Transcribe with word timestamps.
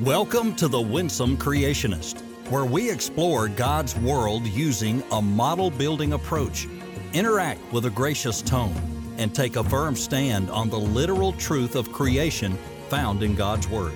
Welcome 0.00 0.56
to 0.56 0.66
The 0.66 0.80
Winsome 0.80 1.36
Creationist, 1.36 2.22
where 2.50 2.64
we 2.64 2.90
explore 2.90 3.48
God's 3.48 3.94
world 3.96 4.46
using 4.46 5.02
a 5.12 5.20
model 5.20 5.70
building 5.70 6.14
approach, 6.14 6.66
interact 7.12 7.60
with 7.70 7.84
a 7.84 7.90
gracious 7.90 8.40
tone, 8.40 8.74
and 9.18 9.34
take 9.34 9.56
a 9.56 9.64
firm 9.64 9.94
stand 9.94 10.48
on 10.48 10.70
the 10.70 10.78
literal 10.78 11.34
truth 11.34 11.76
of 11.76 11.92
creation 11.92 12.56
found 12.88 13.22
in 13.22 13.34
God's 13.34 13.68
Word. 13.68 13.92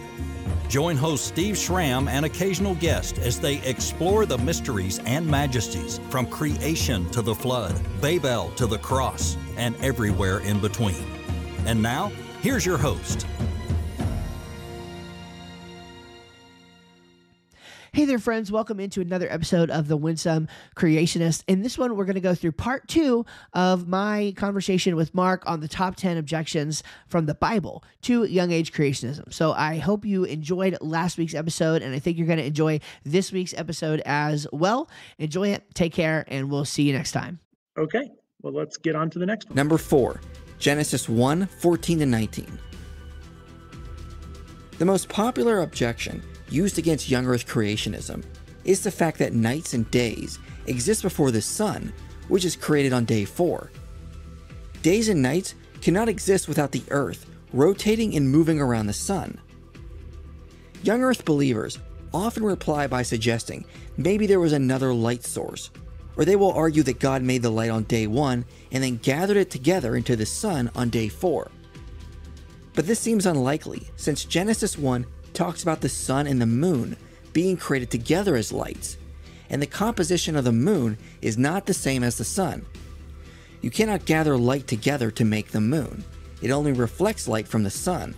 Join 0.69 0.99
host 0.99 1.27
Steve 1.27 1.57
Schramm 1.57 2.07
and 2.07 2.27
occasional 2.27 2.75
guests 2.75 3.19
as 3.21 3.41
they 3.41 3.63
explore 3.63 4.27
the 4.27 4.37
mysteries 4.37 4.99
and 5.07 5.27
majesties 5.27 6.01
from 6.11 6.27
creation 6.27 7.09
to 7.13 7.23
the 7.23 7.35
flood, 7.35 7.81
Babel 8.03 8.51
to 8.57 8.67
the 8.67 8.79
cross, 8.79 9.39
and 9.57 9.75
everywhere 9.83 10.41
in 10.41 10.61
between. 10.61 11.03
And 11.65 11.81
now, 11.81 12.13
here's 12.43 12.67
your 12.67 12.77
host. 12.77 13.27
Hey 17.95 18.07
there, 18.07 18.19
friends. 18.19 18.51
Welcome 18.51 18.81
into 18.81 19.01
another 19.01 19.31
episode 19.31 19.71
of 19.71 19.87
The 19.87 19.97
Winsome 19.97 20.49
Creationist. 20.75 21.45
In 21.47 21.63
this 21.63 21.79
one, 21.79 21.95
we're 21.95 22.07
going 22.07 22.17
to 22.17 22.21
go 22.21 22.35
through 22.35 22.51
part 22.51 22.89
two 22.89 23.25
of 23.53 23.87
my 23.87 24.35
conversation 24.37 24.97
with 24.97 25.15
Mark 25.15 25.45
on 25.47 25.61
the 25.61 25.69
top 25.69 25.95
10 25.95 26.17
objections 26.17 26.83
from 27.07 27.27
the 27.27 27.37
Bible 27.37 27.85
to 28.03 28.25
young 28.25 28.51
age 28.51 28.73
creationism. 28.73 29.33
So 29.33 29.53
I 29.53 29.77
hope 29.77 30.05
you 30.05 30.25
enjoyed 30.25 30.77
last 30.81 31.19
week's 31.19 31.35
episode, 31.35 31.83
and 31.83 31.95
I 31.95 32.01
think 32.01 32.19
you're 32.19 32.27
going 32.27 32.41
to 32.41 32.45
enjoy 32.45 32.81
this 33.05 33.31
week's 33.31 33.55
episode 33.55 34.03
as 34.05 34.49
well. 34.53 34.91
Enjoy 35.19 35.51
it, 35.51 35.63
take 35.75 35.93
care, 35.93 36.25
and 36.27 36.51
we'll 36.51 36.65
see 36.65 36.83
you 36.83 36.93
next 36.93 37.13
time. 37.13 37.39
Okay. 37.79 38.11
Well, 38.43 38.55
let's 38.55 38.77
get 38.77 38.97
on 38.97 39.09
to 39.11 39.21
the 39.21 39.27
next 39.27 39.49
one. 39.49 39.55
Number 39.55 39.79
four, 39.79 40.21
Genesis 40.59 41.09
1 41.09 41.47
14 41.47 42.01
to 42.01 42.07
19. 42.07 42.59
The 44.79 44.85
most 44.85 45.09
popular 45.09 45.61
objection 45.61 46.25
used 46.55 46.79
against 46.79 47.11
young 47.11 47.27
earth 47.27 47.47
creationism 47.47 48.25
is 48.65 48.83
the 48.83 48.91
fact 48.91 49.19
that 49.19 49.35
nights 49.35 49.75
and 49.75 49.91
days 49.91 50.39
exist 50.67 51.03
before 51.03 51.31
the 51.31 51.43
sun, 51.43 51.93
which 52.29 52.45
is 52.45 52.57
created 52.57 52.93
on 52.93 53.05
day 53.05 53.25
4. 53.25 53.71
Days 54.83 55.09
and 55.09 55.21
nights 55.21 55.55
cannot 55.83 56.09
exist 56.09 56.49
without 56.49 56.73
the 56.73 56.85
earth 56.91 57.27
rotating 57.53 58.17
and 58.17 58.31
moving 58.31 58.61
around 58.61 58.87
the 58.87 58.93
sun. 58.93 59.39
Young 60.83 61.03
earth 61.03 61.25
believers 61.25 61.79
often 62.13 62.45
reply 62.45 62.87
by 62.87 63.03
suggesting 63.03 63.65
maybe 63.97 64.27
there 64.27 64.41
was 64.41 64.53
another 64.53 64.95
light 64.95 65.25
source, 65.25 65.71
or 66.17 66.25
they 66.25 66.37
will 66.37 66.53
argue 66.53 66.83
that 66.85 67.01
God 67.01 67.23
made 67.23 67.43
the 67.43 67.51
light 67.51 67.71
on 67.71 67.85
day 67.85 68.07
1 68.07 68.45
and 68.73 68.83
then 68.83 68.97
gathered 68.99 69.37
it 69.37 69.51
together 69.51 69.97
into 69.97 70.17
the 70.17 70.27
sun 70.27 70.71
on 70.75 70.89
day 70.91 71.09
4. 71.09 71.51
But 72.75 72.87
this 72.87 72.99
seems 73.01 73.27
unlikely 73.27 73.89
since 73.97 74.25
Genesis 74.25 74.77
1 74.77 75.07
talks 75.35 75.63
about 75.63 75.81
the 75.81 75.89
sun 75.89 76.27
and 76.27 76.41
the 76.41 76.47
moon 76.47 76.97
being 77.33 77.57
created 77.57 77.91
together 77.91 78.37
as 78.37 78.53
lights, 78.53 78.97
and 79.51 79.61
the 79.61 79.67
composition 79.67 80.37
of 80.37 80.45
the 80.45 80.53
moon 80.53 80.97
is 81.21 81.37
not 81.37 81.67
the 81.67 81.75
same 81.75 82.03
as 82.03 82.17
the 82.17 82.25
sun. 82.25 82.65
You 83.61 83.71
cannot 83.71 84.05
gather 84.05 84.37
light 84.37 84.67
together 84.67 85.11
to 85.11 85.25
make 85.25 85.49
the 85.49 85.61
moon, 85.61 86.05
it 86.41 86.51
only 86.51 86.73
reflects 86.73 87.27
light 87.27 87.49
from 87.49 87.63
the 87.63 87.71
sun. 87.71 88.15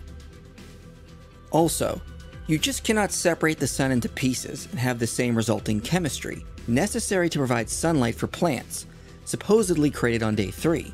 Also, 1.51 2.01
you 2.47 2.57
just 2.57 2.83
cannot 2.83 3.11
separate 3.11 3.57
the 3.57 3.67
sun 3.67 3.91
into 3.91 4.09
pieces 4.09 4.67
and 4.71 4.79
have 4.79 4.99
the 4.99 5.07
same 5.07 5.35
resulting 5.35 5.79
chemistry 5.81 6.45
necessary 6.67 7.29
to 7.29 7.39
provide 7.39 7.69
sunlight 7.69 8.15
for 8.15 8.27
plants, 8.27 8.85
supposedly 9.25 9.89
created 9.89 10.23
on 10.23 10.35
day 10.35 10.51
3. 10.51 10.93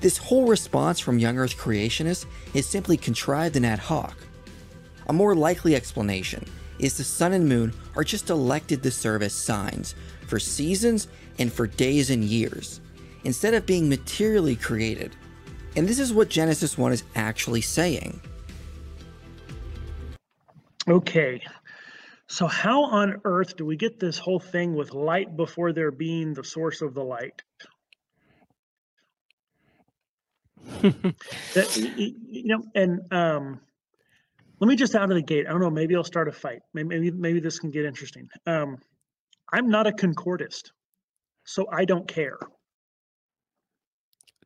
This 0.00 0.16
whole 0.16 0.46
response 0.46 1.00
from 1.00 1.18
young 1.18 1.38
earth 1.38 1.56
creationists 1.56 2.26
is 2.54 2.66
simply 2.66 2.96
contrived 2.96 3.56
and 3.56 3.66
ad 3.66 3.78
hoc. 3.78 4.16
A 5.08 5.12
more 5.12 5.34
likely 5.34 5.74
explanation 5.74 6.44
is 6.78 6.96
the 6.96 7.04
sun 7.04 7.32
and 7.32 7.48
moon 7.48 7.72
are 7.96 8.04
just 8.04 8.30
elected 8.30 8.82
to 8.82 8.90
serve 8.90 9.22
as 9.22 9.32
signs 9.32 9.94
for 10.26 10.38
seasons 10.38 11.08
and 11.38 11.52
for 11.52 11.66
days 11.66 12.10
and 12.10 12.24
years, 12.24 12.80
instead 13.24 13.54
of 13.54 13.66
being 13.66 13.88
materially 13.88 14.56
created. 14.56 15.14
And 15.76 15.88
this 15.88 15.98
is 15.98 16.12
what 16.12 16.28
Genesis 16.28 16.76
1 16.76 16.92
is 16.92 17.04
actually 17.14 17.60
saying. 17.60 18.20
Okay. 20.88 21.42
So, 22.28 22.46
how 22.46 22.84
on 22.84 23.20
earth 23.24 23.56
do 23.56 23.64
we 23.64 23.76
get 23.76 24.00
this 24.00 24.18
whole 24.18 24.40
thing 24.40 24.74
with 24.74 24.92
light 24.92 25.36
before 25.36 25.72
there 25.72 25.92
being 25.92 26.34
the 26.34 26.42
source 26.42 26.82
of 26.82 26.94
the 26.94 27.04
light? 27.04 27.42
that, 30.82 31.76
you 31.76 32.44
know, 32.44 32.64
and 32.74 33.00
um, 33.12 33.60
let 34.60 34.68
me 34.68 34.76
just 34.76 34.94
out 34.94 35.10
of 35.10 35.16
the 35.16 35.22
gate. 35.22 35.46
I 35.46 35.50
don't 35.50 35.60
know. 35.60 35.70
Maybe 35.70 35.94
I'll 35.96 36.04
start 36.04 36.28
a 36.28 36.32
fight. 36.32 36.60
Maybe 36.74 36.88
maybe, 36.88 37.10
maybe 37.10 37.40
this 37.40 37.58
can 37.58 37.70
get 37.70 37.84
interesting. 37.84 38.28
Um, 38.46 38.78
I'm 39.52 39.68
not 39.68 39.86
a 39.86 39.92
concordist, 39.92 40.70
so 41.44 41.66
I 41.72 41.84
don't 41.84 42.08
care. 42.08 42.38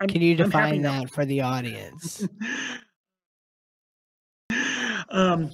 I'm, 0.01 0.09
can 0.09 0.23
you 0.23 0.35
define 0.35 0.83
that 0.83 1.11
for 1.11 1.25
the 1.25 1.43
audience? 1.43 2.27
um, 5.11 5.51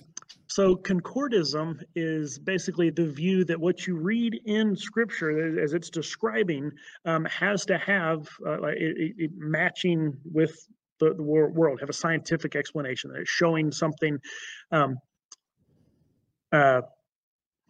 so 0.47 0.77
concordism 0.77 1.81
is 1.95 2.39
basically 2.39 2.91
the 2.91 3.07
view 3.07 3.45
that 3.45 3.61
what 3.61 3.87
you 3.87 3.97
read 3.97 4.41
in 4.47 4.77
Scripture, 4.77 5.61
as 5.63 5.75
it's 5.75 5.91
describing, 5.91 6.71
um, 7.05 7.25
has 7.27 7.67
to 7.67 7.77
have 7.77 8.29
uh, 8.47 8.63
it, 8.69 9.15
it 9.19 9.31
matching 9.37 10.17
with 10.25 10.57
the, 10.99 11.15
the 11.15 11.23
world, 11.23 11.81
have 11.81 11.91
a 11.91 11.95
scientific 11.95 12.57
explanation 12.57 13.11
that 13.13 13.23
is 13.23 13.29
showing 13.29 13.73
something 13.73 14.19
um, 14.71 14.97
uh, 16.53 16.83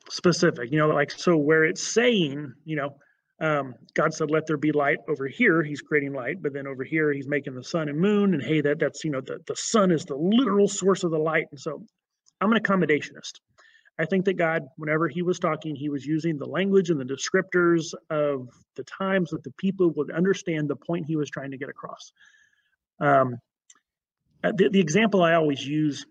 specific. 0.09 0.71
You 0.71 0.79
know, 0.79 0.89
like 0.89 1.11
so 1.11 1.37
where 1.37 1.65
it's 1.65 1.83
saying, 1.83 2.53
you 2.65 2.77
know, 2.77 2.97
um, 3.41 3.75
God 3.95 4.15
said, 4.15 4.31
"Let 4.31 4.47
there 4.47 4.57
be 4.57 4.73
light." 4.73 4.99
Over 5.09 5.27
here, 5.27 5.63
He's 5.63 5.83
creating 5.83 6.15
light, 6.15 6.43
but 6.43 6.53
then 6.53 6.67
over 6.67 6.85
here, 6.85 7.13
He's 7.13 7.29
making 7.29 7.55
the 7.55 7.65
sun 7.65 7.89
and 7.89 7.99
moon. 7.99 8.35
And 8.35 8.43
hey, 8.43 8.61
that 8.63 8.79
that's 8.79 9.05
you 9.05 9.11
know 9.11 9.21
the 9.21 9.39
the 9.47 9.57
sun 9.57 9.91
is 9.91 10.05
the 10.05 10.17
literal 10.17 10.69
source 10.69 11.05
of 11.05 11.11
the 11.11 11.19
light. 11.19 11.47
And 11.51 11.61
so, 11.61 11.85
I'm 12.41 12.53
an 12.53 12.63
accommodationist. 12.63 13.41
I 13.99 14.05
think 14.05 14.27
that 14.27 14.35
God, 14.35 14.63
whenever 14.77 15.09
He 15.09 15.23
was 15.23 15.39
talking, 15.39 15.75
He 15.77 15.91
was 15.91 16.07
using 16.07 16.39
the 16.39 16.47
language 16.47 16.91
and 16.91 17.01
the 17.01 17.05
descriptors 17.05 17.93
of 18.11 18.49
the 18.75 18.85
times 18.85 19.31
that 19.31 19.43
the 19.43 19.53
people 19.53 19.91
would 19.91 20.11
understand 20.11 20.69
the 20.69 20.77
point 20.77 21.07
He 21.07 21.17
was 21.17 21.29
trying 21.29 21.51
to 21.51 21.59
get 21.59 21.69
across. 21.69 22.13
Um, 23.01 23.37
uh, 24.45 24.53
the, 24.57 24.69
the 24.69 24.81
example 24.81 25.23
I 25.23 25.35
always 25.35 25.67
use 25.67 26.07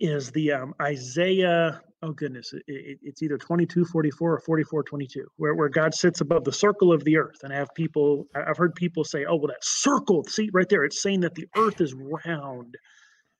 is 0.00 0.30
the 0.32 0.52
um, 0.52 0.74
Isaiah, 0.80 1.80
oh 2.02 2.12
goodness, 2.12 2.52
it, 2.52 2.62
it, 2.66 2.98
it's 3.02 3.22
either 3.22 3.38
22, 3.38 3.84
44 3.84 4.34
or 4.34 4.40
44, 4.40 4.82
22, 4.82 5.24
where, 5.36 5.54
where 5.54 5.68
God 5.68 5.94
sits 5.94 6.20
above 6.20 6.44
the 6.44 6.52
circle 6.52 6.92
of 6.92 7.04
the 7.04 7.16
earth. 7.16 7.38
And 7.42 7.52
I 7.52 7.56
have 7.56 7.68
people, 7.74 8.26
I've 8.34 8.56
heard 8.56 8.74
people 8.74 9.04
say, 9.04 9.24
oh, 9.24 9.36
well, 9.36 9.48
that 9.48 9.62
circle, 9.62 10.24
see 10.24 10.50
right 10.52 10.68
there, 10.68 10.84
it's 10.84 11.02
saying 11.02 11.20
that 11.20 11.34
the 11.34 11.46
earth 11.56 11.80
is 11.80 11.94
round. 11.94 12.76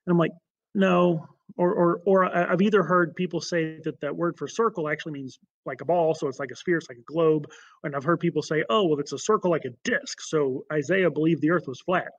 And 0.07 0.13
I'm 0.13 0.19
like, 0.19 0.33
no, 0.75 1.27
or, 1.57 1.73
or, 1.75 2.01
or 2.07 2.25
I've 2.25 2.63
either 2.63 2.83
heard 2.83 3.15
people 3.15 3.41
say 3.41 3.79
that 3.85 4.01
that 4.01 4.17
word 4.17 4.37
for 4.39 4.49
circle 4.49 4.89
actually 4.89 5.13
means 5.13 5.39
like 5.67 5.81
a 5.81 5.85
ball, 5.85 6.15
so 6.15 6.29
it's 6.29 6.39
like 6.39 6.51
a 6.51 6.57
sphere, 6.57 6.79
it's 6.79 6.89
like 6.89 6.99
a 6.99 7.13
globe. 7.13 7.47
And 7.83 7.95
I've 7.95 8.05
heard 8.05 8.21
people 8.21 8.43
say, 8.43 8.65
oh, 8.71 8.85
well, 8.87 8.99
it's 8.99 9.13
a 9.13 9.19
circle 9.19 9.51
like 9.51 9.65
a 9.65 9.71
disc. 9.85 10.21
So 10.21 10.65
Isaiah 10.73 11.11
believed 11.11 11.43
the 11.43 11.51
earth 11.51 11.67
was 11.67 11.81
flat. 11.81 12.11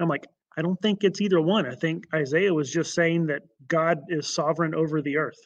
I'm 0.00 0.08
like, 0.08 0.26
I 0.56 0.62
don't 0.62 0.80
think 0.80 1.04
it's 1.04 1.20
either 1.20 1.40
one. 1.40 1.66
I 1.66 1.74
think 1.74 2.04
Isaiah 2.14 2.52
was 2.52 2.70
just 2.70 2.94
saying 2.94 3.26
that 3.26 3.42
God 3.66 4.00
is 4.08 4.34
sovereign 4.34 4.74
over 4.74 5.02
the 5.02 5.16
earth. 5.16 5.38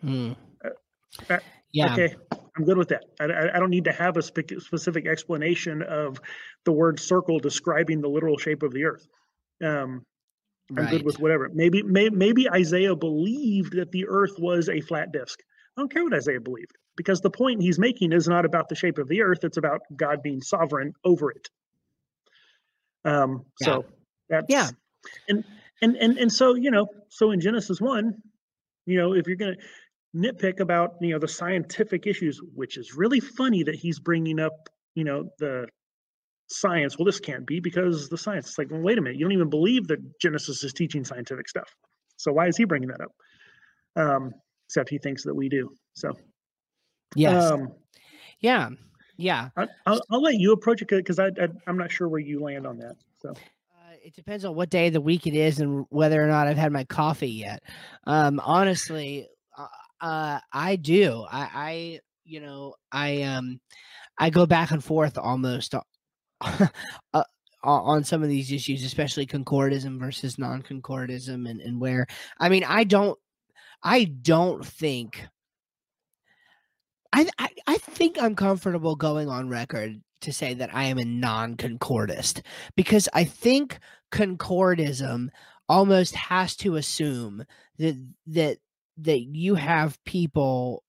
Hmm. 0.00 0.32
Uh, 0.64 0.68
uh, 1.30 1.38
yeah. 1.72 1.92
Okay, 1.92 2.14
I'm 2.56 2.64
good 2.64 2.76
with 2.76 2.88
that. 2.88 3.04
I, 3.20 3.56
I 3.56 3.58
don't 3.58 3.70
need 3.70 3.84
to 3.84 3.92
have 3.92 4.16
a 4.16 4.22
spe- 4.22 4.58
specific 4.58 5.06
explanation 5.06 5.82
of 5.82 6.20
the 6.64 6.72
word 6.72 7.00
circle 7.00 7.38
describing 7.38 8.00
the 8.00 8.08
literal 8.08 8.36
shape 8.36 8.62
of 8.62 8.72
the 8.72 8.84
earth. 8.84 9.06
Um, 9.64 10.04
I'm 10.70 10.76
right. 10.76 10.90
good 10.90 11.04
with 11.04 11.18
whatever. 11.18 11.50
Maybe, 11.52 11.82
may, 11.82 12.08
maybe 12.08 12.50
Isaiah 12.50 12.96
believed 12.96 13.76
that 13.76 13.90
the 13.92 14.06
earth 14.08 14.38
was 14.38 14.68
a 14.68 14.80
flat 14.80 15.12
disk. 15.12 15.40
I 15.76 15.80
don't 15.80 15.92
care 15.92 16.04
what 16.04 16.14
Isaiah 16.14 16.40
believed 16.40 16.76
because 16.96 17.20
the 17.20 17.30
point 17.30 17.62
he's 17.62 17.78
making 17.78 18.12
is 18.12 18.28
not 18.28 18.44
about 18.44 18.68
the 18.68 18.74
shape 18.74 18.98
of 18.98 19.08
the 19.08 19.22
earth, 19.22 19.44
it's 19.44 19.56
about 19.56 19.80
God 19.96 20.22
being 20.22 20.42
sovereign 20.42 20.92
over 21.04 21.30
it. 21.30 21.48
Um, 23.04 23.44
yeah. 23.60 23.66
So 23.66 23.84
that's 24.28 24.46
yeah, 24.48 24.68
and 25.28 25.44
and 25.82 25.96
and 25.96 26.18
and 26.18 26.32
so 26.32 26.54
you 26.54 26.70
know, 26.70 26.86
so 27.08 27.30
in 27.30 27.40
Genesis 27.40 27.80
one, 27.80 28.14
you 28.86 28.98
know, 28.98 29.14
if 29.14 29.26
you're 29.26 29.36
gonna 29.36 29.56
nitpick 30.14 30.60
about 30.60 30.94
you 31.00 31.10
know 31.10 31.18
the 31.18 31.28
scientific 31.28 32.06
issues, 32.06 32.40
which 32.54 32.76
is 32.76 32.94
really 32.94 33.20
funny 33.20 33.62
that 33.62 33.74
he's 33.74 33.98
bringing 33.98 34.38
up 34.38 34.68
you 34.94 35.04
know 35.04 35.28
the 35.38 35.66
science. 36.48 36.98
Well, 36.98 37.06
this 37.06 37.20
can't 37.20 37.46
be 37.46 37.60
because 37.60 38.08
the 38.08 38.18
science. 38.18 38.48
It's 38.48 38.58
like, 38.58 38.70
well, 38.70 38.80
wait 38.80 38.98
a 38.98 39.00
minute, 39.00 39.18
you 39.18 39.24
don't 39.24 39.32
even 39.32 39.50
believe 39.50 39.88
that 39.88 39.98
Genesis 40.20 40.62
is 40.62 40.72
teaching 40.72 41.04
scientific 41.04 41.48
stuff. 41.48 41.74
So 42.16 42.32
why 42.32 42.46
is 42.46 42.56
he 42.56 42.64
bringing 42.64 42.88
that 42.88 43.00
up? 43.00 43.12
Um, 43.96 44.32
except 44.68 44.88
he 44.88 44.98
thinks 44.98 45.24
that 45.24 45.34
we 45.34 45.48
do. 45.48 45.70
So 45.94 46.12
yes, 47.16 47.50
um, 47.50 47.72
yeah. 48.40 48.70
Yeah, 49.22 49.50
I, 49.56 49.68
will 49.86 50.02
I'll 50.10 50.20
let 50.20 50.34
you 50.34 50.52
approach 50.52 50.82
it 50.82 50.88
because 50.88 51.20
I, 51.20 51.26
I 51.26 51.48
am 51.68 51.78
not 51.78 51.92
sure 51.92 52.08
where 52.08 52.20
you 52.20 52.40
land 52.40 52.66
on 52.66 52.76
that. 52.78 52.96
So. 53.20 53.30
Uh, 53.30 53.94
it 54.04 54.16
depends 54.16 54.44
on 54.44 54.56
what 54.56 54.68
day 54.68 54.88
of 54.88 54.94
the 54.94 55.00
week 55.00 55.28
it 55.28 55.34
is 55.34 55.60
and 55.60 55.86
whether 55.90 56.20
or 56.22 56.26
not 56.26 56.48
I've 56.48 56.56
had 56.56 56.72
my 56.72 56.82
coffee 56.84 57.30
yet. 57.30 57.62
Um, 58.04 58.40
honestly, 58.44 59.28
uh, 59.56 59.66
uh, 60.00 60.40
I 60.52 60.74
do. 60.74 61.24
I, 61.30 61.48
I, 61.54 62.00
you 62.24 62.40
know, 62.40 62.74
I 62.90 63.22
um, 63.22 63.60
I 64.18 64.30
go 64.30 64.44
back 64.44 64.72
and 64.72 64.82
forth 64.82 65.16
almost 65.16 65.74
uh, 65.74 65.80
on 67.62 68.02
some 68.02 68.24
of 68.24 68.28
these 68.28 68.50
issues, 68.50 68.82
especially 68.82 69.24
concordism 69.24 70.00
versus 70.00 70.36
non-concordism, 70.36 71.46
and 71.46 71.60
and 71.60 71.80
where 71.80 72.08
I 72.40 72.48
mean, 72.48 72.64
I 72.64 72.82
don't, 72.82 73.16
I 73.84 74.04
don't 74.04 74.66
think. 74.66 75.24
I, 77.12 77.28
I, 77.66 77.78
think 77.78 78.20
I'm 78.20 78.34
comfortable 78.34 78.96
going 78.96 79.28
on 79.28 79.48
record 79.48 80.00
to 80.22 80.32
say 80.32 80.54
that 80.54 80.74
I 80.74 80.84
am 80.84 80.98
a 80.98 81.04
non-concordist 81.04 82.42
because 82.76 83.08
I 83.12 83.24
think 83.24 83.78
concordism 84.10 85.30
almost 85.68 86.14
has 86.14 86.56
to 86.56 86.76
assume 86.76 87.44
that 87.78 87.94
that 88.28 88.58
that 88.98 89.20
you 89.20 89.54
have 89.54 90.02
people 90.04 90.84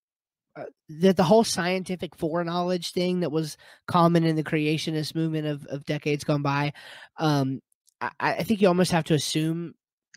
uh, 0.55 0.65
that 0.87 1.17
the 1.17 1.23
whole 1.23 1.43
scientific 1.43 2.15
foreknowledge 2.15 2.91
thing 2.91 3.21
that 3.21 3.31
was 3.31 3.57
common 3.87 4.23
in 4.23 4.35
the 4.35 4.43
creationist 4.43 5.15
movement 5.15 5.47
of, 5.47 5.65
of 5.65 5.85
decades 5.85 6.23
gone 6.23 6.41
by 6.41 6.73
um, 7.17 7.59
I, 8.01 8.09
I 8.19 8.43
think 8.43 8.61
you 8.61 8.67
almost 8.67 8.91
have 8.91 9.05
to 9.05 9.13
assume 9.13 9.73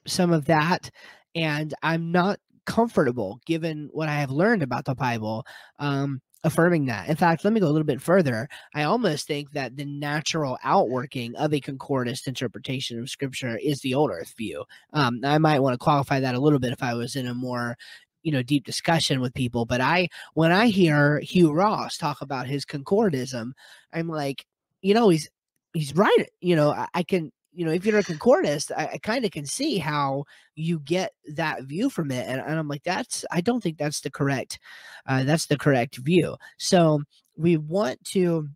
some 0.07 0.33
of 0.33 0.47
that. 0.47 0.91
And 1.35 1.75
i'm 1.83 2.13
not 2.13 2.39
comfortable 2.67 3.41
given 3.47 3.89
what 3.93 4.09
i 4.09 4.15
have 4.17 4.31
learned 4.31 4.63
about 4.63 4.85
the 4.85 4.95
bible 4.95 5.45
um, 5.79 6.21
affirming 6.47 6.87
that. 6.87 7.09
In 7.09 7.17
fact, 7.17 7.45
let 7.45 7.53
me 7.53 7.59
go 7.59 7.67
a 7.67 7.75
little 7.75 7.85
bit 7.85 8.01
further. 8.01 8.49
I 8.73 8.85
almost 8.85 9.27
think 9.27 9.51
that 9.53 9.77
the 9.77 9.85
natural 9.85 10.57
outworking 10.63 11.35
of 11.35 11.53
a 11.53 11.61
concordist 11.61 12.29
interpretation 12.29 13.01
of 13.01 13.11
scripture 13.11 13.59
is 13.61 13.81
the 13.81 13.95
old 13.95 14.11
earth 14.11 14.33
view. 14.39 14.65
Um, 14.93 15.21
I 15.25 15.39
might 15.39 15.59
want 15.59 15.75
to 15.75 15.79
qualify 15.79 16.21
that 16.21 16.37
a 16.37 16.41
little 16.41 16.61
bit 16.61 16.73
if 16.73 16.83
I 16.83 16.95
was 16.95 17.17
in 17.17 17.27
a 17.27 17.35
more 17.35 17.77
you 18.23 18.33
know 18.33 18.43
deep 18.43 18.65
discussion 18.65 19.21
with 19.21 19.33
people 19.35 19.67
but 19.67 19.81
i 19.81 20.09
when 20.35 20.51
i 20.51 20.67
hear 20.67 21.21
hugh 21.21 21.53
ross 21.53 21.97
talk 21.97 22.21
about 22.21 22.49
his 22.49 22.65
concordism 22.65 23.53
i'm 23.93 24.09
like 24.09 24.45
you 24.83 24.95
know 24.95 25.11
he's 25.11 25.29
he's 25.75 25.95
right 25.95 26.27
you 26.41 26.57
know 26.57 26.71
I, 26.71 26.89
I 26.93 27.03
can 27.05 27.31
you 27.57 27.65
know, 27.65 27.73
if 27.73 27.87
you're 27.87 27.99
a 27.99 28.03
concordist, 28.03 28.71
I, 28.77 28.87
I 28.95 28.99
kind 28.99 29.25
of 29.25 29.31
can 29.31 29.47
see 29.47 29.79
how 29.79 30.25
you 30.55 30.79
get 30.81 31.13
that 31.35 31.65
view 31.65 31.89
from 31.89 32.11
it. 32.11 32.27
And, 32.29 32.39
and 32.41 32.59
I'm 32.59 32.69
like, 32.69 32.83
that's, 32.85 33.25
I 33.31 33.41
don't 33.41 33.63
think 33.63 33.79
that's 33.79 34.03
the 34.03 34.11
correct, 34.11 34.59
uh, 35.07 35.25
that's 35.25 35.47
the 35.47 35.57
correct 35.57 35.97
view. 35.97 36.37
So 36.59 37.03
we 37.35 37.57
want 37.57 38.05
to, 38.13 38.49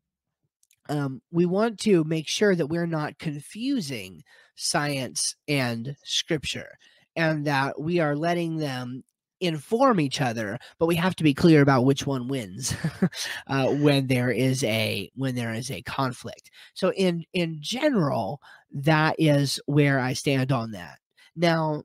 um, 0.91 1.23
we 1.31 1.47
want 1.47 1.79
to 1.81 2.05
make 2.05 2.29
sure 2.29 2.55
that 2.55 2.67
we're 2.67 2.87
not 2.87 3.19
confusing 3.19 4.23
science 4.55 5.35
and 5.49 5.97
scripture 6.05 6.77
and 7.17 7.47
that 7.47 7.81
we 7.81 8.01
are 8.01 8.15
letting 8.15 8.59
them 8.59 9.03
inform 9.41 9.99
each 9.99 10.21
other 10.21 10.59
but 10.79 10.87
we 10.87 10.95
have 10.95 11.17
to 11.17 11.25
be 11.25 11.33
clear 11.33 11.63
about 11.63 11.87
which 11.87 12.07
one 12.07 12.29
wins 12.29 12.75
uh, 13.47 13.69
when 13.69 14.07
there 14.07 14.31
is 14.31 14.63
a 14.65 15.11
when 15.15 15.35
there 15.35 15.55
is 15.55 15.71
a 15.71 15.81
conflict 15.83 16.51
so 16.75 16.93
in 16.93 17.25
in 17.33 17.57
general 17.61 18.39
that 18.73 19.17
is 19.19 19.61
where 19.67 19.99
i 19.99 20.13
stand 20.13 20.53
on 20.53 20.73
that. 20.73 20.99
Now 21.37 21.85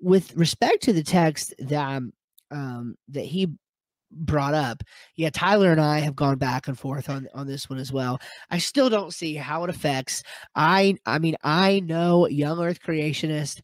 with 0.00 0.34
respect 0.36 0.82
to 0.84 0.92
the 0.92 1.02
text 1.02 1.54
that 1.58 2.02
um 2.50 2.96
that 3.08 3.24
he 3.24 3.48
brought 4.12 4.54
up 4.54 4.82
yeah 5.16 5.28
tyler 5.32 5.72
and 5.72 5.80
i 5.80 5.98
have 5.98 6.14
gone 6.14 6.38
back 6.38 6.68
and 6.68 6.78
forth 6.78 7.10
on 7.10 7.28
on 7.34 7.46
this 7.46 7.68
one 7.68 7.78
as 7.78 7.92
well. 7.92 8.20
I 8.50 8.58
still 8.58 8.88
don't 8.88 9.12
see 9.12 9.34
how 9.34 9.64
it 9.64 9.70
affects 9.70 10.22
i 10.54 10.96
i 11.06 11.18
mean 11.18 11.36
i 11.42 11.80
know 11.80 12.26
young 12.28 12.60
earth 12.60 12.80
creationist 12.80 13.60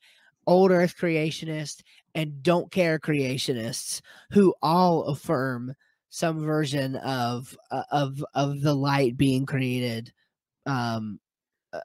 old 0.46 0.70
earth 0.70 0.94
creationist 0.98 1.82
and 2.14 2.42
don't 2.42 2.70
care 2.70 2.98
creationists 2.98 4.00
who 4.30 4.54
all 4.62 5.04
affirm 5.04 5.74
some 6.10 6.44
version 6.44 6.96
of 6.96 7.56
uh, 7.70 7.84
of 7.90 8.24
of 8.34 8.60
the 8.60 8.74
light 8.74 9.16
being 9.16 9.46
created 9.46 10.12
um 10.66 11.18
uh, 11.72 11.80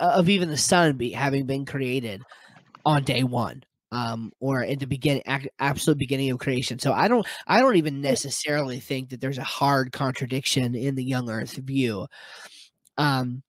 of 0.00 0.28
even 0.28 0.48
the 0.48 0.56
sun 0.56 0.96
be 0.96 1.10
having 1.10 1.46
been 1.46 1.64
created 1.64 2.22
on 2.84 3.04
day 3.04 3.22
1 3.22 3.62
um 3.90 4.32
or 4.40 4.62
in 4.62 4.78
the 4.78 4.86
beginning 4.86 5.22
absolute 5.58 5.98
beginning 5.98 6.30
of 6.30 6.38
creation 6.38 6.78
so 6.78 6.92
i 6.92 7.08
don't 7.08 7.26
i 7.46 7.60
don't 7.60 7.76
even 7.76 8.00
necessarily 8.00 8.80
think 8.80 9.08
that 9.08 9.20
there's 9.20 9.38
a 9.38 9.44
hard 9.44 9.92
contradiction 9.92 10.74
in 10.74 10.94
the 10.94 11.04
young 11.04 11.30
earth 11.30 11.52
view 11.52 12.06
um 12.98 13.42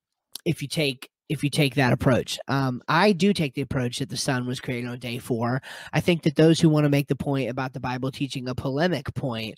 if 0.45 0.61
you 0.61 0.67
take 0.67 1.09
if 1.29 1.43
you 1.43 1.49
take 1.49 1.75
that 1.75 1.93
approach. 1.93 2.39
Um, 2.47 2.81
I 2.87 3.11
do 3.11 3.33
take 3.33 3.53
the 3.53 3.61
approach 3.61 3.99
that 3.99 4.09
the 4.09 4.17
sun 4.17 4.47
was 4.47 4.59
created 4.59 4.89
on 4.89 4.97
day 4.97 5.19
four. 5.19 5.61
I 5.93 6.01
think 6.01 6.23
that 6.23 6.35
those 6.35 6.59
who 6.59 6.69
want 6.69 6.85
to 6.85 6.89
make 6.89 7.07
the 7.07 7.15
point 7.15 7.51
about 7.51 7.73
the 7.73 7.79
Bible 7.79 8.11
teaching 8.11 8.49
a 8.49 8.55
polemic 8.55 9.13
point 9.13 9.55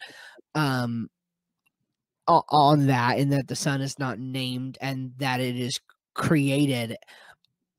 um, 0.53 1.07
on 2.27 2.88
that, 2.88 3.17
and 3.17 3.31
that 3.31 3.47
the 3.47 3.56
sun 3.56 3.81
is 3.81 3.97
not 3.97 4.19
named 4.19 4.77
and 4.81 5.13
that 5.17 5.39
it 5.39 5.56
is 5.56 5.79
created 6.13 6.97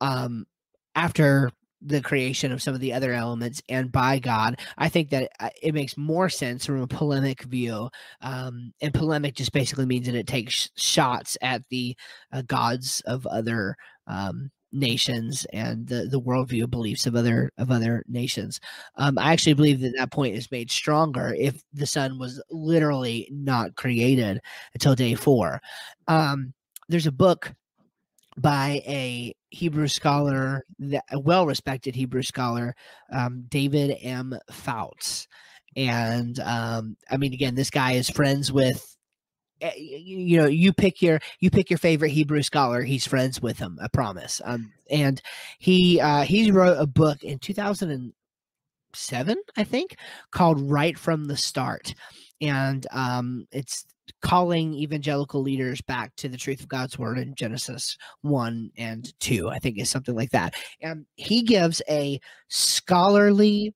um, 0.00 0.46
after 0.94 1.50
the 1.84 2.00
creation 2.00 2.52
of 2.52 2.62
some 2.62 2.74
of 2.74 2.80
the 2.80 2.92
other 2.92 3.12
elements 3.12 3.60
and 3.68 3.90
by 3.90 4.18
God. 4.18 4.58
I 4.78 4.88
think 4.88 5.10
that 5.10 5.30
uh, 5.40 5.50
it 5.62 5.74
makes 5.74 5.96
more 5.96 6.28
sense 6.28 6.64
from 6.64 6.80
a 6.80 6.86
polemic 6.86 7.42
view. 7.42 7.90
Um, 8.20 8.72
and 8.80 8.94
polemic 8.94 9.34
just 9.34 9.52
basically 9.52 9.86
means 9.86 10.06
that 10.06 10.14
it 10.14 10.26
takes 10.26 10.70
shots 10.76 11.36
at 11.42 11.62
the 11.70 11.96
uh, 12.32 12.42
gods 12.42 13.02
of 13.06 13.26
other 13.26 13.76
um, 14.06 14.50
nations 14.72 15.46
and 15.52 15.86
the 15.86 16.06
the 16.06 16.20
worldview 16.20 16.68
beliefs 16.70 17.06
of 17.06 17.14
other 17.14 17.50
of 17.58 17.70
other 17.70 18.02
nations. 18.08 18.60
Um, 18.96 19.18
I 19.18 19.32
actually 19.32 19.54
believe 19.54 19.80
that 19.80 19.94
that 19.98 20.12
point 20.12 20.36
is 20.36 20.50
made 20.50 20.70
stronger 20.70 21.34
if 21.38 21.62
the 21.72 21.86
sun 21.86 22.18
was 22.18 22.42
literally 22.50 23.28
not 23.30 23.76
created 23.76 24.40
until 24.72 24.94
day 24.94 25.14
four. 25.14 25.60
Um, 26.08 26.54
there's 26.88 27.06
a 27.06 27.12
book 27.12 27.52
by 28.36 28.82
a 28.86 29.34
Hebrew 29.50 29.88
scholar, 29.88 30.64
a 31.10 31.18
well 31.18 31.46
respected 31.46 31.94
Hebrew 31.94 32.22
scholar, 32.22 32.74
um, 33.12 33.44
David 33.48 33.96
M. 34.00 34.38
Fouts. 34.50 35.28
And 35.76 36.38
um, 36.40 36.96
I 37.10 37.16
mean, 37.16 37.32
again, 37.32 37.54
this 37.54 37.70
guy 37.70 37.92
is 37.92 38.10
friends 38.10 38.52
with 38.52 38.96
eh, 39.60 39.72
you 39.76 40.38
know 40.38 40.46
you 40.46 40.72
pick 40.72 41.00
your 41.02 41.20
you 41.40 41.50
pick 41.50 41.70
your 41.70 41.78
favorite 41.78 42.10
hebrew 42.10 42.42
scholar 42.42 42.82
he's 42.82 43.06
friends 43.06 43.40
with 43.40 43.58
him 43.58 43.78
i 43.80 43.88
promise 43.88 44.42
um 44.44 44.72
and 44.90 45.22
he 45.58 46.00
uh 46.00 46.22
he 46.22 46.50
wrote 46.50 46.76
a 46.78 46.86
book 46.86 47.22
in 47.22 47.38
2007 47.38 49.36
i 49.56 49.64
think 49.64 49.96
called 50.30 50.60
right 50.70 50.98
from 50.98 51.24
the 51.26 51.36
start 51.36 51.94
and 52.40 52.86
um 52.90 53.46
it's 53.52 53.86
calling 54.20 54.74
evangelical 54.74 55.42
leaders 55.42 55.80
back 55.80 56.14
to 56.16 56.28
the 56.28 56.36
truth 56.36 56.60
of 56.60 56.68
God's 56.68 56.98
word 56.98 57.18
in 57.18 57.34
Genesis 57.34 57.96
1 58.22 58.70
and 58.76 59.12
2, 59.20 59.48
I 59.48 59.58
think 59.58 59.78
is 59.78 59.90
something 59.90 60.14
like 60.14 60.30
that. 60.30 60.54
And 60.80 61.06
he 61.16 61.42
gives 61.42 61.82
a 61.88 62.20
scholarly 62.48 63.74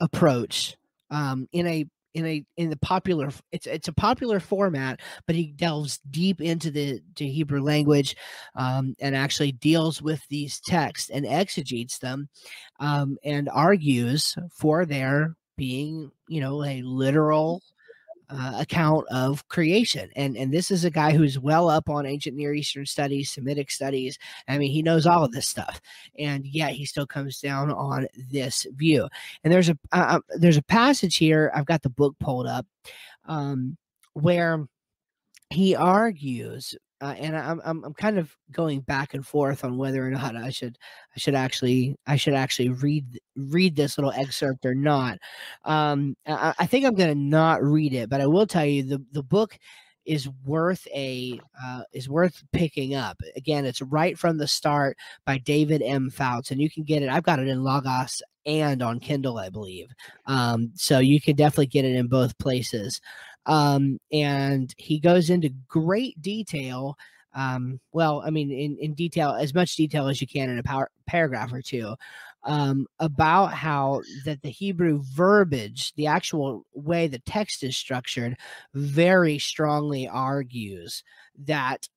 approach 0.00 0.76
um, 1.10 1.48
in 1.52 1.66
a 1.66 1.86
in 2.14 2.26
a 2.26 2.44
in 2.56 2.70
the 2.70 2.76
popular 2.76 3.30
it's 3.52 3.66
it's 3.66 3.86
a 3.88 3.92
popular 3.92 4.40
format 4.40 5.00
but 5.26 5.36
he 5.36 5.52
delves 5.52 6.00
deep 6.10 6.40
into 6.40 6.70
the 6.70 7.00
to 7.14 7.24
hebrew 7.24 7.62
language 7.62 8.16
um, 8.56 8.94
and 9.00 9.14
actually 9.14 9.52
deals 9.52 10.02
with 10.02 10.20
these 10.28 10.60
texts 10.60 11.10
and 11.10 11.24
exegetes 11.24 11.98
them 11.98 12.28
um, 12.80 13.16
and 13.24 13.48
argues 13.48 14.34
for 14.52 14.84
their 14.84 15.36
being 15.56 16.10
you 16.28 16.40
know 16.40 16.64
a 16.64 16.82
literal 16.82 17.62
uh, 18.30 18.54
account 18.58 19.06
of 19.10 19.46
creation. 19.48 20.10
And 20.16 20.36
and 20.36 20.52
this 20.52 20.70
is 20.70 20.84
a 20.84 20.90
guy 20.90 21.12
who's 21.12 21.38
well 21.38 21.68
up 21.68 21.88
on 21.88 22.06
ancient 22.06 22.36
Near 22.36 22.54
Eastern 22.54 22.86
studies, 22.86 23.32
Semitic 23.32 23.70
studies. 23.70 24.18
I 24.48 24.58
mean, 24.58 24.70
he 24.70 24.82
knows 24.82 25.06
all 25.06 25.24
of 25.24 25.32
this 25.32 25.48
stuff, 25.48 25.80
and 26.18 26.46
yet 26.46 26.72
he 26.72 26.84
still 26.84 27.06
comes 27.06 27.40
down 27.40 27.70
on 27.70 28.06
this 28.30 28.66
view. 28.76 29.08
And 29.44 29.52
there's 29.52 29.68
a 29.68 29.78
uh, 29.92 30.18
uh 30.18 30.36
there's 30.36 30.56
a 30.56 30.62
passage 30.62 31.16
here. 31.16 31.50
I've 31.54 31.66
got 31.66 31.82
the 31.82 31.90
book 31.90 32.14
pulled 32.20 32.46
up 32.46 32.66
um, 33.26 33.76
where 34.14 34.66
he 35.50 35.74
argues 35.74 36.76
uh, 37.00 37.14
and 37.18 37.36
I'm, 37.36 37.60
I'm 37.64 37.84
I'm 37.84 37.94
kind 37.94 38.18
of 38.18 38.36
going 38.50 38.80
back 38.80 39.14
and 39.14 39.26
forth 39.26 39.64
on 39.64 39.78
whether 39.78 40.06
or 40.06 40.10
not 40.10 40.36
I 40.36 40.50
should 40.50 40.78
I 41.16 41.18
should 41.18 41.34
actually 41.34 41.96
I 42.06 42.16
should 42.16 42.34
actually 42.34 42.68
read 42.70 43.18
read 43.36 43.76
this 43.76 43.96
little 43.96 44.12
excerpt 44.12 44.66
or 44.66 44.74
not. 44.74 45.18
Um, 45.64 46.16
I, 46.26 46.54
I 46.58 46.66
think 46.66 46.84
I'm 46.84 46.94
going 46.94 47.12
to 47.12 47.20
not 47.20 47.62
read 47.62 47.94
it, 47.94 48.10
but 48.10 48.20
I 48.20 48.26
will 48.26 48.46
tell 48.46 48.66
you 48.66 48.82
the 48.82 49.02
the 49.12 49.22
book 49.22 49.58
is 50.04 50.28
worth 50.44 50.86
a 50.94 51.40
uh, 51.62 51.82
is 51.92 52.08
worth 52.08 52.42
picking 52.52 52.94
up. 52.94 53.18
Again, 53.36 53.64
it's 53.64 53.82
right 53.82 54.18
from 54.18 54.38
the 54.38 54.48
start 54.48 54.96
by 55.24 55.38
David 55.38 55.82
M. 55.82 56.10
Fouts, 56.10 56.50
and 56.50 56.60
you 56.60 56.70
can 56.70 56.84
get 56.84 57.02
it. 57.02 57.08
I've 57.08 57.22
got 57.22 57.38
it 57.38 57.48
in 57.48 57.62
Logos 57.62 58.22
and 58.46 58.82
on 58.82 59.00
Kindle, 59.00 59.38
I 59.38 59.50
believe. 59.50 59.90
Um, 60.26 60.72
so 60.74 60.98
you 60.98 61.20
can 61.20 61.36
definitely 61.36 61.66
get 61.66 61.84
it 61.84 61.94
in 61.94 62.08
both 62.08 62.36
places. 62.38 63.00
Um, 63.46 63.98
and 64.12 64.72
he 64.76 65.00
goes 65.00 65.30
into 65.30 65.50
great 65.68 66.20
detail 66.20 66.96
um, 67.34 67.80
well, 67.92 68.22
I 68.24 68.30
mean, 68.30 68.50
in, 68.50 68.76
in 68.78 68.94
detail, 68.94 69.30
as 69.30 69.54
much 69.54 69.76
detail 69.76 70.08
as 70.08 70.20
you 70.20 70.26
can 70.26 70.50
in 70.50 70.58
a 70.58 70.62
power, 70.62 70.90
paragraph 71.06 71.52
or 71.52 71.62
two, 71.62 71.94
um, 72.44 72.86
about 72.98 73.52
how 73.52 74.02
that 74.24 74.42
the 74.42 74.50
Hebrew 74.50 75.02
verbiage, 75.02 75.92
the 75.94 76.06
actual 76.06 76.64
way 76.74 77.06
the 77.06 77.20
text 77.20 77.62
is 77.62 77.76
structured, 77.76 78.36
very 78.74 79.38
strongly 79.38 80.08
argues 80.08 81.04
that 81.38 81.88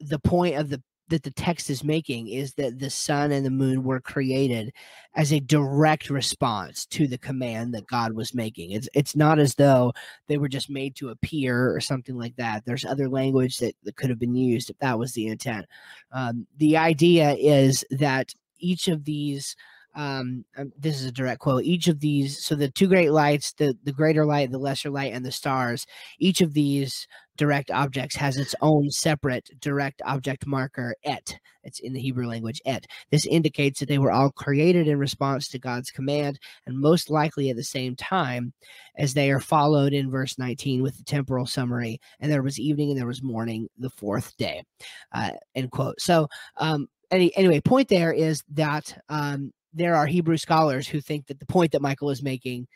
the 0.00 0.18
point 0.18 0.56
of 0.56 0.70
the 0.70 0.82
that 1.08 1.22
the 1.22 1.30
text 1.30 1.70
is 1.70 1.82
making 1.82 2.28
is 2.28 2.54
that 2.54 2.78
the 2.78 2.90
sun 2.90 3.32
and 3.32 3.44
the 3.44 3.50
moon 3.50 3.82
were 3.82 4.00
created 4.00 4.72
as 5.14 5.32
a 5.32 5.40
direct 5.40 6.10
response 6.10 6.86
to 6.86 7.06
the 7.06 7.18
command 7.18 7.74
that 7.74 7.86
God 7.86 8.12
was 8.12 8.34
making. 8.34 8.72
It's 8.72 8.88
it's 8.94 9.16
not 9.16 9.38
as 9.38 9.54
though 9.54 9.92
they 10.26 10.38
were 10.38 10.48
just 10.48 10.70
made 10.70 10.96
to 10.96 11.10
appear 11.10 11.74
or 11.74 11.80
something 11.80 12.16
like 12.16 12.36
that. 12.36 12.64
There's 12.64 12.84
other 12.84 13.08
language 13.08 13.58
that, 13.58 13.74
that 13.84 13.96
could 13.96 14.10
have 14.10 14.18
been 14.18 14.34
used 14.34 14.70
if 14.70 14.78
that 14.78 14.98
was 14.98 15.12
the 15.12 15.26
intent. 15.26 15.66
Um, 16.12 16.46
the 16.56 16.76
idea 16.76 17.32
is 17.34 17.84
that 17.90 18.34
each 18.58 18.88
of 18.88 19.04
these 19.04 19.56
um, 19.98 20.44
this 20.78 21.00
is 21.00 21.06
a 21.06 21.12
direct 21.12 21.40
quote 21.40 21.64
each 21.64 21.88
of 21.88 21.98
these 21.98 22.44
so 22.44 22.54
the 22.54 22.70
two 22.70 22.86
great 22.86 23.10
lights 23.10 23.52
the 23.54 23.74
the 23.82 23.92
greater 23.92 24.24
light 24.24 24.52
the 24.52 24.56
lesser 24.58 24.90
light 24.90 25.12
and 25.12 25.26
the 25.26 25.32
stars 25.32 25.86
each 26.20 26.40
of 26.40 26.54
these 26.54 27.08
direct 27.36 27.68
objects 27.72 28.14
has 28.14 28.36
its 28.36 28.54
own 28.62 28.90
separate 28.90 29.50
direct 29.60 30.00
object 30.06 30.46
marker 30.46 30.94
et 31.02 31.36
it's 31.64 31.80
in 31.80 31.92
the 31.92 32.00
hebrew 32.00 32.28
language 32.28 32.62
et. 32.64 32.86
This 33.10 33.26
indicates 33.26 33.80
that 33.80 33.88
they 33.88 33.98
were 33.98 34.12
all 34.12 34.30
created 34.30 34.86
in 34.86 35.00
response 35.00 35.48
to 35.48 35.58
god's 35.58 35.90
command 35.90 36.38
and 36.64 36.78
most 36.78 37.10
likely 37.10 37.50
at 37.50 37.56
the 37.56 37.64
same 37.64 37.96
time 37.96 38.52
as 38.96 39.14
they 39.14 39.32
are 39.32 39.40
followed 39.40 39.92
in 39.92 40.12
verse 40.12 40.38
19 40.38 40.80
with 40.80 40.96
the 40.96 41.04
temporal 41.04 41.44
summary 41.44 42.00
and 42.20 42.30
there 42.30 42.42
was 42.42 42.60
evening 42.60 42.90
and 42.90 42.98
there 42.98 43.06
was 43.06 43.22
morning 43.22 43.66
the 43.78 43.90
fourth 43.90 44.36
day 44.36 44.62
uh, 45.12 45.30
end 45.56 45.72
quote. 45.72 46.00
So 46.00 46.28
um 46.56 46.86
any, 47.10 47.34
anyway 47.36 47.60
point 47.60 47.88
there 47.88 48.12
is 48.12 48.44
that 48.52 48.96
um 49.08 49.52
there 49.78 49.94
are 49.94 50.06
Hebrew 50.06 50.36
scholars 50.36 50.88
who 50.88 51.00
think 51.00 51.26
that 51.26 51.38
the 51.38 51.46
point 51.46 51.72
that 51.72 51.82
Michael 51.82 52.10
is 52.10 52.22
making 52.22 52.66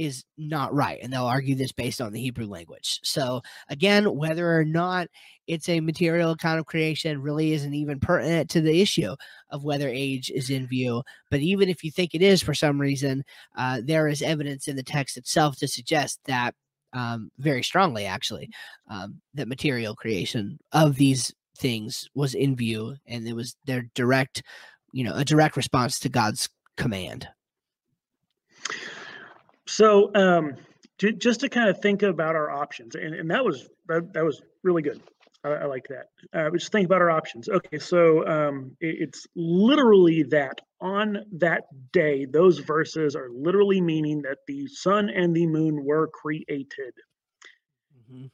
is 0.00 0.24
not 0.38 0.72
right 0.72 0.98
and 1.02 1.12
they'll 1.12 1.26
argue 1.26 1.54
this 1.54 1.72
based 1.72 2.00
on 2.00 2.12
the 2.12 2.20
Hebrew 2.20 2.46
language. 2.46 3.00
So 3.02 3.42
again, 3.68 4.16
whether 4.16 4.58
or 4.58 4.64
not 4.64 5.08
it's 5.46 5.68
a 5.68 5.80
material 5.80 6.30
account 6.30 6.58
of 6.58 6.64
creation 6.64 7.20
really 7.20 7.52
isn't 7.52 7.74
even 7.74 8.00
pertinent 8.00 8.48
to 8.50 8.62
the 8.62 8.80
issue 8.80 9.14
of 9.50 9.64
whether 9.64 9.88
age 9.88 10.30
is 10.30 10.48
in 10.48 10.66
view. 10.66 11.02
But 11.30 11.40
even 11.40 11.68
if 11.68 11.84
you 11.84 11.90
think 11.90 12.14
it 12.14 12.22
is 12.22 12.42
for 12.42 12.54
some 12.54 12.80
reason, 12.80 13.24
uh, 13.58 13.82
there 13.84 14.08
is 14.08 14.22
evidence 14.22 14.68
in 14.68 14.76
the 14.76 14.82
text 14.82 15.18
itself 15.18 15.58
to 15.58 15.68
suggest 15.68 16.20
that 16.24 16.54
um, 16.94 17.30
very 17.38 17.62
strongly, 17.62 18.06
actually, 18.06 18.48
um, 18.88 19.20
that 19.34 19.48
material 19.48 19.94
creation 19.94 20.58
of 20.72 20.96
these 20.96 21.30
things 21.58 22.08
was 22.14 22.34
in 22.34 22.56
view 22.56 22.96
and 23.06 23.28
it 23.28 23.34
was 23.34 23.54
their 23.66 23.84
direct 23.94 24.42
you 24.92 25.04
know 25.04 25.14
a 25.14 25.24
direct 25.24 25.56
response 25.56 25.98
to 26.00 26.08
god's 26.08 26.48
command. 26.76 27.28
So 29.66 30.10
um 30.14 30.54
to, 30.98 31.12
just 31.12 31.40
to 31.40 31.48
kind 31.48 31.68
of 31.68 31.80
think 31.80 32.02
about 32.02 32.34
our 32.34 32.50
options 32.50 32.94
and, 32.94 33.14
and 33.14 33.30
that 33.30 33.44
was 33.44 33.68
that, 33.88 34.12
that 34.14 34.24
was 34.24 34.42
really 34.62 34.82
good. 34.82 35.00
I, 35.42 35.48
I 35.50 35.64
like 35.64 35.88
that. 35.88 36.06
Uh, 36.38 36.50
just 36.50 36.70
think 36.70 36.86
about 36.86 37.00
our 37.00 37.10
options. 37.10 37.48
Okay 37.48 37.78
so 37.78 38.26
um 38.26 38.76
it, 38.80 38.96
it's 39.00 39.26
literally 39.36 40.22
that 40.24 40.60
on 40.80 41.18
that 41.32 41.64
day 41.92 42.24
those 42.24 42.58
verses 42.58 43.14
are 43.14 43.28
literally 43.30 43.80
meaning 43.80 44.22
that 44.22 44.38
the 44.46 44.66
sun 44.66 45.10
and 45.10 45.34
the 45.34 45.46
moon 45.46 45.84
were 45.84 46.08
created. 46.08 46.94
Mm-hmm. 48.12 48.26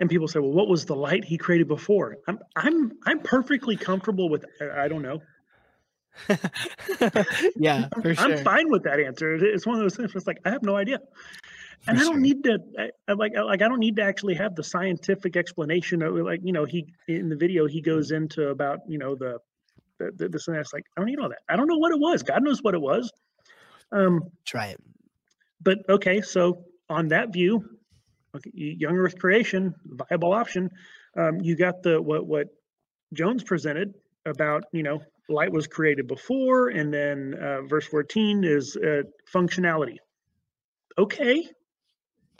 and 0.00 0.10
people 0.10 0.26
say 0.26 0.40
well 0.40 0.50
what 0.50 0.68
was 0.68 0.84
the 0.84 0.96
light 0.96 1.24
he 1.24 1.38
created 1.38 1.68
before? 1.68 2.16
I'm 2.26 2.38
i'm 2.56 2.92
i'm 3.06 3.20
perfectly 3.20 3.76
comfortable 3.76 4.28
with 4.28 4.44
i 4.74 4.88
don't 4.88 5.02
know 5.02 5.20
yeah, 7.56 7.88
for 8.02 8.14
sure. 8.14 8.36
I'm 8.36 8.44
fine 8.44 8.70
with 8.70 8.82
that 8.84 9.00
answer. 9.00 9.34
It's 9.34 9.66
one 9.66 9.76
of 9.76 9.82
those 9.82 9.96
things. 9.96 10.12
It's 10.14 10.26
like 10.26 10.38
I 10.44 10.50
have 10.50 10.62
no 10.62 10.76
idea, 10.76 10.98
and 11.86 11.96
for 11.96 12.02
I 12.02 12.06
don't 12.06 12.14
sure. 12.14 12.20
need 12.20 12.44
to. 12.44 12.58
I, 13.08 13.12
like, 13.12 13.32
like 13.36 13.62
I 13.62 13.68
don't 13.68 13.78
need 13.78 13.96
to 13.96 14.02
actually 14.02 14.34
have 14.34 14.54
the 14.54 14.64
scientific 14.64 15.36
explanation. 15.36 16.02
Of, 16.02 16.14
like, 16.16 16.40
you 16.42 16.52
know, 16.52 16.64
he 16.64 16.86
in 17.06 17.28
the 17.28 17.36
video 17.36 17.66
he 17.66 17.80
goes 17.80 18.10
into 18.10 18.48
about 18.48 18.80
you 18.88 18.98
know 18.98 19.14
the, 19.14 19.38
the, 19.98 20.10
the 20.16 20.28
this 20.28 20.48
and 20.48 20.56
that's. 20.56 20.72
Like, 20.72 20.84
I 20.96 21.00
don't 21.00 21.06
need 21.06 21.18
all 21.18 21.28
that. 21.28 21.42
I 21.48 21.56
don't 21.56 21.68
know 21.68 21.78
what 21.78 21.92
it 21.92 21.98
was. 21.98 22.22
God 22.22 22.42
knows 22.42 22.62
what 22.62 22.74
it 22.74 22.80
was. 22.80 23.10
Um, 23.92 24.22
try 24.44 24.68
it. 24.68 24.80
But 25.62 25.78
okay, 25.88 26.20
so 26.20 26.64
on 26.88 27.08
that 27.08 27.32
view, 27.32 27.64
okay, 28.36 28.50
young 28.54 28.96
Earth 28.96 29.18
creation, 29.18 29.74
viable 29.84 30.32
option. 30.32 30.70
Um, 31.16 31.40
you 31.40 31.56
got 31.56 31.82
the 31.82 32.00
what 32.00 32.26
what 32.26 32.48
Jones 33.12 33.42
presented 33.42 33.94
about 34.26 34.64
you 34.72 34.82
know 34.82 35.00
light 35.28 35.52
was 35.52 35.66
created 35.66 36.06
before, 36.06 36.68
and 36.68 36.92
then 36.92 37.34
uh, 37.40 37.62
verse 37.62 37.86
14 37.86 38.44
is 38.44 38.76
uh, 38.76 39.02
functionality. 39.32 39.96
Okay. 40.96 41.42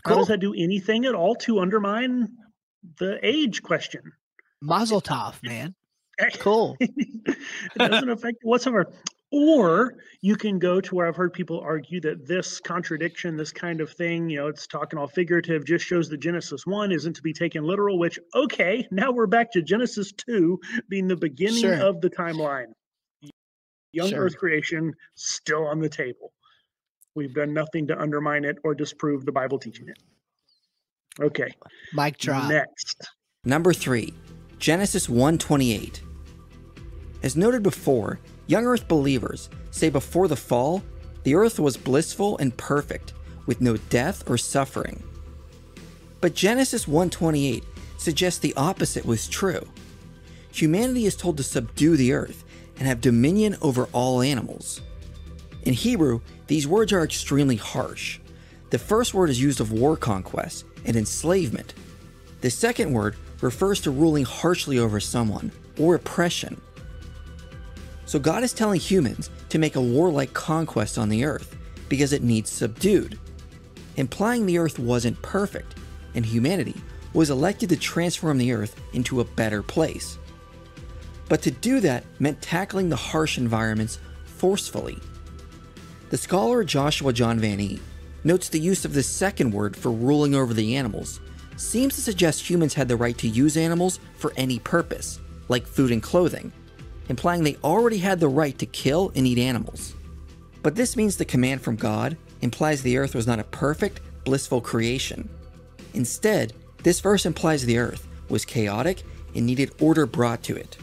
Cool. 0.04 0.14
How 0.14 0.18
does 0.20 0.28
that 0.28 0.40
do 0.40 0.54
anything 0.54 1.04
at 1.06 1.14
all 1.14 1.34
to 1.36 1.60
undermine 1.60 2.28
the 2.98 3.18
age 3.22 3.62
question? 3.62 4.12
Mazel 4.60 5.00
tov, 5.00 5.42
man. 5.42 5.74
Cool. 6.38 6.76
it 6.80 7.36
doesn't 7.76 8.10
affect 8.10 8.38
whatsoever. 8.42 8.92
Or 9.30 9.94
you 10.22 10.36
can 10.36 10.58
go 10.58 10.80
to 10.80 10.94
where 10.94 11.06
I've 11.06 11.16
heard 11.16 11.34
people 11.34 11.60
argue 11.60 12.00
that 12.00 12.26
this 12.26 12.60
contradiction, 12.60 13.36
this 13.36 13.52
kind 13.52 13.80
of 13.82 13.90
thing, 13.90 14.30
you 14.30 14.38
know, 14.38 14.46
it's 14.46 14.66
talking 14.66 14.98
all 14.98 15.06
figurative, 15.06 15.66
just 15.66 15.84
shows 15.84 16.08
that 16.08 16.18
Genesis 16.18 16.66
1 16.66 16.92
isn't 16.92 17.12
to 17.14 17.22
be 17.22 17.34
taken 17.34 17.62
literal, 17.64 17.98
which, 17.98 18.18
okay, 18.34 18.88
now 18.90 19.12
we're 19.12 19.26
back 19.26 19.52
to 19.52 19.60
Genesis 19.60 20.12
2 20.12 20.58
being 20.88 21.08
the 21.08 21.16
beginning 21.16 21.60
sure. 21.60 21.74
of 21.74 22.00
the 22.00 22.08
timeline. 22.08 22.72
Young 23.92 24.10
sure. 24.10 24.24
Earth 24.24 24.36
creation 24.36 24.92
still 25.14 25.66
on 25.66 25.80
the 25.80 25.88
table. 25.88 26.32
We've 27.14 27.34
done 27.34 27.52
nothing 27.52 27.86
to 27.88 27.98
undermine 27.98 28.44
it 28.44 28.58
or 28.64 28.74
disprove 28.74 29.24
the 29.24 29.32
Bible 29.32 29.58
teaching 29.58 29.88
it. 29.88 29.98
Okay. 31.20 31.48
Mike 31.92 32.18
drop. 32.18 32.48
Next. 32.48 33.08
Number 33.44 33.72
three, 33.72 34.14
Genesis 34.58 35.08
128. 35.08 36.02
As 37.22 37.36
noted 37.36 37.62
before, 37.62 38.20
Young 38.46 38.66
Earth 38.66 38.86
believers 38.86 39.48
say 39.70 39.90
before 39.90 40.28
the 40.28 40.36
fall, 40.36 40.82
the 41.24 41.34
earth 41.34 41.58
was 41.58 41.76
blissful 41.76 42.38
and 42.38 42.56
perfect, 42.56 43.12
with 43.46 43.60
no 43.60 43.76
death 43.76 44.28
or 44.30 44.38
suffering. 44.38 45.02
But 46.20 46.34
Genesis 46.34 46.86
1:28 46.86 47.64
suggests 47.96 48.38
the 48.40 48.54
opposite 48.54 49.04
was 49.04 49.28
true. 49.28 49.66
Humanity 50.52 51.06
is 51.06 51.16
told 51.16 51.36
to 51.36 51.42
subdue 51.42 51.96
the 51.96 52.12
earth 52.12 52.44
and 52.78 52.86
have 52.86 53.00
dominion 53.00 53.56
over 53.60 53.88
all 53.92 54.22
animals. 54.22 54.80
In 55.62 55.74
Hebrew, 55.74 56.20
these 56.46 56.66
words 56.66 56.92
are 56.92 57.04
extremely 57.04 57.56
harsh. 57.56 58.20
The 58.70 58.78
first 58.78 59.14
word 59.14 59.30
is 59.30 59.40
used 59.40 59.60
of 59.60 59.72
war 59.72 59.96
conquest 59.96 60.64
and 60.84 60.96
enslavement. 60.96 61.74
The 62.40 62.50
second 62.50 62.92
word 62.92 63.16
refers 63.40 63.80
to 63.82 63.90
ruling 63.90 64.24
harshly 64.24 64.78
over 64.78 65.00
someone 65.00 65.52
or 65.78 65.94
oppression. 65.94 66.60
So 68.06 68.18
God 68.18 68.42
is 68.42 68.52
telling 68.52 68.80
humans 68.80 69.30
to 69.50 69.58
make 69.58 69.76
a 69.76 69.80
warlike 69.80 70.32
conquest 70.32 70.98
on 70.98 71.08
the 71.08 71.24
earth 71.24 71.56
because 71.88 72.12
it 72.12 72.22
needs 72.22 72.50
subdued, 72.50 73.18
implying 73.96 74.46
the 74.46 74.58
earth 74.58 74.78
wasn't 74.78 75.20
perfect 75.22 75.74
and 76.14 76.24
humanity 76.24 76.74
was 77.12 77.30
elected 77.30 77.68
to 77.70 77.76
transform 77.76 78.38
the 78.38 78.52
earth 78.52 78.80
into 78.92 79.20
a 79.20 79.24
better 79.24 79.62
place. 79.62 80.18
But 81.28 81.42
to 81.42 81.50
do 81.50 81.80
that 81.80 82.04
meant 82.18 82.40
tackling 82.40 82.88
the 82.88 82.96
harsh 82.96 83.38
environments 83.38 83.98
forcefully. 84.24 84.98
The 86.10 86.16
scholar 86.16 86.64
Joshua 86.64 87.12
John 87.12 87.38
Van 87.38 87.60
Ee 87.60 87.80
notes 88.24 88.48
the 88.48 88.58
use 88.58 88.84
of 88.84 88.94
the 88.94 89.02
second 89.02 89.52
word 89.52 89.76
for 89.76 89.90
ruling 89.90 90.34
over 90.34 90.54
the 90.54 90.76
animals 90.76 91.20
seems 91.56 91.94
to 91.96 92.00
suggest 92.00 92.48
humans 92.48 92.74
had 92.74 92.88
the 92.88 92.96
right 92.96 93.18
to 93.18 93.28
use 93.28 93.56
animals 93.56 94.00
for 94.16 94.32
any 94.36 94.58
purpose, 94.58 95.20
like 95.48 95.66
food 95.66 95.90
and 95.90 96.02
clothing, 96.02 96.52
implying 97.08 97.42
they 97.42 97.56
already 97.56 97.98
had 97.98 98.20
the 98.20 98.28
right 98.28 98.58
to 98.58 98.66
kill 98.66 99.12
and 99.14 99.26
eat 99.26 99.38
animals. 99.38 99.94
But 100.62 100.76
this 100.76 100.96
means 100.96 101.16
the 101.16 101.24
command 101.24 101.60
from 101.60 101.76
God 101.76 102.16
implies 102.40 102.82
the 102.82 102.96
earth 102.96 103.14
was 103.14 103.26
not 103.26 103.40
a 103.40 103.44
perfect, 103.44 104.00
blissful 104.24 104.60
creation. 104.60 105.28
Instead, 105.94 106.52
this 106.82 107.00
verse 107.00 107.26
implies 107.26 107.64
the 107.64 107.78
earth 107.78 108.06
was 108.28 108.44
chaotic 108.44 109.02
and 109.34 109.44
needed 109.44 109.72
order 109.80 110.06
brought 110.06 110.42
to 110.44 110.56
it. 110.56 110.78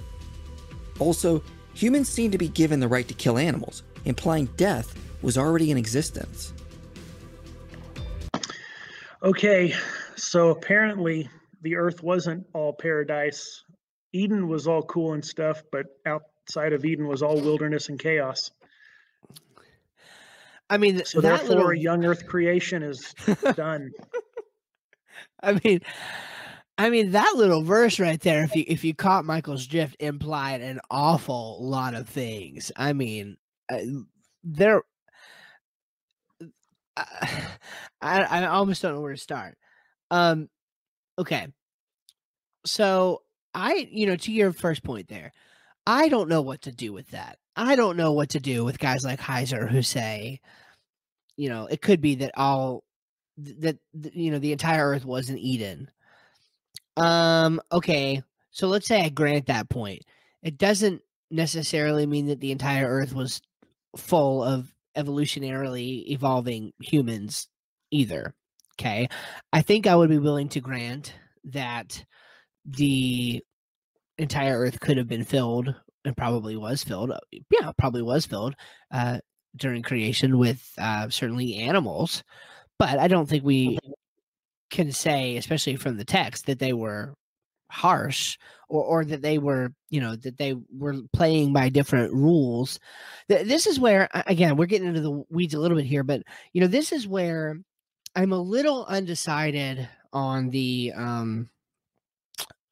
Also, 1.00 1.44
humans 1.74 2.10
seem 2.10 2.32
to 2.32 2.38
be 2.38 2.48
given 2.48 2.80
the 2.80 2.88
right 2.88 3.08
to 3.08 3.14
kill 3.14 3.38
animals, 3.38 3.84
implying 4.06 4.46
death 4.58 4.96
was 5.22 5.38
already 5.38 5.72
in 5.72 5.78
existence. 5.78 6.54
Okay, 9.24 9.74
so 10.16 10.50
apparently 10.50 11.30
the 11.62 11.76
earth 11.78 12.04
wasn't 12.04 12.46
all 12.54 12.74
paradise 12.74 13.66
Eden 14.16 14.48
was 14.48 14.66
all 14.66 14.82
cool 14.82 15.12
and 15.12 15.26
stuff, 15.26 15.62
but 15.74 15.88
outside 16.06 16.72
of 16.72 16.86
Eden 16.86 17.06
was 17.06 17.22
all 17.22 17.36
wilderness 17.36 17.90
and 17.90 18.00
chaos. 18.00 18.50
I 20.70 20.78
mean, 20.78 21.04
so 21.04 21.20
therefore, 21.20 21.50
little... 21.50 21.74
young 21.74 22.06
Earth 22.06 22.26
creation 22.26 22.82
is 22.82 23.14
done. 23.56 23.92
I 25.44 25.60
mean, 25.62 25.82
I 26.78 26.90
mean, 26.90 27.12
that 27.12 27.36
little 27.36 27.62
verse 27.62 28.00
right 28.00 28.20
there, 28.20 28.44
if 28.44 28.56
you 28.56 28.66
if 28.68 28.84
you 28.84 28.94
caught 28.94 29.24
Michael's 29.24 29.66
drift, 29.66 29.96
implied 30.00 30.62
an 30.62 30.82
awful 30.92 31.60
lot 31.62 31.94
of 31.94 32.10
things. 32.10 32.72
I 32.76 32.94
mean, 32.94 33.38
uh, 33.72 33.80
there. 34.44 34.82
I, 36.98 37.48
I 38.02 38.46
almost 38.48 38.82
don't 38.82 38.94
know 38.94 39.02
where 39.02 39.14
to 39.14 39.20
start. 39.20 39.58
Um, 40.12 40.50
okay, 41.18 41.48
so 42.66 43.22
I, 43.54 43.88
you 43.90 44.06
know, 44.06 44.16
to 44.18 44.32
your 44.32 44.52
first 44.52 44.84
point 44.84 45.08
there, 45.08 45.32
I 45.88 46.10
don't 46.10 46.30
know 46.30 46.42
what 46.42 46.62
to 46.64 46.72
do 46.72 46.92
with 46.94 47.10
that. 47.12 47.38
I 47.56 47.76
don't 47.76 47.98
know 47.98 48.12
what 48.12 48.30
to 48.30 48.40
do 48.40 48.66
with 48.66 48.80
guys 48.80 49.06
like 49.06 49.20
Heiser 49.20 49.70
who 49.70 49.82
say, 49.82 50.42
you 51.38 51.50
know, 51.50 51.68
it 51.68 51.82
could 51.82 52.02
be 52.02 52.16
that 52.16 52.32
all 52.38 52.84
that 53.38 53.78
you 54.14 54.32
know 54.32 54.40
the 54.40 54.52
entire 54.54 54.90
Earth 54.90 55.06
was 55.06 55.30
an 55.30 55.38
Eden 55.38 55.90
um, 56.98 57.62
okay. 57.72 58.22
So 58.52 58.68
let's 58.68 58.88
say 58.88 59.02
I 59.02 59.10
grant 59.10 59.48
that 59.48 59.70
point. 59.70 60.04
It 60.42 60.58
doesn't 60.58 61.02
necessarily 61.32 62.06
mean 62.06 62.28
that 62.28 62.40
the 62.40 62.52
entire 62.52 62.88
earth 62.88 63.14
was 63.14 63.42
full 63.98 64.44
of 64.44 64.74
evolutionarily 64.98 66.08
evolving 66.08 66.74
humans 66.80 67.48
either. 67.92 68.34
Okay. 68.80 69.08
I 69.52 69.62
think 69.62 69.88
I 69.88 69.96
would 69.96 70.10
be 70.10 70.18
willing 70.18 70.50
to 70.50 70.62
grant 70.62 71.14
that 71.46 72.04
the 72.66 73.44
entire 74.18 74.58
earth 74.58 74.80
could 74.80 74.98
have 74.98 75.08
been 75.08 75.24
filled 75.24 75.74
and 76.04 76.16
probably 76.16 76.56
was 76.56 76.84
filled. 76.84 77.12
Uh, 77.12 77.20
yeah, 77.50 77.72
probably 77.78 78.02
was 78.02 78.26
filled 78.26 78.56
uh, 78.92 79.20
during 79.56 79.82
creation 79.82 80.38
with 80.38 80.72
uh, 80.78 81.10
certainly 81.10 81.56
animals. 81.56 82.24
But 82.78 83.00
I 83.00 83.08
don't 83.08 83.28
think 83.28 83.44
we 83.44 83.80
can 84.70 84.92
say, 84.92 85.38
especially 85.38 85.76
from 85.76 85.98
the 85.98 86.06
text, 86.06 86.46
that 86.46 86.60
they 86.60 86.74
were 86.74 87.14
harsh 87.70 88.38
or, 88.70 88.84
or 88.84 89.06
that 89.06 89.22
they 89.22 89.38
were, 89.38 89.74
you 89.90 90.00
know, 90.00 90.16
that 90.16 90.38
they 90.38 90.56
were 90.78 90.96
playing 91.14 91.54
by 91.54 91.70
different 91.70 92.14
rules. 92.14 92.80
This 93.28 93.68
is 93.68 93.80
where, 93.80 94.10
again, 94.28 94.56
we're 94.56 94.66
getting 94.66 94.88
into 94.88 95.02
the 95.02 95.24
weeds 95.30 95.54
a 95.54 95.60
little 95.60 95.78
bit 95.78 95.86
here, 95.86 96.04
but, 96.04 96.22
you 96.54 96.62
know, 96.62 96.68
this 96.68 96.92
is 96.92 97.08
where 97.08 97.58
I'm 98.16 98.32
a 98.32 98.42
little 98.42 98.86
undecided 98.86 99.88
on 100.14 100.50
the, 100.50 100.94
um, 100.96 101.50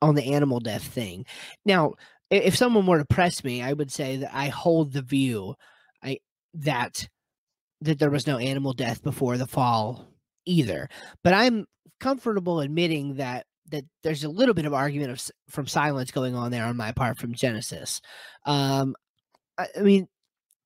on 0.02 0.16
the 0.16 0.34
animal 0.34 0.60
death 0.60 0.84
thing. 0.84 1.26
Now, 1.66 1.94
if 2.30 2.56
someone 2.56 2.86
were 2.86 3.00
to 3.00 3.06
press 3.06 3.44
me, 3.44 3.62
I 3.62 3.74
would 3.74 3.92
say 3.92 4.18
that 4.18 4.34
I 4.34 4.48
hold 4.48 4.94
the 4.94 5.02
view 5.02 5.56
I 6.04 6.20
that 6.56 7.08
that 7.82 8.00
there 8.00 8.10
was 8.10 8.28
no 8.28 8.38
animal 8.38 8.74
death 8.74 9.04
before 9.04 9.38
the 9.38 9.48
fall 9.48 10.08
either. 10.46 10.90
But 11.24 11.34
I'm 11.34 11.66
comfortable 12.00 12.60
admitting 12.60 13.16
that 13.16 13.46
that 13.70 13.86
there's 14.04 14.24
a 14.24 14.30
little 14.30 14.54
bit 14.54 14.66
of 14.66 14.74
argument 14.74 15.12
of, 15.12 15.32
from 15.50 15.68
silence 15.68 16.12
going 16.12 16.36
on 16.36 16.52
there 16.52 16.66
on 16.66 16.78
my 16.78 16.92
part 16.92 17.18
from 17.18 17.34
Genesis. 17.34 18.02
Um, 18.46 18.96
I, 19.58 19.68
I 19.78 19.82
mean, 19.82 20.08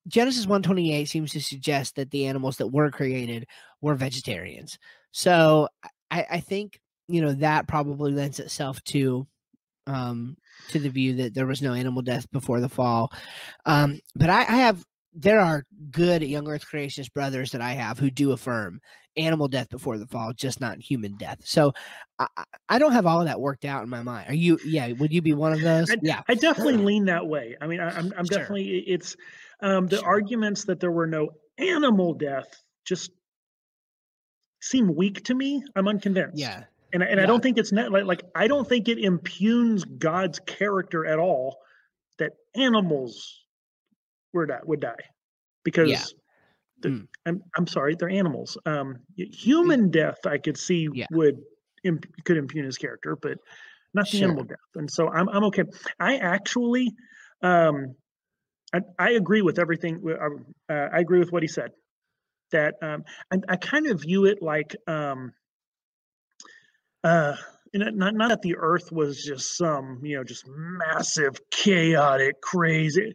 Genesis 0.08 0.46
128 0.46 1.06
seems 1.06 1.32
to 1.32 1.42
suggest 1.42 1.96
that 1.96 2.12
the 2.12 2.26
animals 2.26 2.58
that 2.58 2.68
were 2.68 2.90
created 2.90 3.46
were 3.82 3.96
vegetarians. 3.96 4.78
So 5.12 5.68
I, 6.12 6.26
I 6.32 6.40
think 6.40 6.80
you 7.08 7.22
know 7.22 7.34
that 7.34 7.68
probably 7.68 8.12
lends 8.12 8.40
itself 8.40 8.84
to 8.86 9.28
um, 9.86 10.38
to 10.70 10.80
the 10.80 10.90
view 10.90 11.16
that 11.16 11.34
there 11.34 11.46
was 11.46 11.62
no 11.62 11.74
animal 11.74 12.02
death 12.02 12.30
before 12.32 12.60
the 12.60 12.70
fall. 12.70 13.12
Um, 13.66 14.00
but 14.16 14.30
I, 14.30 14.40
I 14.42 14.58
have 14.58 14.84
there 15.14 15.40
are 15.40 15.64
good 15.92 16.22
young 16.22 16.48
earth 16.48 16.66
creationist 16.70 17.14
brothers 17.14 17.52
that 17.52 17.62
I 17.62 17.74
have 17.74 18.00
who 18.00 18.10
do 18.10 18.32
affirm 18.32 18.82
animal 19.18 19.48
death 19.48 19.70
before 19.70 19.98
the 19.98 20.08
fall, 20.08 20.32
just 20.34 20.62
not 20.62 20.80
human 20.80 21.16
death. 21.16 21.40
So 21.44 21.74
I, 22.20 22.28
I 22.70 22.80
don't 22.80 22.92
have 22.92 23.06
all 23.06 23.20
of 23.20 23.28
that 23.28 23.40
worked 23.40 23.66
out 23.66 23.84
in 23.84 23.90
my 23.90 24.04
mind. 24.04 24.30
Are 24.30 24.36
you? 24.36 24.60
Yeah, 24.66 24.92
would 24.94 25.12
you 25.12 25.22
be 25.22 25.34
one 25.34 25.54
of 25.54 25.62
those? 25.62 25.90
I, 25.90 25.98
yeah, 26.02 26.22
I 26.28 26.36
definitely 26.36 26.78
lean 26.78 27.06
that 27.06 27.26
way. 27.26 27.56
I 27.60 27.68
mean, 27.68 27.80
I, 27.80 27.90
am 27.90 27.98
I'm, 27.98 28.14
I'm 28.20 28.26
sure. 28.26 28.40
definitely 28.40 28.80
it's 28.88 29.16
um, 29.62 29.88
the 29.88 29.98
sure. 29.98 30.08
arguments 30.08 30.66
that 30.66 30.80
there 30.80 30.92
were 30.92 31.08
no 31.08 31.30
animal 31.58 32.14
death 32.14 32.62
just 32.86 33.12
seem 34.62 34.96
weak 34.96 35.24
to 35.26 35.34
me. 35.34 35.64
I'm 35.76 35.88
unconvinced. 35.88 36.38
Yeah. 36.38 36.64
And, 36.94 37.04
and 37.04 37.18
yeah. 37.18 37.24
I 37.24 37.26
don't 37.26 37.44
think 37.44 37.58
it's 37.58 37.72
net, 37.74 37.92
like, 37.92 38.06
like 38.06 38.24
I 38.34 38.48
don't 38.48 38.68
think 38.68 38.88
it 38.88 38.98
impugns 38.98 39.84
God's 39.84 40.40
character 40.40 41.06
at 41.06 41.20
all 41.20 41.58
that 42.18 42.32
animals 42.56 43.44
were 44.34 44.46
die, 44.46 44.60
would 44.64 44.80
die 44.80 44.96
because 45.68 45.90
yeah. 45.90 46.90
mm. 46.90 47.06
I'm 47.26 47.44
I'm 47.58 47.68
sorry, 47.68 47.94
they're 48.00 48.10
animals. 48.10 48.58
Um, 48.66 49.00
human 49.18 49.92
death 49.92 50.26
I 50.26 50.38
could 50.38 50.58
see 50.58 50.88
yeah. 50.94 51.08
would 51.12 51.42
imp, 51.84 52.06
could 52.24 52.38
impugn 52.38 52.64
his 52.64 52.78
character, 52.78 53.18
but 53.18 53.38
not 53.94 54.10
the 54.10 54.20
sure. 54.20 54.28
animal 54.30 54.46
death. 54.46 54.72
And 54.76 54.90
so 54.90 55.10
I'm 55.10 55.28
I'm 55.28 55.44
okay. 55.44 55.64
I 56.00 56.16
actually 56.20 56.96
um 57.42 57.96
I, 58.74 58.80
I 58.98 59.10
agree 59.12 59.42
with 59.42 59.60
everything. 59.60 60.02
Uh, 60.10 60.74
I 60.74 61.00
agree 61.00 61.20
with 61.20 61.34
what 61.34 61.44
he 61.44 61.50
said. 61.50 61.72
That 62.54 62.76
um, 62.82 63.04
I, 63.30 63.40
I 63.50 63.56
kind 63.58 63.88
of 63.88 64.00
view 64.00 64.24
it 64.24 64.42
like 64.42 64.74
um, 64.88 65.34
uh, 67.04 67.36
not 67.74 68.14
not 68.16 68.30
that 68.30 68.42
the 68.42 68.56
earth 68.56 68.90
was 68.90 69.22
just 69.22 69.58
some 69.58 70.00
you 70.02 70.16
know 70.16 70.24
just 70.24 70.46
massive 70.48 71.36
chaotic 71.52 72.42
crazy 72.42 73.14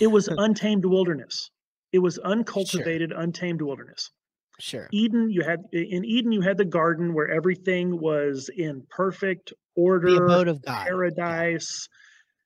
it 0.00 0.06
was 0.06 0.28
untamed 0.38 0.84
wilderness 0.84 1.50
it 1.94 2.00
was 2.00 2.18
uncultivated 2.18 3.10
sure. 3.10 3.20
untamed 3.20 3.62
wilderness 3.62 4.10
sure 4.58 4.88
eden 4.92 5.30
you 5.30 5.42
had 5.42 5.60
in 5.72 6.04
eden 6.04 6.32
you 6.32 6.40
had 6.40 6.58
the 6.58 6.64
garden 6.64 7.14
where 7.14 7.28
everything 7.28 7.98
was 7.98 8.50
in 8.54 8.82
perfect 8.90 9.52
order 9.74 10.10
the 10.10 10.22
abode 10.22 10.48
of 10.48 10.62
god 10.62 10.86
paradise 10.86 11.88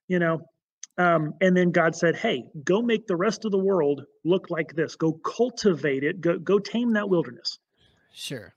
yeah. 0.08 0.14
you 0.14 0.18
know 0.20 0.40
um, 0.98 1.34
and 1.40 1.56
then 1.56 1.70
god 1.70 1.94
said 1.94 2.16
hey 2.16 2.44
go 2.64 2.80
make 2.82 3.06
the 3.06 3.16
rest 3.16 3.44
of 3.44 3.50
the 3.50 3.58
world 3.58 4.04
look 4.24 4.50
like 4.50 4.74
this 4.74 4.96
go 4.96 5.12
cultivate 5.12 6.04
it 6.04 6.20
go 6.20 6.38
go 6.38 6.58
tame 6.58 6.92
that 6.92 7.08
wilderness 7.08 7.58
sure 8.12 8.54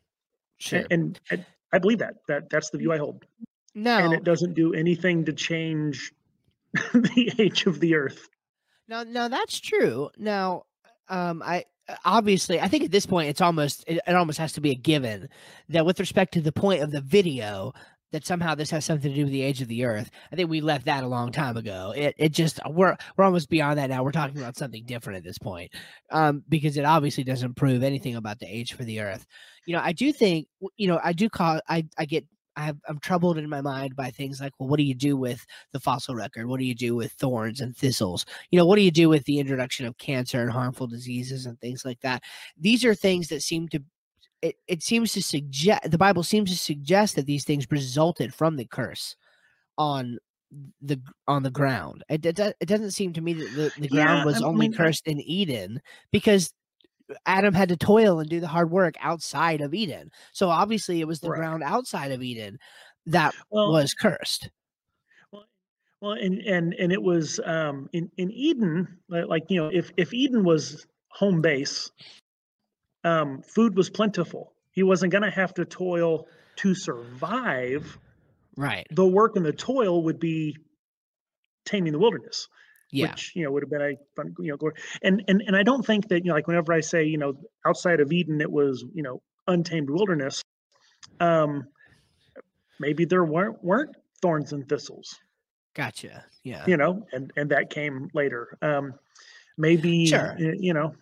sure 0.60 0.84
and, 0.89 1.19
and 1.30 1.45
I 1.71 1.80
believe 1.80 1.99
that. 1.99 2.15
That 2.27 2.49
that's 2.49 2.69
the 2.69 2.77
view 2.77 2.91
I 2.91 2.97
hold. 2.97 3.25
No, 3.73 3.97
and 3.97 4.13
it 4.13 4.23
doesn't 4.23 4.54
do 4.54 4.73
anything 4.73 5.25
to 5.25 5.34
change 5.34 6.12
the 6.73 7.34
age 7.39 7.65
of 7.65 7.80
the 7.80 7.95
Earth. 7.95 8.27
No, 8.88 9.04
no, 9.04 9.30
that's 9.30 9.60
true. 9.60 10.10
Now, 10.17 10.63
um, 11.12 11.43
I 11.45 11.65
obviously 12.06 12.60
I 12.60 12.67
think 12.67 12.84
at 12.84 12.91
this 12.91 13.06
point 13.06 13.30
it's 13.30 13.41
almost 13.41 13.84
it, 13.88 14.00
it 14.08 14.15
almost 14.15 14.39
has 14.39 14.54
to 14.54 14.62
be 14.62 14.71
a 14.71 14.76
given 14.76 15.30
that 15.69 15.86
with 15.86 16.00
respect 16.00 16.34
to 16.34 16.41
the 16.41 16.52
point 16.52 16.82
of 16.82 16.91
the 16.91 17.02
video 17.02 17.74
that 18.12 18.26
somehow 18.26 18.56
this 18.56 18.69
has 18.71 18.84
something 18.84 19.10
to 19.10 19.15
do 19.15 19.24
with 19.24 19.32
the 19.32 19.41
age 19.41 19.62
of 19.62 19.69
the 19.69 19.86
earth. 19.86 20.12
I 20.34 20.36
think 20.36 20.50
we 20.50 20.60
left 20.60 20.86
that 20.86 21.04
a 21.04 21.08
long 21.08 21.32
time 21.32 21.56
ago. 21.58 21.93
It 21.95 22.15
it 22.17 22.32
just 22.32 22.60
we're 22.69 22.97
we're 23.15 23.26
almost 23.26 23.50
beyond 23.50 23.78
that 23.78 23.89
now. 23.89 24.04
We're 24.04 24.12
talking 24.12 24.38
about 24.38 24.58
something 24.58 24.84
different 24.86 25.17
at 25.17 25.24
this 25.24 25.38
point. 25.38 25.71
Um, 26.12 26.43
because 26.50 26.78
it 26.78 26.86
obviously 26.86 27.24
doesn't 27.24 27.56
prove 27.56 27.84
anything 27.84 28.15
about 28.15 28.39
the 28.39 28.47
age 28.47 28.74
for 28.74 28.84
the 28.84 29.00
earth 29.00 29.26
you 29.65 29.76
know, 29.76 29.82
I 29.82 29.91
do 29.91 30.12
think, 30.12 30.47
you 30.78 30.88
know, 30.88 31.00
I 31.04 31.13
do 31.13 31.30
call, 31.30 31.62
I, 31.67 31.86
I 31.97 32.06
get, 32.06 32.26
I 32.55 32.73
I'm 32.87 32.99
troubled 32.99 33.37
in 33.37 33.49
my 33.49 33.61
mind 33.61 33.95
by 33.95 34.11
things 34.11 34.41
like, 34.41 34.53
well, 34.59 34.69
what 34.69 34.77
do 34.77 34.83
you 34.83 34.93
do 34.93 35.15
with 35.15 35.45
the 35.71 35.79
fossil 35.79 36.15
record? 36.15 36.47
What 36.47 36.59
do 36.59 36.65
you 36.65 36.75
do 36.75 36.95
with 36.95 37.11
thorns 37.13 37.61
and 37.61 37.75
thistles? 37.75 38.25
You 38.51 38.59
know, 38.59 38.65
what 38.65 38.75
do 38.75 38.81
you 38.81 38.91
do 38.91 39.09
with 39.09 39.23
the 39.25 39.39
introduction 39.39 39.85
of 39.85 39.97
cancer 39.97 40.41
and 40.41 40.51
harmful 40.51 40.87
diseases 40.87 41.45
and 41.45 41.59
things 41.59 41.85
like 41.85 41.99
that? 42.01 42.23
These 42.57 42.83
are 42.85 42.95
things 42.95 43.29
that 43.29 43.41
seem 43.41 43.67
to, 43.69 43.81
it, 44.41 44.55
it 44.67 44.83
seems 44.83 45.13
to 45.13 45.23
suggest, 45.23 45.89
the 45.89 45.97
Bible 45.97 46.23
seems 46.23 46.51
to 46.51 46.57
suggest 46.57 47.15
that 47.15 47.25
these 47.25 47.45
things 47.45 47.67
resulted 47.69 48.33
from 48.33 48.57
the 48.57 48.65
curse 48.65 49.15
on 49.77 50.17
the 50.81 50.99
on 51.27 51.43
the 51.43 51.51
ground. 51.51 52.03
It, 52.09 52.25
it, 52.25 52.39
it 52.39 52.65
doesn't 52.65 52.91
seem 52.91 53.13
to 53.13 53.21
me 53.21 53.33
that 53.33 53.55
the, 53.55 53.81
the 53.81 53.87
ground 53.87 54.19
yeah, 54.19 54.25
was 54.25 54.41
I 54.41 54.45
only 54.45 54.69
cursed 54.69 55.07
in 55.07 55.21
Eden 55.21 55.81
because 56.11 56.53
Adam 57.26 57.54
had 57.54 57.69
to 57.69 57.78
toil 57.78 58.19
and 58.19 58.30
do 58.30 58.39
the 58.39 58.47
hard 58.47 58.71
work 58.71 58.95
outside 59.00 59.62
of 59.62 59.74
Eden. 59.74 60.12
So 60.34 60.50
obviously 60.50 61.02
it 61.02 61.08
was 61.08 61.19
the 61.19 61.30
right. 61.30 61.38
ground 61.38 61.63
outside 61.63 62.12
of 62.12 62.21
Eden 62.21 62.58
that 63.08 63.34
well, 63.50 63.71
was 63.71 63.93
cursed. 63.93 64.50
Well, 65.32 65.45
well, 66.02 66.13
and 66.13 66.39
and 66.39 66.74
and 66.74 66.91
it 66.91 67.02
was 67.02 67.39
um, 67.45 67.89
in 67.93 68.10
in 68.17 68.32
Eden, 68.32 69.00
like 69.10 69.43
you 69.50 69.62
know, 69.62 69.69
if 69.71 69.91
if 69.97 70.13
Eden 70.13 70.43
was 70.43 70.86
home 71.10 71.41
base, 71.41 71.91
um, 73.04 73.41
food 73.41 73.76
was 73.76 73.89
plentiful. 73.89 74.54
He 74.71 74.84
wasn't 74.84 75.12
going 75.12 75.24
to 75.24 75.32
have 75.32 75.54
to 75.56 75.65
toil 75.65 76.28
to 76.58 76.74
survive. 76.76 77.97
Right. 78.56 78.88
The 78.91 79.08
work 79.08 79.36
and 79.36 79.45
the 79.45 79.54
toil 79.54 80.04
would 80.04 80.19
be 80.19 80.58
taming 81.65 81.93
the 81.93 82.00
wilderness 82.00 82.47
yeah. 82.91 83.12
which 83.12 83.32
you 83.36 83.43
know 83.43 83.51
would 83.51 83.63
have 83.63 83.69
been 83.69 83.82
a 83.82 83.97
fun, 84.15 84.36
you 84.39 84.51
know, 84.51 84.58
glory. 84.58 84.75
And 85.01 85.23
and 85.27 85.41
and 85.45 85.56
I 85.56 85.63
don't 85.63 85.86
think 85.86 86.08
that 86.10 86.23
you 86.23 86.30
know, 86.30 86.36
like 86.36 86.47
whenever 86.47 86.73
I 86.73 86.82
say 86.82 87.04
you 87.04 87.17
know, 87.17 87.34
outside 87.65 87.99
of 87.99 88.12
Eden, 88.12 88.41
it 88.41 88.51
was 88.51 88.84
you 88.93 89.04
know, 89.04 89.21
untamed 89.47 89.89
wilderness. 89.89 90.43
Um, 91.19 91.67
maybe 92.80 93.06
there 93.06 93.23
weren't 93.23 93.63
weren't 93.63 93.95
thorns 94.21 94.54
and 94.54 94.67
thistles. 94.67 95.15
Gotcha. 95.73 96.25
Yeah. 96.43 96.65
You 96.67 96.77
know, 96.77 97.06
and 97.12 97.32
and 97.38 97.49
that 97.51 97.69
came 97.69 98.10
later. 98.13 98.58
Um, 98.62 98.93
maybe 99.58 100.08
sure. 100.08 100.36
you 100.38 100.73
know, 100.73 100.95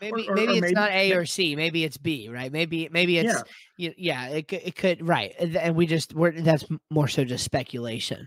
maybe 0.00 0.28
or- 0.28 0.32
or 0.32 0.34
maybe 0.34 0.52
it's 0.52 0.60
maybe- 0.62 0.74
not 0.74 0.90
A 0.90 1.12
or 1.12 1.26
C. 1.26 1.56
Maybe 1.56 1.84
it's 1.84 1.96
B, 1.96 2.28
right? 2.28 2.50
Maybe 2.52 2.88
maybe 2.90 3.18
it's 3.18 3.42
Yeah. 3.76 3.90
yeah, 3.96 4.28
it 4.28 4.48
could, 4.48 4.60
it 4.64 4.76
could 4.76 5.06
right, 5.06 5.34
and 5.38 5.74
we 5.74 5.86
just 5.86 6.14
we're 6.14 6.32
that's 6.32 6.64
more 6.90 7.08
so 7.08 7.24
just 7.24 7.44
speculation. 7.44 8.26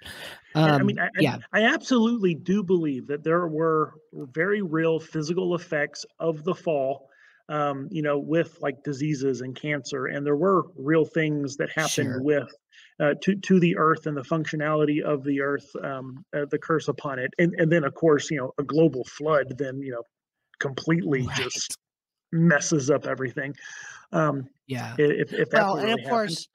Um, 0.56 0.64
I 0.72 0.84
mean, 0.84 1.00
I, 1.00 1.06
I- 1.06 1.10
yeah, 1.20 1.38
I 1.54 1.64
absolutely 1.64 2.36
do 2.36 2.64
believe 2.64 3.08
that 3.08 3.24
there 3.24 3.48
were 3.48 3.94
very 4.14 4.62
real 4.62 5.00
physical 5.00 5.56
effects 5.56 6.06
of 6.20 6.44
the 6.44 6.54
fall, 6.56 7.10
um, 7.50 7.88
you 7.92 8.02
know, 8.02 8.18
with 8.20 8.58
like 8.62 8.84
diseases 8.84 9.42
and 9.42 9.56
cancer, 9.56 10.06
and 10.08 10.26
there 10.26 10.36
were 10.38 10.64
real 10.76 11.06
things 11.06 11.56
that 11.58 11.70
happened 11.72 11.90
Sure. 12.14 12.22
with 12.22 12.50
uh, 13.00 13.14
to 13.24 13.36
to 13.36 13.60
the 13.60 13.76
earth 13.78 14.06
and 14.06 14.16
the 14.16 14.22
functionality 14.22 15.02
of 15.02 15.24
the 15.24 15.42
earth, 15.42 15.68
um, 15.84 16.24
uh, 16.36 16.46
the 16.52 16.60
curse 16.60 16.88
upon 16.88 17.18
it, 17.20 17.32
and 17.40 17.54
and 17.58 17.72
then 17.72 17.84
of 17.84 17.94
course, 17.96 18.30
you 18.32 18.38
know, 18.38 18.52
a 18.60 18.64
global 18.64 19.04
flood 19.06 19.58
then 19.58 19.82
you 19.82 19.92
know 19.92 20.04
completely 20.64 21.22
Right. 21.28 21.38
just 21.38 21.78
messes 22.32 22.90
up 22.90 23.06
everything. 23.06 23.56
Um, 24.12 24.50
yeah. 24.68 24.96
if 24.98 25.32
if 25.34 25.50
that's 25.50 25.54
Well, 25.54 25.74
what 25.76 25.80
and 25.80 25.90
really 25.90 25.94
of 25.94 26.00
happened. 26.00 26.10
course, 26.30 26.48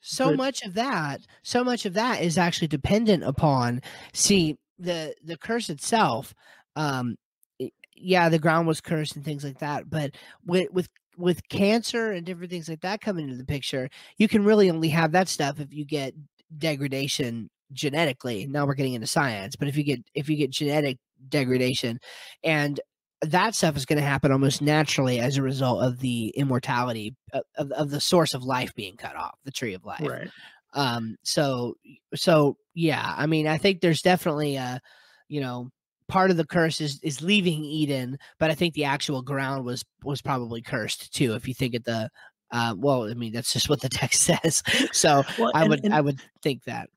so 0.00 0.28
But- 0.28 0.36
much 0.36 0.62
of 0.62 0.74
that, 0.74 1.20
so 1.42 1.62
much 1.64 1.84
of 1.84 1.94
that 1.94 2.22
is 2.22 2.38
actually 2.38 2.68
dependent 2.68 3.24
upon. 3.24 3.82
See, 4.14 4.56
the 4.78 5.14
the 5.24 5.36
curse 5.36 5.68
itself. 5.70 6.34
Um, 6.76 7.16
i- 7.60 7.72
yeah, 7.94 8.28
the 8.28 8.38
ground 8.38 8.68
was 8.68 8.80
cursed 8.80 9.16
and 9.16 9.24
things 9.24 9.42
like 9.44 9.58
that, 9.60 9.90
but 9.90 10.14
with 10.44 10.70
with 10.72 10.88
with 11.16 11.48
cancer 11.48 12.12
and 12.12 12.26
different 12.26 12.50
things 12.50 12.68
like 12.68 12.80
that 12.82 13.00
coming 13.00 13.24
into 13.24 13.36
the 13.38 13.44
picture, 13.44 13.88
you 14.18 14.28
can 14.28 14.44
really 14.44 14.70
only 14.70 14.90
have 14.90 15.12
that 15.12 15.28
stuff 15.28 15.58
if 15.60 15.72
you 15.72 15.84
get 15.86 16.12
degradation 16.58 17.48
genetically. 17.72 18.46
Now 18.46 18.66
we're 18.66 18.74
getting 18.74 18.92
into 18.94 19.06
science, 19.06 19.56
but 19.56 19.66
if 19.68 19.76
you 19.76 19.82
get 19.82 20.00
if 20.14 20.28
you 20.28 20.36
get 20.36 20.50
genetic 20.50 20.98
degradation 21.30 21.98
and 22.44 22.78
that 23.22 23.54
stuff 23.54 23.76
is 23.76 23.86
going 23.86 23.98
to 23.98 24.04
happen 24.06 24.30
almost 24.32 24.60
naturally 24.60 25.20
as 25.20 25.36
a 25.36 25.42
result 25.42 25.82
of 25.82 26.00
the 26.00 26.28
immortality 26.36 27.14
of, 27.32 27.42
of, 27.56 27.72
of 27.72 27.90
the 27.90 28.00
source 28.00 28.34
of 28.34 28.42
life 28.44 28.74
being 28.74 28.96
cut 28.96 29.16
off, 29.16 29.34
the 29.44 29.50
tree 29.50 29.74
of 29.74 29.84
life. 29.84 30.00
right. 30.06 30.28
Um, 30.74 31.16
so, 31.22 31.74
so 32.14 32.56
yeah, 32.74 33.14
I 33.16 33.26
mean, 33.26 33.46
I 33.46 33.56
think 33.56 33.80
there's 33.80 34.02
definitely 34.02 34.56
a, 34.56 34.80
you 35.28 35.40
know, 35.40 35.70
part 36.08 36.30
of 36.30 36.36
the 36.36 36.44
curse 36.46 36.80
is 36.82 37.00
is 37.02 37.22
leaving 37.22 37.64
Eden, 37.64 38.18
but 38.38 38.50
I 38.50 38.54
think 38.54 38.74
the 38.74 38.84
actual 38.84 39.22
ground 39.22 39.64
was 39.64 39.82
was 40.04 40.20
probably 40.20 40.60
cursed 40.60 41.14
too. 41.14 41.34
If 41.34 41.48
you 41.48 41.54
think 41.54 41.74
at 41.74 41.84
the, 41.84 42.10
uh, 42.52 42.74
well, 42.76 43.08
I 43.10 43.14
mean, 43.14 43.32
that's 43.32 43.52
just 43.54 43.70
what 43.70 43.80
the 43.80 43.88
text 44.02 44.20
says. 44.20 44.62
So 44.92 45.24
Well, 45.38 45.50
I 45.54 45.62
and- 45.62 45.70
would 45.70 45.84
and- 45.84 45.94
I 45.94 46.00
would 46.02 46.20
think 46.42 46.64
that. 46.64 46.90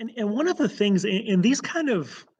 And, 0.00 0.10
and 0.16 0.30
one 0.30 0.48
of 0.48 0.58
the 0.58 0.68
things 0.68 1.04
in, 1.04 1.12
in 1.22 1.40
these 1.40 1.60
kind 1.60 1.88
of, 1.88 2.26
I, 2.26 2.32
I, 2.32 2.33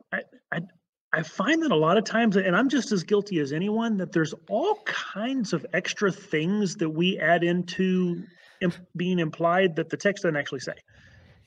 I 1.15 1.23
find 1.23 1.63
that 1.63 1.71
a 1.71 1.77
lot 1.77 1.97
of 1.97 2.05
times, 2.05 2.37
and 2.37 2.57
I'm 2.57 2.69
just 2.69 2.91
as 2.91 3.05
guilty 3.05 3.39
as 3.39 3.53
anyone, 3.53 3.97
that 3.99 4.11
there's 4.11 4.35
all 4.49 4.81
kinds 4.85 5.53
of 5.53 5.65
extra 5.73 6.11
things 6.11 6.75
that 6.77 6.91
we 6.91 7.19
add 7.19 7.45
into 7.45 8.25
im- 8.61 8.73
being 8.97 9.21
implied 9.21 9.77
that 9.77 9.89
the 9.91 9.97
text 9.97 10.25
doesn't 10.25 10.37
actually 10.37 10.61
say. 10.61 10.75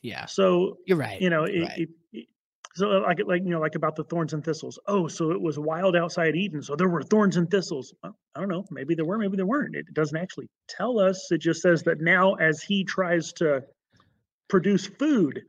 Yeah, 0.02 0.26
So, 0.26 0.78
you're 0.86 0.98
right. 0.98 1.20
you 1.22 1.30
know, 1.30 1.44
it, 1.44 1.62
right. 1.62 1.80
it, 1.80 1.90
it- 2.14 2.28
so 2.76 2.92
uh, 2.92 3.02
like, 3.02 3.20
like, 3.26 3.44
you 3.44 3.50
know, 3.50 3.60
like 3.60 3.74
about 3.74 3.96
the 3.96 4.04
thorns 4.04 4.34
and 4.34 4.44
thistles. 4.44 4.78
Oh, 4.86 5.08
so 5.08 5.32
it 5.32 5.42
was 5.42 5.58
wild 5.58 5.96
outside 5.96 6.36
Eden. 6.36 6.62
So 6.62 6.76
there 6.76 6.88
were 6.88 7.02
thorns 7.02 7.36
and 7.36 7.50
thistles. 7.50 7.92
Well, 8.04 8.16
I 8.36 8.40
don't 8.40 8.50
know. 8.50 8.66
Maybe 8.70 8.94
there 8.94 9.04
were, 9.04 9.18
maybe 9.18 9.36
there 9.36 9.48
weren't. 9.48 9.76
It 9.76 9.92
doesn't 9.96 10.16
actually 10.16 10.48
tell 10.70 11.00
us. 11.00 11.32
It 11.32 11.40
just 11.40 11.64
says 11.64 11.82
that 11.84 12.02
now 12.02 12.36
as 12.36 12.62
he 12.62 12.84
tries 12.84 13.34
to 13.34 13.64
produce 14.48 14.86
food, 14.86 15.42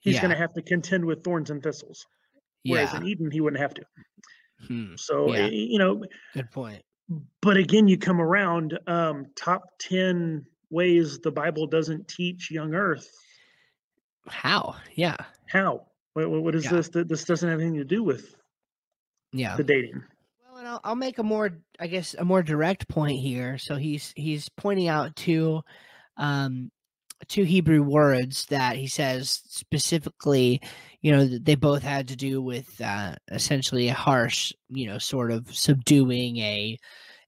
he's 0.00 0.16
yeah. 0.16 0.22
going 0.22 0.32
to 0.32 0.36
have 0.36 0.52
to 0.54 0.62
contend 0.62 1.04
with 1.04 1.22
thorns 1.22 1.50
and 1.50 1.62
thistles. 1.62 2.04
Whereas 2.64 2.92
yeah. 2.92 3.00
in 3.00 3.06
Eden, 3.06 3.30
he 3.30 3.40
wouldn't 3.40 3.60
have 3.60 3.74
to. 3.74 3.82
Hmm, 4.66 4.94
So, 4.96 5.32
Yeah. 5.34 5.46
you 5.46 5.78
know, 5.78 6.04
Good 6.34 6.50
point. 6.50 6.82
but 7.40 7.56
again, 7.56 7.88
you 7.88 7.96
come 7.98 8.20
around 8.20 8.78
um, 8.86 9.26
top 9.36 9.62
10 9.78 10.44
ways 10.70 11.18
the 11.20 11.32
Bible 11.32 11.66
doesn't 11.66 12.06
teach 12.08 12.50
young 12.50 12.74
earth. 12.74 13.10
How? 14.28 14.76
Yeah. 14.94 15.16
How? 15.48 15.86
What, 16.12 16.30
what- 16.30 16.42
what 16.42 16.54
is 16.54 16.64
Yeah. 16.64 16.72
this? 16.72 16.88
That 16.90 17.08
This 17.08 17.24
doesn't 17.24 17.48
have 17.48 17.60
anything 17.60 17.78
to 17.78 17.84
do 17.84 18.02
with 18.02 18.36
Yeah. 19.32 19.56
the 19.56 19.64
dating. 19.64 20.02
Well, 20.44 20.58
and 20.58 20.68
I'll, 20.68 20.80
I'll 20.84 20.96
make 20.96 21.18
a 21.18 21.22
more, 21.22 21.58
I 21.78 21.86
guess, 21.86 22.14
a 22.14 22.24
more 22.24 22.42
direct 22.42 22.86
point 22.88 23.18
here. 23.20 23.56
So 23.58 23.76
he's 23.76 24.12
he's 24.16 24.48
pointing 24.50 24.88
out 24.88 25.16
two, 25.16 25.62
um, 26.16 26.70
two 27.28 27.44
Hebrew 27.44 27.82
words 27.82 28.46
that 28.46 28.76
he 28.76 28.86
says 28.86 29.30
specifically, 29.46 30.60
you 31.02 31.12
know, 31.12 31.26
they 31.26 31.54
both 31.54 31.82
had 31.82 32.08
to 32.08 32.16
do 32.16 32.42
with 32.42 32.80
uh, 32.80 33.14
essentially 33.30 33.88
a 33.88 33.94
harsh, 33.94 34.52
you 34.68 34.86
know, 34.86 34.98
sort 34.98 35.30
of 35.30 35.54
subduing 35.54 36.36
a, 36.38 36.78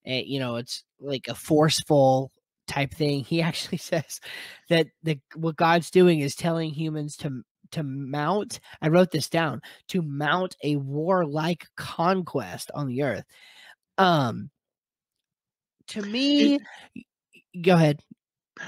a, 0.06 0.22
you 0.24 0.38
know, 0.38 0.56
it's 0.56 0.84
like 1.00 1.28
a 1.28 1.34
forceful 1.34 2.30
type 2.68 2.92
thing. 2.92 3.24
He 3.24 3.40
actually 3.42 3.78
says 3.78 4.20
that 4.68 4.88
the 5.02 5.18
what 5.34 5.56
God's 5.56 5.90
doing 5.90 6.20
is 6.20 6.34
telling 6.34 6.70
humans 6.70 7.16
to 7.18 7.42
to 7.72 7.82
mount. 7.82 8.60
I 8.82 8.88
wrote 8.88 9.10
this 9.10 9.28
down 9.28 9.62
to 9.88 10.02
mount 10.02 10.56
a 10.62 10.76
warlike 10.76 11.66
conquest 11.76 12.70
on 12.74 12.86
the 12.88 13.02
earth. 13.02 13.24
Um, 13.98 14.50
to 15.88 16.02
me, 16.02 16.58
y- 16.94 17.02
go 17.62 17.74
ahead. 17.74 18.00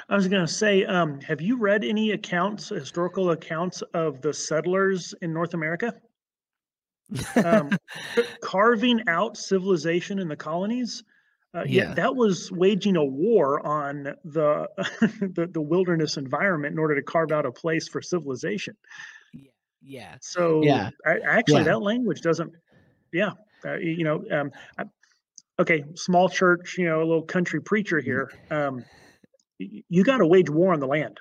I 0.09 0.14
was 0.14 0.29
going 0.29 0.47
to 0.47 0.51
say, 0.53 0.85
um, 0.85 1.20
have 1.20 1.40
you 1.42 1.59
read 1.59 1.85
any 1.85 2.12
accounts, 2.12 2.70
historical 2.70 3.31
accounts 3.33 3.83
of 3.92 4.23
the 4.23 4.33
settlers 4.33 5.14
in 5.20 5.33
North 5.35 5.53
America? 5.53 6.01
Um, 7.42 7.79
carving 8.42 9.03
out 9.09 9.37
civilization 9.37 10.18
in 10.18 10.29
the 10.29 10.37
colonies. 10.37 11.05
Uh, 11.55 11.64
yeah. 11.68 11.85
Yeah. 11.87 11.94
that 11.94 12.16
was 12.16 12.51
waging 12.53 12.97
a 12.97 13.05
war 13.05 13.64
on 13.66 14.05
the, 14.25 14.68
the 15.37 15.49
the 15.53 15.61
wilderness 15.62 16.16
environment 16.16 16.73
in 16.73 16.79
order 16.79 16.97
to 16.97 17.03
carve 17.03 17.33
out 17.33 17.47
a 17.47 17.53
place 17.53 17.88
for 17.88 18.03
civilization. 18.03 18.77
yeah, 19.81 20.18
So, 20.20 20.61
Yeah. 20.61 20.90
I, 21.07 21.18
actually, 21.20 21.62
Yeah. 21.62 21.64
that 21.64 21.81
language 21.83 22.20
doesn't. 22.20 22.55
Yeah, 23.12 23.33
uh, 23.64 23.77
you 23.77 24.05
know, 24.05 24.25
um, 24.31 24.53
I, 24.79 24.85
okay, 25.61 25.85
small 25.97 26.29
church, 26.29 26.77
you 26.79 26.87
know, 26.87 26.99
a 27.01 27.07
little 27.07 27.25
country 27.25 27.62
preacher 27.62 28.01
Mm. 28.03 28.03
here. 28.03 28.33
Um, 28.51 28.87
you 29.59 30.05
got 30.05 30.19
to 30.19 30.27
wage 30.27 30.51
war 30.51 30.73
on 30.73 30.81
the 30.81 30.87
land. 30.87 31.21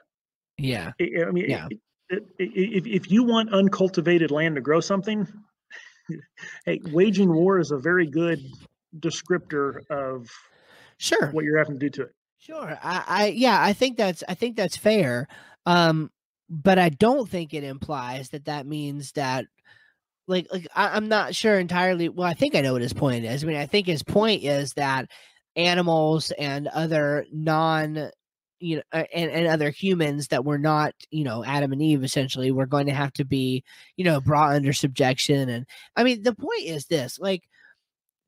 yeah, 0.58 0.92
I 1.00 1.32
mean, 1.32 1.50
Yeah. 1.50 1.68
it- 1.70 1.80
it- 2.10 2.24
i- 2.40 2.78
if, 2.78 2.86
if 2.86 3.12
you 3.12 3.24
want 3.24 3.54
uncultivated 3.54 4.30
land 4.32 4.56
to 4.56 4.62
grow 4.62 4.80
something, 4.80 5.28
hey, 6.66 6.80
waging 6.92 7.34
war 7.34 7.60
is 7.60 7.72
a 7.72 7.78
very 7.78 8.06
good 8.08 8.40
descriptor 9.00 9.80
of 9.90 10.30
sure. 10.98 11.30
what 11.32 11.44
you're 11.46 11.58
having 11.58 11.80
to 11.80 11.80
do 11.80 11.90
to 11.90 12.02
it. 12.04 12.16
Sure. 12.40 12.78
I, 12.84 13.04
I 13.08 13.26
yeah, 13.28 13.62
I 13.62 13.74
think 13.74 13.98
that's 13.98 14.22
I 14.28 14.34
think 14.36 14.58
that's 14.58 14.76
fair. 14.78 15.28
Um, 15.66 16.12
but 16.50 16.78
I 16.78 16.90
don't 16.90 17.28
think 17.30 17.54
it 17.54 17.64
implies 17.64 18.30
that 18.30 18.46
that 18.46 18.68
means 18.68 19.14
that 19.14 19.46
like 20.28 20.48
like 20.52 20.68
I, 20.76 20.90
I'm 20.90 21.08
not 21.08 21.36
sure 21.36 21.58
entirely. 21.58 22.10
Well, 22.10 22.28
I 22.28 22.34
think 22.34 22.54
I 22.54 22.62
know 22.62 22.74
what 22.74 22.82
his 22.82 22.94
point 22.94 23.24
is. 23.24 23.44
I 23.44 23.48
mean, 23.48 23.56
I 23.56 23.66
think 23.66 23.88
his 23.88 24.04
point 24.04 24.44
is 24.44 24.74
that 24.74 25.10
animals 25.56 26.32
and 26.32 26.68
other 26.68 27.26
non 27.32 28.10
you 28.64 28.78
know 28.78 28.84
uh, 28.94 29.04
and, 29.14 29.32
and 29.32 29.48
other 29.48 29.70
humans 29.70 30.28
that 30.30 30.46
were 30.46 30.58
not 30.58 30.94
you 31.12 31.24
know 31.24 31.44
adam 31.44 31.72
and 31.72 31.82
eve 31.82 32.04
essentially 32.04 32.52
were 32.52 32.66
going 32.66 32.86
to 32.86 32.94
have 32.94 33.12
to 33.14 33.26
be 33.26 33.64
you 33.98 34.06
know 34.06 34.22
brought 34.22 34.54
under 34.54 34.74
subjection 34.74 35.50
and 35.50 35.66
i 35.96 36.04
mean 36.04 36.24
the 36.24 36.34
point 36.34 36.64
is 36.64 36.86
this 36.86 37.20
like 37.20 37.44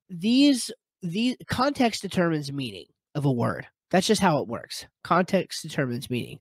these 0.09 0.71
these 1.01 1.35
context 1.47 2.01
determines 2.01 2.51
meaning 2.51 2.85
of 3.15 3.25
a 3.25 3.31
word 3.31 3.67
that's 3.95 4.07
just 4.07 4.21
how 4.21 4.39
it 4.39 4.47
works. 4.47 4.85
Context 5.03 5.61
determines 5.61 6.09
meaning. 6.09 6.39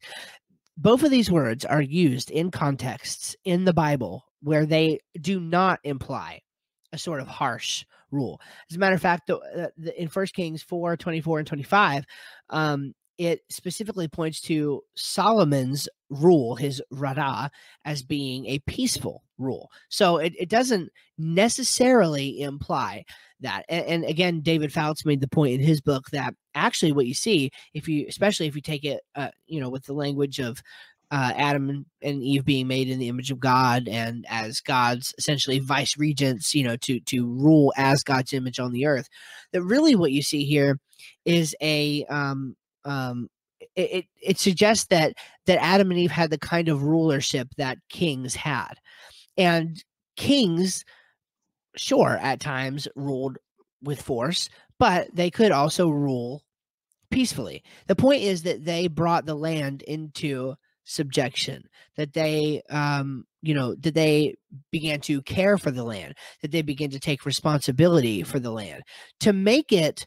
Both 0.76 1.02
of 1.02 1.10
these 1.10 1.30
words 1.30 1.64
are 1.64 1.82
used 1.82 2.30
in 2.30 2.50
contexts 2.50 3.36
in 3.44 3.64
the 3.64 3.72
Bible 3.72 4.24
where 4.42 4.66
they 4.66 4.98
do 5.20 5.38
not 5.38 5.78
imply 5.84 6.40
a 6.92 6.98
sort 6.98 7.20
of 7.20 7.28
harsh 7.28 7.84
rule. 8.10 8.40
As 8.70 8.76
a 8.76 8.78
matter 8.78 8.94
of 8.94 9.02
fact, 9.02 9.28
the, 9.28 9.36
uh, 9.38 9.68
the, 9.76 10.00
in 10.00 10.08
1 10.08 10.26
Kings 10.34 10.62
4 10.62 10.96
24 10.96 11.38
and 11.38 11.46
25, 11.46 12.04
um, 12.50 12.92
it 13.18 13.40
specifically 13.48 14.08
points 14.08 14.40
to 14.42 14.82
Solomon's 14.96 15.88
rule, 16.10 16.56
his 16.56 16.82
rada, 16.90 17.50
as 17.84 18.02
being 18.02 18.46
a 18.46 18.58
peaceful 18.60 19.22
rule. 19.38 19.70
So 19.88 20.18
it, 20.18 20.32
it 20.38 20.48
doesn't 20.48 20.90
necessarily 21.18 22.40
imply 22.40 23.04
that. 23.40 23.64
And, 23.68 23.84
and 23.86 24.04
again, 24.04 24.40
David 24.40 24.72
Fouts 24.72 25.04
made 25.04 25.20
the 25.20 25.28
point 25.28 25.54
in 25.54 25.60
his 25.60 25.80
book 25.80 26.10
that 26.10 26.34
actually 26.54 26.92
what 26.92 27.06
you 27.06 27.14
see, 27.14 27.50
if 27.72 27.88
you, 27.88 28.06
especially 28.08 28.46
if 28.46 28.56
you 28.56 28.62
take 28.62 28.84
it, 28.84 29.00
uh, 29.14 29.28
you 29.46 29.60
know, 29.60 29.70
with 29.70 29.84
the 29.84 29.92
language 29.94 30.38
of 30.38 30.60
uh, 31.10 31.32
Adam 31.36 31.68
and- 31.70 31.86
and 32.02 32.22
Eve 32.22 32.44
being 32.44 32.66
made 32.66 32.88
in 32.88 32.98
the 32.98 33.08
image 33.08 33.30
of 33.30 33.38
God 33.38 33.88
and 33.88 34.26
as 34.28 34.60
God's 34.60 35.14
essentially 35.18 35.58
vice 35.60 35.96
regents, 35.96 36.54
you 36.54 36.64
know, 36.64 36.76
to 36.78 36.98
to 37.00 37.26
rule 37.26 37.72
as 37.76 38.02
God's 38.02 38.32
image 38.32 38.58
on 38.58 38.72
the 38.72 38.86
earth, 38.86 39.08
that 39.52 39.62
really 39.62 39.94
what 39.94 40.12
you 40.12 40.22
see 40.22 40.44
here 40.44 40.80
is 41.24 41.54
a 41.62 42.04
um 42.06 42.56
um 42.84 43.28
it, 43.76 43.90
it, 43.90 44.04
it 44.22 44.38
suggests 44.38 44.86
that 44.86 45.14
that 45.46 45.62
Adam 45.62 45.90
and 45.90 46.00
Eve 46.00 46.10
had 46.10 46.30
the 46.30 46.38
kind 46.38 46.68
of 46.68 46.82
rulership 46.82 47.48
that 47.56 47.78
kings 47.88 48.34
had. 48.34 48.74
And 49.36 49.82
kings, 50.16 50.84
sure, 51.76 52.18
at 52.20 52.40
times 52.40 52.86
ruled 52.94 53.38
with 53.82 54.00
force, 54.00 54.48
but 54.78 55.08
they 55.14 55.30
could 55.30 55.50
also 55.52 55.88
rule 55.88 56.42
peacefully. 57.10 57.62
The 57.86 57.96
point 57.96 58.22
is 58.22 58.42
that 58.42 58.64
they 58.64 58.88
brought 58.88 59.26
the 59.26 59.34
land 59.34 59.82
into 59.82 60.54
subjection, 60.84 61.64
that 61.96 62.12
they, 62.12 62.62
um, 62.70 63.24
you 63.42 63.54
know, 63.54 63.74
that 63.76 63.94
they 63.94 64.34
began 64.70 65.00
to 65.00 65.22
care 65.22 65.58
for 65.58 65.70
the 65.70 65.84
land, 65.84 66.14
that 66.42 66.50
they 66.50 66.62
began 66.62 66.90
to 66.90 67.00
take 67.00 67.26
responsibility 67.26 68.22
for 68.22 68.38
the 68.38 68.50
land, 68.50 68.82
to 69.20 69.32
make 69.32 69.72
it, 69.72 70.06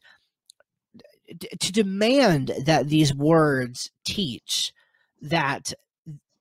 to 1.60 1.72
demand 1.72 2.52
that 2.66 2.88
these 2.88 3.14
words 3.14 3.92
teach 4.06 4.74
that 5.22 5.74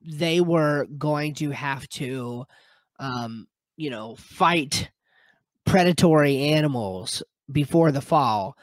they 0.01 0.41
were 0.41 0.87
going 0.99 1.35
to 1.35 1.51
have 1.51 1.89
to, 1.89 2.45
um, 2.99 3.47
you 3.77 3.91
know, 3.91 4.15
fight 4.17 4.91
predatory 5.65 6.39
animals 6.39 7.23
before 7.51 7.91
the 7.91 8.01
fall, 8.01 8.57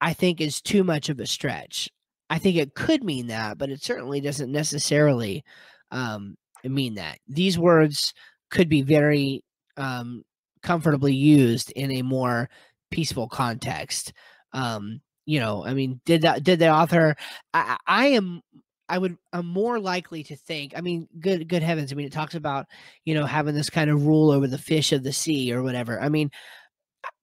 I 0.00 0.12
think 0.12 0.40
is 0.40 0.60
too 0.60 0.84
much 0.84 1.08
of 1.08 1.18
a 1.18 1.26
stretch. 1.26 1.88
I 2.28 2.38
think 2.38 2.56
it 2.56 2.74
could 2.74 3.02
mean 3.02 3.28
that, 3.28 3.58
but 3.58 3.70
it 3.70 3.82
certainly 3.82 4.20
doesn't 4.20 4.52
necessarily 4.52 5.42
um, 5.90 6.36
mean 6.62 6.94
that. 6.94 7.18
These 7.26 7.58
words 7.58 8.14
could 8.50 8.68
be 8.68 8.82
very 8.82 9.42
um, 9.76 10.22
comfortably 10.62 11.14
used 11.14 11.72
in 11.72 11.90
a 11.90 12.02
more 12.02 12.48
peaceful 12.90 13.28
context. 13.28 14.12
Um, 14.52 15.00
you 15.30 15.38
know, 15.38 15.64
I 15.64 15.74
mean, 15.74 16.00
did 16.04 16.22
that? 16.22 16.42
Did 16.42 16.58
the 16.58 16.70
author? 16.70 17.14
I, 17.54 17.76
I 17.86 18.06
am. 18.08 18.42
I 18.88 18.98
would. 18.98 19.16
I'm 19.32 19.46
more 19.46 19.78
likely 19.78 20.24
to 20.24 20.34
think. 20.34 20.72
I 20.76 20.80
mean, 20.80 21.06
good. 21.20 21.46
Good 21.46 21.62
heavens! 21.62 21.92
I 21.92 21.94
mean, 21.94 22.06
it 22.08 22.12
talks 22.12 22.34
about 22.34 22.66
you 23.04 23.14
know 23.14 23.26
having 23.26 23.54
this 23.54 23.70
kind 23.70 23.90
of 23.90 24.06
rule 24.06 24.32
over 24.32 24.48
the 24.48 24.58
fish 24.58 24.90
of 24.90 25.04
the 25.04 25.12
sea 25.12 25.52
or 25.52 25.62
whatever. 25.62 26.00
I 26.02 26.08
mean, 26.08 26.32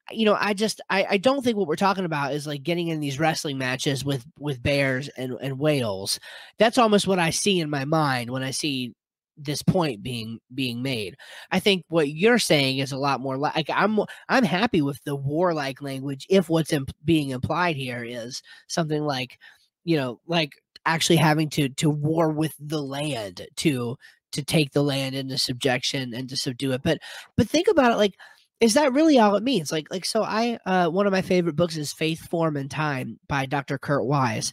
you 0.09 0.23
know, 0.23 0.37
I 0.39 0.53
just 0.53 0.79
I, 0.89 1.05
I 1.09 1.17
don't 1.17 1.43
think 1.43 1.57
what 1.57 1.67
we're 1.67 1.75
talking 1.75 2.05
about 2.05 2.31
is 2.31 2.47
like 2.47 2.63
getting 2.63 2.87
in 2.87 3.01
these 3.01 3.19
wrestling 3.19 3.57
matches 3.57 4.05
with 4.05 4.25
with 4.39 4.63
bears 4.63 5.09
and 5.17 5.33
and 5.41 5.59
whales. 5.59 6.17
That's 6.59 6.77
almost 6.77 7.07
what 7.07 7.19
I 7.19 7.31
see 7.31 7.59
in 7.59 7.69
my 7.69 7.83
mind 7.83 8.29
when 8.29 8.41
I 8.41 8.51
see 8.51 8.93
this 9.38 9.62
point 9.62 10.04
being 10.04 10.39
being 10.54 10.82
made. 10.82 11.15
I 11.52 11.60
think 11.60 11.86
what 11.89 12.10
you're 12.10 12.39
saying 12.39 12.80
is 12.80 12.91
a 12.91 12.97
lot 12.97 13.21
more 13.21 13.38
like 13.38 13.69
I'm 13.73 14.00
I'm 14.30 14.43
happy 14.43 14.82
with 14.82 15.00
the 15.06 15.15
warlike 15.15 15.82
language 15.82 16.26
if 16.30 16.50
what's 16.50 16.73
imp- 16.73 16.91
being 17.06 17.30
implied 17.30 17.76
here 17.76 18.04
is 18.04 18.41
something 18.67 19.02
like 19.04 19.38
you 19.84 19.97
know 19.97 20.19
like 20.28 20.54
actually 20.86 21.17
having 21.17 21.50
to 21.50 21.69
to 21.69 21.89
war 21.89 22.32
with 22.32 22.54
the 22.60 22.82
land 22.82 23.45
to 23.58 23.97
to 24.32 24.43
take 24.43 24.71
the 24.71 24.84
land 24.84 25.15
into 25.15 25.38
subjection 25.38 26.13
and 26.13 26.30
to 26.30 26.38
subdue 26.38 26.71
it. 26.73 26.82
But 26.84 27.00
but 27.36 27.47
think 27.47 27.67
about 27.67 27.91
it 27.91 27.97
like 27.97 28.15
is 28.60 28.73
that 28.73 28.93
really 28.93 29.19
all 29.19 29.36
it 29.36 29.43
means 29.43 29.71
like 29.71 29.88
like 29.91 30.06
so 30.06 30.23
i 30.23 30.58
uh 30.65 30.88
one 30.89 31.06
of 31.06 31.12
my 31.12 31.21
favorite 31.21 31.56
books 31.56 31.78
is 31.78 31.93
faith 31.93 32.19
form 32.30 32.58
and 32.58 32.71
time 32.71 33.19
by 33.28 33.45
dr 33.45 33.78
kurt 33.80 34.06
wise 34.06 34.52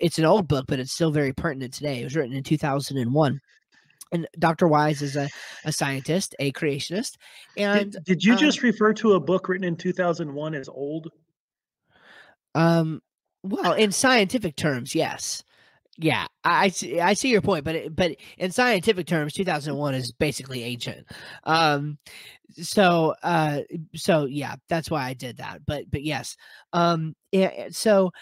it's 0.00 0.18
an 0.18 0.24
old 0.24 0.46
book 0.46 0.66
but 0.68 0.78
it's 0.78 0.92
still 0.92 1.10
very 1.10 1.32
pertinent 1.32 1.72
today 1.72 2.00
it 2.00 2.04
was 2.04 2.16
written 2.16 2.34
in 2.34 2.42
2001 2.42 3.40
and 4.12 4.26
dr 4.38 4.66
wise 4.68 5.02
is 5.02 5.16
a, 5.16 5.28
a 5.64 5.72
scientist 5.72 6.34
a 6.38 6.52
creationist 6.52 7.16
and 7.56 7.92
did, 7.92 8.04
did 8.04 8.24
you 8.24 8.32
um, 8.32 8.38
just 8.38 8.62
refer 8.62 8.92
to 8.92 9.14
a 9.14 9.20
book 9.20 9.48
written 9.48 9.66
in 9.66 9.76
2001 9.76 10.54
as 10.54 10.68
old 10.68 11.10
um 12.54 13.02
well 13.42 13.72
in 13.72 13.90
scientific 13.92 14.56
terms 14.56 14.94
yes 14.94 15.42
yeah, 15.98 16.26
I, 16.44 16.64
I 16.64 16.68
see. 16.68 17.00
I 17.00 17.14
see 17.14 17.30
your 17.30 17.40
point, 17.40 17.64
but 17.64 17.74
it, 17.74 17.96
but 17.96 18.16
in 18.38 18.50
scientific 18.50 19.06
terms, 19.06 19.32
2001 19.32 19.94
is 19.94 20.12
basically 20.12 20.62
ancient. 20.62 21.06
Um, 21.44 21.98
so 22.54 23.14
uh, 23.22 23.60
so 23.94 24.26
yeah, 24.26 24.56
that's 24.68 24.90
why 24.90 25.06
I 25.06 25.14
did 25.14 25.38
that. 25.38 25.62
But 25.66 25.90
but 25.90 26.02
yes, 26.02 26.36
um, 26.72 27.14
yeah. 27.32 27.68
So 27.70 28.12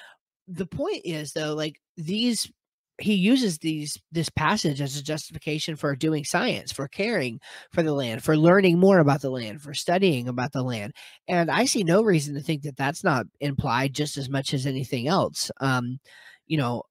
the 0.47 0.67
point 0.67 1.03
is 1.05 1.33
though, 1.33 1.55
like 1.55 1.81
these, 1.97 2.51
he 3.01 3.15
uses 3.15 3.59
these 3.59 3.99
this 4.13 4.31
passage 4.31 4.81
as 4.81 4.97
a 4.97 5.03
justification 5.03 5.77
for 5.77 5.97
doing 5.97 6.25
science, 6.25 6.73
for 6.73 6.89
caring 6.89 7.41
for 7.73 7.83
the 7.83 7.93
land, 7.93 8.23
for 8.23 8.37
learning 8.37 8.79
more 8.79 8.99
about 8.99 9.21
the 9.21 9.31
land, 9.31 9.63
for 9.63 9.75
studying 9.75 10.29
about 10.29 10.53
the 10.53 10.63
land, 10.63 10.93
and 11.29 11.51
I 11.51 11.65
see 11.65 11.85
no 11.85 12.03
reason 12.03 12.35
to 12.35 12.41
think 12.41 12.63
that 12.63 12.77
that's 12.77 13.05
not 13.05 13.27
implied 13.41 13.95
just 13.95 14.17
as 14.17 14.29
much 14.29 14.55
as 14.55 14.67
anything 14.67 15.09
else. 15.09 15.51
Um, 15.61 15.99
you 16.47 16.59
know 16.59 16.83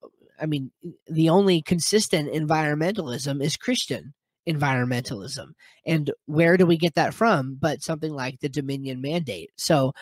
I 0.42 0.46
mean, 0.46 0.72
the 1.08 1.30
only 1.30 1.62
consistent 1.62 2.34
environmentalism 2.34 3.42
is 3.42 3.56
Christian 3.56 4.14
environmentalism. 4.48 5.48
And 5.86 6.12
where 6.26 6.58
do 6.58 6.66
we 6.66 6.78
get 6.78 6.96
that 6.96 7.14
from? 7.14 7.58
But 7.60 7.82
something 7.82 8.12
like 8.12 8.40
the 8.40 8.50
Dominion 8.50 9.02
Mandate. 9.02 9.52
So 9.56 9.94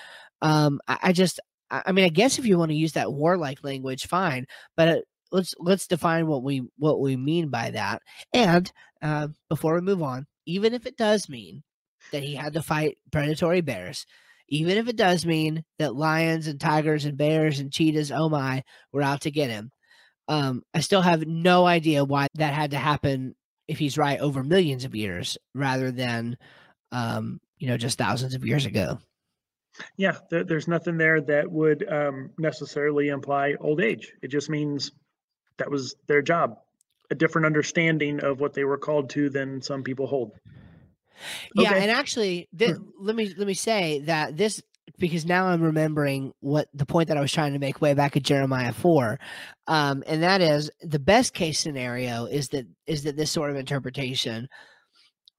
um, 0.42 0.80
I, 0.88 0.98
I 1.04 1.12
just, 1.14 1.40
I 1.70 1.92
mean, 1.92 2.06
I 2.06 2.10
guess 2.10 2.40
if 2.40 2.46
you 2.46 2.58
want 2.58 2.72
to 2.72 2.78
use 2.78 2.94
that 2.94 3.14
warlike 3.14 3.64
language, 3.64 4.08
fine. 4.08 4.46
But 4.76 5.04
let's 5.32 5.56
let's 5.60 5.88
define 5.88 6.28
what 6.28 6.44
we 6.44 6.63
what 6.78 7.00
we 7.00 7.15
mean 7.15 7.50
by 7.50 7.72
that. 7.72 8.02
And 8.34 8.72
uh, 9.02 9.30
before 9.50 9.76
we 9.76 9.82
move 9.82 10.04
on, 10.04 10.28
even 10.46 10.74
if 10.74 10.86
it 10.86 10.98
does 10.98 11.30
mean 11.30 11.63
that 12.12 12.24
he 12.24 12.36
had 12.36 12.54
to 12.54 12.62
fight 12.62 12.98
predatory 13.12 13.62
bears, 13.62 14.06
even 14.50 14.78
if 14.78 14.88
it 14.88 14.98
does 14.98 15.26
mean 15.26 15.63
that 15.80 15.96
lions 15.96 16.48
and 16.48 16.60
tigers 16.60 17.06
and 17.06 17.17
bears 17.17 17.60
and 17.60 17.72
cheetahs, 17.72 18.12
oh 18.12 18.30
my, 18.30 18.63
were 18.91 19.02
out 19.02 19.22
to 19.22 19.32
get 19.32 19.50
him, 19.50 19.72
um, 20.28 20.63
I 20.74 20.82
still 20.82 21.02
have 21.02 21.26
no 21.26 21.65
idea 21.65 22.04
why 22.04 22.28
that 22.36 22.54
had 22.54 22.72
to 22.72 22.78
happen 22.78 23.36
if 23.67 23.80
he's 23.80 23.98
right 23.98 24.20
over 24.20 24.44
millions 24.44 24.84
of 24.84 24.96
years 24.96 25.38
rather 25.56 25.91
than, 25.91 26.38
um, 26.91 27.39
you 27.58 27.67
know, 27.67 27.78
just 27.78 27.98
thousands 27.98 28.36
of 28.36 28.46
years 28.46 28.65
ago. 28.65 29.00
Yeah, 29.98 30.17
there, 30.30 30.44
there's 30.44 30.67
nothing 30.67 30.98
there 30.98 31.22
that 31.22 31.50
would 31.50 31.89
um, 31.89 32.32
necessarily 32.38 33.08
imply 33.08 33.56
old 33.62 33.82
age. 33.82 34.13
It 34.22 34.28
just 34.28 34.50
means 34.50 34.91
that 35.62 35.69
was 35.69 35.95
their 36.08 36.24
job, 36.24 36.58
a 37.12 37.15
different 37.15 37.45
understanding 37.45 38.19
of 38.24 38.39
what 38.39 38.54
they 38.54 38.63
were 38.63 38.80
called 38.80 39.12
to 39.12 39.30
than 39.30 39.62
some 39.62 39.84
people 39.84 40.08
hold. 40.08 40.32
Yeah, 41.54 41.76
and 41.76 41.91
actually, 41.91 42.50
th- 42.58 42.78
let 43.00 43.15
me 43.15 43.32
let 43.38 43.45
me 43.45 43.54
say 43.54 44.00
that 44.06 44.38
this 44.38 44.60
because 44.97 45.24
now 45.24 45.45
I'm 45.45 45.62
remembering 45.62 46.34
what 46.39 46.67
the 46.74 46.86
point 46.86 47.10
that 47.10 47.17
I 47.17 47.21
was 47.21 47.32
trying 47.32 47.54
to 47.54 47.60
make 47.60 47.80
way 47.80 47.93
back 47.93 48.17
at 48.17 48.24
Jeremiah 48.24 48.74
4. 48.74 49.19
Um, 49.67 50.04
and 50.08 50.24
that 50.24 50.41
is 50.41 50.71
the 50.82 51.00
best 51.00 51.36
case 51.36 51.60
scenario 51.60 52.26
is 52.26 52.50
that 52.50 52.65
is 52.88 53.04
that 53.04 53.17
this 53.17 53.30
sort 53.30 53.52
of 53.52 53.56
interpretation 53.56 54.50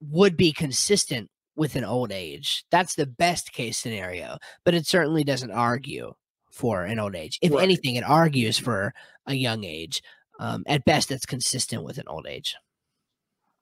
would 0.00 0.36
be 0.36 0.52
consistent 0.52 1.30
with 1.56 1.74
an 1.74 1.84
old 1.84 2.12
age. 2.12 2.64
That's 2.70 2.94
the 2.94 3.06
best 3.06 3.52
case 3.52 3.76
scenario, 3.76 4.38
but 4.64 4.74
it 4.74 4.86
certainly 4.86 5.24
doesn't 5.24 5.50
argue 5.50 6.12
for 6.52 6.84
an 6.84 7.00
old 7.00 7.16
age. 7.16 7.38
If 7.42 7.52
right. 7.52 7.62
anything, 7.62 7.96
it 7.96 8.04
argues 8.04 8.58
for 8.58 8.94
a 9.26 9.34
young 9.34 9.64
age. 9.64 10.02
Um, 10.38 10.62
at 10.66 10.84
best, 10.84 11.10
it's 11.10 11.26
consistent 11.26 11.82
with 11.82 11.98
an 11.98 12.04
old 12.06 12.26
age. 12.26 12.54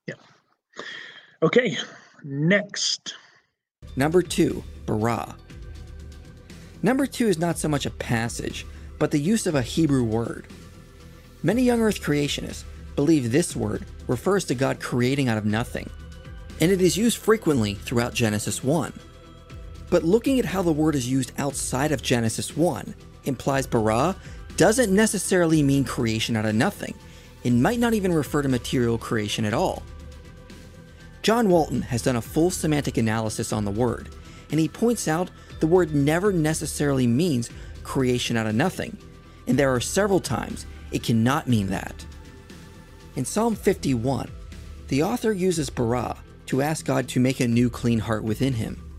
Yeah. 0.07 0.15
Okay. 1.43 1.77
Next. 2.25 3.15
Number 3.97 4.23
two, 4.23 4.63
bara. 4.87 5.35
Number 6.83 7.07
two 7.07 7.29
is 7.29 7.39
not 7.39 7.59
so 7.59 7.69
much 7.69 7.87
a 7.87 7.91
passage, 7.91 8.67
but 8.99 9.11
the 9.11 9.21
use 9.21 9.47
of 9.47 9.55
a 9.55 9.63
Hebrew 9.63 10.05
word. 10.05 10.47
Many 11.43 11.63
young 11.63 11.81
earth 11.81 12.03
creationists 12.03 12.65
believe 12.97 13.31
this 13.31 13.55
word 13.55 13.87
refers 14.09 14.45
to 14.47 14.55
God 14.55 14.81
creating 14.81 15.29
out 15.29 15.39
of 15.39 15.45
nothing, 15.45 15.89
and 16.61 16.71
it 16.71 16.81
is 16.81 16.97
used 16.97 17.19
frequently 17.19 17.75
throughout 17.75 18.15
Genesis 18.15 18.63
1. 18.65 18.93
But 19.91 20.05
looking 20.05 20.39
at 20.39 20.45
how 20.45 20.63
the 20.63 20.73
word 20.73 20.95
is 20.95 21.11
used 21.11 21.33
outside 21.37 21.93
of 21.93 22.01
Genesis 22.01 22.57
1 22.57 22.95
implies 23.25 23.67
bara 23.67 24.17
doesn't 24.57 24.95
necessarily 24.95 25.63
mean 25.63 25.85
creation 25.85 26.37
out 26.37 26.45
of 26.47 26.55
nothing. 26.55 26.95
It 27.43 27.51
might 27.51 27.81
not 27.81 27.95
even 27.95 28.13
refer 28.13 28.43
to 28.43 28.49
material 28.49 28.99
creation 28.99 29.45
at 29.45 29.55
all. 29.55 29.83
John 31.23 31.49
Walton 31.49 31.83
has 31.83 32.03
done 32.03 32.17
a 32.17 32.23
full 32.23 32.51
semantic 32.51 32.97
analysis 32.97 33.53
on 33.53 33.65
the 33.65 33.71
word, 33.71 34.09
and 34.51 34.61
he 34.61 34.69
points 34.69 35.09
out 35.09 35.31
the 35.59 35.67
word 35.67 35.95
never 35.95 36.33
necessarily 36.33 37.07
means 37.07 37.51
creation 37.83 38.37
out 38.37 38.47
of 38.47 38.55
nothing, 38.55 38.97
and 39.47 39.59
there 39.59 39.75
are 39.75 39.81
several 39.81 40.21
times 40.21 40.67
it 40.93 41.03
cannot 41.03 41.49
mean 41.49 41.67
that. 41.69 42.07
In 43.17 43.25
Psalm 43.25 43.55
51, 43.55 44.31
the 44.89 45.03
author 45.03 45.33
uses 45.33 45.69
bara 45.69 46.17
to 46.47 46.63
ask 46.63 46.85
God 46.85 47.09
to 47.09 47.21
make 47.21 47.41
a 47.41 47.49
new 47.49 47.69
clean 47.69 47.99
heart 47.99 48.25
within 48.25 48.55
him. 48.55 48.90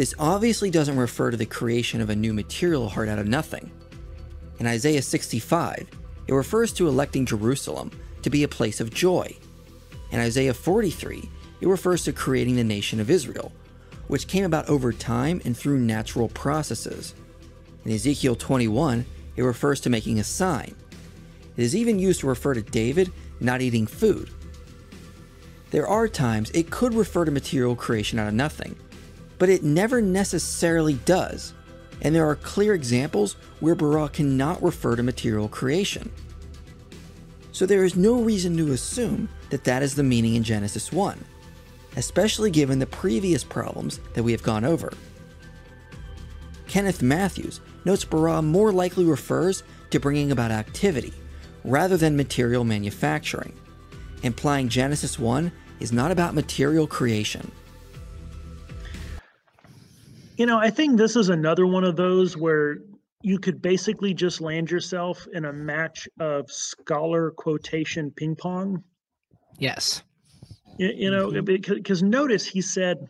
This 0.00 0.14
obviously 0.18 0.70
doesn't 0.70 0.96
refer 0.96 1.30
to 1.30 1.36
the 1.36 1.44
creation 1.44 2.00
of 2.00 2.08
a 2.08 2.16
new 2.16 2.32
material 2.32 2.88
heart 2.88 3.10
out 3.10 3.18
of 3.18 3.28
nothing. 3.28 3.70
In 4.58 4.66
Isaiah 4.66 5.02
65, 5.02 5.90
it 6.26 6.32
refers 6.32 6.72
to 6.72 6.88
electing 6.88 7.26
Jerusalem 7.26 7.90
to 8.22 8.30
be 8.30 8.42
a 8.42 8.48
place 8.48 8.80
of 8.80 8.94
joy. 8.94 9.36
In 10.10 10.18
Isaiah 10.18 10.54
43, 10.54 11.28
it 11.60 11.68
refers 11.68 12.02
to 12.04 12.14
creating 12.14 12.56
the 12.56 12.64
nation 12.64 12.98
of 12.98 13.10
Israel, 13.10 13.52
which 14.06 14.26
came 14.26 14.44
about 14.44 14.70
over 14.70 14.90
time 14.90 15.42
and 15.44 15.54
through 15.54 15.80
natural 15.80 16.28
processes. 16.28 17.12
In 17.84 17.92
Ezekiel 17.92 18.36
21, 18.36 19.04
it 19.36 19.42
refers 19.42 19.80
to 19.82 19.90
making 19.90 20.18
a 20.18 20.24
sign. 20.24 20.74
It 21.58 21.62
is 21.62 21.76
even 21.76 21.98
used 21.98 22.20
to 22.20 22.26
refer 22.26 22.54
to 22.54 22.62
David 22.62 23.12
not 23.38 23.60
eating 23.60 23.86
food. 23.86 24.30
There 25.72 25.86
are 25.86 26.08
times 26.08 26.50
it 26.52 26.70
could 26.70 26.94
refer 26.94 27.26
to 27.26 27.30
material 27.30 27.76
creation 27.76 28.18
out 28.18 28.28
of 28.28 28.32
nothing, 28.34 28.76
but 29.40 29.48
it 29.48 29.64
never 29.64 30.00
necessarily 30.00 30.94
does. 31.04 31.54
and 32.02 32.14
there 32.14 32.26
are 32.26 32.36
clear 32.36 32.72
examples 32.74 33.36
where 33.60 33.74
bara 33.74 34.08
cannot 34.08 34.62
refer 34.62 34.96
to 34.96 35.02
material 35.02 35.48
creation. 35.48 36.10
So 37.52 37.66
there 37.66 37.84
is 37.84 37.94
no 37.94 38.22
reason 38.22 38.56
to 38.56 38.72
assume 38.72 39.28
that 39.50 39.64
that 39.64 39.82
is 39.82 39.94
the 39.94 40.02
meaning 40.02 40.34
in 40.34 40.42
Genesis 40.42 40.92
1, 40.92 41.22
especially 41.96 42.50
given 42.50 42.78
the 42.78 42.86
previous 42.86 43.44
problems 43.44 44.00
that 44.14 44.22
we 44.22 44.32
have 44.32 44.42
gone 44.42 44.64
over. 44.64 44.92
Kenneth 46.68 47.02
Mathews 47.02 47.60
notes 47.84 48.04
bara 48.04 48.40
more 48.40 48.72
likely 48.72 49.04
refers 49.04 49.62
to 49.90 50.00
bringing 50.00 50.32
about 50.32 50.50
activity 50.50 51.12
rather 51.64 51.98
than 51.98 52.16
material 52.16 52.64
manufacturing, 52.64 53.52
implying 54.22 54.68
Genesis 54.70 55.18
1 55.18 55.52
is 55.80 55.92
not 55.92 56.10
about 56.10 56.34
material 56.34 56.86
creation. 56.86 57.52
You 60.40 60.46
know, 60.46 60.56
I 60.58 60.70
think 60.70 60.96
this 60.96 61.16
is 61.16 61.28
another 61.28 61.66
one 61.66 61.84
of 61.84 61.96
those 61.96 62.34
where 62.34 62.78
you 63.20 63.38
could 63.38 63.60
basically 63.60 64.14
just 64.14 64.40
land 64.40 64.70
yourself 64.70 65.26
in 65.34 65.44
a 65.44 65.52
match 65.52 66.08
of 66.18 66.50
scholar 66.50 67.32
quotation 67.32 68.10
ping 68.10 68.34
pong. 68.36 68.82
Yes. 69.58 70.02
You, 70.78 70.92
you 70.96 71.10
know, 71.10 71.30
Mhm. 71.30 71.44
because 71.44 72.02
notice 72.02 72.46
he 72.46 72.62
said 72.62 73.06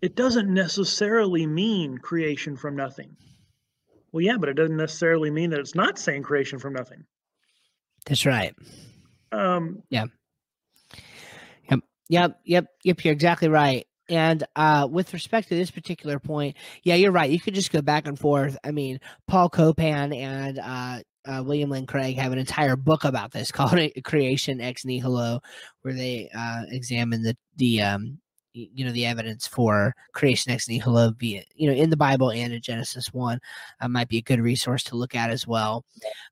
it 0.00 0.16
doesn't 0.16 0.48
necessarily 0.48 1.46
mean 1.46 1.98
creation 1.98 2.56
from 2.56 2.76
nothing. 2.76 3.14
Well, 4.12 4.22
yeah, 4.22 4.38
but 4.38 4.48
it 4.48 4.54
doesn't 4.54 4.78
necessarily 4.78 5.30
mean 5.30 5.50
that 5.50 5.60
it's 5.60 5.74
not 5.74 5.98
saying 5.98 6.22
creation 6.22 6.58
from 6.58 6.72
nothing. 6.72 7.04
That's 8.06 8.24
right. 8.24 8.54
Um, 9.32 9.82
yeah. 9.90 10.06
Yep. 11.70 11.80
Yep, 12.08 12.40
yep, 12.46 12.66
yep. 12.84 13.04
You're 13.04 13.12
exactly 13.12 13.50
right. 13.50 13.86
And 14.08 14.44
uh, 14.54 14.86
with 14.90 15.12
respect 15.12 15.48
to 15.48 15.54
this 15.54 15.70
particular 15.70 16.18
point, 16.18 16.56
yeah, 16.82 16.94
you're 16.94 17.12
right. 17.12 17.30
You 17.30 17.40
could 17.40 17.54
just 17.54 17.72
go 17.72 17.80
back 17.80 18.06
and 18.06 18.18
forth. 18.18 18.56
I 18.64 18.70
mean, 18.70 19.00
Paul 19.26 19.48
Copan 19.48 20.12
and 20.12 20.58
uh, 20.58 20.98
uh, 21.26 21.42
William 21.42 21.70
Lane 21.70 21.86
Craig 21.86 22.16
have 22.16 22.32
an 22.32 22.38
entire 22.38 22.76
book 22.76 23.04
about 23.04 23.32
this 23.32 23.50
called 23.52 23.78
"Creation 24.04 24.60
Ex 24.60 24.84
Nihilo," 24.84 25.40
where 25.82 25.94
they 25.94 26.28
uh, 26.36 26.62
examine 26.68 27.22
the 27.22 27.36
the 27.56 27.82
um, 27.82 28.18
you 28.54 28.84
know 28.84 28.92
the 28.92 29.04
evidence 29.04 29.46
for 29.46 29.94
creation 30.12 30.52
ex 30.52 30.68
nihilo, 30.68 31.10
be 31.10 31.44
you 31.54 31.68
know 31.68 31.76
in 31.76 31.90
the 31.90 31.96
Bible 31.96 32.30
and 32.30 32.52
in 32.52 32.62
Genesis 32.62 33.12
one. 33.12 33.40
Uh, 33.80 33.88
might 33.88 34.08
be 34.08 34.18
a 34.18 34.22
good 34.22 34.40
resource 34.40 34.84
to 34.84 34.96
look 34.96 35.14
at 35.14 35.30
as 35.30 35.46
well. 35.46 35.84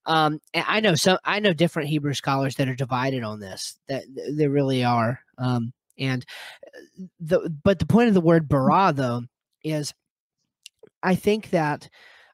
Um, 0.06 0.40
and 0.54 0.64
I 0.68 0.80
know 0.80 0.94
some. 0.94 1.18
I 1.24 1.40
know 1.40 1.52
different 1.52 1.88
Hebrew 1.88 2.14
scholars 2.14 2.54
that 2.56 2.68
are 2.68 2.74
divided 2.74 3.24
on 3.24 3.40
this. 3.40 3.76
That 3.88 4.04
th- 4.14 4.37
there 4.37 4.50
really 4.50 4.85
are. 4.85 5.20
Um, 5.38 5.72
and 5.98 6.24
uh, 6.66 7.05
the 7.20 7.55
but 7.62 7.78
the 7.78 7.87
point 7.87 8.09
of 8.09 8.14
the 8.14 8.20
word 8.20 8.48
bara 8.48 8.92
though 8.94 9.22
is, 9.64 9.92
I 11.02 11.14
think 11.14 11.50
that 11.50 11.88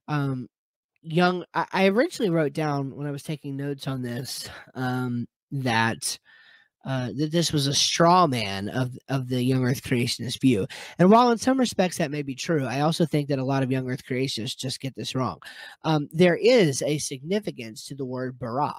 um, 0.08 0.48
young. 1.02 1.44
I, 1.54 1.66
I 1.72 1.86
originally 1.88 2.30
wrote 2.30 2.52
down 2.52 2.94
when 2.94 3.06
I 3.06 3.10
was 3.10 3.22
taking 3.22 3.56
notes 3.56 3.86
on 3.86 4.02
this 4.02 4.48
um, 4.74 5.26
that. 5.52 6.18
Uh, 6.84 7.10
that 7.16 7.32
this 7.32 7.52
was 7.52 7.66
a 7.66 7.74
straw 7.74 8.26
man 8.26 8.68
of 8.70 8.96
of 9.08 9.28
the 9.28 9.42
young 9.42 9.66
Earth 9.66 9.82
creationist 9.82 10.40
view, 10.40 10.66
and 10.98 11.10
while 11.10 11.30
in 11.32 11.36
some 11.36 11.58
respects 11.58 11.98
that 11.98 12.10
may 12.10 12.22
be 12.22 12.36
true, 12.36 12.64
I 12.64 12.80
also 12.80 13.04
think 13.04 13.28
that 13.28 13.40
a 13.40 13.44
lot 13.44 13.64
of 13.64 13.70
young 13.70 13.90
Earth 13.90 14.04
creationists 14.08 14.56
just 14.56 14.80
get 14.80 14.94
this 14.94 15.14
wrong 15.14 15.38
um, 15.82 16.08
there 16.12 16.36
is 16.36 16.80
a 16.82 16.96
significance 16.98 17.84
to 17.86 17.94
the 17.94 18.06
word 18.06 18.38
bara, 18.38 18.72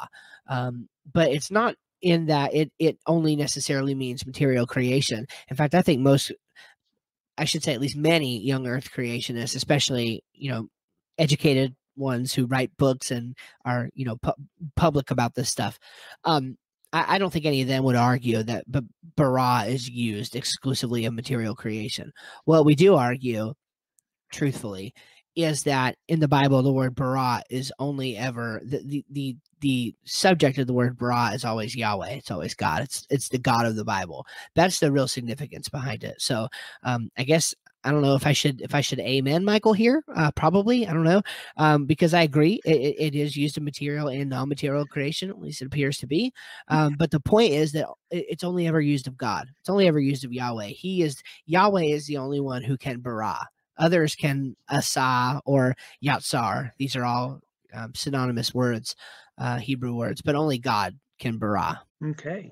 um, 0.48 0.88
but 1.14 1.30
it's 1.30 1.52
not 1.52 1.76
in 2.02 2.28
that 2.28 2.54
it 2.54 2.72
it 2.80 2.98
only 3.08 3.36
necessarily 3.36 3.96
means 3.96 4.26
material 4.26 4.66
creation. 4.66 5.26
In 5.50 5.56
fact, 5.56 5.76
I 5.76 5.82
think 5.82 6.02
most, 6.02 6.32
I 7.38 7.46
should 7.46 7.64
say 7.64 7.74
at 7.74 7.82
least 7.82 7.98
many 7.98 8.40
young 8.40 8.68
Earth 8.68 8.90
creationists, 8.92 9.56
especially 9.56 10.24
you 10.34 10.52
know 10.52 10.68
educated 11.18 11.76
ones 11.96 12.34
who 12.34 12.46
write 12.46 12.72
books 12.78 13.12
and 13.12 13.36
are 13.66 13.90
you 13.94 14.06
know 14.06 14.18
pu- 14.18 14.34
public 14.76 15.12
about 15.12 15.36
this 15.36 15.50
stuff. 15.50 15.78
Um, 16.24 16.58
I, 16.92 17.20
don't 17.20 17.32
think 17.32 17.46
any 17.46 17.62
of 17.62 17.68
them 17.68 17.84
would 17.84 17.96
argue 17.96 18.42
that 18.42 18.70
b- 18.72 18.82
bara 19.16 19.66
is 19.68 19.88
used 19.88 20.36
exclusively 20.36 21.06
of 21.06 21.14
material 21.14 21.56
creation. 21.56 22.12
What 22.46 22.66
we 22.66 22.74
do 22.74 22.96
argue, 22.96 23.54
truthfully, 24.32 24.94
is 25.44 25.64
that 25.64 25.96
in 26.08 26.20
the 26.20 26.28
Bible 26.28 26.62
the 26.64 26.72
word 26.72 26.96
bara 26.96 27.42
is 27.50 27.72
only 27.80 28.18
ever 28.18 28.62
the, 28.64 28.82
the 28.86 29.06
the 29.12 29.38
the 29.62 29.96
subject 30.06 30.58
of 30.58 30.68
the 30.68 30.74
word 30.74 30.98
bara 30.98 31.32
is 31.34 31.46
always 31.46 31.76
Yahweh. 31.76 32.10
It's 32.12 32.32
always 32.32 32.56
God. 32.56 32.84
It's 32.84 33.06
it's 33.10 33.30
the 33.30 33.38
God 33.40 33.66
of 33.66 33.76
the 33.76 33.86
Bible. 33.86 34.26
That's 34.56 34.80
the 34.80 34.92
real 34.92 35.08
significance 35.08 35.70
behind 35.70 36.04
it. 36.04 36.22
So 36.22 36.48
um, 36.84 37.10
I 37.18 37.24
guess 37.24 37.54
I 37.84 37.92
don't 37.92 38.02
know 38.02 38.16
if 38.16 38.28
I 38.28 38.34
should 38.34 38.62
if 38.62 38.76
I 38.76 38.82
should 38.82 39.00
amen 39.00 39.46
Michael 39.46 39.74
here. 39.74 40.04
Uh, 40.16 40.32
probably 40.32 40.86
I 40.88 40.94
don't 40.94 41.04
know 41.04 41.22
um, 41.58 41.86
because 41.86 42.14
I 42.14 42.24
agree 42.24 42.60
it, 42.66 42.76
it- 42.76 42.96
it 43.00 43.16
is 43.16 43.36
used 43.38 43.58
in 43.58 43.64
material 43.64 44.10
and 44.10 44.30
non-material 44.30 44.86
creation. 44.88 45.30
At 45.30 45.40
least 45.40 45.62
it 45.62 45.66
appears 45.68 45.98
to 46.00 46.08
be. 46.08 46.34
Um, 46.68 46.96
but 46.98 47.12
the 47.12 47.20
point 47.22 47.54
is 47.54 47.72
that 47.74 47.88
it's 48.12 48.44
only 48.44 48.68
ever 48.68 48.82
used 48.82 49.08
of 49.08 49.18
God. 49.18 49.48
It's 49.60 49.70
only 49.70 49.88
ever 49.88 50.00
used 50.00 50.26
of 50.26 50.34
Yahweh. 50.34 50.68
He 50.68 51.02
is 51.04 51.22
Yahweh 51.46 51.84
is 51.84 52.06
the 52.08 52.18
only 52.18 52.40
one 52.40 52.64
who 52.64 52.78
can 52.78 53.00
bara. 53.00 53.38
Others 53.80 54.16
can 54.16 54.56
asa 54.70 55.42
or 55.46 55.76
yatsar. 56.04 56.72
These 56.78 56.96
are 56.96 57.06
all 57.06 57.42
um, 57.74 57.96
synonymous 57.96 58.54
words, 58.54 58.96
uh, 59.38 59.58
Hebrew 59.58 59.96
words, 59.96 60.22
but 60.22 60.36
only 60.36 60.60
God 60.60 61.00
can 61.18 61.38
bara. 61.38 61.82
Okay. 62.04 62.52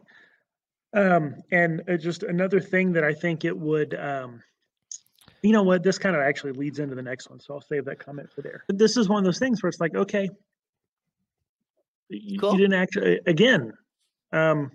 Um, 0.93 1.35
and 1.51 1.83
uh, 1.87 1.97
just 1.97 2.23
another 2.23 2.59
thing 2.59 2.93
that 2.93 3.03
I 3.03 3.13
think 3.13 3.45
it 3.45 3.55
would, 3.55 3.93
um, 3.93 4.41
you 5.43 5.51
know 5.51 5.63
what, 5.63 5.83
this 5.83 5.99
kind 5.99 6.15
of 6.15 6.21
actually 6.21 6.53
leads 6.53 6.79
into 6.79 6.95
the 6.95 7.01
next 7.01 7.29
one, 7.29 7.39
so 7.39 7.53
I'll 7.53 7.61
save 7.61 7.85
that 7.85 7.99
comment 7.99 8.31
for 8.31 8.41
there. 8.41 8.63
But 8.67 8.77
this 8.77 8.97
is 8.97 9.07
one 9.07 9.19
of 9.19 9.25
those 9.25 9.37
things 9.37 9.61
where 9.61 9.69
it's 9.69 9.79
like, 9.79 9.95
okay, 9.95 10.29
you, 12.09 12.39
Cool. 12.39 12.53
you 12.53 12.57
didn't 12.57 12.73
actually, 12.73 13.19
again, 13.27 13.73
um, 14.31 14.71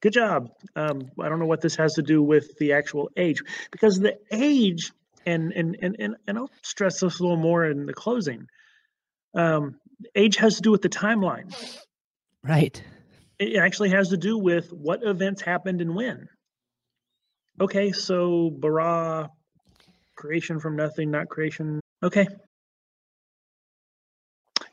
good 0.00 0.12
job. 0.12 0.50
Um, 0.76 1.10
I 1.20 1.28
don't 1.28 1.38
know 1.38 1.46
what 1.46 1.62
this 1.62 1.74
has 1.76 1.94
to 1.94 2.02
do 2.02 2.22
with 2.22 2.56
the 2.58 2.72
actual 2.74 3.10
age, 3.16 3.42
because 3.70 3.98
the 3.98 4.18
age, 4.30 4.92
and 5.26 5.52
and 5.52 5.76
and 5.80 5.96
and, 5.98 6.16
and 6.26 6.38
I'll 6.38 6.50
stress 6.62 7.00
this 7.00 7.18
a 7.20 7.22
little 7.22 7.36
more 7.36 7.64
in 7.66 7.86
the 7.86 7.92
closing. 7.94 8.46
Um, 9.34 9.76
age 10.14 10.36
has 10.36 10.56
to 10.56 10.62
do 10.62 10.70
with 10.70 10.82
the 10.82 10.88
timeline 10.90 11.54
Right. 12.44 12.82
it 13.38 13.56
actually 13.56 13.88
has 13.90 14.08
to 14.10 14.16
do 14.18 14.36
with 14.36 14.70
what 14.72 15.00
events 15.02 15.40
happened 15.40 15.80
and 15.80 15.94
when. 15.94 16.28
Okay, 17.60 17.92
so 17.92 18.50
bara, 18.50 19.30
creation 20.16 20.60
from 20.60 20.76
nothing, 20.76 21.10
not 21.10 21.28
creation. 21.28 21.80
Okay. 22.02 22.26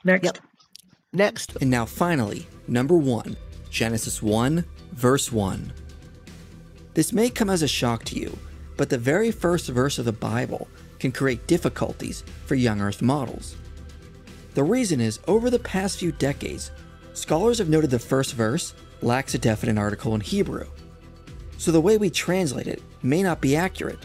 Next. 0.03 0.25
Yep. 0.25 0.37
Next, 1.11 1.55
And 1.59 1.69
now, 1.71 1.85
finally, 1.85 2.47
number 2.67 2.95
one 2.95 3.35
Genesis 3.71 4.21
1, 4.21 4.63
verse 4.93 5.31
1. 5.31 5.73
This 6.93 7.11
may 7.13 7.29
come 7.29 7.49
as 7.49 7.61
a 7.63 7.67
shock 7.67 8.03
to 8.05 8.15
you, 8.19 8.37
but 8.79 8.89
the 8.89 8.97
very 8.97 9.29
first 9.29 9.67
verse 9.67 9.99
of 9.99 10.05
the 10.05 10.13
Bible 10.13 10.69
can 10.99 11.11
create 11.11 11.47
difficulties 11.47 12.23
for 12.45 12.55
young 12.55 12.79
Earth 12.79 13.01
models. 13.01 13.57
The 14.53 14.63
reason 14.63 15.01
is, 15.01 15.19
over 15.27 15.49
the 15.49 15.59
past 15.59 15.99
few 15.99 16.13
decades, 16.13 16.71
scholars 17.11 17.57
have 17.57 17.67
noted 17.67 17.89
the 17.89 17.99
first 17.99 18.35
verse 18.35 18.73
lacks 19.01 19.33
a 19.33 19.37
definite 19.37 19.77
article 19.77 20.15
in 20.15 20.21
Hebrew, 20.21 20.65
so 21.57 21.73
the 21.73 21.81
way 21.81 21.97
we 21.97 22.09
translate 22.09 22.67
it 22.67 22.81
may 23.03 23.21
not 23.21 23.41
be 23.41 23.57
accurate. 23.57 23.99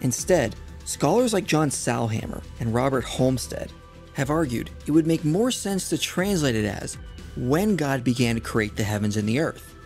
Instead, 0.00 0.56
scholars 0.84 1.32
like 1.32 1.44
John 1.44 1.70
Sailhamer 1.70 2.42
and 2.58 2.74
Robert 2.74 3.04
Holmstedt 3.04 3.70
have 4.14 4.30
argued 4.30 4.68
it 4.88 4.90
would 4.90 5.06
make 5.06 5.24
more 5.24 5.52
sense 5.52 5.88
to 5.90 5.96
translate 5.96 6.56
it 6.56 6.64
as 6.64 6.98
when 7.36 7.76
God 7.76 8.02
began 8.02 8.34
to 8.34 8.40
create 8.40 8.74
the 8.74 8.82
heavens 8.82 9.16
and 9.16 9.28
the 9.28 9.38
earth. 9.38 9.76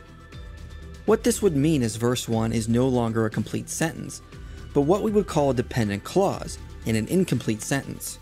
What 1.07 1.23
this 1.23 1.43
would 1.43 1.57
mean 1.57 1.83
is 1.83 1.97
verse 1.97 2.29
1 2.29 2.53
is 2.53 2.69
no 2.69 2.89
longer 2.89 3.27
a 3.27 3.31
complete 3.31 3.69
sentence, 3.69 4.23
but 4.73 4.83
what 4.83 5.03
we 5.03 5.11
would 5.11 5.27
call 5.27 5.51
a 5.51 5.55
dependent 5.55 6.03
clause 6.03 6.59
in 6.87 6.97
an 6.97 7.07
incomplete 7.09 7.61
sentence. 7.61 8.19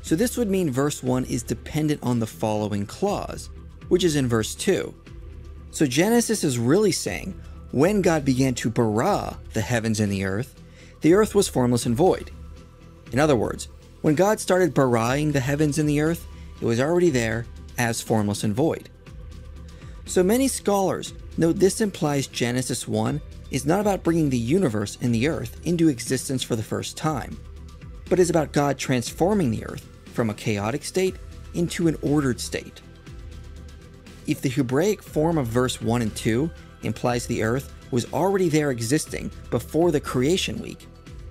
So 0.00 0.16
this 0.16 0.36
would 0.36 0.48
mean 0.48 0.70
verse 0.70 1.02
1 1.02 1.24
is 1.24 1.42
dependent 1.42 2.00
on 2.02 2.18
the 2.18 2.26
following 2.26 2.86
clause, 2.86 3.50
which 3.88 4.04
is 4.04 4.16
in 4.16 4.26
verse 4.26 4.54
2. 4.54 4.94
So 5.70 5.84
Genesis 5.84 6.44
is 6.44 6.58
really 6.58 6.92
saying 6.92 7.38
when 7.72 8.00
God 8.00 8.24
began 8.24 8.54
to 8.54 8.70
bara 8.70 9.36
the 9.52 9.60
heavens 9.60 10.00
and 10.00 10.10
the 10.10 10.24
earth, 10.24 10.54
the 11.02 11.12
earth 11.12 11.34
was 11.34 11.48
formless 11.48 11.84
and 11.84 11.94
void. 11.94 12.30
In 13.12 13.18
other 13.18 13.36
words, 13.36 13.68
when 14.00 14.14
God 14.14 14.40
started 14.40 14.74
baraing 14.74 15.32
the 15.32 15.40
heavens 15.40 15.78
and 15.78 15.88
the 15.88 16.00
earth, 16.00 16.26
it 16.60 16.64
was 16.64 16.80
already 16.80 17.10
there 17.10 17.44
as 17.76 18.00
formless 18.00 18.44
and 18.44 18.54
void. 18.54 18.88
So 20.06 20.22
many 20.22 20.48
scholars 20.48 21.12
note 21.36 21.56
this 21.56 21.80
implies 21.80 22.26
Genesis 22.26 22.86
1 22.86 23.20
is 23.50 23.66
not 23.66 23.80
about 23.80 24.02
bringing 24.02 24.30
the 24.30 24.38
universe 24.38 24.98
and 25.00 25.14
the 25.14 25.28
earth 25.28 25.60
into 25.64 25.88
existence 25.88 26.42
for 26.42 26.56
the 26.56 26.62
first 26.62 26.96
time, 26.96 27.36
but 28.08 28.18
is 28.18 28.30
about 28.30 28.52
God 28.52 28.78
transforming 28.78 29.50
the 29.50 29.64
earth 29.66 29.88
from 30.12 30.30
a 30.30 30.34
chaotic 30.34 30.84
state 30.84 31.16
into 31.54 31.88
an 31.88 31.96
ordered 32.02 32.40
state. 32.40 32.80
If 34.26 34.40
the 34.40 34.48
Hebraic 34.48 35.02
form 35.02 35.38
of 35.38 35.46
verse 35.46 35.80
1 35.80 36.02
and 36.02 36.14
2 36.16 36.50
implies 36.82 37.26
the 37.26 37.42
earth 37.42 37.72
was 37.90 38.12
already 38.12 38.48
there 38.48 38.70
existing 38.70 39.30
before 39.50 39.90
the 39.90 40.00
creation 40.00 40.58
week, 40.58 40.88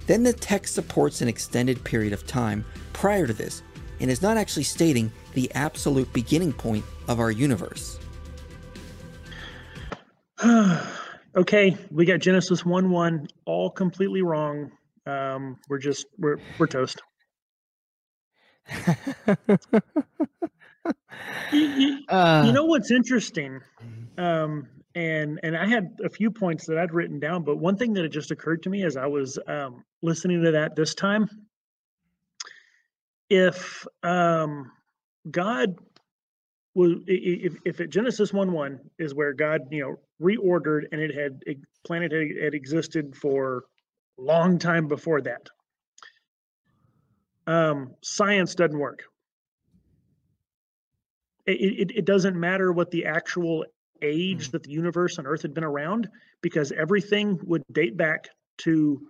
then 0.07 0.23
the 0.23 0.33
text 0.33 0.75
supports 0.75 1.21
an 1.21 1.27
extended 1.27 1.83
period 1.83 2.13
of 2.13 2.25
time 2.25 2.63
prior 2.93 3.27
to 3.27 3.33
this 3.33 3.63
and 3.99 4.11
is 4.11 4.21
not 4.21 4.37
actually 4.37 4.63
stating 4.63 5.11
the 5.33 5.51
absolute 5.55 6.11
beginning 6.13 6.53
point 6.53 6.85
of 7.07 7.19
our 7.19 7.31
universe. 7.31 7.99
okay, 11.35 11.75
we 11.91 12.05
got 12.05 12.19
Genesis 12.19 12.65
1 12.65 12.89
1 12.89 13.27
all 13.45 13.69
completely 13.69 14.21
wrong. 14.21 14.71
Um, 15.05 15.57
we're 15.69 15.79
just, 15.79 16.05
we're, 16.17 16.37
we're 16.57 16.67
toast. 16.67 17.01
you, 21.51 21.59
you, 21.59 21.99
uh, 22.09 22.43
you, 22.45 22.51
know 22.51 22.65
what's 22.65 22.91
interesting? 22.91 23.61
Mm-hmm. 23.83 24.23
Um, 24.23 24.67
and 24.95 25.39
and 25.43 25.57
I 25.57 25.67
had 25.67 25.97
a 26.03 26.09
few 26.09 26.31
points 26.31 26.65
that 26.67 26.77
I'd 26.77 26.93
written 26.93 27.19
down, 27.19 27.43
but 27.43 27.57
one 27.57 27.77
thing 27.77 27.93
that 27.93 28.03
had 28.03 28.11
just 28.11 28.31
occurred 28.31 28.63
to 28.63 28.69
me 28.69 28.83
as 28.83 28.95
I 28.97 29.05
was 29.05 29.37
um, 29.47 29.83
listening 30.01 30.41
to 30.43 30.51
that 30.51 30.75
this 30.75 30.95
time, 30.95 31.29
if 33.29 33.85
um, 34.03 34.71
God 35.29 35.75
was 36.73 36.93
if 37.07 37.55
if 37.65 37.89
Genesis 37.89 38.31
one 38.33 38.51
one 38.51 38.79
is 38.97 39.13
where 39.13 39.33
God 39.33 39.61
you 39.69 39.81
know 39.81 39.99
reordered 40.21 40.83
and 40.91 41.01
it 41.01 41.13
had 41.13 41.41
planet 41.85 42.11
had, 42.11 42.43
had 42.43 42.53
existed 42.53 43.15
for 43.15 43.65
a 44.17 44.21
long 44.21 44.57
time 44.57 44.87
before 44.87 45.21
that. 45.21 45.47
Um, 47.47 47.93
science 48.01 48.55
doesn't 48.55 48.77
work. 48.77 49.03
It, 51.45 51.91
it, 51.91 51.97
it 51.97 52.05
doesn't 52.05 52.39
matter 52.39 52.71
what 52.71 52.89
the 52.89 53.05
actual 53.05 53.65
age 54.01 54.47
mm. 54.47 54.51
that 54.51 54.63
the 54.63 54.71
universe 54.71 55.17
and 55.17 55.27
Earth 55.27 55.43
had 55.43 55.53
been 55.53 55.63
around, 55.63 56.09
because 56.41 56.71
everything 56.71 57.39
would 57.43 57.63
date 57.71 57.95
back 57.97 58.29
to 58.59 59.01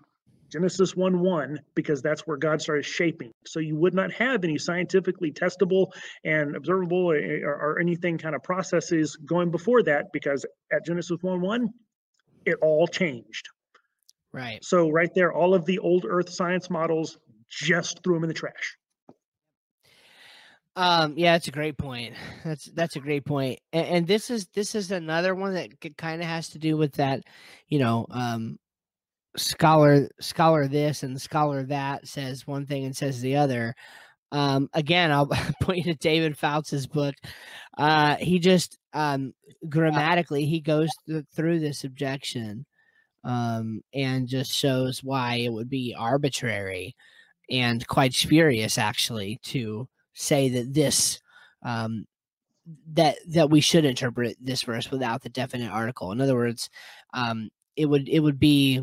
Genesis 0.51 0.95
1 0.95 1.19
1, 1.19 1.59
because 1.73 2.01
that's 2.01 2.21
where 2.21 2.37
God 2.37 2.61
started 2.61 2.83
shaping. 2.85 3.31
So 3.45 3.59
you 3.59 3.75
would 3.75 3.93
not 3.93 4.11
have 4.13 4.43
any 4.43 4.57
scientifically 4.57 5.31
testable 5.31 5.91
and 6.23 6.55
observable 6.55 7.11
or, 7.11 7.17
or, 7.17 7.53
or 7.53 7.79
anything 7.79 8.17
kind 8.17 8.35
of 8.35 8.43
processes 8.43 9.15
going 9.15 9.51
before 9.51 9.83
that, 9.83 10.11
because 10.13 10.45
at 10.71 10.85
Genesis 10.85 11.17
1 11.21 11.41
1, 11.41 11.69
it 12.45 12.57
all 12.61 12.87
changed. 12.87 13.49
Right. 14.31 14.63
So 14.63 14.89
right 14.89 15.09
there, 15.15 15.33
all 15.33 15.53
of 15.53 15.65
the 15.65 15.79
old 15.79 16.05
Earth 16.07 16.29
science 16.29 16.69
models 16.69 17.17
just 17.49 18.03
threw 18.03 18.15
them 18.15 18.23
in 18.23 18.27
the 18.27 18.33
trash. 18.33 18.77
Um, 20.75 21.13
yeah, 21.15 21.33
that's 21.33 21.47
a 21.47 21.51
great 21.51 21.77
point. 21.77 22.15
That's 22.43 22.65
that's 22.65 22.97
a 22.97 22.99
great 22.99 23.25
point. 23.25 23.59
And, 23.71 23.87
and 23.87 24.07
this 24.07 24.29
is 24.29 24.47
this 24.53 24.75
is 24.75 24.91
another 24.91 25.33
one 25.33 25.53
that 25.53 25.69
kind 25.97 26.21
of 26.21 26.27
has 26.27 26.49
to 26.49 26.59
do 26.59 26.75
with 26.75 26.93
that, 26.95 27.23
you 27.69 27.79
know, 27.79 28.05
um, 28.11 28.59
scholar 29.37 30.07
scholar 30.19 30.67
this 30.67 31.03
and 31.03 31.19
scholar 31.21 31.63
that 31.63 32.07
says 32.07 32.47
one 32.47 32.65
thing 32.65 32.85
and 32.85 32.95
says 32.95 33.21
the 33.21 33.35
other. 33.35 33.75
Um, 34.31 34.69
again, 34.73 35.11
I'll 35.11 35.27
point 35.61 35.85
you 35.85 35.93
to 35.93 35.95
David 35.95 36.37
Fouts' 36.37 36.87
book. 36.87 37.15
Uh, 37.77 38.15
he 38.15 38.39
just 38.39 38.77
um, 38.93 39.33
grammatically 39.69 40.45
he 40.45 40.61
goes 40.61 40.89
th- 41.07 41.25
through 41.35 41.59
this 41.59 41.83
objection 41.83 42.65
um, 43.23 43.81
and 43.93 44.27
just 44.27 44.51
shows 44.51 45.03
why 45.03 45.35
it 45.35 45.51
would 45.51 45.69
be 45.69 45.95
arbitrary 45.97 46.95
and 47.49 47.85
quite 47.87 48.13
spurious, 48.13 48.77
actually, 48.77 49.39
to 49.43 49.87
say 50.13 50.49
that 50.49 50.73
this 50.73 51.19
um, 51.63 52.05
that 52.93 53.17
that 53.27 53.49
we 53.49 53.61
should 53.61 53.85
interpret 53.85 54.37
this 54.39 54.63
verse 54.63 54.89
without 54.89 55.21
the 55.21 55.29
definite 55.29 55.71
article. 55.71 56.11
In 56.11 56.21
other 56.21 56.35
words, 56.35 56.69
um, 57.13 57.49
it 57.75 57.85
would 57.85 58.07
it 58.09 58.19
would 58.19 58.39
be 58.39 58.81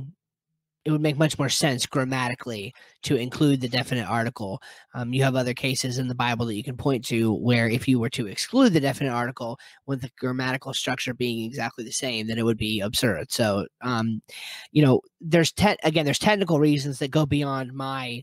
it 0.85 0.91
would 0.91 1.01
make 1.01 1.17
much 1.17 1.39
more 1.39 1.49
sense 1.49 1.87
grammatically 1.87 2.75
to 3.03 3.17
include 3.17 3.61
the 3.61 3.69
definite 3.69 4.09
article. 4.09 4.61
Um, 4.95 5.13
you 5.13 5.23
have 5.23 5.37
other 5.37 5.55
cases 5.55 5.99
in 5.99 6.09
the 6.09 6.15
Bible 6.15 6.47
that 6.47 6.57
you 6.57 6.65
can 6.65 6.77
point 6.77 7.05
to 7.07 7.35
where 7.35 7.69
if 7.69 7.87
you 7.87 8.01
were 8.01 8.11
to 8.11 8.27
exclude 8.27 8.73
the 8.73 8.81
definite 8.81 9.13
article 9.13 9.59
with 9.87 10.03
the 10.03 10.11
grammatical 10.19 10.75
structure 10.75 11.15
being 11.15 11.45
exactly 11.45 11.85
the 11.85 11.93
same, 11.93 12.27
then 12.27 12.39
it 12.39 12.45
would 12.45 12.59
be 12.59 12.81
absurd. 12.81 13.31
So, 13.31 13.67
um, 13.83 14.23
you 14.73 14.85
know, 14.85 15.01
there's 15.21 15.53
te- 15.53 15.77
again, 15.85 16.05
there's 16.05 16.19
technical 16.19 16.59
reasons 16.59 16.99
that 16.99 17.11
go 17.11 17.27
beyond 17.27 17.73
my, 17.73 18.23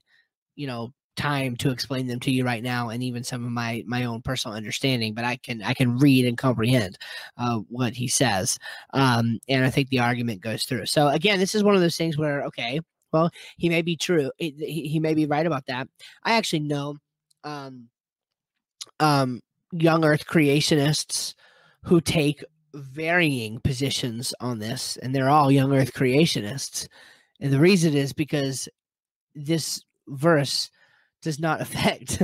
you 0.55 0.68
know, 0.68 0.91
time 1.20 1.55
to 1.57 1.70
explain 1.70 2.07
them 2.07 2.20
to 2.20 2.32
you 2.32 2.45
right 2.45 2.63
now 2.63 2.89
and 2.89 3.03
even 3.03 3.24
some 3.24 3.43
of 3.43 3.51
my 3.51 3.84
my 3.86 4.05
own 4.05 4.22
personal 4.22 4.55
understanding 4.55 5.13
but 5.13 5.26
i 5.26 5.36
can 5.36 5.61
i 5.63 5.74
can 5.74 5.97
read 5.97 6.26
and 6.26 6.38
comprehend 6.38 6.97
uh, 7.38 7.57
what 7.67 7.93
he 7.93 8.07
says 8.07 8.57
um, 8.93 9.38
and 9.49 9.65
i 9.65 9.70
think 9.70 9.89
the 9.89 9.99
argument 9.99 10.41
goes 10.41 10.63
through. 10.63 10.86
So 10.86 11.09
again 11.09 11.39
this 11.39 11.53
is 11.53 11.63
one 11.63 11.76
of 11.76 11.82
those 11.82 11.97
things 11.97 12.17
where 12.17 12.43
okay 12.45 12.80
well 13.11 13.30
he 13.57 13.70
may 13.70 13.82
be 13.82 13.95
true. 13.95 14.32
He, 14.38 14.88
he 14.88 14.99
may 14.99 15.13
be 15.13 15.26
right 15.26 15.45
about 15.45 15.65
that. 15.65 15.88
I 16.24 16.34
actually 16.34 16.61
know 16.61 16.97
um, 17.43 17.89
um, 18.99 19.41
young 19.72 20.05
earth 20.05 20.26
creationists 20.26 21.34
who 21.84 22.01
take 22.01 22.43
varying 22.74 23.59
positions 23.61 24.34
on 24.39 24.59
this 24.59 24.97
and 24.97 25.13
they're 25.13 25.30
all 25.30 25.51
young 25.51 25.74
earth 25.74 25.93
creationists. 25.93 26.88
And 27.39 27.51
the 27.51 27.59
reason 27.59 27.95
is 27.95 28.13
because 28.13 28.70
this 29.36 29.82
verse 30.07 30.70
does 31.22 31.39
not 31.39 31.61
affect 31.65 32.24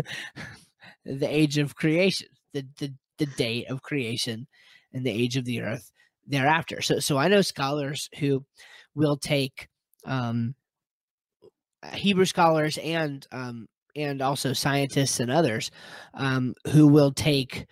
the 1.05 1.27
age 1.27 1.57
of 1.57 1.75
creation, 1.75 2.27
the, 2.53 2.65
the 2.79 2.93
the 3.17 3.25
date 3.25 3.69
of 3.69 3.81
creation 3.81 4.45
and 4.93 5.05
the 5.05 5.11
age 5.11 5.37
of 5.37 5.45
the 5.45 5.61
earth 5.61 5.91
thereafter. 6.27 6.81
So 6.81 6.99
so 6.99 7.17
I 7.17 7.27
know 7.27 7.41
scholars 7.41 8.09
who 8.19 8.43
will 8.93 9.17
take 9.17 9.67
um, 10.05 10.55
Hebrew 11.93 12.25
scholars 12.25 12.77
and 12.77 13.25
um, 13.31 13.67
and 13.95 14.21
also 14.21 14.53
scientists 14.53 15.19
and 15.19 15.31
others 15.31 15.71
um, 16.13 16.53
who 16.71 16.87
will 16.87 17.11
take 17.11 17.65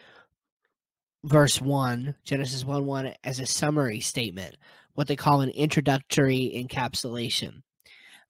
verse 1.25 1.61
1 1.61 2.15
genesis 2.25 2.65
1 2.65 2.85
1 2.85 3.13
as 3.23 3.39
a 3.39 3.45
summary 3.45 4.01
statement 4.01 4.57
what 4.93 5.07
they 5.07 5.15
call 5.15 5.39
an 5.39 5.49
introductory 5.49 6.51
encapsulation 6.53 7.61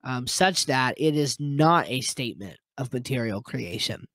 um, 0.04 0.28
such 0.28 0.68
that 0.68 0.94
it 0.98 1.16
is 1.16 1.40
not 1.40 1.90
a 1.90 2.02
statement 2.02 2.58
of 2.78 2.94
material 2.94 3.42
creation. 3.42 4.06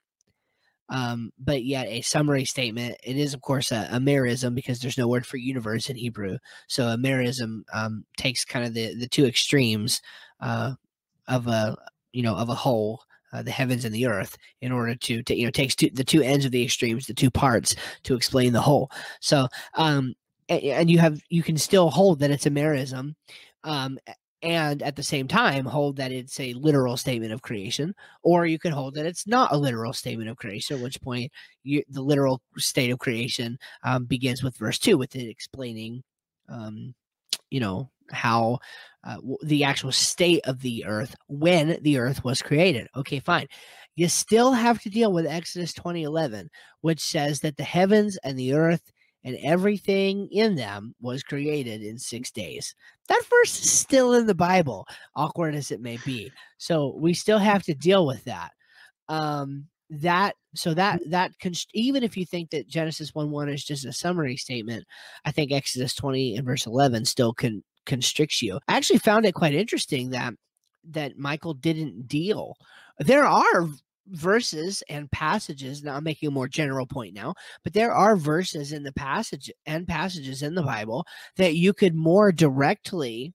Um, 0.91 1.33
but 1.39 1.65
yet 1.65 1.87
a 1.87 2.01
summary 2.01 2.47
statement. 2.47 2.97
It 3.05 3.17
is, 3.17 3.35
of 3.35 3.43
course, 3.43 3.73
a, 3.73 3.89
a 3.93 3.99
merism 3.99 4.55
because 4.55 4.81
there's 4.81 4.97
no 4.97 5.07
word 5.07 5.27
for 5.27 5.37
universe 5.37 5.91
in 5.91 5.97
Hebrew. 5.97 6.39
So 6.67 6.89
a 6.89 6.97
merism 6.97 7.63
um, 7.75 8.05
takes 8.17 8.45
kind 8.45 8.65
of 8.65 8.73
the 8.73 8.95
the 8.95 9.09
two 9.09 9.27
extremes 9.27 10.01
uh, 10.41 10.73
of 11.27 11.47
a 11.47 11.77
you 12.13 12.23
know 12.23 12.35
of 12.35 12.49
a 12.49 12.55
whole, 12.55 13.03
uh, 13.35 13.43
the 13.43 13.51
heavens 13.51 13.85
and 13.85 13.95
the 13.95 14.07
earth, 14.07 14.37
in 14.63 14.73
order 14.73 14.95
to, 14.95 15.23
to 15.25 15.37
you 15.37 15.45
know 15.45 15.51
takes 15.51 15.75
two, 15.77 15.91
the 15.93 16.05
two 16.05 16.23
ends 16.23 16.47
of 16.47 16.53
the 16.53 16.65
extremes, 16.65 17.07
the 17.07 17.13
two 17.13 17.31
parts, 17.31 17.77
to 18.05 18.15
explain 18.15 18.55
the 18.55 18.61
whole. 18.61 18.91
So 19.21 19.47
um, 19.75 20.15
and, 20.49 20.63
and 20.63 20.91
you 20.91 20.99
have 20.99 21.21
you 21.29 21.43
can 21.43 21.59
still 21.59 21.91
hold 21.91 22.21
that 22.21 22.31
it's 22.31 22.47
a 22.47 22.51
merism. 22.51 23.15
Um, 23.65 23.99
and 24.43 24.83
at 24.83 24.95
the 24.95 25.03
same 25.03 25.27
time 25.27 25.65
hold 25.65 25.97
that 25.97 26.13
it's 26.13 26.39
a 26.39 26.53
literal 26.55 26.97
statement 26.97 27.33
of 27.33 27.43
creation 27.43 27.95
or 28.23 28.47
you 28.47 28.59
can 28.59 28.73
hold 28.73 28.95
that 28.95 29.07
it's 29.07 29.27
not 29.27 29.53
a 29.53 29.57
literal 29.57 29.93
statement 29.93 30.31
of 30.31 30.37
creation 30.37 30.77
at 30.77 30.83
which 30.83 31.01
point 31.01 31.31
you, 31.65 31.83
the 31.89 32.03
literal 32.03 32.41
state 32.57 32.91
of 32.91 32.99
creation 32.99 33.59
um, 33.85 34.05
begins 34.05 34.43
with 34.43 34.57
verse 34.57 34.79
2 34.79 34.97
with 34.97 35.17
it 35.17 35.29
explaining 35.29 36.03
um, 36.49 36.95
you 37.51 37.61
know 37.61 37.91
how 38.11 38.59
uh, 39.05 39.17
the 39.43 39.65
actual 39.65 39.93
state 39.93 40.41
of 40.45 40.61
the 40.61 40.85
earth 40.87 41.15
when 41.29 41.79
the 41.83 41.99
earth 41.99 42.25
was 42.25 42.43
created. 42.43 42.89
Okay 42.97 43.21
fine. 43.21 43.47
You 43.97 44.09
still 44.09 44.53
have 44.53 44.81
to 44.83 44.91
deal 44.91 45.13
with 45.13 45.27
exodus 45.27 45.73
2011 45.73 46.49
which 46.81 47.01
says 47.01 47.41
that 47.41 47.57
the 47.57 47.65
heavens 47.65 48.19
and 48.23 48.39
the 48.39 48.55
earth 48.55 48.93
and 49.29 49.37
everything 49.43 50.27
in 50.33 50.57
them 50.57 50.95
was 51.03 51.23
created 51.23 51.83
in 51.83 51.99
six 51.99 52.31
days. 52.31 52.75
That 53.09 53.23
verse 53.29 53.61
is 53.61 53.71
still 53.71 54.15
in 54.15 54.27
the 54.27 54.35
Bible, 54.35 54.87
awkward 55.15 55.55
as 55.55 55.71
it 55.71 55.83
may 55.83 55.99
be. 55.99 56.33
So 56.57 56.97
we 56.97 57.13
still 57.13 57.39
have 57.39 57.63
to 57.65 57.75
deal 57.75 58.07
with 58.07 58.25
that. 58.25 58.53
Um, 59.09 59.67
that 59.91 60.35
so 60.55 60.73
that 60.75 61.01
that 61.11 61.39
const- 61.41 61.71
even 61.75 62.03
if 62.03 62.17
you 62.17 62.25
think 62.25 62.51
that 62.51 62.69
Genesis 62.69 63.15
one 63.15 63.31
one 63.31 63.51
is 63.51 63.65
just 63.65 63.85
a 63.85 63.93
summary 63.93 64.37
statement, 64.37 64.85
I 65.27 65.31
think 65.31 65.53
Exodus 65.53 65.95
twenty 65.95 66.37
and 66.37 66.47
verse 66.47 66.67
eleven 66.67 67.05
still 67.05 67.35
can 67.35 67.63
constricts 67.85 68.41
you. 68.41 68.59
I 68.67 68.77
actually 68.77 68.99
found 68.99 69.27
it 69.27 69.35
quite 69.35 69.55
interesting 69.55 70.11
that 70.11 70.35
that 70.91 71.19
Michael 71.19 71.55
didn't 71.55 72.09
deal. 72.09 72.57
There 72.99 73.25
are 73.25 73.69
verses 74.11 74.83
and 74.89 75.11
passages 75.11 75.83
now 75.83 75.95
i'm 75.95 76.05
making 76.05 76.29
a 76.29 76.33
more 76.33 76.49
general 76.49 76.87
point 76.87 77.15
now 77.15 77.35
but 77.65 77.73
there 77.73 77.93
are 77.93 78.17
verses 78.17 78.73
in 78.73 78.83
the 78.83 78.93
passage 78.93 79.51
and 79.67 79.87
passages 79.87 80.43
in 80.43 80.55
the 80.55 80.63
bible 80.63 81.07
that 81.37 81.55
you 81.55 81.73
could 81.73 81.95
more 81.95 82.33
directly 82.33 83.33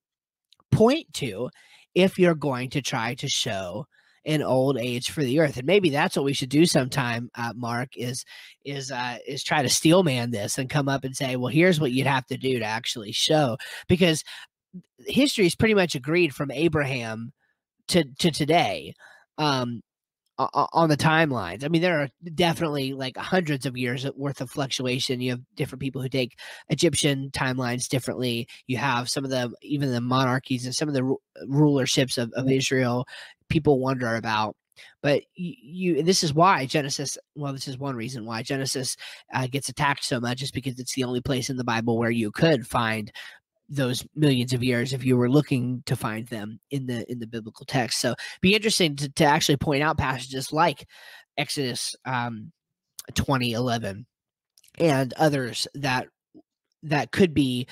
point 0.71 1.11
to 1.13 1.49
if 1.95 2.17
you're 2.17 2.35
going 2.35 2.69
to 2.69 2.81
try 2.81 3.13
to 3.13 3.27
show 3.27 3.85
an 4.25 4.41
old 4.41 4.77
age 4.77 5.11
for 5.11 5.21
the 5.21 5.39
earth 5.39 5.57
and 5.57 5.67
maybe 5.67 5.89
that's 5.89 6.15
what 6.15 6.25
we 6.25 6.33
should 6.33 6.49
do 6.49 6.65
sometime 6.65 7.29
uh, 7.35 7.53
mark 7.55 7.89
is 7.97 8.23
is 8.63 8.91
uh 8.91 9.17
is 9.27 9.43
try 9.43 9.61
to 9.61 9.69
steel 9.69 10.03
man 10.03 10.31
this 10.31 10.57
and 10.57 10.69
come 10.69 10.87
up 10.87 11.03
and 11.03 11.15
say 11.15 11.35
well 11.35 11.51
here's 11.51 11.79
what 11.79 11.91
you'd 11.91 12.07
have 12.07 12.25
to 12.25 12.37
do 12.37 12.59
to 12.59 12.65
actually 12.65 13.11
show 13.11 13.57
because 13.87 14.23
history 15.05 15.45
is 15.45 15.55
pretty 15.55 15.73
much 15.73 15.93
agreed 15.93 16.33
from 16.33 16.51
abraham 16.51 17.33
to 17.87 18.05
to 18.17 18.31
today 18.31 18.93
um 19.37 19.81
on 20.53 20.89
the 20.89 20.97
timelines. 20.97 21.63
I 21.63 21.67
mean, 21.67 21.81
there 21.81 21.99
are 22.01 22.09
definitely 22.35 22.93
like 22.93 23.17
hundreds 23.17 23.65
of 23.65 23.77
years 23.77 24.05
worth 24.15 24.41
of 24.41 24.49
fluctuation. 24.49 25.21
You 25.21 25.31
have 25.31 25.41
different 25.55 25.81
people 25.81 26.01
who 26.01 26.09
take 26.09 26.39
Egyptian 26.69 27.29
timelines 27.31 27.87
differently. 27.87 28.47
You 28.67 28.77
have 28.77 29.09
some 29.09 29.23
of 29.23 29.31
the 29.31 29.53
even 29.61 29.91
the 29.91 30.01
monarchies 30.01 30.65
and 30.65 30.75
some 30.75 30.87
of 30.87 30.93
the 30.93 31.03
ru- 31.03 31.21
rulerships 31.47 32.17
of, 32.17 32.31
of 32.33 32.49
Israel. 32.49 33.05
People 33.49 33.79
wonder 33.79 34.15
about, 34.15 34.55
but 35.01 35.23
you, 35.35 35.53
you 35.95 36.03
this 36.03 36.23
is 36.23 36.33
why 36.33 36.65
Genesis. 36.65 37.17
Well, 37.35 37.53
this 37.53 37.67
is 37.67 37.77
one 37.77 37.95
reason 37.95 38.25
why 38.25 38.43
Genesis 38.43 38.95
uh, 39.33 39.47
gets 39.47 39.69
attacked 39.69 40.03
so 40.03 40.19
much 40.19 40.41
is 40.41 40.51
because 40.51 40.79
it's 40.79 40.95
the 40.95 41.03
only 41.03 41.21
place 41.21 41.49
in 41.49 41.57
the 41.57 41.63
Bible 41.63 41.97
where 41.97 42.11
you 42.11 42.31
could 42.31 42.67
find 42.67 43.11
those 43.69 44.05
millions 44.15 44.53
of 44.53 44.63
years 44.63 44.93
if 44.93 45.05
you 45.05 45.17
were 45.17 45.29
looking 45.29 45.83
to 45.85 45.95
find 45.95 46.27
them 46.27 46.59
in 46.71 46.85
the 46.85 47.09
in 47.11 47.19
the 47.19 47.27
biblical 47.27 47.65
text. 47.65 47.99
So 47.99 48.15
be 48.41 48.55
interesting 48.55 48.95
to, 48.97 49.09
to 49.13 49.25
actually 49.25 49.57
point 49.57 49.83
out 49.83 49.97
passages 49.97 50.53
like 50.53 50.87
exodus 51.37 51.95
um 52.05 52.51
2011 53.15 54.05
and 54.79 55.13
others 55.13 55.67
that 55.73 56.07
that 56.83 57.11
could 57.11 57.33
be 57.33 57.67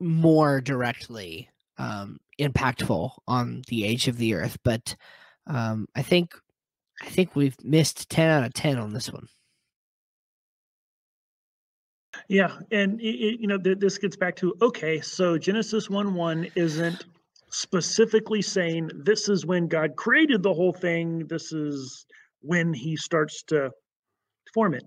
more 0.00 0.60
directly 0.60 1.48
um 1.78 2.18
impactful 2.40 3.10
on 3.26 3.62
the 3.68 3.84
age 3.84 4.08
of 4.08 4.16
the 4.18 4.34
earth 4.34 4.58
but 4.64 4.96
um 5.46 5.86
i 5.96 6.02
think 6.02 6.34
i 7.02 7.06
think 7.06 7.34
we've 7.34 7.56
missed 7.62 8.08
10 8.10 8.30
out 8.30 8.44
of 8.44 8.52
10 8.54 8.78
on 8.78 8.92
this 8.92 9.12
one 9.12 9.28
yeah, 12.28 12.58
and 12.70 13.00
it, 13.00 13.40
you 13.40 13.46
know 13.46 13.58
th- 13.58 13.78
this 13.78 13.96
gets 13.96 14.16
back 14.16 14.36
to 14.36 14.54
okay, 14.60 15.00
so 15.00 15.38
Genesis 15.38 15.88
one 15.88 16.14
one 16.14 16.46
isn't 16.54 17.06
specifically 17.50 18.42
saying 18.42 18.90
this 18.94 19.30
is 19.30 19.46
when 19.46 19.66
God 19.66 19.96
created 19.96 20.42
the 20.42 20.52
whole 20.52 20.74
thing. 20.74 21.26
This 21.26 21.52
is 21.52 22.04
when 22.40 22.74
He 22.74 22.96
starts 22.96 23.42
to 23.44 23.70
form 24.52 24.74
it. 24.74 24.84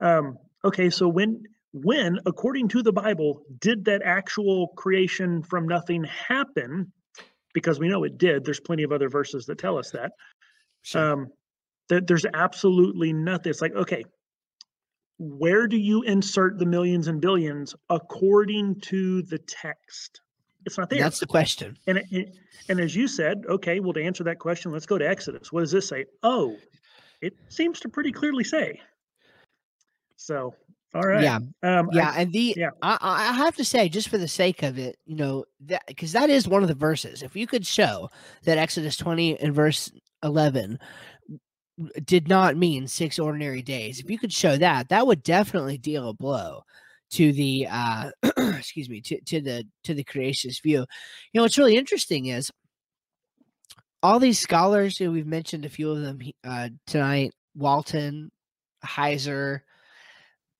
Um, 0.00 0.38
okay, 0.64 0.88
so 0.88 1.06
when 1.06 1.42
when 1.72 2.18
according 2.24 2.68
to 2.68 2.82
the 2.82 2.92
Bible 2.92 3.42
did 3.60 3.84
that 3.84 4.00
actual 4.02 4.68
creation 4.68 5.42
from 5.42 5.68
nothing 5.68 6.04
happen? 6.04 6.90
Because 7.52 7.78
we 7.78 7.88
know 7.88 8.04
it 8.04 8.16
did. 8.16 8.44
There's 8.44 8.60
plenty 8.60 8.84
of 8.84 8.92
other 8.92 9.10
verses 9.10 9.44
that 9.46 9.58
tell 9.58 9.76
us 9.76 9.90
that. 9.90 10.12
Sure. 10.82 11.12
Um, 11.12 11.28
that 11.90 12.06
there's 12.06 12.24
absolutely 12.32 13.12
nothing. 13.12 13.50
It's 13.50 13.60
like 13.60 13.74
okay, 13.74 14.04
where 15.20 15.66
do 15.66 15.76
you 15.76 16.02
insert 16.02 16.58
the 16.58 16.64
millions 16.64 17.06
and 17.06 17.20
billions 17.20 17.74
according 17.90 18.80
to 18.80 19.20
the 19.22 19.36
text? 19.38 20.22
It's 20.64 20.78
not 20.78 20.88
there. 20.88 20.98
That's 20.98 21.20
the 21.20 21.26
question. 21.26 21.76
And 21.86 22.02
it, 22.10 22.34
and 22.70 22.80
as 22.80 22.96
you 22.96 23.06
said, 23.06 23.44
okay, 23.46 23.80
well, 23.80 23.92
to 23.92 24.02
answer 24.02 24.24
that 24.24 24.38
question, 24.38 24.72
let's 24.72 24.86
go 24.86 24.96
to 24.96 25.06
Exodus. 25.06 25.52
What 25.52 25.60
does 25.60 25.72
this 25.72 25.86
say? 25.86 26.06
Oh, 26.22 26.56
it 27.20 27.34
seems 27.50 27.80
to 27.80 27.88
pretty 27.90 28.12
clearly 28.12 28.44
say. 28.44 28.80
So, 30.16 30.54
all 30.94 31.02
right. 31.02 31.22
Yeah. 31.22 31.38
Um, 31.62 31.90
yeah. 31.92 32.12
I, 32.16 32.22
and 32.22 32.32
the, 32.32 32.54
yeah. 32.56 32.70
I, 32.80 32.96
I 33.00 33.32
have 33.34 33.56
to 33.56 33.64
say, 33.64 33.90
just 33.90 34.08
for 34.08 34.16
the 34.16 34.28
sake 34.28 34.62
of 34.62 34.78
it, 34.78 34.98
you 35.04 35.16
know, 35.16 35.44
that 35.66 35.82
because 35.86 36.12
that 36.12 36.30
is 36.30 36.48
one 36.48 36.62
of 36.62 36.68
the 36.68 36.74
verses. 36.74 37.22
If 37.22 37.36
you 37.36 37.46
could 37.46 37.66
show 37.66 38.10
that 38.44 38.56
Exodus 38.56 38.96
20 38.96 39.38
and 39.38 39.54
verse 39.54 39.92
11 40.22 40.78
did 42.04 42.28
not 42.28 42.56
mean 42.56 42.86
six 42.86 43.18
ordinary 43.18 43.62
days. 43.62 44.00
If 44.00 44.10
you 44.10 44.18
could 44.18 44.32
show 44.32 44.56
that, 44.56 44.88
that 44.88 45.06
would 45.06 45.22
definitely 45.22 45.78
deal 45.78 46.08
a 46.08 46.14
blow 46.14 46.62
to 47.10 47.32
the 47.32 47.66
uh 47.70 48.10
excuse 48.38 48.88
me 48.88 49.00
to, 49.00 49.20
to 49.22 49.40
the 49.40 49.66
to 49.84 49.94
the 49.94 50.04
creationist 50.04 50.62
view. 50.62 50.80
You 50.80 50.86
know 51.34 51.42
what's 51.42 51.58
really 51.58 51.76
interesting 51.76 52.26
is 52.26 52.50
all 54.02 54.18
these 54.18 54.38
scholars, 54.38 54.98
you 54.98 55.06
know, 55.06 55.12
we've 55.12 55.26
mentioned 55.26 55.64
a 55.64 55.70
few 55.70 55.90
of 55.90 56.00
them 56.00 56.20
uh 56.44 56.68
tonight, 56.86 57.32
Walton, 57.54 58.30
Heiser, 58.84 59.60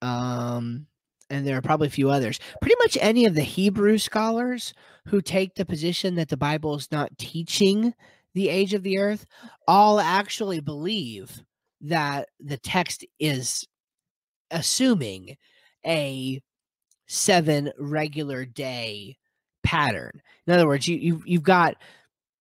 um, 0.02 0.86
and 1.30 1.46
there 1.46 1.56
are 1.56 1.62
probably 1.62 1.86
a 1.86 1.90
few 1.90 2.10
others. 2.10 2.40
Pretty 2.60 2.76
much 2.80 2.98
any 3.00 3.24
of 3.24 3.34
the 3.34 3.42
Hebrew 3.42 3.98
scholars 3.98 4.74
who 5.06 5.22
take 5.22 5.54
the 5.54 5.64
position 5.64 6.16
that 6.16 6.28
the 6.28 6.36
Bible 6.36 6.74
is 6.74 6.90
not 6.90 7.16
teaching 7.18 7.94
the 8.34 8.48
age 8.48 8.74
of 8.74 8.82
the 8.82 8.98
earth 8.98 9.26
all 9.66 10.00
actually 10.00 10.60
believe 10.60 11.42
that 11.82 12.28
the 12.38 12.58
text 12.58 13.04
is 13.18 13.66
assuming 14.50 15.36
a 15.86 16.40
seven 17.06 17.72
regular 17.78 18.44
day 18.44 19.16
pattern. 19.62 20.22
In 20.46 20.52
other 20.52 20.66
words, 20.66 20.86
you, 20.86 20.96
you 20.96 21.22
you've 21.26 21.42
got 21.42 21.76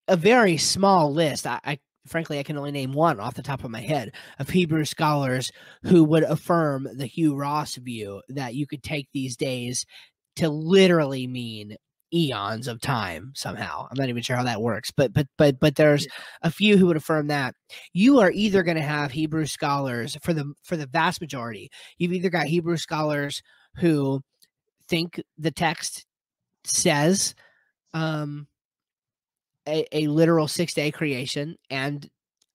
a 0.07 0.17
very 0.17 0.57
small 0.57 1.13
list. 1.13 1.47
I, 1.47 1.59
I 1.63 1.79
frankly 2.05 2.39
I 2.39 2.43
can 2.43 2.57
only 2.57 2.71
name 2.71 2.93
one 2.93 3.19
off 3.19 3.35
the 3.35 3.41
top 3.41 3.63
of 3.63 3.71
my 3.71 3.81
head 3.81 4.13
of 4.39 4.49
Hebrew 4.49 4.85
scholars 4.85 5.51
who 5.83 6.03
would 6.03 6.23
affirm 6.23 6.87
the 6.95 7.05
Hugh 7.05 7.35
Ross 7.35 7.75
view 7.75 8.21
that 8.29 8.55
you 8.55 8.67
could 8.67 8.83
take 8.83 9.07
these 9.13 9.37
days 9.37 9.85
to 10.37 10.49
literally 10.49 11.27
mean 11.27 11.75
eons 12.13 12.67
of 12.67 12.81
time 12.81 13.31
somehow. 13.35 13.87
I'm 13.89 13.97
not 13.97 14.09
even 14.09 14.21
sure 14.21 14.35
how 14.35 14.43
that 14.43 14.61
works, 14.61 14.91
but 14.91 15.13
but 15.13 15.27
but 15.37 15.59
but 15.59 15.75
there's 15.75 16.07
a 16.41 16.51
few 16.51 16.77
who 16.77 16.87
would 16.87 16.97
affirm 16.97 17.27
that 17.27 17.55
you 17.93 18.19
are 18.19 18.31
either 18.31 18.63
going 18.63 18.77
to 18.77 18.83
have 18.83 19.11
Hebrew 19.11 19.45
scholars 19.45 20.17
for 20.21 20.33
the 20.33 20.53
for 20.63 20.77
the 20.77 20.87
vast 20.87 21.21
majority. 21.21 21.69
You've 21.97 22.13
either 22.13 22.29
got 22.29 22.47
Hebrew 22.47 22.77
scholars 22.77 23.41
who 23.75 24.21
think 24.87 25.21
the 25.37 25.51
text 25.51 26.05
says 26.63 27.35
um 27.93 28.47
a, 29.67 29.85
a 29.95 30.07
literal 30.07 30.47
six 30.47 30.73
day 30.73 30.91
creation 30.91 31.55
and 31.69 32.09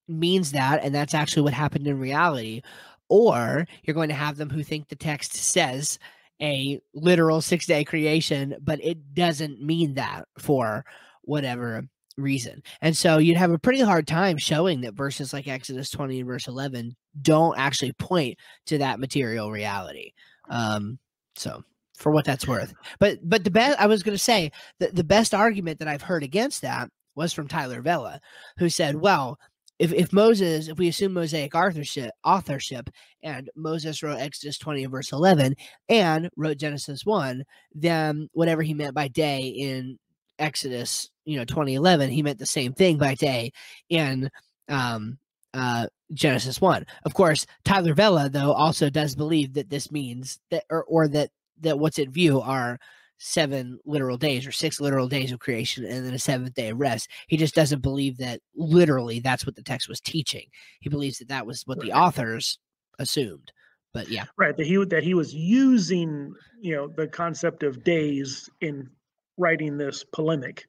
means 0.09 0.53
that 0.53 0.83
and 0.85 0.95
that's 0.95 1.15
actually 1.15 1.43
what 1.43 1.55
happened 1.55 1.87
in 1.87 1.99
reality 1.99 2.61
or 3.09 3.67
you're 3.83 3.95
going 3.95 4.09
to 4.09 4.15
have 4.15 4.37
them 4.37 4.51
who 4.51 4.63
think 4.63 4.89
the 4.89 4.97
text 4.97 5.35
says 5.35 5.99
a 6.41 6.81
literal 6.95 7.41
six 7.41 7.67
day 7.67 7.85
creation, 7.85 8.57
but 8.61 8.83
it 8.83 9.15
doesn't 9.15 9.63
mean 9.63 9.95
that 9.95 10.27
for 10.39 10.85
whatever 11.23 11.85
reason. 12.17 12.63
And 12.81 12.97
so 12.97 13.19
you'd 13.19 13.37
have 13.37 13.51
a 13.51 13.59
pretty 13.59 13.81
hard 13.81 14.07
time 14.07 14.37
showing 14.37 14.83
that 14.83 14.95
verses 14.95 15.33
like 15.33 15.49
Exodus 15.49 15.91
20 15.91 16.21
and 16.21 16.27
verse 16.27 16.47
11 16.47 16.95
don't 17.23 17.59
actually 17.59 17.93
point 17.95 18.39
to 18.67 18.79
that 18.79 19.01
material 19.01 19.51
reality. 19.51 20.13
Um, 20.49 20.99
so 21.37 21.63
for 21.97 22.13
what 22.13 22.25
that's 22.25 22.47
worth. 22.47 22.75
But 22.99 23.19
but 23.23 23.45
the 23.45 23.51
best 23.51 23.81
I 23.81 23.87
was 23.87 24.03
going 24.03 24.17
to 24.17 24.23
say 24.23 24.53
that 24.81 24.95
the 24.95 25.05
best 25.05 25.35
argument 25.35 25.79
that 25.79 25.89
I've 25.89 26.03
heard 26.03 26.23
against 26.23 26.63
that 26.63 26.91
was 27.15 27.33
from 27.33 27.49
Tyler 27.49 27.81
Vela, 27.81 28.21
who 28.59 28.69
said, 28.69 28.97
"Well, 28.97 29.39
if, 29.79 29.93
if 29.93 30.13
Moses, 30.13 30.69
if 30.69 30.79
we 30.79 30.89
assume 30.89 31.13
Mosaic 31.13 31.55
authorship, 31.55 32.13
authorship, 32.23 32.89
and 33.23 33.51
Moses 33.57 34.03
wrote 34.03 34.19
Exodus 34.19 34.59
20 34.59 34.87
verse 34.87 35.13
11 35.13 35.57
and 35.89 36.31
wrote 36.37 36.59
Genesis 36.59 37.05
1, 37.05 37.45
then 37.75 38.29
whatever 38.33 38.63
he 38.63 38.75
meant 38.75 38.95
by 38.95 39.09
day 39.09 39.47
in 39.49 39.99
Exodus, 40.39 41.11
you 41.25 41.37
know, 41.37 41.45
2011, 41.45 42.11
he 42.11 42.23
meant 42.23 42.39
the 42.39 42.47
same 42.47 42.73
thing 42.73 42.99
by 42.99 43.15
day 43.15 43.53
in 43.89 44.31
um, 44.69 45.19
uh, 45.55 45.87
Genesis 46.13 46.61
1. 46.61 46.87
Of 47.05 47.15
course, 47.15 47.47
Tyler 47.65 47.95
Vela, 47.95 48.29
though, 48.29 48.53
also 48.53 48.91
does 48.91 49.17
believe 49.17 49.55
that 49.55 49.71
this 49.71 49.91
means 49.91 50.39
that, 50.51 50.65
or, 50.71 50.85
or 50.85 51.09
that, 51.09 51.31
that 51.61 51.79
what's 51.79 51.99
in 51.99 52.11
view 52.11 52.41
are 52.41 52.79
seven 53.19 53.79
literal 53.85 54.17
days 54.17 54.47
or 54.47 54.53
six 54.53 54.81
literal 54.81 55.09
days 55.09 55.33
of 55.33 55.39
creation 55.39 55.85
and 55.85 56.05
then 56.05 56.15
a 56.15 56.19
seventh 56.19 56.55
day 56.55 56.71
of 56.71 56.81
rest. 56.81 57.09
He 57.29 57.37
just 57.37 57.55
doesn't 57.55 57.83
believe 57.83 58.19
that 58.19 58.41
literally 58.55 59.21
that's 59.21 59.47
what 59.47 59.57
the 59.57 59.63
text 59.63 59.89
was 59.89 60.01
teaching. 60.01 60.47
He 60.81 60.89
believes 60.89 61.19
that 61.19 61.29
that 61.29 61.47
was 61.47 61.63
what 61.67 61.79
right. 61.79 61.87
the 61.87 61.93
authors 61.93 62.59
assumed. 62.99 63.53
But 63.93 64.09
yeah, 64.09 64.25
right. 64.37 64.57
That 64.57 64.67
he 64.67 64.85
that 64.87 65.05
he 65.05 65.15
was 65.15 65.33
using 65.33 66.35
you 66.61 66.75
know 66.75 66.89
the 66.89 67.07
concept 67.07 67.63
of 67.63 67.85
days 67.85 68.51
in 68.61 68.91
writing 69.39 69.79
this 69.79 70.05
polemic 70.05 70.67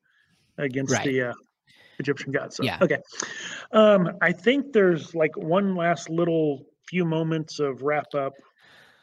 against 0.57 0.93
right. 0.93 1.05
the 1.05 1.21
uh, 1.21 1.33
Egyptian 1.99 2.31
gods. 2.31 2.57
So, 2.57 2.63
yeah. 2.63 2.77
Okay. 2.81 2.97
Um, 3.71 4.11
I 4.21 4.31
think 4.31 4.73
there's 4.73 5.15
like 5.15 5.35
one 5.37 5.75
last 5.75 6.09
little 6.09 6.65
few 6.87 7.03
moments 7.03 7.59
of 7.59 7.81
wrap 7.81 8.13
up 8.13 8.33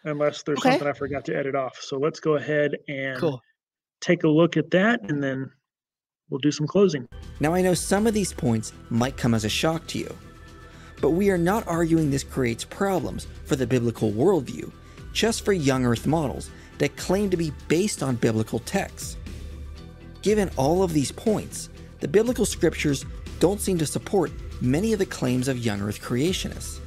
unless 0.05 0.43
there's 0.43 0.59
okay. 0.59 0.71
something 0.71 0.89
I 0.89 0.93
forgot 0.93 1.25
to 1.27 1.37
edit 1.37 1.55
off. 1.55 1.79
So 1.81 1.99
let's 1.99 2.21
go 2.21 2.37
ahead 2.37 2.77
and 2.89 3.19
cool. 3.19 3.43
take 4.01 4.25
a 4.25 4.29
look 4.29 4.57
at 4.57 4.71
that 4.71 5.01
and 5.11 5.23
then 5.23 5.51
we'll 6.31 6.41
do 6.41 6.53
some 6.53 6.67
closing. 6.67 7.09
Now, 7.41 7.55
I 7.55 7.63
know 7.63 7.75
some 7.75 8.07
of 8.07 8.15
these 8.15 8.33
points 8.33 8.73
might 8.91 9.17
come 9.17 9.35
as 9.35 9.45
a 9.45 9.49
shock 9.49 9.87
to 9.89 9.99
you, 9.99 10.17
but 11.01 11.11
we 11.11 11.31
are 11.31 11.39
not 11.39 11.67
arguing 11.67 12.11
this 12.11 12.25
creates 12.25 12.65
problems 12.65 13.27
for 13.45 13.57
the 13.57 13.67
biblical 13.67 14.13
worldview, 14.13 14.73
just 15.13 15.45
for 15.45 15.53
young 15.53 15.85
earth 15.85 16.07
models 16.07 16.51
that 16.79 16.97
claim 16.97 17.31
to 17.31 17.37
be 17.37 17.53
based 17.69 18.03
on 18.03 18.17
biblical 18.17 18.61
texts. 18.61 19.17
Given 20.23 20.51
all 20.57 20.83
of 20.83 20.93
these 20.93 21.13
points, 21.13 21.69
the 22.01 22.09
biblical 22.09 22.47
scriptures 22.47 23.05
don't 23.41 23.61
seem 23.61 23.79
to 23.79 23.87
support 23.87 24.31
many 24.61 24.93
of 24.93 25.01
the 25.01 25.07
claims 25.07 25.49
of 25.49 25.59
young 25.59 25.81
earth 25.83 26.01
creationists. 26.01 26.79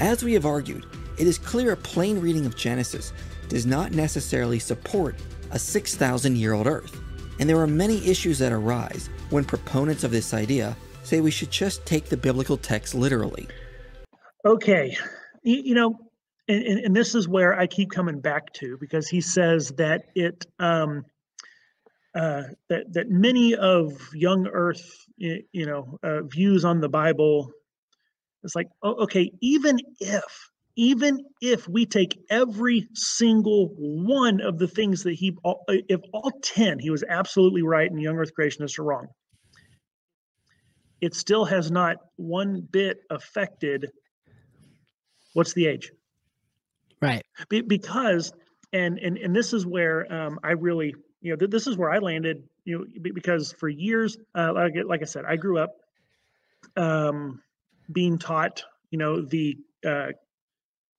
As 0.00 0.24
we 0.24 0.32
have 0.32 0.44
argued, 0.44 0.84
it 1.22 1.28
is 1.28 1.38
clear 1.38 1.70
a 1.70 1.76
plain 1.76 2.20
reading 2.20 2.46
of 2.46 2.56
Genesis 2.56 3.12
does 3.46 3.64
not 3.64 3.92
necessarily 3.92 4.58
support 4.58 5.14
a 5.52 5.58
6,000 5.58 6.36
year 6.36 6.52
old 6.52 6.66
Earth, 6.66 7.00
and 7.38 7.48
there 7.48 7.60
are 7.60 7.66
many 7.68 8.04
issues 8.04 8.40
that 8.40 8.50
arise 8.50 9.08
when 9.30 9.44
proponents 9.44 10.02
of 10.02 10.10
this 10.10 10.34
idea 10.34 10.76
say 11.04 11.20
we 11.20 11.30
should 11.30 11.52
just 11.52 11.86
take 11.86 12.06
the 12.06 12.16
biblical 12.16 12.56
text 12.56 12.96
literally. 12.96 13.46
Okay, 14.44 14.96
you, 15.44 15.62
you 15.66 15.74
know, 15.76 15.96
and, 16.48 16.64
and, 16.64 16.78
and, 16.86 16.96
this 16.96 17.14
is 17.14 17.28
where 17.28 17.56
I 17.56 17.68
keep 17.68 17.92
coming 17.92 18.18
back 18.18 18.52
to 18.54 18.76
because 18.80 19.08
he 19.08 19.20
says 19.20 19.68
that 19.76 20.06
it 20.16 20.44
um, 20.58 21.04
uh, 22.16 22.42
that 22.68 22.92
that 22.94 23.10
many 23.10 23.54
of 23.54 23.92
young 24.12 24.48
Earth, 24.48 25.06
you 25.18 25.66
know, 25.66 26.00
uh, 26.02 26.22
views 26.22 26.64
on 26.64 26.80
the 26.80 26.88
Bible. 26.88 27.52
It's 28.42 28.56
like, 28.56 28.70
oh, 28.82 29.04
okay, 29.04 29.30
even 29.40 29.78
if 30.00 30.51
even 30.76 31.24
if 31.40 31.68
we 31.68 31.84
take 31.84 32.18
every 32.30 32.88
single 32.94 33.74
one 33.76 34.40
of 34.40 34.58
the 34.58 34.68
things 34.68 35.02
that 35.02 35.14
he, 35.14 35.36
if 35.68 36.00
all 36.12 36.30
10, 36.42 36.78
he 36.78 36.90
was 36.90 37.04
absolutely 37.06 37.62
right 37.62 37.90
and 37.90 38.00
young 38.00 38.16
earth 38.16 38.30
creationists 38.38 38.78
are 38.78 38.84
wrong, 38.84 39.08
it 41.00 41.14
still 41.14 41.44
has 41.44 41.70
not 41.70 41.96
one 42.16 42.66
bit 42.70 43.00
affected 43.10 43.90
what's 45.34 45.52
the 45.52 45.66
age. 45.66 45.90
Right. 47.00 47.22
Be, 47.48 47.60
because, 47.60 48.32
and, 48.72 48.98
and, 48.98 49.18
and 49.18 49.34
this 49.34 49.52
is 49.52 49.66
where 49.66 50.10
um, 50.12 50.38
I 50.42 50.52
really, 50.52 50.94
you 51.20 51.32
know, 51.32 51.36
th- 51.36 51.50
this 51.50 51.66
is 51.66 51.76
where 51.76 51.90
I 51.90 51.98
landed, 51.98 52.44
you 52.64 52.78
know, 52.78 52.84
because 53.12 53.52
for 53.52 53.68
years, 53.68 54.16
uh, 54.34 54.52
like, 54.54 54.74
like 54.86 55.02
I 55.02 55.06
said, 55.06 55.24
I 55.26 55.36
grew 55.36 55.58
up 55.58 55.74
um, 56.76 57.42
being 57.92 58.18
taught, 58.18 58.62
you 58.90 58.98
know, 58.98 59.20
the 59.22 59.56
uh, 59.84 60.12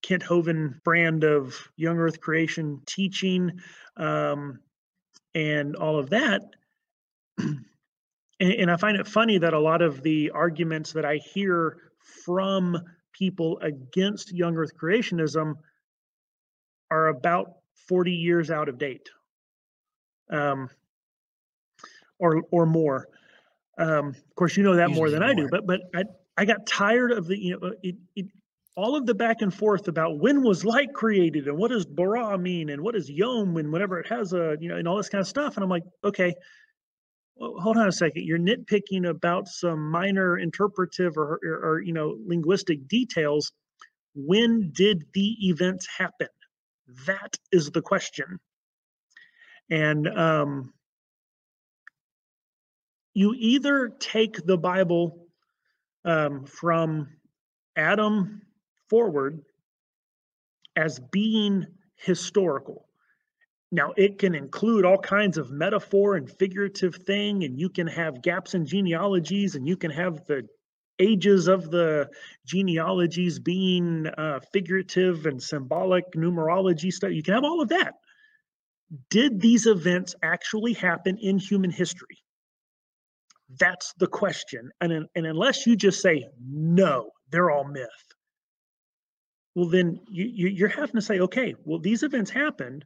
Kent 0.03 0.23
Hovind 0.23 0.83
brand 0.83 1.23
of 1.23 1.55
young 1.75 1.97
earth 1.97 2.21
creation 2.21 2.81
teaching 2.85 3.59
um, 3.97 4.59
and 5.33 5.75
all 5.75 5.97
of 5.97 6.11
that. 6.11 6.41
and, 7.37 7.65
and 8.39 8.69
I 8.69 8.77
find 8.77 8.97
it 8.97 9.07
funny 9.07 9.39
that 9.39 9.53
a 9.53 9.59
lot 9.59 9.81
of 9.81 10.03
the 10.03 10.29
arguments 10.31 10.93
that 10.93 11.05
I 11.05 11.15
hear 11.15 11.77
from 12.25 12.77
people 13.13 13.57
against 13.59 14.33
young 14.33 14.55
earth 14.57 14.77
creationism 14.77 15.55
are 16.91 17.07
about 17.07 17.53
40 17.87 18.11
years 18.11 18.51
out 18.51 18.69
of 18.69 18.77
date 18.77 19.09
um, 20.29 20.69
or 22.19 22.43
or 22.51 22.65
more 22.65 23.07
um, 23.77 24.09
of 24.09 24.35
course 24.35 24.57
you 24.57 24.63
know 24.63 24.75
that 24.75 24.89
Usually 24.89 24.99
more 24.99 25.09
than 25.09 25.21
more. 25.21 25.29
i 25.29 25.33
do 25.33 25.47
but 25.49 25.65
but 25.65 25.81
i 25.95 26.03
i 26.37 26.45
got 26.45 26.65
tired 26.65 27.11
of 27.11 27.27
the 27.27 27.37
you 27.37 27.51
know 27.59 27.73
it, 27.81 27.95
it 28.15 28.25
all 28.75 28.95
of 28.95 29.05
the 29.05 29.13
back 29.13 29.41
and 29.41 29.53
forth 29.53 29.87
about 29.87 30.19
when 30.19 30.41
was 30.41 30.65
light 30.65 30.93
created 30.93 31.47
and 31.47 31.57
what 31.57 31.69
does 31.69 31.85
bara 31.85 32.37
mean 32.37 32.69
and 32.69 32.81
what 32.81 32.95
is 32.95 33.09
yom 33.09 33.57
and 33.57 33.71
whatever 33.71 33.99
it 33.99 34.07
has 34.07 34.33
a 34.33 34.57
you 34.59 34.67
know 34.67 34.77
and 34.77 34.87
all 34.87 34.97
this 34.97 35.09
kind 35.09 35.21
of 35.21 35.27
stuff. 35.27 35.55
And 35.55 35.63
i'm 35.63 35.69
like 35.69 35.83
okay 36.03 36.33
well, 37.35 37.55
hold 37.59 37.77
on 37.77 37.87
a 37.87 37.91
second. 37.91 38.25
You're 38.25 38.39
nitpicking 38.39 39.09
about 39.09 39.47
some 39.47 39.89
minor 39.89 40.37
interpretive 40.37 41.17
or, 41.17 41.39
or, 41.43 41.71
or 41.71 41.81
you 41.81 41.93
know 41.93 42.17
linguistic 42.25 42.87
details. 42.87 43.51
When 44.15 44.71
did 44.71 45.05
the 45.13 45.35
events 45.47 45.87
happen? 45.97 46.27
That 47.07 47.35
is 47.51 47.71
the 47.71 47.81
question. 47.81 48.39
And 49.71 50.07
um, 50.07 50.73
you 53.15 53.33
either 53.37 53.89
take 53.99 54.45
the 54.45 54.57
bible 54.57 55.27
um, 56.05 56.45
from 56.45 57.07
adam 57.75 58.42
forward 58.93 59.41
as 60.75 60.99
being 61.11 61.65
historical. 61.95 62.85
Now, 63.71 63.91
it 63.97 64.19
can 64.19 64.35
include 64.35 64.85
all 64.85 64.99
kinds 64.99 65.39
of 65.39 65.49
metaphor 65.49 66.15
and 66.15 66.29
figurative 66.29 66.93
thing, 66.97 67.43
and 67.43 67.59
you 67.59 67.69
can 67.69 67.87
have 67.87 68.21
gaps 68.21 68.53
in 68.53 68.67
genealogies, 68.67 69.55
and 69.55 69.67
you 69.67 69.77
can 69.77 69.89
have 69.89 70.23
the 70.27 70.47
ages 70.99 71.47
of 71.47 71.71
the 71.71 72.07
genealogies 72.45 73.39
being 73.39 74.05
uh, 74.15 74.39
figurative 74.51 75.25
and 75.25 75.41
symbolic 75.41 76.05
numerology 76.11 76.93
stuff. 76.93 77.13
You 77.13 77.23
can 77.23 77.33
have 77.33 77.43
all 77.43 77.63
of 77.63 77.69
that. 77.69 77.95
Did 79.09 79.41
these 79.41 79.65
events 79.65 80.13
actually 80.21 80.73
happen 80.73 81.17
in 81.17 81.39
human 81.39 81.71
history? 81.71 82.19
That's 83.59 83.91
the 83.97 84.05
question. 84.05 84.69
And, 84.81 85.07
and 85.15 85.25
unless 85.25 85.65
you 85.65 85.75
just 85.75 85.99
say, 85.99 86.27
no, 86.47 87.09
they're 87.31 87.49
all 87.49 87.63
myth, 87.63 88.12
well 89.55 89.69
then 89.69 89.99
you, 90.09 90.47
you 90.47 90.65
are 90.65 90.69
having 90.69 90.95
to 90.95 91.01
say 91.01 91.19
okay 91.19 91.55
well 91.65 91.79
these 91.79 92.03
events 92.03 92.31
happened 92.31 92.85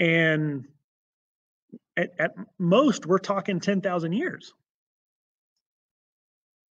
and 0.00 0.66
at, 1.96 2.10
at 2.18 2.34
most 2.58 3.06
we're 3.06 3.18
talking 3.18 3.60
10,000 3.60 4.12
years. 4.12 4.52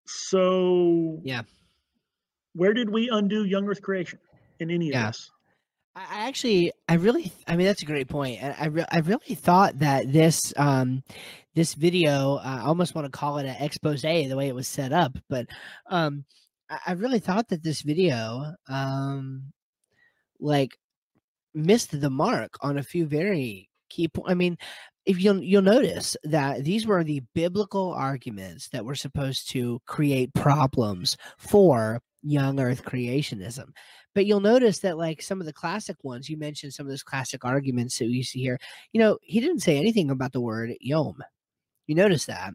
So 0.05 1.19
yeah. 1.23 1.43
where 2.53 2.73
did 2.73 2.89
we 2.89 3.09
undo 3.09 3.45
young 3.45 3.67
earth 3.67 3.81
creation 3.81 4.19
in 4.59 4.71
any 4.71 4.89
yeah. 4.89 5.07
of 5.07 5.13
this? 5.13 5.31
I 5.93 6.27
actually, 6.27 6.71
I 6.87 6.95
really, 6.95 7.33
I 7.47 7.57
mean, 7.57 7.67
that's 7.67 7.81
a 7.81 7.85
great 7.85 8.07
point, 8.07 8.41
and 8.41 8.55
I, 8.57 8.67
re- 8.67 8.85
I 8.89 8.99
really 8.99 9.35
thought 9.35 9.79
that 9.79 10.09
this, 10.09 10.53
um, 10.55 11.03
this 11.53 11.73
video, 11.73 12.35
uh, 12.35 12.59
I 12.61 12.61
almost 12.61 12.95
want 12.95 13.05
to 13.05 13.11
call 13.11 13.39
it 13.39 13.45
an 13.45 13.57
expose 13.59 14.01
the 14.01 14.33
way 14.33 14.47
it 14.47 14.55
was 14.55 14.69
set 14.69 14.93
up, 14.93 15.17
but, 15.27 15.47
um, 15.87 16.23
I 16.85 16.93
really 16.93 17.19
thought 17.19 17.49
that 17.49 17.63
this 17.63 17.81
video, 17.81 18.53
um, 18.67 19.51
like, 20.39 20.77
missed 21.53 21.99
the 21.99 22.09
mark 22.09 22.55
on 22.61 22.77
a 22.77 22.83
few 22.83 23.05
very 23.05 23.69
key 23.89 24.07
points. 24.07 24.29
I 24.31 24.35
mean, 24.35 24.57
if 25.05 25.21
you'll 25.21 25.41
you'll 25.43 25.61
notice 25.63 26.15
that 26.23 26.63
these 26.63 26.87
were 26.87 27.03
the 27.03 27.21
biblical 27.35 27.91
arguments 27.93 28.69
that 28.69 28.85
were 28.85 28.95
supposed 28.95 29.49
to 29.51 29.79
create 29.87 30.33
problems 30.33 31.17
for 31.37 32.01
young 32.23 32.59
Earth 32.59 32.83
creationism. 32.85 33.69
But 34.15 34.25
you'll 34.25 34.41
notice 34.41 34.79
that, 34.79 34.97
like 34.97 35.21
some 35.21 35.39
of 35.41 35.47
the 35.47 35.53
classic 35.53 35.97
ones, 36.03 36.29
you 36.29 36.37
mentioned 36.37 36.73
some 36.73 36.85
of 36.85 36.91
those 36.91 37.03
classic 37.03 37.43
arguments 37.45 37.97
that 37.99 38.05
we 38.05 38.23
see 38.23 38.39
here. 38.41 38.59
You 38.93 38.99
know, 38.99 39.17
he 39.21 39.39
didn't 39.39 39.61
say 39.61 39.77
anything 39.77 40.09
about 40.09 40.33
the 40.33 40.41
word 40.41 40.71
yom. 40.81 41.23
You 41.87 41.95
notice 41.95 42.25
that. 42.25 42.53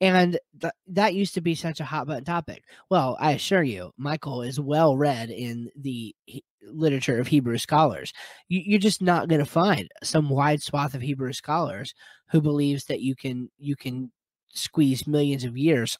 And 0.00 0.38
th- 0.60 0.72
that 0.88 1.14
used 1.14 1.34
to 1.34 1.40
be 1.40 1.54
such 1.54 1.80
a 1.80 1.84
hot 1.84 2.06
button 2.06 2.24
topic. 2.24 2.64
Well, 2.90 3.16
I 3.20 3.32
assure 3.32 3.62
you, 3.62 3.92
Michael 3.96 4.42
is 4.42 4.58
well 4.60 4.96
read 4.96 5.30
in 5.30 5.70
the 5.76 6.14
he- 6.26 6.44
literature 6.62 7.18
of 7.20 7.28
Hebrew 7.28 7.58
scholars. 7.58 8.12
You- 8.48 8.62
you're 8.64 8.80
just 8.80 9.00
not 9.02 9.28
going 9.28 9.38
to 9.38 9.46
find 9.46 9.88
some 10.02 10.28
wide 10.28 10.62
swath 10.62 10.94
of 10.94 11.02
Hebrew 11.02 11.32
scholars 11.32 11.94
who 12.30 12.40
believes 12.40 12.84
that 12.86 13.00
you 13.00 13.14
can 13.14 13.50
you 13.58 13.76
can 13.76 14.10
squeeze 14.48 15.06
millions 15.06 15.44
of 15.44 15.56
years 15.56 15.98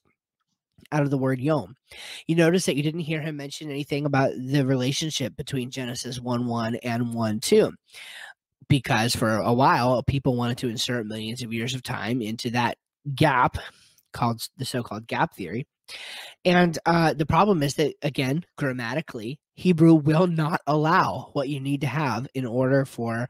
out 0.93 1.03
of 1.03 1.11
the 1.11 1.19
word 1.19 1.41
yom. 1.41 1.77
You 2.27 2.37
notice 2.37 2.67
that 2.67 2.77
you 2.77 2.83
didn't 2.83 3.01
hear 3.01 3.21
him 3.21 3.37
mention 3.37 3.71
anything 3.71 4.07
about 4.07 4.33
the 4.37 4.65
relationship 4.67 5.37
between 5.37 5.71
Genesis 5.71 6.21
1 6.21 6.47
1 6.47 6.77
and 6.77 7.15
1 7.15 7.41
2 7.41 7.73
because 8.69 9.15
for 9.15 9.37
a 9.37 9.53
while 9.53 10.03
people 10.03 10.37
wanted 10.37 10.59
to 10.59 10.69
insert 10.69 11.07
millions 11.07 11.43
of 11.43 11.53
years 11.53 11.75
of 11.75 11.83
time 11.83 12.21
into 12.23 12.51
that 12.51 12.77
gap 13.15 13.59
called 14.15 14.41
the 14.57 14.65
so-called 14.65 15.07
gap 15.07 15.35
theory. 15.35 15.67
And 16.47 16.79
uh, 16.87 17.12
the 17.12 17.27
problem 17.27 17.62
is 17.62 17.75
that 17.75 17.95
again, 18.01 18.45
grammatically, 18.57 19.39
Hebrew 19.55 19.95
will 19.95 20.27
not 20.27 20.62
allow 20.67 21.31
what 21.35 21.51
you 21.51 21.61
need 21.61 21.83
to 21.83 21.87
have 21.87 22.27
in 22.33 22.47
order 22.47 22.87
for 22.87 23.29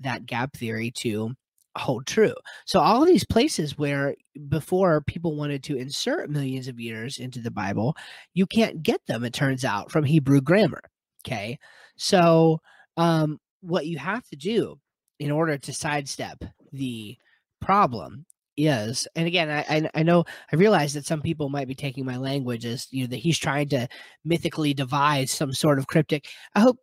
that 0.00 0.26
gap 0.26 0.54
theory 0.54 0.90
to 0.98 1.32
hold 1.76 2.06
true. 2.06 2.34
So 2.66 2.80
all 2.80 3.02
of 3.02 3.08
these 3.08 3.24
places 3.24 3.76
where 3.76 4.14
before 4.48 5.00
people 5.00 5.36
wanted 5.36 5.64
to 5.64 5.76
insert 5.76 6.30
millions 6.30 6.68
of 6.68 6.78
years 6.78 7.18
into 7.18 7.40
the 7.40 7.50
Bible, 7.50 7.96
you 8.32 8.46
can't 8.46 8.82
get 8.82 9.00
them, 9.06 9.24
it 9.24 9.32
turns 9.32 9.64
out, 9.64 9.90
from 9.90 10.04
Hebrew 10.04 10.40
grammar. 10.40 10.82
Okay. 11.26 11.58
So 11.96 12.60
um, 12.96 13.38
what 13.60 13.86
you 13.86 13.98
have 13.98 14.24
to 14.28 14.36
do 14.36 14.78
in 15.18 15.30
order 15.30 15.58
to 15.58 15.72
sidestep 15.72 16.44
the 16.72 17.16
problem 17.60 18.26
is 18.56 19.08
and 19.16 19.26
again 19.26 19.50
I, 19.50 19.64
I, 19.68 19.90
I 19.94 20.02
know 20.02 20.24
i 20.52 20.56
realize 20.56 20.94
that 20.94 21.06
some 21.06 21.20
people 21.20 21.48
might 21.48 21.68
be 21.68 21.74
taking 21.74 22.04
my 22.04 22.16
language 22.16 22.64
as 22.64 22.86
you 22.90 23.02
know 23.02 23.08
that 23.08 23.16
he's 23.16 23.38
trying 23.38 23.68
to 23.70 23.88
mythically 24.24 24.74
devise 24.74 25.30
some 25.30 25.52
sort 25.52 25.78
of 25.78 25.86
cryptic. 25.86 26.28
I 26.54 26.60
hope 26.60 26.78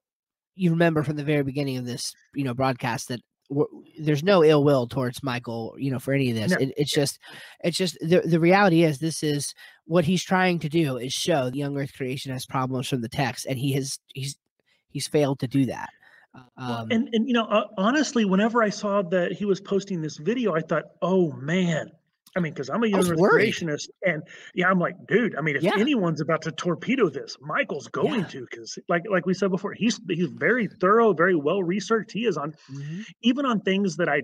you 0.56 0.72
remember 0.72 1.04
from 1.04 1.16
the 1.16 1.24
very 1.24 1.44
beginning 1.44 1.78
of 1.78 1.86
this 1.86 2.14
you 2.36 2.44
know 2.44 2.54
broadcast 2.54 3.08
that 3.08 3.22
there's 4.00 4.24
no 4.24 4.44
ill 4.44 4.64
will 4.64 4.88
towards 4.88 5.24
michael 5.24 5.76
you 5.78 5.92
know 5.92 6.00
for 6.00 6.14
any 6.14 6.30
of 6.30 6.36
this. 6.36 6.52
No. 6.52 6.58
it, 6.58 6.74
it's 6.78 6.94
just 6.94 7.20
it's 7.64 7.78
just 7.78 7.98
the, 8.02 8.22
the 8.22 8.40
reality 8.40 8.84
is 8.84 9.00
this 9.00 9.24
is 9.24 9.54
what 9.86 10.06
he's 10.06 10.24
trying 10.24 10.60
to 10.60 10.70
do 10.70 10.98
is 10.98 11.14
show 11.14 11.50
the 11.50 11.58
young 11.58 11.78
earth 11.78 11.94
creation 11.96 12.32
has 12.32 12.46
problems 12.46 12.88
from 12.88 13.02
the 13.02 13.10
text 13.10 13.46
and 13.46 13.60
he 13.60 13.74
has 13.74 14.00
he's 14.14 14.36
he's 14.90 15.08
failed 15.08 15.40
to 15.40 15.48
do 15.48 15.66
that 15.66 15.90
um, 16.58 16.88
and 16.92 17.10
and 17.14 17.28
you 17.28 17.34
know, 17.34 17.46
uh, 17.46 17.68
honestly, 17.78 18.26
whenever 18.26 18.64
I 18.64 18.70
saw 18.70 19.02
that 19.04 19.34
he 19.34 19.46
was 19.46 19.60
posting 19.60 20.02
this 20.02 20.18
video, 20.18 20.54
I 20.54 20.62
thought, 20.62 20.84
oh 21.02 21.32
man. 21.34 21.92
I 22.34 22.40
mean, 22.40 22.54
because 22.54 22.70
I'm 22.70 22.82
a 22.82 22.88
young 22.88 23.04
creationist, 23.04 23.90
and 24.06 24.24
yeah, 24.56 24.70
I'm 24.70 24.80
like, 24.80 24.96
dude. 25.06 25.36
I 25.36 25.42
mean, 25.42 25.58
if 25.58 25.64
yeah. 25.64 25.74
anyone's 25.78 26.22
about 26.22 26.42
to 26.44 26.52
torpedo 26.54 27.10
this, 27.10 27.36
Michael's 27.42 27.90
going 27.90 28.22
yeah. 28.22 28.28
to, 28.28 28.48
because 28.50 28.80
like 28.88 29.04
like 29.12 29.26
we 29.26 29.34
said 29.34 29.52
before, 29.52 29.74
he's 29.74 30.00
he's 30.10 30.30
very 30.30 30.68
thorough, 30.80 31.12
very 31.12 31.36
well 31.36 31.62
researched. 31.62 32.14
He 32.14 32.26
is 32.26 32.38
on, 32.38 32.54
mm-hmm. 32.72 33.02
even 33.24 33.46
on 33.46 33.60
things 33.60 33.98
that 33.98 34.08
I 34.08 34.22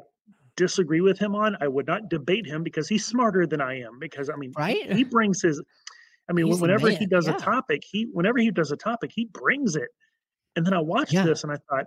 disagree 0.55 1.01
with 1.01 1.19
him 1.19 1.35
on. 1.35 1.57
I 1.59 1.67
would 1.67 1.87
not 1.87 2.09
debate 2.09 2.45
him 2.45 2.63
because 2.63 2.87
he's 2.87 3.05
smarter 3.05 3.45
than 3.45 3.59
I 3.59 3.81
am. 3.81 3.99
Because 3.99 4.29
I 4.29 4.37
mean, 4.37 4.53
right? 4.57 4.91
He, 4.91 5.03
brings 5.03 5.41
his. 5.41 5.61
I 6.29 6.33
mean, 6.33 6.47
He's 6.47 6.61
whenever 6.61 6.89
he 6.89 7.05
does 7.05 7.27
yeah. 7.27 7.35
a 7.35 7.39
topic, 7.39 7.83
he 7.89 8.07
whenever 8.11 8.39
he 8.39 8.51
does 8.51 8.71
a 8.71 8.77
topic, 8.77 9.11
he 9.13 9.25
brings 9.25 9.75
it. 9.75 9.89
And 10.57 10.65
then 10.65 10.73
I 10.73 10.79
watched 10.79 11.13
Yeah. 11.13 11.23
this 11.23 11.43
and 11.43 11.53
I 11.53 11.57
thought 11.69 11.85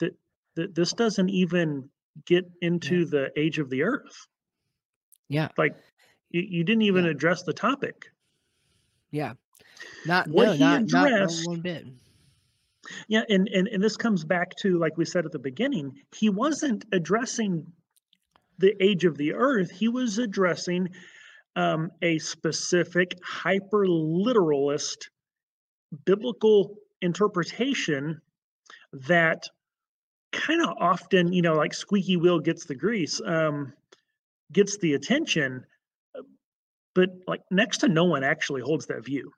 that 0.00 0.14
that 0.56 0.74
this 0.74 0.92
doesn't 0.92 1.30
even 1.30 1.88
get 2.26 2.50
into 2.60 3.06
the 3.06 3.30
age 3.38 3.58
of 3.58 3.70
the 3.70 3.84
earth. 3.84 4.26
Yeah. 5.28 5.48
Like 5.56 5.76
you, 6.30 6.42
you 6.42 6.64
didn't 6.64 6.82
even 6.82 7.04
Yeah. 7.04 7.12
address 7.12 7.44
the 7.44 7.52
topic. 7.54 8.10
Yeah. 9.12 9.34
Not 10.04 10.26
What 10.28 10.44
no, 10.46 10.52
he 10.52 10.58
not, 10.58 10.82
not 10.90 11.06
addressed- 11.12 11.46
one 11.46 11.60
bit. 11.60 11.86
Yeah, 13.06 13.22
and, 13.28 13.48
and 13.48 13.68
and 13.68 13.80
this 13.82 13.96
comes 13.96 14.24
back 14.24 14.56
to 14.56 14.76
like 14.78 14.96
we 14.96 15.04
said 15.04 15.24
at 15.24 15.30
the 15.30 15.38
beginning, 15.38 16.02
he 16.16 16.28
wasn't 16.28 16.84
addressing 16.90 17.64
the 18.58 18.74
age 18.84 19.04
of 19.04 19.16
the 19.16 19.32
earth. 19.32 19.70
He 19.70 19.86
was 19.86 20.18
addressing 20.18 20.88
um, 21.54 21.92
a 22.02 22.18
specific 22.18 23.16
hyper 23.22 23.86
literalist 23.86 25.10
biblical 26.04 26.76
interpretation 27.02 28.20
that 28.92 29.44
kind 30.32 30.62
of 30.62 30.70
often, 30.78 31.32
you 31.32 31.42
know, 31.42 31.54
like 31.54 31.74
squeaky 31.74 32.16
wheel 32.16 32.40
gets 32.40 32.64
the 32.64 32.74
grease, 32.74 33.20
um, 33.24 33.72
gets 34.52 34.78
the 34.78 34.94
attention, 34.94 35.64
uh, 36.18 36.22
but 36.94 37.10
like 37.26 37.42
next 37.50 37.78
to 37.78 37.88
no 37.88 38.04
one 38.04 38.24
actually 38.24 38.62
holds 38.62 38.86
that 38.86 39.04
view. 39.04 39.30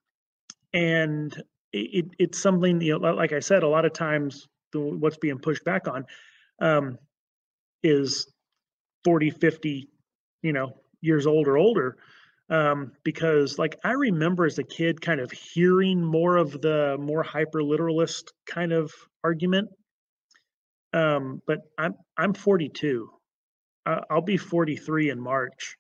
And 0.73 1.35
it, 1.73 1.79
it, 1.79 2.07
it's 2.19 2.39
something, 2.39 2.81
you 2.81 2.99
know, 2.99 3.15
like 3.15 3.33
I 3.33 3.41
said, 3.41 3.63
a 3.63 3.69
lot 3.69 3.85
of 3.85 3.93
times 3.93 4.47
the, 4.73 4.81
what's 4.81 5.19
being 5.19 5.39
pushed 5.39 5.65
back 5.65 5.89
on 5.89 6.05
um, 6.61 6.99
is 7.83 8.33
40, 9.05 9.31
50, 9.31 9.89
you 10.43 10.53
know, 10.53 10.75
years 11.01 11.27
old 11.27 11.49
or 11.49 11.59
older. 11.59 11.97
Um, 12.51 12.93
because 13.05 13.59
like 13.59 13.77
I 13.85 13.93
remember 13.93 14.45
as 14.45 14.59
a 14.59 14.65
kid 14.65 15.01
kind 15.01 15.21
of 15.21 15.31
hearing 15.31 16.05
more 16.05 16.37
of 16.37 16.61
the 16.61 16.97
more 17.01 17.23
hyper 17.23 17.63
literalist 17.63 18.33
kind 18.47 18.73
of 18.73 18.93
argument. 19.23 19.71
Um, 20.93 21.41
but 21.47 21.61
I'm 21.79 21.95
I'm 22.17 22.35
42. 22.35 23.11
Uh, 23.87 24.01
I'll 24.11 24.23
be 24.23 24.37
43 24.37 25.11
in 25.11 25.21
March. 25.21 25.77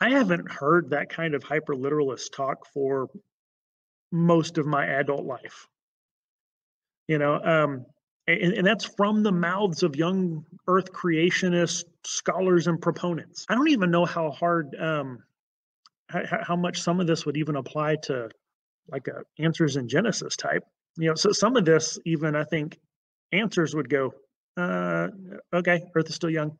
I 0.00 0.10
haven't 0.10 0.50
heard 0.50 0.90
that 0.90 1.08
kind 1.08 1.34
of 1.34 1.42
hyper 1.42 1.74
literalist 1.74 2.34
talk 2.34 2.66
for 2.72 3.08
most 4.10 4.58
of 4.58 4.66
my 4.66 4.86
adult 4.86 5.24
life. 5.24 5.66
You 7.08 7.18
know, 7.18 7.34
um, 7.42 7.86
and, 8.26 8.52
and 8.52 8.66
that's 8.66 8.84
from 8.84 9.22
the 9.22 9.32
mouths 9.32 9.82
of 9.82 9.96
young 9.96 10.44
Earth 10.68 10.92
creationist 10.92 11.84
scholars 12.04 12.66
and 12.66 12.80
proponents. 12.80 13.44
I 13.48 13.54
don't 13.54 13.70
even 13.70 13.90
know 13.90 14.04
how 14.04 14.30
hard, 14.30 14.74
um, 14.78 15.22
how, 16.12 16.38
how 16.42 16.56
much 16.56 16.80
some 16.80 17.00
of 17.00 17.06
this 17.06 17.24
would 17.26 17.36
even 17.36 17.56
apply 17.56 17.96
to 18.04 18.28
like 18.90 19.06
a 19.08 19.22
answers 19.42 19.76
in 19.76 19.88
Genesis 19.88 20.36
type. 20.36 20.62
You 20.98 21.08
know, 21.08 21.14
so 21.14 21.32
some 21.32 21.56
of 21.56 21.64
this 21.64 21.98
even 22.04 22.34
I 22.36 22.44
think 22.44 22.78
answers 23.32 23.74
would 23.74 23.88
go, 23.88 24.12
uh, 24.56 25.08
okay, 25.52 25.82
Earth 25.94 26.08
is 26.08 26.14
still 26.16 26.30
young. 26.30 26.58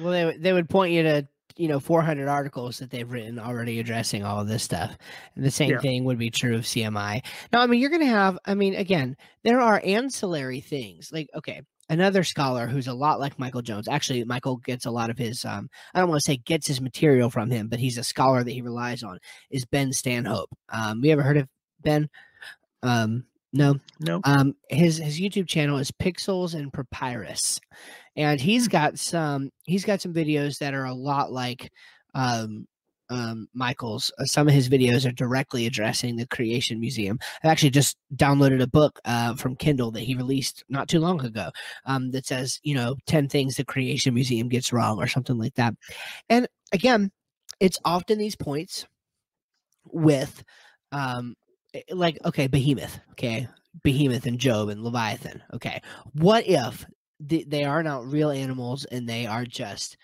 Well, 0.00 0.12
they 0.12 0.24
would- 0.24 0.42
they 0.42 0.52
would 0.52 0.68
point 0.68 0.92
you 0.92 1.02
to 1.04 1.28
you 1.56 1.68
know 1.68 1.80
400 1.80 2.28
articles 2.28 2.78
that 2.80 2.90
they've 2.90 3.10
written 3.10 3.38
already 3.38 3.80
addressing 3.80 4.22
all 4.24 4.40
of 4.40 4.46
this 4.48 4.62
stuff. 4.62 4.96
And 5.34 5.44
the 5.44 5.50
same 5.50 5.70
Yeah. 5.70 5.78
thing 5.78 6.04
would 6.04 6.18
be 6.18 6.30
true 6.30 6.54
of 6.56 6.66
CMI. 6.66 7.22
Now, 7.52 7.62
I 7.62 7.66
mean, 7.66 7.80
you're 7.80 7.88
going 7.90 8.02
to 8.02 8.06
have. 8.06 8.38
I 8.44 8.54
mean, 8.54 8.74
again, 8.74 9.16
there 9.42 9.60
are 9.60 9.80
ancillary 9.82 10.60
things 10.60 11.10
like 11.12 11.28
okay. 11.34 11.62
Another 11.88 12.24
scholar 12.24 12.66
who's 12.66 12.88
a 12.88 12.94
lot 12.94 13.20
like 13.20 13.38
Michael 13.38 13.62
Jones. 13.62 13.86
Actually, 13.86 14.24
Michael 14.24 14.56
gets 14.56 14.86
a 14.86 14.90
lot 14.90 15.08
of 15.10 15.16
his. 15.18 15.44
Um, 15.44 15.68
I 15.94 16.00
don't 16.00 16.08
want 16.08 16.20
to 16.20 16.24
say 16.24 16.36
gets 16.36 16.66
his 16.66 16.80
material 16.80 17.30
from 17.30 17.50
him, 17.50 17.68
but 17.68 17.78
he's 17.78 17.98
a 17.98 18.04
scholar 18.04 18.42
that 18.42 18.50
he 18.50 18.60
relies 18.60 19.02
on. 19.02 19.18
Is 19.50 19.64
Ben 19.64 19.92
Stanhope? 19.92 20.50
Um, 20.68 21.04
you 21.04 21.12
ever 21.12 21.22
heard 21.22 21.36
of 21.36 21.48
Ben? 21.82 22.08
Um, 22.82 23.24
no. 23.52 23.78
No, 24.00 24.20
Um, 24.24 24.54
his 24.68 24.98
his 24.98 25.20
YouTube 25.20 25.46
channel 25.48 25.78
is 25.78 25.90
Pixels 25.92 26.54
and 26.54 26.72
Papyrus, 26.72 27.60
and 28.16 28.40
he's 28.40 28.68
got 28.68 28.98
some 28.98 29.50
he's 29.64 29.84
got 29.84 30.00
some 30.00 30.12
videos 30.12 30.58
that 30.58 30.74
are 30.74 30.84
a 30.84 30.94
lot 30.94 31.32
like 31.32 31.70
um, 32.14 32.66
um, 33.10 33.48
Michael's. 33.54 34.12
Uh, 34.18 34.24
some 34.24 34.48
of 34.48 34.54
his 34.54 34.68
videos 34.68 35.08
are 35.08 35.12
directly 35.12 35.66
addressing 35.66 36.16
the 36.16 36.26
Creation 36.26 36.80
Museum. 36.80 37.18
I 37.44 37.48
actually 37.48 37.70
just 37.70 37.96
downloaded 38.14 38.62
a 38.62 38.66
book 38.66 39.00
uh, 39.04 39.34
from 39.34 39.56
Kindle 39.56 39.90
that 39.92 40.00
he 40.00 40.14
released 40.14 40.64
not 40.68 40.88
too 40.88 41.00
long 41.00 41.24
ago 41.24 41.50
um, 41.84 42.10
that 42.12 42.26
says 42.26 42.60
you 42.62 42.74
know 42.74 42.96
ten 43.06 43.28
things 43.28 43.56
the 43.56 43.64
Creation 43.64 44.14
Museum 44.14 44.48
gets 44.48 44.72
wrong 44.72 44.98
or 44.98 45.06
something 45.06 45.38
like 45.38 45.54
that. 45.54 45.74
And 46.28 46.48
again, 46.72 47.10
it's 47.60 47.78
often 47.84 48.18
these 48.18 48.36
points 48.36 48.86
with 49.92 50.42
um, 50.92 51.34
eh, 51.74 51.82
like 51.90 52.18
okay 52.24 52.46
behemoth 52.46 53.00
okay 53.12 53.48
behemoth 53.82 54.26
and 54.26 54.38
job 54.38 54.68
and 54.68 54.82
leviathan 54.82 55.42
okay 55.52 55.80
what 56.14 56.46
if 56.46 56.86
th- 57.28 57.46
they 57.48 57.64
are 57.64 57.82
not 57.82 58.06
real 58.10 58.30
animals 58.30 58.84
and 58.86 59.08
they 59.08 59.26
are 59.26 59.44
just 59.44 59.96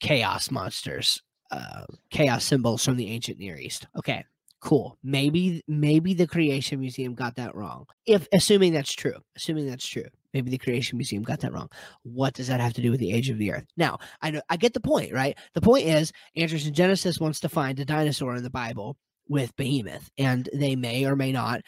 chaos 0.00 0.50
monsters 0.50 1.22
uh 1.50 1.84
chaos 2.10 2.44
symbols 2.44 2.84
from 2.84 2.96
the 2.96 3.08
ancient 3.08 3.38
near 3.38 3.56
east. 3.56 3.86
Okay 3.96 4.24
cool. 4.66 4.98
Maybe 5.04 5.62
maybe 5.68 6.12
the 6.14 6.26
creation 6.26 6.80
museum 6.80 7.14
got 7.14 7.36
that 7.36 7.54
wrong. 7.54 7.86
If 8.06 8.26
assuming 8.32 8.72
that's 8.72 8.92
true 8.92 9.14
assuming 9.36 9.66
that's 9.66 9.86
true 9.86 10.06
maybe 10.34 10.50
the 10.50 10.58
creation 10.58 10.98
museum 10.98 11.22
got 11.22 11.40
that 11.40 11.52
wrong. 11.52 11.70
What 12.02 12.34
does 12.34 12.48
that 12.48 12.60
have 12.60 12.74
to 12.74 12.82
do 12.82 12.90
with 12.90 13.00
the 13.00 13.12
age 13.12 13.30
of 13.30 13.38
the 13.38 13.52
earth? 13.52 13.66
Now 13.76 13.98
i 14.22 14.30
know 14.30 14.42
i 14.48 14.56
get 14.56 14.74
the 14.74 14.80
point 14.80 15.12
right? 15.12 15.38
The 15.54 15.60
point 15.60 15.86
is 15.86 16.12
answers 16.36 16.66
in 16.66 16.74
genesis 16.74 17.20
wants 17.20 17.40
to 17.40 17.48
find 17.48 17.78
a 17.78 17.84
dinosaur 17.84 18.34
in 18.34 18.42
the 18.42 18.50
bible 18.50 18.96
with 19.28 19.54
behemoth 19.56 20.10
and 20.18 20.48
they 20.52 20.74
may 20.74 21.04
or 21.04 21.16
may 21.16 21.32
not 21.32 21.60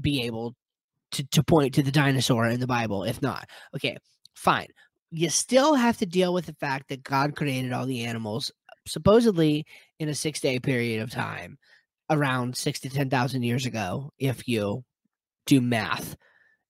be 0.00 0.22
able 0.22 0.54
to, 1.12 1.24
to 1.28 1.42
point 1.42 1.74
to 1.74 1.82
the 1.82 1.92
dinosaur 1.92 2.46
in 2.46 2.60
the 2.60 2.66
bible 2.66 3.04
if 3.04 3.20
not. 3.20 3.46
Okay 3.76 3.96
fine. 4.34 4.68
You 5.10 5.28
still 5.28 5.74
have 5.74 5.98
to 5.98 6.06
deal 6.06 6.32
with 6.32 6.46
the 6.46 6.54
fact 6.54 6.88
that 6.88 7.02
god 7.02 7.36
created 7.36 7.72
all 7.72 7.84
the 7.84 8.04
animals 8.04 8.50
supposedly 8.86 9.64
in 9.98 10.08
a 10.08 10.14
six 10.14 10.40
day 10.40 10.58
period 10.58 11.00
of 11.02 11.10
time 11.10 11.58
around 12.10 12.56
six 12.56 12.80
to 12.80 12.90
ten 12.90 13.08
thousand 13.08 13.42
years 13.42 13.66
ago 13.66 14.10
if 14.18 14.46
you 14.48 14.84
do 15.46 15.60
math 15.60 16.16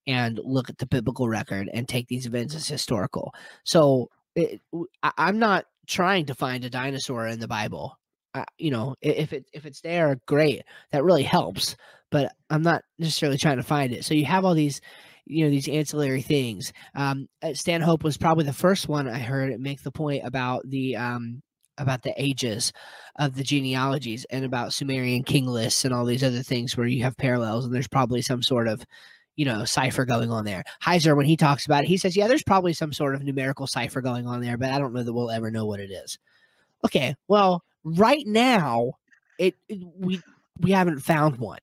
and 0.06 0.38
look 0.42 0.68
at 0.68 0.78
the 0.78 0.86
biblical 0.86 1.28
record 1.28 1.68
and 1.72 1.88
take 1.88 2.08
these 2.08 2.26
events 2.26 2.54
as 2.54 2.66
historical. 2.66 3.32
So 3.64 4.08
it, 4.34 4.60
I, 5.02 5.12
i'm 5.18 5.38
not 5.38 5.66
trying 5.86 6.26
to 6.26 6.34
find 6.34 6.64
a 6.64 6.70
dinosaur 6.70 7.26
in 7.26 7.40
the 7.40 7.48
bible. 7.48 7.98
Uh, 8.34 8.44
you 8.56 8.70
know 8.70 8.94
if 9.02 9.32
it 9.32 9.44
if 9.52 9.66
it's 9.66 9.80
there 9.82 10.16
great. 10.26 10.62
That 10.92 11.04
really 11.04 11.22
helps 11.22 11.76
but 12.10 12.32
i'm 12.50 12.62
not 12.62 12.82
necessarily 12.98 13.38
trying 13.38 13.56
to 13.56 13.62
find 13.62 13.92
it. 13.92 14.04
So 14.04 14.14
you 14.14 14.24
have 14.26 14.44
all 14.44 14.54
these 14.54 14.80
you 15.26 15.44
know 15.44 15.50
these 15.50 15.68
ancillary 15.68 16.22
things. 16.22 16.72
Um 16.94 17.28
uh, 17.42 17.54
stanhope 17.54 18.04
was 18.04 18.16
probably 18.16 18.44
the 18.44 18.52
first 18.52 18.88
one 18.88 19.08
i 19.08 19.18
heard 19.18 19.58
make 19.60 19.82
the 19.82 19.92
point 19.92 20.24
about 20.24 20.62
the 20.68 20.96
um 20.96 21.42
about 21.82 22.02
the 22.02 22.14
ages 22.16 22.72
of 23.18 23.34
the 23.34 23.42
genealogies 23.44 24.24
and 24.30 24.44
about 24.44 24.72
sumerian 24.72 25.22
king 25.22 25.46
lists 25.46 25.84
and 25.84 25.92
all 25.92 26.04
these 26.04 26.24
other 26.24 26.42
things 26.42 26.76
where 26.76 26.86
you 26.86 27.02
have 27.02 27.16
parallels 27.16 27.64
and 27.64 27.74
there's 27.74 27.88
probably 27.88 28.22
some 28.22 28.42
sort 28.42 28.68
of 28.68 28.84
you 29.36 29.44
know 29.44 29.64
cipher 29.64 30.04
going 30.04 30.30
on 30.30 30.44
there. 30.44 30.62
Heiser 30.82 31.16
when 31.16 31.26
he 31.26 31.36
talks 31.36 31.66
about 31.66 31.84
it 31.84 31.88
he 31.88 31.96
says 31.96 32.16
yeah 32.16 32.28
there's 32.28 32.42
probably 32.42 32.72
some 32.72 32.92
sort 32.92 33.14
of 33.14 33.22
numerical 33.22 33.66
cipher 33.66 34.00
going 34.00 34.26
on 34.26 34.40
there 34.40 34.56
but 34.56 34.70
i 34.70 34.78
don't 34.78 34.92
know 34.92 35.02
that 35.02 35.12
we'll 35.12 35.30
ever 35.30 35.50
know 35.50 35.66
what 35.66 35.80
it 35.80 35.90
is. 35.90 36.18
Okay 36.84 37.14
well 37.28 37.64
right 37.84 38.26
now 38.26 38.92
it, 39.38 39.54
it 39.68 39.80
we 39.98 40.20
we 40.60 40.70
haven't 40.70 41.00
found 41.00 41.36
one 41.38 41.58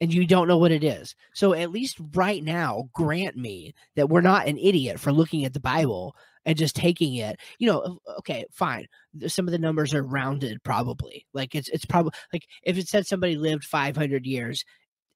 and 0.00 0.12
you 0.12 0.26
don't 0.26 0.48
know 0.48 0.58
what 0.58 0.72
it 0.72 0.82
is. 0.82 1.14
So 1.32 1.54
at 1.54 1.70
least 1.70 1.96
right 2.14 2.42
now 2.42 2.88
grant 2.92 3.36
me 3.36 3.72
that 3.94 4.08
we're 4.08 4.20
not 4.20 4.48
an 4.48 4.58
idiot 4.58 4.98
for 4.98 5.12
looking 5.12 5.44
at 5.44 5.54
the 5.54 5.60
bible 5.60 6.16
and 6.44 6.56
just 6.56 6.76
taking 6.76 7.14
it 7.14 7.38
you 7.58 7.66
know 7.66 7.98
okay 8.18 8.44
fine 8.50 8.86
some 9.26 9.46
of 9.46 9.52
the 9.52 9.58
numbers 9.58 9.94
are 9.94 10.02
rounded 10.02 10.62
probably 10.62 11.26
like 11.32 11.54
it's 11.54 11.68
it's 11.68 11.84
probably 11.84 12.12
like 12.32 12.46
if 12.62 12.78
it 12.78 12.88
said 12.88 13.06
somebody 13.06 13.36
lived 13.36 13.64
500 13.64 14.26
years 14.26 14.64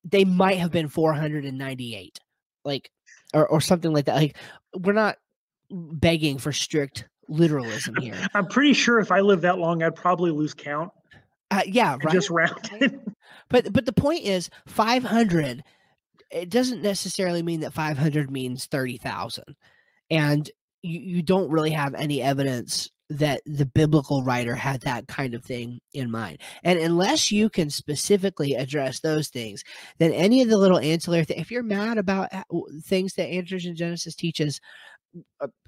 they 0.04 0.24
might 0.24 0.58
have 0.58 0.70
been 0.70 0.88
498 0.88 2.18
like 2.64 2.90
or, 3.34 3.46
or 3.46 3.60
something 3.60 3.92
like 3.92 4.06
that 4.06 4.16
like 4.16 4.36
we're 4.74 4.92
not 4.92 5.16
begging 5.70 6.38
for 6.38 6.52
strict 6.52 7.06
literalism 7.28 7.96
here 7.96 8.14
I'm 8.34 8.46
pretty 8.46 8.72
sure 8.72 9.00
if 9.00 9.10
I 9.10 9.18
lived 9.20 9.42
that 9.42 9.58
long, 9.58 9.82
I'd 9.82 9.96
probably 9.96 10.30
lose 10.30 10.54
count 10.54 10.92
uh, 11.50 11.62
yeah 11.66 11.96
right 12.04 12.12
just 12.12 12.30
round 12.30 12.70
it. 12.80 13.00
But 13.48 13.72
but 13.72 13.84
the 13.84 13.92
point 13.92 14.24
is 14.24 14.50
500 14.66 15.62
it 16.30 16.50
doesn't 16.50 16.82
necessarily 16.82 17.42
mean 17.42 17.60
that 17.60 17.72
500 17.72 18.30
means 18.30 18.66
30,000. 18.66 19.44
And 20.10 20.50
you, 20.86 21.00
you 21.00 21.22
don't 21.22 21.50
really 21.50 21.70
have 21.70 21.94
any 21.94 22.22
evidence 22.22 22.90
that 23.08 23.40
the 23.46 23.66
biblical 23.66 24.24
writer 24.24 24.54
had 24.54 24.80
that 24.80 25.06
kind 25.06 25.34
of 25.34 25.44
thing 25.44 25.78
in 25.92 26.10
mind. 26.10 26.38
And 26.64 26.78
unless 26.78 27.30
you 27.30 27.48
can 27.48 27.70
specifically 27.70 28.54
address 28.54 28.98
those 28.98 29.28
things, 29.28 29.62
then 29.98 30.12
any 30.12 30.42
of 30.42 30.48
the 30.48 30.58
little 30.58 30.80
ancillary 30.80 31.24
things, 31.24 31.40
if 31.40 31.52
you're 31.52 31.62
mad 31.62 31.98
about 31.98 32.32
uh, 32.32 32.42
things 32.84 33.14
that 33.14 33.28
Answers 33.28 33.64
in 33.64 33.76
Genesis 33.76 34.16
teaches, 34.16 34.60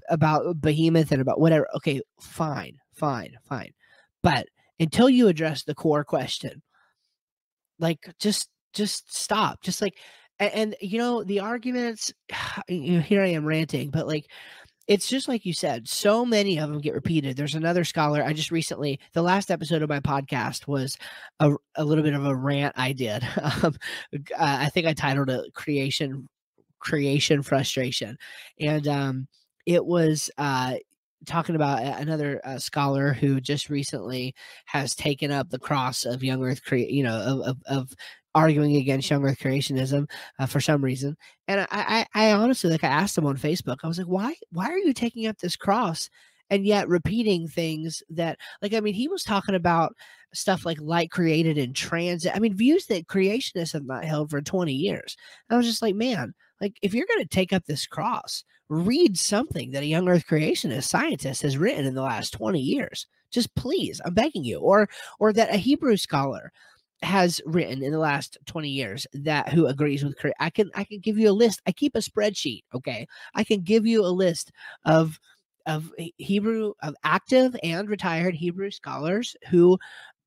about 0.09 0.61
behemoth 0.61 1.11
and 1.11 1.21
about 1.21 1.39
whatever 1.39 1.67
okay 1.75 2.01
fine 2.19 2.77
fine 2.93 3.35
fine 3.47 3.71
but 4.21 4.47
until 4.79 5.09
you 5.09 5.27
address 5.27 5.63
the 5.63 5.75
core 5.75 6.03
question 6.03 6.61
like 7.79 8.11
just 8.19 8.49
just 8.73 9.13
stop 9.15 9.61
just 9.61 9.81
like 9.81 9.97
and, 10.39 10.53
and 10.53 10.75
you 10.81 10.97
know 10.97 11.23
the 11.23 11.39
arguments 11.39 12.13
you 12.67 12.93
know, 12.93 13.01
here 13.01 13.21
i 13.21 13.27
am 13.27 13.45
ranting 13.45 13.89
but 13.89 14.07
like 14.07 14.25
it's 14.89 15.07
just 15.07 15.27
like 15.27 15.45
you 15.45 15.53
said 15.53 15.87
so 15.87 16.25
many 16.25 16.57
of 16.57 16.67
them 16.67 16.81
get 16.81 16.95
repeated. 16.95 17.37
There's 17.37 17.55
another 17.55 17.85
scholar 17.85 18.23
i 18.23 18.33
just 18.33 18.51
recently 18.51 18.99
the 19.13 19.21
last 19.21 19.51
episode 19.51 19.83
of 19.83 19.89
my 19.89 19.99
podcast 19.99 20.67
was 20.67 20.97
a, 21.39 21.51
a 21.75 21.85
little 21.85 22.03
bit 22.03 22.15
of 22.15 22.25
a 22.25 22.35
rant 22.35 22.73
i 22.75 22.91
did. 22.91 23.25
Um, 23.63 23.75
i 24.37 24.69
think 24.69 24.87
i 24.87 24.93
titled 24.93 25.29
it 25.29 25.53
creation 25.53 26.27
creation 26.79 27.43
frustration. 27.43 28.17
And 28.59 28.87
um 28.87 29.27
it 29.65 29.85
was 29.85 30.29
uh 30.37 30.75
talking 31.25 31.55
about 31.55 31.83
another 32.01 32.41
uh, 32.43 32.57
scholar 32.57 33.13
who 33.13 33.41
just 33.41 33.69
recently 33.69 34.33
has 34.65 34.95
taken 34.95 35.31
up 35.31 35.49
the 35.49 35.59
cross 35.59 36.05
of 36.05 36.23
young 36.23 36.43
earth 36.43 36.63
cre- 36.63 36.77
you 36.77 37.03
know 37.03 37.17
of, 37.17 37.41
of, 37.41 37.57
of 37.67 37.93
arguing 38.39 38.77
against 38.77 39.09
young 39.09 39.25
earth 39.25 39.39
creationism 39.39 40.09
uh, 40.39 40.45
for 40.45 40.61
some 40.61 40.83
reason. 40.83 41.17
And 41.47 41.61
I, 41.61 42.05
I 42.13 42.29
i 42.29 42.31
honestly 42.31 42.69
like 42.69 42.83
i 42.83 42.87
asked 42.87 43.17
him 43.17 43.25
on 43.25 43.37
facebook. 43.37 43.77
I 43.83 43.87
was 43.87 43.97
like 43.97 44.07
why 44.07 44.35
why 44.51 44.69
are 44.69 44.77
you 44.77 44.93
taking 44.93 45.27
up 45.27 45.37
this 45.37 45.55
cross 45.55 46.09
and 46.49 46.65
yet 46.65 46.87
repeating 46.87 47.47
things 47.47 48.01
that 48.09 48.37
like 48.61 48.73
i 48.73 48.79
mean 48.79 48.93
he 48.93 49.07
was 49.07 49.23
talking 49.23 49.55
about 49.55 49.93
stuff 50.33 50.65
like 50.65 50.79
light 50.79 51.11
created 51.11 51.57
in 51.57 51.73
transit. 51.73 52.31
I 52.35 52.39
mean 52.39 52.55
views 52.55 52.85
that 52.87 53.07
creationists 53.07 53.73
have 53.73 53.85
not 53.85 54.05
held 54.05 54.29
for 54.29 54.41
20 54.41 54.71
years. 54.71 55.17
I 55.49 55.57
was 55.57 55.65
just 55.65 55.81
like 55.81 55.95
man 55.95 56.33
like 56.61 56.77
if 56.81 56.93
you're 56.93 57.07
going 57.07 57.23
to 57.23 57.29
take 57.29 57.53
up 57.53 57.65
this 57.65 57.87
cross 57.87 58.43
read 58.69 59.17
something 59.17 59.71
that 59.71 59.83
a 59.83 59.87
young 59.87 60.07
earth 60.07 60.25
creationist 60.27 60.83
scientist 60.83 61.41
has 61.41 61.57
written 61.57 61.85
in 61.85 61.95
the 61.95 62.01
last 62.03 62.31
20 62.31 62.59
years. 62.59 63.07
Just 63.31 63.53
please 63.55 63.99
i'm 64.05 64.13
begging 64.13 64.43
you. 64.43 64.59
Or 64.59 64.89
or 65.19 65.33
that 65.33 65.53
a 65.53 65.57
hebrew 65.57 65.97
scholar 65.97 66.51
has 67.01 67.41
written 67.45 67.81
in 67.81 67.91
the 67.91 67.99
last 67.99 68.37
20 68.45 68.69
years 68.69 69.07
that 69.13 69.49
who 69.49 69.67
agrees 69.67 70.03
with 70.03 70.15
I 70.39 70.49
can 70.49 70.69
I 70.75 70.83
can 70.83 70.99
give 70.99 71.17
you 71.17 71.29
a 71.29 71.31
list. 71.31 71.61
I 71.65 71.71
keep 71.71 71.95
a 71.95 71.99
spreadsheet, 71.99 72.63
okay? 72.73 73.07
I 73.35 73.43
can 73.43 73.61
give 73.61 73.85
you 73.85 74.05
a 74.05 74.07
list 74.07 74.51
of 74.85 75.19
of 75.65 75.91
Hebrew 76.17 76.73
of 76.81 76.95
active 77.03 77.55
and 77.63 77.89
retired 77.89 78.35
Hebrew 78.35 78.71
scholars 78.71 79.35
who 79.49 79.77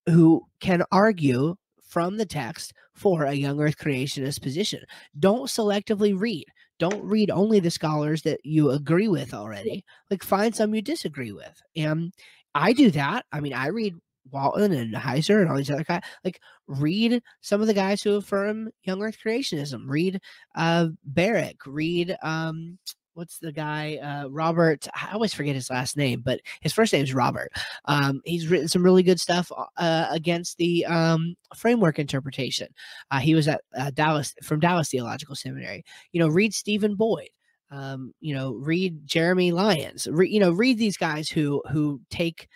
who 0.06 0.42
can 0.60 0.82
argue 0.90 1.56
from 1.82 2.16
the 2.16 2.26
text 2.26 2.72
for 2.94 3.24
a 3.24 3.34
young 3.34 3.60
earth 3.60 3.76
creationist 3.76 4.40
position. 4.40 4.80
Don't 5.18 5.48
selectively 5.48 6.18
read. 6.18 6.46
Don't 6.78 7.04
read 7.04 7.30
only 7.30 7.60
the 7.60 7.70
scholars 7.70 8.22
that 8.22 8.40
you 8.44 8.70
agree 8.70 9.08
with 9.08 9.34
already. 9.34 9.84
Like 10.10 10.22
find 10.22 10.54
some 10.54 10.74
you 10.74 10.82
disagree 10.82 11.32
with. 11.32 11.60
And 11.76 12.12
I 12.54 12.72
do 12.72 12.90
that. 12.92 13.24
I 13.32 13.40
mean, 13.40 13.52
I 13.52 13.68
read 13.68 13.94
Walton 14.30 14.72
and 14.72 14.94
Heiser 14.94 15.40
and 15.40 15.50
all 15.50 15.56
these 15.56 15.70
other 15.70 15.84
guys. 15.84 16.02
Like, 16.24 16.40
read 16.66 17.22
some 17.40 17.60
of 17.60 17.66
the 17.66 17.74
guys 17.74 18.02
who 18.02 18.16
affirm 18.16 18.70
young 18.84 19.02
Earth 19.02 19.18
creationism. 19.24 19.84
Read 19.86 20.20
uh, 20.54 20.88
Barrick. 21.04 21.58
Read 21.66 22.16
um, 22.22 22.78
what's 23.14 23.38
the 23.38 23.52
guy 23.52 23.96
uh, 23.96 24.28
Robert? 24.28 24.86
I 24.94 25.12
always 25.12 25.34
forget 25.34 25.54
his 25.54 25.70
last 25.70 25.96
name, 25.96 26.22
but 26.24 26.40
his 26.60 26.72
first 26.72 26.92
name 26.92 27.04
is 27.04 27.14
Robert. 27.14 27.52
Um, 27.86 28.20
he's 28.24 28.48
written 28.48 28.68
some 28.68 28.82
really 28.82 29.02
good 29.02 29.20
stuff 29.20 29.50
uh, 29.76 30.06
against 30.10 30.56
the 30.58 30.86
um, 30.86 31.34
framework 31.54 31.98
interpretation. 31.98 32.68
Uh, 33.10 33.18
he 33.20 33.34
was 33.34 33.48
at 33.48 33.62
uh, 33.76 33.90
Dallas 33.90 34.34
from 34.42 34.60
Dallas 34.60 34.90
Theological 34.90 35.34
Seminary. 35.34 35.84
You 36.12 36.20
know, 36.20 36.28
read 36.28 36.54
Stephen 36.54 36.94
Boyd. 36.94 37.28
Um, 37.70 38.12
you 38.20 38.34
know, 38.34 38.52
read 38.52 39.06
Jeremy 39.06 39.50
Lyons. 39.50 40.06
Re- 40.10 40.28
you 40.28 40.40
know, 40.40 40.52
read 40.52 40.76
these 40.76 40.98
guys 40.98 41.30
who 41.30 41.62
who 41.70 42.02
take 42.10 42.48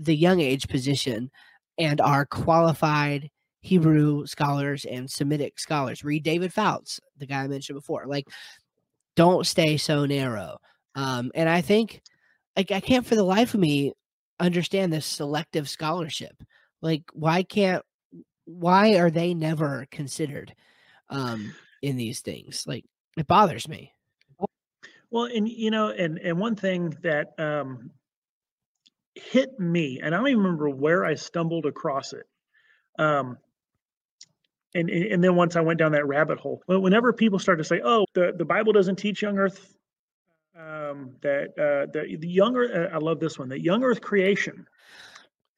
the 0.00 0.16
young 0.16 0.40
age 0.40 0.66
position 0.66 1.30
and 1.78 2.00
are 2.00 2.26
qualified 2.26 3.30
Hebrew 3.60 4.26
scholars 4.26 4.86
and 4.86 5.10
Semitic 5.10 5.58
scholars. 5.58 6.02
Read 6.02 6.24
David 6.24 6.52
Fouts, 6.52 6.98
the 7.18 7.26
guy 7.26 7.42
I 7.42 7.48
mentioned 7.48 7.76
before. 7.76 8.06
Like, 8.06 8.26
don't 9.16 9.46
stay 9.46 9.76
so 9.76 10.06
narrow. 10.06 10.58
Um, 10.94 11.30
and 11.34 11.48
I 11.48 11.60
think, 11.60 12.00
like, 12.56 12.70
I 12.70 12.80
can't 12.80 13.06
for 13.06 13.14
the 13.14 13.22
life 13.22 13.52
of 13.54 13.60
me 13.60 13.92
understand 14.38 14.92
this 14.92 15.06
selective 15.06 15.68
scholarship. 15.68 16.34
Like, 16.80 17.02
why 17.12 17.42
can't, 17.42 17.84
why 18.46 18.96
are 18.96 19.10
they 19.10 19.34
never 19.34 19.86
considered 19.90 20.54
um, 21.10 21.54
in 21.82 21.96
these 21.96 22.20
things? 22.20 22.64
Like, 22.66 22.86
it 23.18 23.26
bothers 23.26 23.68
me. 23.68 23.92
Well, 25.10 25.24
and 25.24 25.48
you 25.48 25.70
know, 25.72 25.88
and 25.88 26.18
and 26.18 26.38
one 26.38 26.54
thing 26.54 26.96
that 27.02 27.34
um, 27.38 27.90
hit 29.14 29.58
me, 29.58 30.00
and 30.02 30.14
I 30.14 30.18
don't 30.18 30.28
even 30.28 30.42
remember 30.42 30.70
where 30.70 31.04
I 31.04 31.14
stumbled 31.14 31.66
across 31.66 32.12
it. 32.12 32.26
Um, 32.98 33.38
and 34.74 34.88
and 34.88 35.22
then 35.22 35.34
once 35.34 35.56
I 35.56 35.60
went 35.60 35.78
down 35.78 35.92
that 35.92 36.06
rabbit 36.06 36.38
hole, 36.38 36.62
whenever 36.66 37.12
people 37.12 37.38
start 37.38 37.58
to 37.58 37.64
say, 37.64 37.80
"Oh, 37.84 38.06
the, 38.14 38.32
the 38.36 38.44
Bible 38.44 38.72
doesn't 38.72 38.96
teach 38.96 39.22
young 39.22 39.38
Earth," 39.38 39.74
um, 40.56 41.16
that 41.22 41.48
uh, 41.58 41.90
the 41.92 42.16
the 42.18 42.28
young 42.28 42.56
Earth, 42.56 42.70
uh, 42.72 42.94
I 42.94 42.98
love 42.98 43.18
this 43.18 43.38
one, 43.38 43.48
that 43.48 43.62
young 43.62 43.82
Earth 43.82 44.00
creation, 44.00 44.64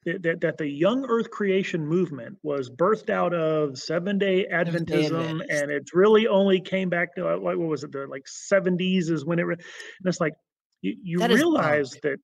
that, 0.05 0.23
that 0.23 0.41
that 0.41 0.57
the 0.57 0.67
young 0.67 1.05
Earth 1.05 1.29
creation 1.29 1.85
movement 1.85 2.37
was 2.41 2.71
birthed 2.71 3.11
out 3.11 3.35
of 3.35 3.77
seven 3.77 4.17
day 4.17 4.47
Adventism, 4.51 5.41
and 5.47 5.69
it's 5.69 5.93
really 5.93 6.27
only 6.27 6.59
came 6.59 6.89
back 6.89 7.13
to 7.15 7.27
uh, 7.27 7.37
what 7.37 7.57
was 7.57 7.83
it, 7.83 7.91
the 7.91 8.07
like 8.07 8.27
seventies 8.27 9.09
is 9.11 9.25
when 9.25 9.37
it, 9.37 9.43
and 9.43 9.61
it's 10.05 10.19
like 10.19 10.33
you, 10.81 10.95
you 11.03 11.27
realize 11.27 11.91
that 12.01 12.17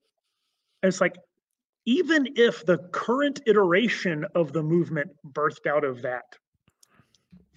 it's 0.82 1.00
like, 1.00 1.16
even 1.86 2.28
if 2.36 2.64
the 2.64 2.78
current 2.92 3.40
iteration 3.46 4.24
of 4.34 4.52
the 4.52 4.62
movement 4.62 5.10
birthed 5.32 5.66
out 5.66 5.84
of 5.84 6.02
that, 6.02 6.36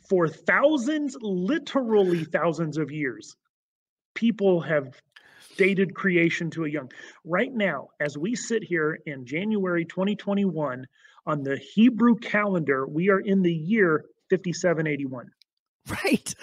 for 0.10 0.28
thousands, 0.28 1.18
literally 1.22 2.24
thousands 2.26 2.78
of 2.78 2.92
years, 2.92 3.36
people 4.14 4.62
have 4.62 5.02
dated 5.58 5.94
creation 5.94 6.50
to 6.52 6.66
a 6.66 6.70
young. 6.70 6.92
Right 7.26 7.54
now, 7.54 7.90
as 8.00 8.18
we 8.18 8.36
sit 8.36 8.64
here 8.64 9.00
in 9.06 9.26
January 9.26 9.86
2021 9.86 10.88
on 11.26 11.44
the 11.44 11.58
Hebrew 11.58 12.16
calendar, 12.16 12.86
we 12.88 13.10
are 13.10 13.20
in 13.20 13.42
the 13.42 13.54
year 13.54 14.06
5781. 14.30 15.32
Right. 15.90 16.36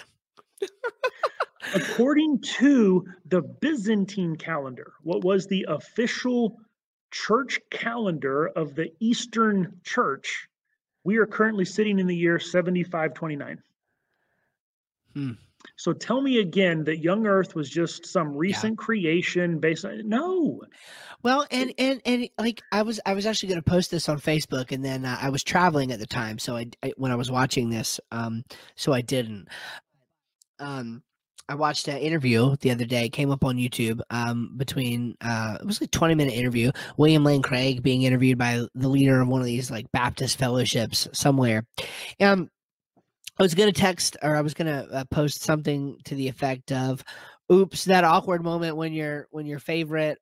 According 1.73 2.41
to 2.41 3.05
the 3.25 3.41
Byzantine 3.41 4.35
calendar, 4.35 4.93
what 5.03 5.23
was 5.23 5.47
the 5.47 5.65
official 5.67 6.59
church 7.11 7.59
calendar 7.69 8.47
of 8.47 8.75
the 8.75 8.91
Eastern 8.99 9.79
Church, 9.83 10.47
we 11.03 11.17
are 11.17 11.25
currently 11.25 11.65
sitting 11.65 11.99
in 11.99 12.07
the 12.07 12.15
year 12.15 12.39
7529. 12.39 13.61
Hmm. 15.13 15.31
So 15.75 15.93
tell 15.93 16.21
me 16.21 16.39
again 16.39 16.83
that 16.85 16.97
young 16.97 17.27
Earth 17.27 17.55
was 17.55 17.69
just 17.69 18.05
some 18.05 18.35
recent 18.35 18.77
yeah. 18.79 18.83
creation 18.83 19.59
based 19.59 19.85
on 19.85 20.07
no. 20.07 20.61
Well, 21.23 21.45
and 21.51 21.73
and 21.77 22.01
and 22.05 22.29
like 22.37 22.61
I 22.71 22.81
was 22.81 22.99
I 23.05 23.13
was 23.13 23.25
actually 23.25 23.49
going 23.49 23.61
to 23.61 23.69
post 23.69 23.91
this 23.91 24.09
on 24.09 24.19
Facebook, 24.19 24.71
and 24.71 24.83
then 24.83 25.05
uh, 25.05 25.17
I 25.21 25.29
was 25.29 25.43
traveling 25.43 25.91
at 25.91 25.99
the 25.99 26.07
time, 26.07 26.39
so 26.39 26.55
I, 26.55 26.67
I, 26.83 26.93
when 26.97 27.11
I 27.11 27.15
was 27.15 27.29
watching 27.29 27.69
this, 27.69 27.99
um, 28.11 28.43
so 28.75 28.91
I 28.91 29.01
didn't. 29.01 29.47
Um, 30.59 31.03
I 31.51 31.55
watched 31.55 31.89
an 31.89 31.97
interview 31.97 32.55
the 32.61 32.71
other 32.71 32.85
day, 32.85 33.09
came 33.09 33.29
up 33.29 33.43
on 33.43 33.57
YouTube, 33.57 33.99
um, 34.09 34.53
between 34.55 35.17
uh, 35.19 35.57
it 35.59 35.65
was 35.65 35.81
like 35.81 35.91
twenty 35.91 36.15
minute 36.15 36.33
interview. 36.33 36.71
William 36.95 37.25
Lane 37.25 37.41
Craig 37.41 37.83
being 37.83 38.03
interviewed 38.03 38.37
by 38.37 38.65
the 38.73 38.87
leader 38.87 39.19
of 39.19 39.27
one 39.27 39.41
of 39.41 39.45
these 39.45 39.69
like 39.69 39.91
Baptist 39.91 40.39
fellowships 40.39 41.09
somewhere. 41.11 41.65
Um, 42.21 42.49
I 43.37 43.43
was 43.43 43.53
gonna 43.53 43.73
text 43.73 44.15
or 44.23 44.37
I 44.37 44.41
was 44.41 44.53
gonna 44.53 44.87
uh, 44.93 45.03
post 45.11 45.43
something 45.43 45.97
to 46.05 46.15
the 46.15 46.29
effect 46.29 46.71
of, 46.71 47.03
"Oops, 47.51 47.83
that 47.83 48.05
awkward 48.05 48.45
moment 48.45 48.77
when 48.77 48.93
your 48.93 49.27
when 49.31 49.45
your 49.45 49.59
favorite." 49.59 50.19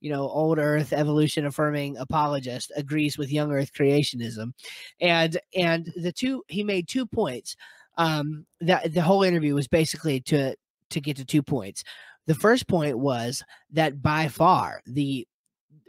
You 0.00 0.10
know, 0.10 0.28
old 0.28 0.58
Earth 0.58 0.92
evolution 0.92 1.46
affirming 1.46 1.96
apologist 1.96 2.72
agrees 2.74 3.16
with 3.16 3.32
young 3.32 3.52
Earth 3.52 3.72
creationism, 3.72 4.52
and 5.00 5.38
and 5.56 5.92
the 5.94 6.12
two 6.12 6.42
he 6.48 6.64
made 6.64 6.88
two 6.88 7.06
points 7.06 7.54
um 7.98 8.46
that 8.60 8.94
the 8.94 9.02
whole 9.02 9.22
interview 9.22 9.54
was 9.54 9.68
basically 9.68 10.18
to 10.18 10.56
to 10.92 11.00
get 11.00 11.16
to 11.16 11.24
two 11.24 11.42
points. 11.42 11.82
The 12.26 12.34
first 12.34 12.68
point 12.68 12.98
was 12.98 13.42
that 13.72 14.00
by 14.00 14.28
far 14.28 14.80
the 14.86 15.26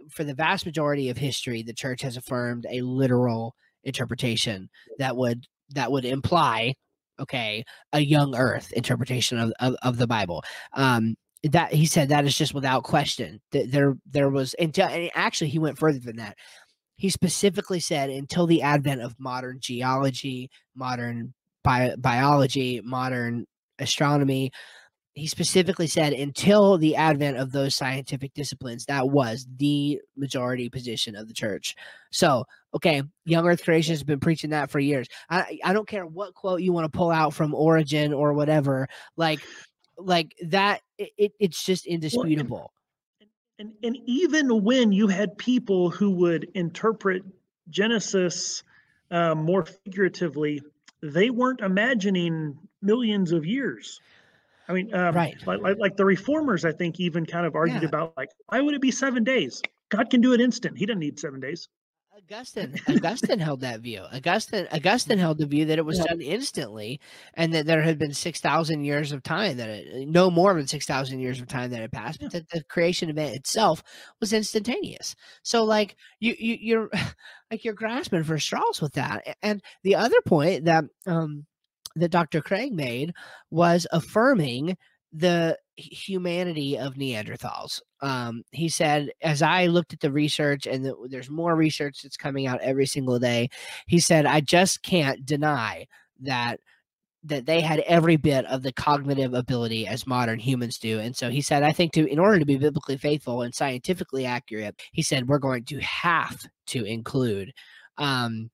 for 0.09 0.23
the 0.23 0.33
vast 0.33 0.65
majority 0.65 1.09
of 1.09 1.17
history, 1.17 1.63
the 1.63 1.73
church 1.73 2.01
has 2.01 2.17
affirmed 2.17 2.65
a 2.69 2.81
literal 2.81 3.55
interpretation 3.83 4.69
that 4.97 5.15
would 5.15 5.45
that 5.69 5.91
would 5.91 6.05
imply, 6.05 6.75
okay, 7.19 7.63
a 7.93 7.99
young 7.99 8.35
earth 8.35 8.71
interpretation 8.73 9.37
of, 9.39 9.53
of, 9.59 9.75
of 9.83 9.97
the 9.97 10.07
Bible. 10.07 10.43
Um, 10.73 11.15
that 11.51 11.73
he 11.73 11.85
said 11.85 12.09
that 12.09 12.25
is 12.25 12.37
just 12.37 12.53
without 12.53 12.83
question. 12.83 13.41
That 13.51 13.71
there 13.71 13.95
there 14.09 14.29
was 14.29 14.55
until 14.59 14.87
and 14.87 15.11
actually 15.13 15.49
he 15.49 15.59
went 15.59 15.77
further 15.77 15.99
than 15.99 16.17
that. 16.17 16.37
He 16.95 17.09
specifically 17.09 17.79
said 17.79 18.09
until 18.09 18.47
the 18.47 18.61
advent 18.61 19.01
of 19.01 19.19
modern 19.19 19.59
geology, 19.59 20.49
modern 20.75 21.33
bi- 21.63 21.95
biology, 21.97 22.81
modern 22.81 23.45
astronomy, 23.79 24.51
he 25.15 25.27
specifically 25.27 25.87
said 25.87 26.13
until 26.13 26.77
the 26.77 26.95
advent 26.95 27.37
of 27.37 27.51
those 27.51 27.75
scientific 27.75 28.33
disciplines, 28.33 28.85
that 28.85 29.09
was 29.09 29.47
the 29.57 30.01
majority 30.17 30.69
position 30.69 31.15
of 31.15 31.27
the 31.27 31.33
church. 31.33 31.75
So, 32.11 32.45
okay, 32.73 33.03
young 33.25 33.47
earth 33.47 33.63
creation 33.63 33.93
has 33.93 34.03
been 34.03 34.19
preaching 34.19 34.49
that 34.49 34.71
for 34.71 34.79
years. 34.79 35.07
I, 35.29 35.59
I 35.63 35.73
don't 35.73 35.87
care 35.87 36.05
what 36.05 36.33
quote 36.33 36.61
you 36.61 36.73
want 36.73 36.91
to 36.91 36.97
pull 36.97 37.11
out 37.11 37.33
from 37.33 37.53
Origen 37.53 38.11
or 38.13 38.33
whatever, 38.33 38.87
like, 39.15 39.39
like 39.97 40.33
that, 40.47 40.81
it, 40.97 41.33
it's 41.39 41.63
just 41.63 41.85
indisputable. 41.85 42.73
and, 43.59 43.73
and 43.83 43.97
even 44.07 44.63
when 44.63 44.91
you 44.91 45.07
had 45.07 45.37
people 45.37 45.91
who 45.91 46.09
would 46.09 46.47
interpret 46.55 47.23
Genesis 47.69 48.63
um, 49.11 49.43
more 49.45 49.63
figuratively, 49.63 50.61
they 51.03 51.29
weren't 51.29 51.61
imagining 51.61 52.57
millions 52.81 53.31
of 53.31 53.45
years. 53.45 54.01
I 54.67 54.73
mean, 54.73 54.93
um, 54.93 55.15
right. 55.15 55.35
like, 55.45 55.61
like, 55.61 55.77
like 55.77 55.97
the 55.97 56.05
reformers, 56.05 56.65
I 56.65 56.71
think, 56.71 56.99
even 56.99 57.25
kind 57.25 57.45
of 57.45 57.55
argued 57.55 57.81
yeah. 57.81 57.89
about 57.89 58.13
like, 58.15 58.29
why 58.47 58.61
would 58.61 58.75
it 58.75 58.81
be 58.81 58.91
seven 58.91 59.23
days? 59.23 59.61
God 59.89 60.09
can 60.09 60.21
do 60.21 60.33
it 60.33 60.41
instant. 60.41 60.77
He 60.77 60.85
doesn't 60.85 60.99
need 60.99 61.19
seven 61.19 61.39
days. 61.39 61.67
Augustine, 62.15 62.75
Augustine 62.87 63.39
held 63.39 63.61
that 63.61 63.79
view. 63.79 64.01
Augustine, 64.13 64.67
Augustine 64.71 65.17
held 65.17 65.39
the 65.39 65.47
view 65.47 65.65
that 65.65 65.79
it 65.79 65.85
was 65.85 65.97
yeah. 65.97 66.05
done 66.05 66.21
instantly, 66.21 66.99
and 67.33 67.53
that 67.53 67.65
there 67.65 67.81
had 67.81 67.97
been 67.97 68.13
six 68.13 68.39
thousand 68.39 68.83
years 68.83 69.11
of 69.11 69.23
time 69.23 69.57
that 69.57 69.69
it, 69.69 70.07
no 70.07 70.29
more 70.29 70.53
than 70.53 70.67
six 70.67 70.85
thousand 70.85 71.19
years 71.19 71.41
of 71.41 71.47
time 71.47 71.71
that 71.71 71.81
had 71.81 71.91
passed, 71.91 72.19
but 72.21 72.31
that 72.31 72.49
the 72.49 72.63
creation 72.65 73.09
event 73.09 73.35
itself 73.35 73.83
was 74.19 74.31
instantaneous. 74.31 75.15
So, 75.41 75.63
like 75.63 75.95
you, 76.19 76.35
you, 76.37 76.57
you're 76.61 76.89
like 77.51 77.65
you're 77.65 77.73
grasping 77.73 78.23
for 78.23 78.37
straws 78.37 78.79
with 78.79 78.93
that. 78.93 79.37
And 79.41 79.61
the 79.81 79.95
other 79.95 80.21
point 80.25 80.65
that 80.65 80.85
um 81.07 81.45
that 81.95 82.09
Dr. 82.09 82.41
Craig 82.41 82.73
made 82.73 83.13
was 83.51 83.87
affirming 83.91 84.77
the 85.11 85.57
humanity 85.75 86.77
of 86.77 86.95
Neanderthals. 86.95 87.81
Um, 88.01 88.43
he 88.51 88.69
said, 88.69 89.11
as 89.21 89.41
I 89.41 89.67
looked 89.67 89.93
at 89.93 89.99
the 89.99 90.11
research, 90.11 90.65
and 90.65 90.85
the, 90.85 90.95
there's 91.09 91.29
more 91.29 91.55
research 91.55 92.01
that's 92.01 92.17
coming 92.17 92.47
out 92.47 92.61
every 92.61 92.85
single 92.85 93.19
day, 93.19 93.49
he 93.87 93.99
said, 93.99 94.25
I 94.25 94.41
just 94.41 94.81
can't 94.81 95.25
deny 95.25 95.87
that 96.21 96.59
that 97.25 97.45
they 97.45 97.61
had 97.61 97.79
every 97.81 98.17
bit 98.17 98.45
of 98.47 98.63
the 98.63 98.73
cognitive 98.73 99.33
ability 99.33 99.87
as 99.87 100.05
modern 100.05 100.39
humans 100.39 100.77
do. 100.77 100.99
And 100.99 101.15
so 101.15 101.29
he 101.29 101.39
said, 101.39 101.63
I 101.63 101.71
think 101.71 101.93
to 101.93 102.05
in 102.05 102.19
order 102.19 102.37
to 102.37 102.45
be 102.45 102.57
biblically 102.57 102.97
faithful 102.97 103.43
and 103.43 103.55
scientifically 103.55 104.25
accurate, 104.25 104.81
he 104.91 105.01
said 105.01 105.29
we're 105.29 105.39
going 105.39 105.63
to 105.65 105.79
have 105.79 106.45
to 106.67 106.83
include 106.83 107.53
um, 107.97 108.49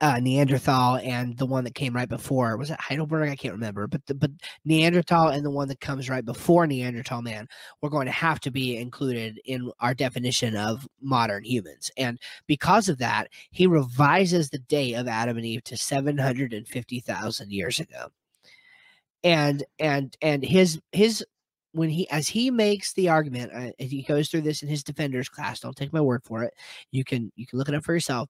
uh, 0.00 0.20
Neanderthal 0.20 0.96
and 0.96 1.36
the 1.38 1.46
one 1.46 1.64
that 1.64 1.74
came 1.74 1.94
right 1.94 2.08
before. 2.08 2.56
Was 2.56 2.70
it 2.70 2.80
Heidelberg? 2.80 3.30
I 3.30 3.36
can't 3.36 3.54
remember. 3.54 3.86
But 3.86 4.04
the, 4.06 4.14
but 4.14 4.30
Neanderthal 4.64 5.28
and 5.28 5.44
the 5.44 5.50
one 5.50 5.68
that 5.68 5.80
comes 5.80 6.10
right 6.10 6.24
before 6.24 6.66
Neanderthal 6.66 7.22
man, 7.22 7.48
we're 7.80 7.88
going 7.88 8.06
to 8.06 8.12
have 8.12 8.40
to 8.40 8.50
be 8.50 8.76
included 8.76 9.40
in 9.44 9.70
our 9.80 9.94
definition 9.94 10.56
of 10.56 10.86
modern 11.00 11.44
humans. 11.44 11.90
And 11.96 12.18
because 12.46 12.88
of 12.88 12.98
that, 12.98 13.28
he 13.50 13.66
revises 13.66 14.50
the 14.50 14.58
date 14.58 14.94
of 14.94 15.08
Adam 15.08 15.36
and 15.36 15.46
Eve 15.46 15.64
to 15.64 15.76
seven 15.76 16.18
hundred 16.18 16.52
and 16.52 16.68
fifty 16.68 17.00
thousand 17.00 17.52
years 17.52 17.80
ago. 17.80 18.08
And 19.24 19.64
and 19.78 20.16
and 20.22 20.44
his 20.44 20.80
his 20.92 21.24
when 21.72 21.88
he 21.88 22.08
as 22.10 22.28
he 22.28 22.50
makes 22.50 22.92
the 22.92 23.08
argument 23.08 23.52
uh, 23.54 23.70
he 23.78 24.02
goes 24.02 24.28
through 24.28 24.40
this 24.40 24.62
in 24.62 24.68
his 24.68 24.82
defenders 24.82 25.28
class 25.28 25.60
don't 25.60 25.76
take 25.76 25.92
my 25.92 26.00
word 26.00 26.22
for 26.24 26.42
it 26.42 26.54
you 26.90 27.04
can 27.04 27.30
you 27.36 27.46
can 27.46 27.58
look 27.58 27.68
it 27.68 27.74
up 27.74 27.84
for 27.84 27.94
yourself 27.94 28.28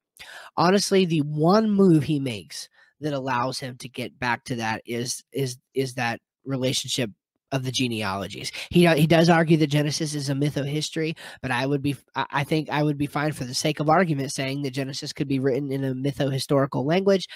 honestly 0.57 1.05
the 1.05 1.23
one 1.23 1.71
move 1.71 2.05
he 2.05 2.21
makes 2.21 2.69
that 3.01 3.15
allows 3.15 3.59
him 3.59 3.77
to 3.79 3.89
get 3.89 4.19
back 4.19 4.45
to 4.45 4.57
that 4.57 4.83
is 4.87 5.25
is 5.33 5.57
is 5.75 5.95
that 5.95 6.21
relationship 6.45 7.11
of 7.53 7.65
the 7.65 7.73
genealogies. 7.73 8.53
He 8.71 8.87
he 8.87 9.07
does 9.07 9.29
argue 9.29 9.57
that 9.59 9.69
Genesis 9.69 10.15
is 10.15 10.29
a 10.29 10.35
myth 10.35 10.57
of 10.57 10.67
history, 10.67 11.17
but 11.43 11.51
I 11.51 11.67
would 11.67 11.83
be 11.83 11.97
I 12.15 12.45
think 12.45 12.71
I 12.71 12.83
would 12.83 12.99
be 12.99 13.07
fine 13.07 13.33
for 13.33 13.45
the 13.45 13.55
sake 13.55 13.81
of 13.81 13.89
argument 13.89 14.33
saying 14.33 14.63
that 14.63 14.71
Genesis 14.73 15.13
could 15.13 15.29
be 15.29 15.41
written 15.41 15.73
in 15.73 15.85
a 15.85 15.95
mytho 15.95 16.33
historical 16.33 16.85
language, 16.85 17.27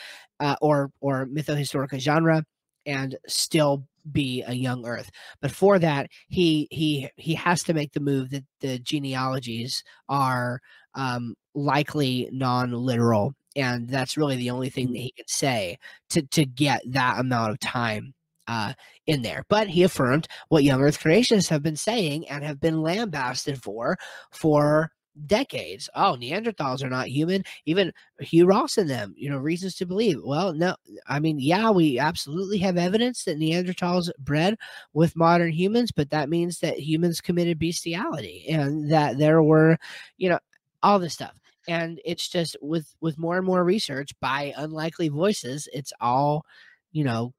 uh, 0.40 0.56
or 0.60 0.90
or 1.00 1.26
mytho 1.26 1.56
historical 1.56 1.98
genre, 1.98 2.44
and 2.86 3.16
still 3.26 3.86
be 4.10 4.42
a 4.46 4.52
young 4.52 4.86
earth 4.86 5.10
but 5.40 5.50
for 5.50 5.78
that 5.78 6.08
he 6.28 6.68
he 6.70 7.08
he 7.16 7.34
has 7.34 7.62
to 7.62 7.74
make 7.74 7.92
the 7.92 8.00
move 8.00 8.30
that 8.30 8.44
the 8.60 8.78
genealogies 8.78 9.82
are 10.08 10.60
um 10.94 11.34
likely 11.54 12.28
non-literal 12.32 13.32
and 13.56 13.88
that's 13.88 14.16
really 14.16 14.36
the 14.36 14.50
only 14.50 14.68
thing 14.68 14.92
that 14.92 14.98
he 14.98 15.12
can 15.12 15.26
say 15.28 15.78
to 16.10 16.22
to 16.22 16.44
get 16.44 16.82
that 16.86 17.18
amount 17.18 17.50
of 17.50 17.58
time 17.60 18.14
uh, 18.46 18.74
in 19.06 19.22
there. 19.22 19.44
But 19.48 19.68
he 19.68 19.82
affirmed 19.82 20.28
what 20.48 20.64
young 20.64 20.82
Earth 20.82 21.00
creationists 21.00 21.48
have 21.48 21.62
been 21.62 21.76
saying 21.76 22.28
and 22.28 22.44
have 22.44 22.60
been 22.60 22.82
lambasted 22.82 23.62
for 23.62 23.96
for 24.32 24.90
decades. 25.26 25.88
Oh, 25.94 26.16
Neanderthals 26.18 26.82
are 26.82 26.90
not 26.90 27.08
human. 27.08 27.44
Even 27.66 27.92
Hugh 28.20 28.46
Ross 28.46 28.78
and 28.78 28.88
them, 28.88 29.14
you 29.16 29.30
know, 29.30 29.38
reasons 29.38 29.76
to 29.76 29.86
believe. 29.86 30.20
Well, 30.24 30.52
no, 30.52 30.76
I 31.06 31.20
mean, 31.20 31.38
yeah, 31.38 31.70
we 31.70 31.98
absolutely 31.98 32.58
have 32.58 32.76
evidence 32.76 33.24
that 33.24 33.38
Neanderthals 33.38 34.10
bred 34.18 34.56
with 34.92 35.16
modern 35.16 35.52
humans, 35.52 35.92
but 35.92 36.10
that 36.10 36.28
means 36.28 36.60
that 36.60 36.78
humans 36.78 37.20
committed 37.20 37.58
bestiality 37.58 38.46
and 38.48 38.90
that 38.90 39.18
there 39.18 39.42
were, 39.42 39.78
you 40.16 40.28
know, 40.28 40.38
all 40.82 40.98
this 40.98 41.14
stuff. 41.14 41.34
And 41.66 42.00
it's 42.04 42.28
just 42.28 42.56
with 42.60 42.94
with 43.00 43.18
more 43.18 43.38
and 43.38 43.46
more 43.46 43.64
research 43.64 44.12
by 44.20 44.52
unlikely 44.56 45.08
voices, 45.08 45.66
it's 45.72 45.92
all, 46.00 46.44
you 46.92 47.04
know, 47.04 47.32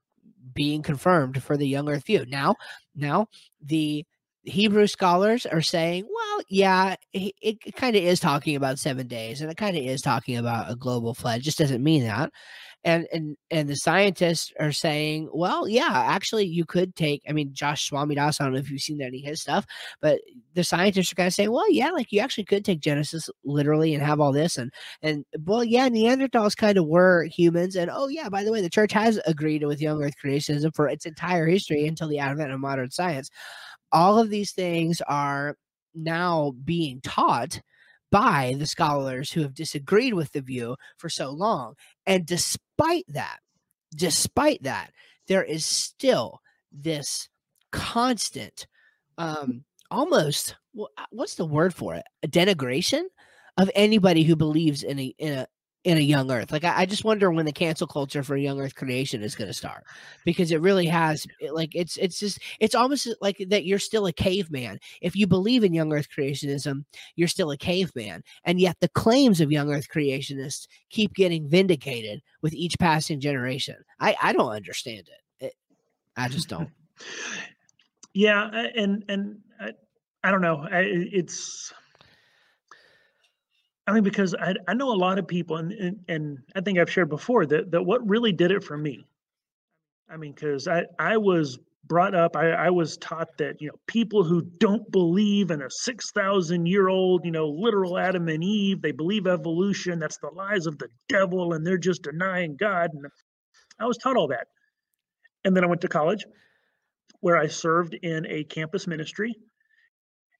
being 0.53 0.81
confirmed 0.81 1.43
for 1.43 1.57
the 1.57 1.67
young 1.67 1.89
earth 1.89 2.05
view. 2.05 2.25
Now, 2.27 2.55
now 2.95 3.27
the 3.61 4.05
Hebrew 4.45 4.87
scholars 4.87 5.45
are 5.45 5.61
saying, 5.61 6.07
well, 6.13 6.41
yeah, 6.49 6.95
it, 7.13 7.33
it 7.41 7.75
kind 7.75 7.95
of 7.95 8.03
is 8.03 8.19
talking 8.19 8.55
about 8.55 8.79
seven 8.79 9.07
days, 9.07 9.41
and 9.41 9.51
it 9.51 9.57
kind 9.57 9.75
of 9.75 9.83
is 9.83 10.01
talking 10.01 10.37
about 10.37 10.71
a 10.71 10.75
global 10.75 11.13
flood. 11.13 11.39
It 11.39 11.43
just 11.43 11.57
doesn't 11.57 11.83
mean 11.83 12.03
that. 12.03 12.31
And 12.83 13.07
and 13.11 13.35
and 13.49 13.67
the 13.67 13.75
scientists 13.75 14.53
are 14.59 14.71
saying, 14.71 15.29
well, 15.33 15.67
yeah, 15.67 15.89
actually, 15.91 16.45
you 16.45 16.65
could 16.65 16.95
take. 16.95 17.23
I 17.27 17.31
mean, 17.31 17.51
Josh 17.51 17.89
Swamidass. 17.89 18.39
I 18.39 18.43
don't 18.43 18.53
know 18.53 18.59
if 18.59 18.69
you've 18.69 18.79
seen 18.79 19.01
any 19.01 19.23
of 19.23 19.25
his 19.25 19.41
stuff, 19.41 19.65
but 20.01 20.19
the 20.53 20.63
scientists 20.63 21.11
are 21.11 21.15
kind 21.15 21.27
of 21.27 21.33
saying, 21.33 21.51
well, 21.51 21.69
yeah, 21.71 21.89
like 21.89 22.11
you 22.11 22.19
actually 22.19 22.45
could 22.45 22.63
take 22.63 22.81
Genesis 22.81 23.27
literally 23.43 23.95
and 23.95 24.03
have 24.03 24.19
all 24.19 24.31
this, 24.31 24.59
and 24.59 24.71
and 25.01 25.25
well, 25.45 25.63
yeah, 25.63 25.89
Neanderthals 25.89 26.55
kind 26.55 26.77
of 26.77 26.85
were 26.85 27.23
humans, 27.23 27.75
and 27.75 27.89
oh 27.91 28.07
yeah, 28.07 28.29
by 28.29 28.43
the 28.43 28.51
way, 28.51 28.61
the 28.61 28.69
church 28.69 28.93
has 28.93 29.19
agreed 29.25 29.63
with 29.63 29.81
young 29.81 30.03
Earth 30.03 30.13
creationism 30.23 30.75
for 30.75 30.87
its 30.87 31.07
entire 31.07 31.47
history 31.47 31.87
until 31.87 32.07
the 32.07 32.19
advent 32.19 32.51
of 32.51 32.59
modern 32.59 32.91
science 32.91 33.31
all 33.91 34.19
of 34.19 34.29
these 34.29 34.51
things 34.51 35.01
are 35.07 35.57
now 35.93 36.53
being 36.63 37.01
taught 37.01 37.61
by 38.11 38.55
the 38.57 38.67
scholars 38.67 39.31
who 39.31 39.41
have 39.41 39.53
disagreed 39.53 40.13
with 40.13 40.31
the 40.31 40.41
view 40.41 40.75
for 40.97 41.09
so 41.09 41.31
long. 41.31 41.73
And 42.05 42.25
despite 42.25 43.05
that, 43.09 43.39
despite 43.95 44.63
that, 44.63 44.91
there 45.27 45.43
is 45.43 45.65
still 45.65 46.39
this 46.71 47.29
constant, 47.71 48.67
um, 49.17 49.63
almost 49.89 50.55
what's 51.09 51.35
the 51.35 51.45
word 51.45 51.73
for 51.73 51.95
it? 51.95 52.03
A 52.23 52.27
denigration 52.27 53.03
of 53.57 53.71
anybody 53.75 54.23
who 54.23 54.35
believes 54.35 54.83
in 54.83 54.99
a 54.99 55.13
in 55.17 55.33
a 55.33 55.47
in 55.85 55.97
a 55.97 56.01
young 56.01 56.31
earth. 56.31 56.51
Like 56.51 56.63
I, 56.63 56.79
I, 56.79 56.85
just 56.87 57.05
wonder 57.05 57.31
when 57.31 57.45
the 57.45 57.51
cancel 57.51 57.85
culture 57.85 58.23
for 58.23 58.35
young 58.35 58.59
earth 58.59 58.73
creation 58.73 59.21
is 59.21 59.35
going 59.35 59.47
to 59.47 59.53
start 59.53 59.83
because 60.25 60.51
it 60.51 60.59
really 60.59 60.87
has 60.87 61.27
like 61.51 61.75
it's 61.75 61.95
it's 61.97 62.19
just 62.19 62.39
it's 62.59 62.73
almost 62.73 63.07
like 63.21 63.37
that 63.49 63.65
you're 63.65 63.79
still 63.79 64.07
a 64.07 64.11
caveman. 64.11 64.79
If 65.01 65.15
you 65.15 65.27
believe 65.27 65.63
in 65.63 65.73
young 65.73 65.93
earth 65.93 66.07
creationism 66.09 66.85
you're 67.15 67.27
still 67.27 67.51
a 67.51 67.57
caveman 67.57 68.23
and 68.43 68.59
yet 68.59 68.77
the 68.81 68.89
claims 68.89 69.39
of 69.39 69.51
young 69.51 69.71
earth 69.71 69.87
creationists 69.93 70.67
keep 70.89 71.13
getting 71.13 71.47
vindicated 71.47 72.21
with 72.41 72.53
each 72.55 72.77
passing 72.79 73.19
generation. 73.19 73.77
I 73.99 74.15
i 74.21 74.33
don't 74.33 74.51
understand 74.51 75.07
it, 75.07 75.45
it 75.45 75.53
i 76.17 76.27
just 76.27 76.49
don't. 76.49 76.69
Yeah 78.17 78.49
and 78.75 79.03
and 79.09 79.39
I, 79.59 79.71
I 80.23 80.31
don't 80.31 80.41
know. 80.41 80.65
I, 80.71 80.83
it's 80.85 81.73
I 83.87 83.93
mean, 83.93 84.03
because 84.03 84.33
I, 84.33 84.55
I 84.67 84.73
know 84.73 84.91
a 84.91 84.95
lot 84.95 85.19
of 85.19 85.27
people, 85.27 85.57
and, 85.57 85.71
and, 85.71 85.99
and 86.07 86.37
I 86.55 86.61
think 86.61 86.79
I've 86.79 86.89
shared 86.89 87.09
before 87.09 87.45
that, 87.45 87.71
that 87.71 87.83
what 87.83 88.07
really 88.07 88.31
did 88.31 88.51
it 88.51 88.63
for 88.63 88.77
me. 88.77 89.05
I 90.09 90.17
mean, 90.17 90.33
because 90.33 90.67
I, 90.67 90.83
I 90.97 91.17
was 91.17 91.59
brought 91.87 92.15
up, 92.15 92.35
I, 92.35 92.51
I 92.51 92.69
was 92.71 92.97
taught 92.97 93.37
that, 93.37 93.61
you 93.61 93.67
know, 93.67 93.75
people 93.85 94.23
who 94.23 94.41
don't 94.41 94.89
believe 94.91 95.51
in 95.51 95.61
a 95.61 95.69
6,000 95.69 96.65
year 96.65 96.87
old, 96.87 97.25
you 97.25 97.31
know, 97.31 97.47
literal 97.47 97.97
Adam 97.97 98.27
and 98.27 98.43
Eve, 98.43 98.81
they 98.81 98.91
believe 98.91 99.27
evolution, 99.27 99.99
that's 99.99 100.17
the 100.17 100.29
lies 100.29 100.65
of 100.65 100.79
the 100.79 100.89
devil, 101.07 101.53
and 101.53 101.65
they're 101.65 101.77
just 101.77 102.01
denying 102.03 102.55
God. 102.55 102.89
And 102.93 103.05
I 103.79 103.85
was 103.85 103.97
taught 103.97 104.17
all 104.17 104.27
that. 104.29 104.47
And 105.43 105.55
then 105.55 105.63
I 105.63 105.67
went 105.67 105.81
to 105.81 105.87
college 105.87 106.25
where 107.19 107.37
I 107.37 107.47
served 107.47 107.93
in 107.93 108.25
a 108.25 108.43
campus 108.45 108.87
ministry 108.87 109.35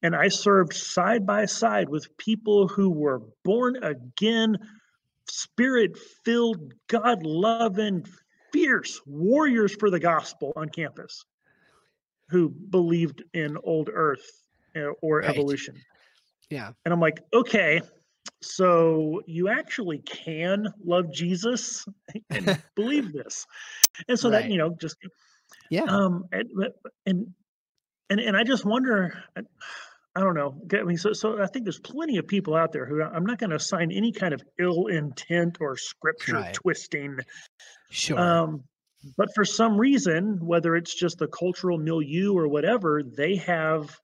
and 0.06 0.16
I 0.16 0.28
served 0.28 0.74
side 0.74 1.26
by 1.26 1.46
side 1.46 1.90
with 1.90 2.16
people 2.18 2.68
who 2.68 2.92
were 2.92 3.24
born 3.44 3.84
again, 3.84 4.56
spirit 5.28 5.98
filled, 6.24 6.74
God 6.88 7.24
loving, 7.24 8.06
fierce 8.54 9.02
warriors 9.08 9.76
for 9.80 9.90
the 9.90 10.00
gospel 10.00 10.54
on 10.56 10.70
campus. 10.70 11.26
who 12.30 12.50
believed 12.50 13.24
in 13.34 13.58
old 13.64 13.90
Earth 13.92 14.26
uh, 14.76 14.90
or 15.02 15.22
Right. 15.22 15.30
evolution. 15.30 15.76
Yeah. 16.52 16.72
And 16.84 16.94
I'm 16.94 17.00
like, 17.00 17.20
okay, 17.34 17.82
so 18.42 19.22
you 19.26 19.48
actually 19.50 20.00
can 20.00 20.68
love 20.84 21.12
Jesus 21.12 21.86
and 22.32 22.46
believe 22.76 23.12
this. 23.12 23.46
And 24.08 24.20
so 24.20 24.30
Right. 24.30 24.44
that, 24.44 24.52
you 24.52 24.58
know, 24.60 24.76
just 24.80 24.98
Yeah. 25.72 25.84
um 25.84 26.26
and 26.32 26.48
and 27.08 27.28
and, 28.12 28.20
and 28.20 28.38
I 28.38 28.44
just 28.44 28.66
wonder 28.66 29.24
I, 30.16 30.22
don't 30.22 30.36
know. 30.36 30.56
I 30.74 30.84
mean, 30.84 30.98
so 30.98 31.14
so 31.14 31.42
I 31.42 31.48
think 31.48 31.66
there's 31.66 31.80
plenty 31.80 32.18
of 32.18 32.28
people 32.28 32.56
out 32.56 32.72
there 32.72 32.86
who 32.86 33.02
I'm 33.02 33.26
not 33.26 33.38
going 33.38 33.50
to 33.50 33.58
assign 33.58 33.92
any 33.92 34.12
kind 34.12 34.34
of 34.34 34.42
ill 34.60 34.88
intent 34.88 35.58
or 35.60 35.76
scripture 35.78 36.36
Right. 36.36 36.54
twisting 36.54 37.18
Sure. 37.90 38.20
um, 38.20 38.64
but 39.18 39.30
for 39.36 39.46
some 39.46 39.78
reason, 39.78 40.40
whether 40.46 40.76
it's 40.76 40.96
just 40.96 41.20
the 41.20 41.28
cultural 41.28 41.78
milieu 41.78 42.34
or 42.34 42.48
whatever, 42.48 43.04
they 43.04 43.36
have 43.36 43.96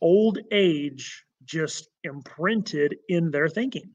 old 0.00 0.38
age 0.50 1.24
just 1.44 1.88
imprinted 2.04 2.96
in 3.08 3.30
their 3.30 3.48
thinking. 3.48 3.90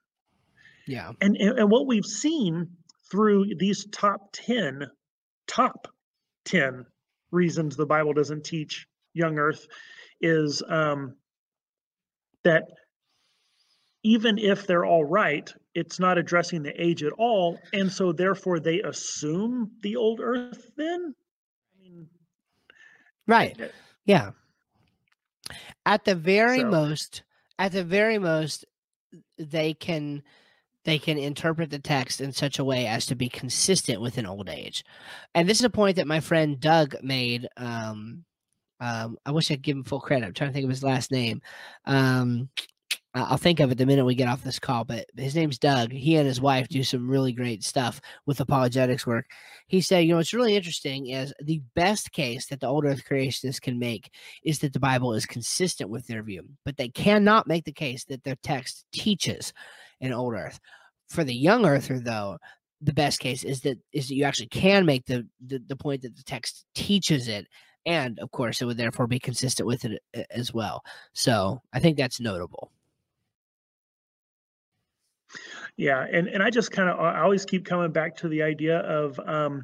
yeah. 0.85 1.11
And, 1.21 1.35
and, 1.37 1.57
and 1.59 1.71
what 1.71 1.87
we've 1.87 2.05
seen 2.05 2.67
through 3.09 3.55
these 3.57 3.85
top 3.91 4.29
10, 4.33 4.87
top 5.47 5.87
10 6.45 6.85
reasons 7.31 7.75
the 7.75 7.85
Bible 7.85 8.13
doesn't 8.13 8.43
teach 8.43 8.85
young 9.13 9.37
earth 9.39 9.65
is 10.23 10.63
um, 10.67 11.15
that 12.43 12.63
even 14.03 14.37
if 14.37 14.65
they're 14.65 14.85
all 14.85 15.05
right, 15.05 15.51
it's 15.75 15.99
not 15.99 16.17
addressing 16.17 16.63
the 16.63 16.81
age 16.81 17.03
at 17.03 17.13
all. 17.13 17.59
And 17.73 17.91
so 17.91 18.11
therefore 18.11 18.59
they 18.59 18.81
assume 18.81 19.71
the 19.81 19.95
old 19.95 20.19
earth 20.21 20.71
then? 20.75 21.13
I 21.77 21.81
mean, 21.83 22.07
Right. 23.27 23.57
Yeah. 24.05 24.31
At 25.85 26.05
the 26.05 26.15
very 26.15 26.59
So- 26.59 26.69
most, 26.69 27.23
at 27.59 27.71
the 27.71 27.83
very 27.83 28.17
most, 28.17 28.65
they 29.37 29.73
can 29.73 30.23
they 30.85 30.99
can 30.99 31.17
interpret 31.17 31.69
the 31.69 31.79
text 31.79 32.19
in 32.19 32.33
such 32.33 32.59
a 32.59 32.63
way 32.63 32.85
as 32.87 33.05
to 33.05 33.15
be 33.15 33.29
consistent 33.29 34.01
with 34.01 34.17
an 34.17 34.25
old 34.25 34.49
age. 34.49 34.83
And 35.33 35.47
this 35.47 35.59
is 35.59 35.63
a 35.63 35.69
point 35.69 35.95
that 35.95 36.07
my 36.07 36.19
friend 36.19 36.59
Doug 36.59 36.97
made. 37.01 37.47
Um, 37.55 38.25
um, 38.83 39.17
I 39.25 39.31
wish 39.31 39.49
I'd 39.49 39.61
give 39.61 39.77
him 39.77 39.83
full 39.83 40.01
credit. 40.01 40.25
I'm 40.25 40.33
trying 40.33 40.49
to 40.49 40.53
think 40.53 40.65
of 40.65 40.69
his 40.69 40.83
last 40.83 41.11
name. 41.11 41.41
Um, 41.85 42.49
I- 43.13 43.21
I'll 43.21 43.37
think 43.37 43.59
of 43.59 43.71
it 43.71 43.77
the 43.77 43.85
minute 43.85 44.05
we 44.05 44.15
get 44.15 44.27
off 44.27 44.43
this 44.43 44.59
call. 44.59 44.83
But 44.83 45.05
his 45.15 45.35
name's 45.35 45.59
Doug. 45.59 45.91
He 45.91 46.15
and 46.17 46.27
his 46.27 46.41
wife 46.41 46.67
do 46.67 46.83
some 46.83 47.09
really 47.09 47.31
great 47.31 47.63
stuff 47.63 48.01
with 48.25 48.39
apologetics 48.39 49.07
work. 49.07 49.25
He 49.67 49.81
said, 49.81 49.99
you 49.99 50.09
know, 50.09 50.17
what's 50.17 50.33
really 50.33 50.55
interesting 50.55 51.07
is 51.07 51.33
the 51.41 51.61
best 51.75 52.11
case 52.11 52.47
that 52.47 52.59
the 52.59 52.67
old 52.67 52.85
Earth 52.85 53.03
creationists 53.09 53.61
can 53.61 53.79
make 53.79 54.11
is 54.43 54.59
that 54.59 54.73
the 54.73 54.79
Bible 54.79 55.13
is 55.13 55.25
consistent 55.25 55.89
with 55.89 56.05
their 56.07 56.23
view, 56.23 56.43
but 56.65 56.75
they 56.77 56.89
cannot 56.89 57.47
make 57.47 57.65
the 57.65 57.71
case 57.71 58.03
that 58.05 58.23
their 58.23 58.37
text 58.43 58.85
teaches 58.91 59.53
an 60.01 60.11
old 60.11 60.33
Earth. 60.33 60.59
For 61.09 61.23
the 61.23 61.35
young 61.35 61.65
Earther, 61.65 61.99
though, 61.99 62.37
the 62.81 62.93
best 62.93 63.19
case 63.19 63.43
is 63.45 63.61
that 63.61 63.77
is 63.93 64.09
that 64.09 64.15
you 64.15 64.25
actually 64.25 64.47
can 64.47 64.85
make 64.85 65.05
the, 65.05 65.25
the 65.47 65.59
the 65.67 65.75
point 65.75 66.01
that 66.01 66.17
the 66.17 66.23
text 66.23 66.65
teaches 66.75 67.29
it, 67.29 67.47
and 67.85 68.19
of 68.19 68.31
course, 68.31 68.61
it 68.61 68.65
would 68.65 68.77
therefore 68.77 69.07
be 69.07 69.19
consistent 69.19 69.67
with 69.67 69.85
it 69.85 70.01
as 70.31 70.53
well. 70.53 70.83
So 71.13 71.61
I 71.73 71.79
think 71.79 71.97
that's 71.97 72.19
notable. 72.19 72.71
Yeah, 75.77 76.05
and 76.11 76.27
and 76.27 76.43
I 76.43 76.49
just 76.49 76.71
kind 76.71 76.89
of 76.89 76.99
I 76.99 77.21
always 77.21 77.45
keep 77.45 77.65
coming 77.65 77.91
back 77.91 78.15
to 78.17 78.27
the 78.27 78.43
idea 78.43 78.79
of 78.79 79.19
um 79.19 79.63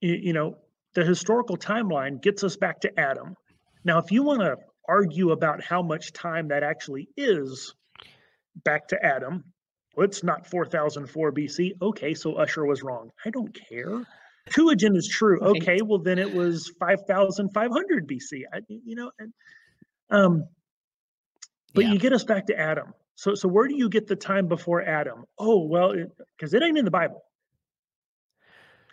you, 0.00 0.14
you 0.14 0.32
know, 0.32 0.56
the 0.94 1.04
historical 1.04 1.56
timeline 1.56 2.22
gets 2.22 2.44
us 2.44 2.56
back 2.56 2.80
to 2.80 3.00
Adam. 3.00 3.36
Now, 3.84 3.98
if 3.98 4.12
you 4.12 4.22
want 4.22 4.40
to 4.40 4.56
argue 4.88 5.30
about 5.32 5.62
how 5.62 5.82
much 5.82 6.12
time 6.12 6.48
that 6.48 6.62
actually 6.62 7.08
is 7.16 7.74
back 8.64 8.88
to 8.88 9.04
Adam, 9.04 9.44
well, 9.96 10.04
it's 10.04 10.22
not 10.22 10.46
4004 10.46 11.32
BC. 11.32 11.72
Okay, 11.80 12.14
so 12.14 12.34
Ussher 12.34 12.64
was 12.64 12.82
wrong. 12.82 13.10
I 13.24 13.30
don't 13.30 13.56
care. 13.68 14.04
Tuagen 14.50 14.96
is 14.96 15.08
true. 15.08 15.38
Right. 15.40 15.62
Okay, 15.62 15.82
well 15.82 15.98
then 15.98 16.18
it 16.18 16.32
was 16.34 16.70
5500 16.78 18.06
BC. 18.06 18.42
I, 18.52 18.60
you 18.68 18.94
know, 18.94 19.10
and 19.18 19.32
um 20.10 20.46
but 21.74 21.84
Yeah. 21.84 21.92
you 21.92 21.98
get 21.98 22.12
us 22.12 22.24
back 22.24 22.46
to 22.46 22.58
Adam. 22.58 22.92
So 23.16 23.34
so 23.34 23.48
where 23.48 23.66
do 23.68 23.74
you 23.76 23.88
get 23.88 24.06
the 24.06 24.16
time 24.16 24.46
before 24.48 24.82
Adam? 24.82 25.24
Oh, 25.38 25.64
well, 25.64 25.94
because 26.36 26.52
it, 26.54 26.62
ain't 26.62 26.78
in 26.78 26.84
the 26.84 26.90
Bible. 26.90 27.22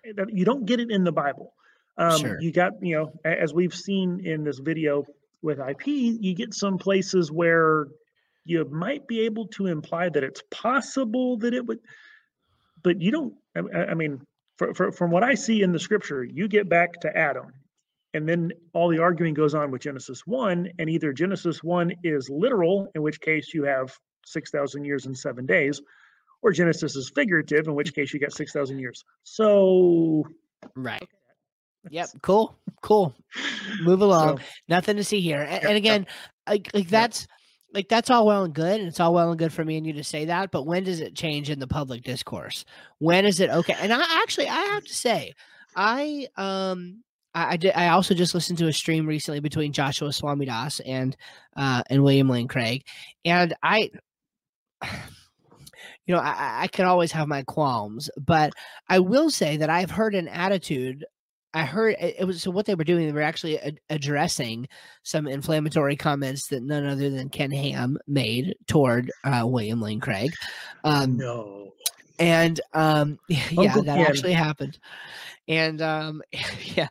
Eh, 0.06 0.14
You 0.30 0.46
don't 0.46 0.66
get 0.66 0.80
it 0.80 0.90
in 0.92 1.04
the 1.04 1.12
Bible. 1.12 1.54
Um, 1.98 2.20
Sure. 2.20 2.40
You 2.42 2.52
got, 2.52 2.74
you 2.82 2.96
know, 2.96 3.12
as 3.26 3.54
we've 3.54 3.74
seen 3.76 4.26
in 4.26 4.44
this 4.44 4.60
video 4.60 5.06
with 5.42 5.60
IP, 5.60 5.88
you 5.88 6.34
get 6.34 6.54
some 6.54 6.78
places 6.78 7.32
where 7.32 7.88
you 8.46 8.64
might 8.70 9.08
be 9.08 9.22
able 9.22 9.48
to 9.48 9.68
imply 9.68 10.10
that 10.10 10.24
it's 10.24 10.42
possible 10.50 11.38
that 11.38 11.54
it 11.54 11.66
would, 11.66 11.80
but 12.84 13.02
you 13.02 13.12
don't. 13.12 13.36
I- 13.56 13.92
I 13.92 13.94
mean, 13.94 14.26
for, 14.62 14.74
for, 14.76 14.92
from 14.92 15.10
what 15.10 15.24
I 15.24 15.34
see 15.34 15.64
in 15.64 15.72
the 15.72 15.80
scripture, 15.80 16.24
you 16.24 16.48
get 16.48 16.70
back 16.70 16.94
to 17.02 17.18
Adam, 17.18 17.52
and 18.14 18.30
then 18.30 18.52
all 18.74 18.90
the 18.90 19.00
arguing 19.00 19.34
goes 19.34 19.56
on 19.56 19.72
with 19.72 19.82
Genesis 19.82 20.28
1, 20.28 20.70
and 20.78 20.88
either 20.88 21.12
Genesis 21.14 21.64
1 21.64 21.92
is 22.04 22.30
literal, 22.30 22.88
in 22.94 23.02
which 23.02 23.20
case 23.22 23.56
you 23.56 23.64
have 23.64 23.92
6,000 24.28 24.86
years 24.86 25.08
and 25.08 25.18
seven 25.18 25.48
days, 25.48 25.82
or 26.44 26.52
Genesis 26.52 26.96
is 26.96 27.12
figurative, 27.16 27.68
in 27.68 27.74
which 27.74 27.96
case 27.96 28.14
you 28.14 28.20
got 28.20 28.34
6,000 28.34 28.78
years. 28.78 29.04
So, 29.24 30.28
Right. 30.76 31.10
Yep. 31.90 32.10
Cool. 32.22 32.56
Cool. 32.84 33.16
Move 33.82 34.02
along. 34.04 34.38
so 34.38 34.44
Nothing 34.70 34.98
to 34.98 35.04
see 35.04 35.22
here. 35.22 35.42
And, 35.42 35.50
Yeah, 35.50 35.58
and 35.58 35.72
yeah. 35.72 35.76
again, 35.76 36.08
like 36.48 36.70
like 36.76 36.88
that's 36.88 37.26
like 37.74 37.88
that's 37.90 38.10
all 38.10 38.26
well 38.26 38.44
and 38.44 38.54
good, 38.54 38.80
and 38.80 38.88
it's 38.88 39.00
all 39.00 39.14
well 39.14 39.30
and 39.30 39.40
good 39.40 39.54
for 39.54 39.64
me 39.66 39.78
and 39.78 39.86
you 39.86 39.94
to 39.94 40.04
say 40.04 40.26
that. 40.26 40.52
But 40.52 40.66
when 40.66 40.84
does 40.84 41.00
it 41.00 41.16
change 41.16 41.50
in 41.50 41.60
the 41.60 41.68
public 41.68 42.04
discourse? 42.04 42.66
When 43.00 43.26
is 43.26 43.40
it 43.40 43.50
okay? 43.50 43.76
And 43.80 43.94
I 43.94 44.04
actually, 44.22 44.48
I 44.50 44.60
have 44.62 44.86
to 44.86 44.94
say, 44.94 45.34
I 45.76 46.28
um. 46.38 47.04
I, 47.34 47.54
I 47.54 47.58
did. 47.58 47.72
I 47.76 47.88
also 47.90 48.14
just 48.14 48.34
listened 48.34 48.60
to 48.60 48.68
a 48.68 48.74
stream 48.74 49.08
recently 49.08 49.40
between 49.40 49.72
Joshua 49.72 50.10
Swamidass 50.10 50.82
and 50.86 51.16
uh, 51.56 51.82
and 51.90 52.04
William 52.04 52.28
Lane 52.30 52.50
Craig, 52.50 52.84
and 53.24 53.54
I, 53.64 53.90
you 56.06 56.14
know, 56.16 56.20
I- 56.20 56.64
I 56.64 56.68
can 56.68 56.86
always 56.86 57.12
have 57.14 57.28
my 57.28 57.44
qualms, 57.44 58.10
but 58.18 58.54
I 58.90 59.00
will 59.00 59.30
say 59.30 59.58
that 59.58 59.70
I've 59.70 59.92
heard 59.92 60.16
an 60.16 60.28
attitude. 60.28 61.06
I 61.54 61.66
heard 61.66 61.96
it, 62.00 62.26
was 62.26 62.42
so 62.44 62.52
what 62.52 62.66
they 62.66 62.76
were 62.76 62.84
doing. 62.84 63.08
They 63.08 63.12
were 63.14 63.22
actually 63.22 63.60
ad- 63.60 63.80
addressing 63.90 64.70
some 65.04 65.28
inflammatory 65.28 65.96
comments 65.98 66.48
that 66.48 66.64
none 66.64 66.86
other 66.86 67.10
than 67.10 67.30
Ken 67.30 67.52
Ham 67.52 67.98
made 68.08 68.56
toward 68.68 69.12
uh, 69.24 69.44
William 69.46 69.82
Lane 69.82 70.00
Craig. 70.00 70.34
Um, 70.84 71.18
no. 71.18 71.74
And 72.22 72.62
um 72.74 73.20
yeah 73.28 73.40
Uncle 73.58 73.84
that 73.84 73.98
Ken. 73.98 74.06
actually 74.06 74.34
happened. 74.34 74.78
And 75.48 75.82
um 75.82 76.22
yeah 76.76 76.88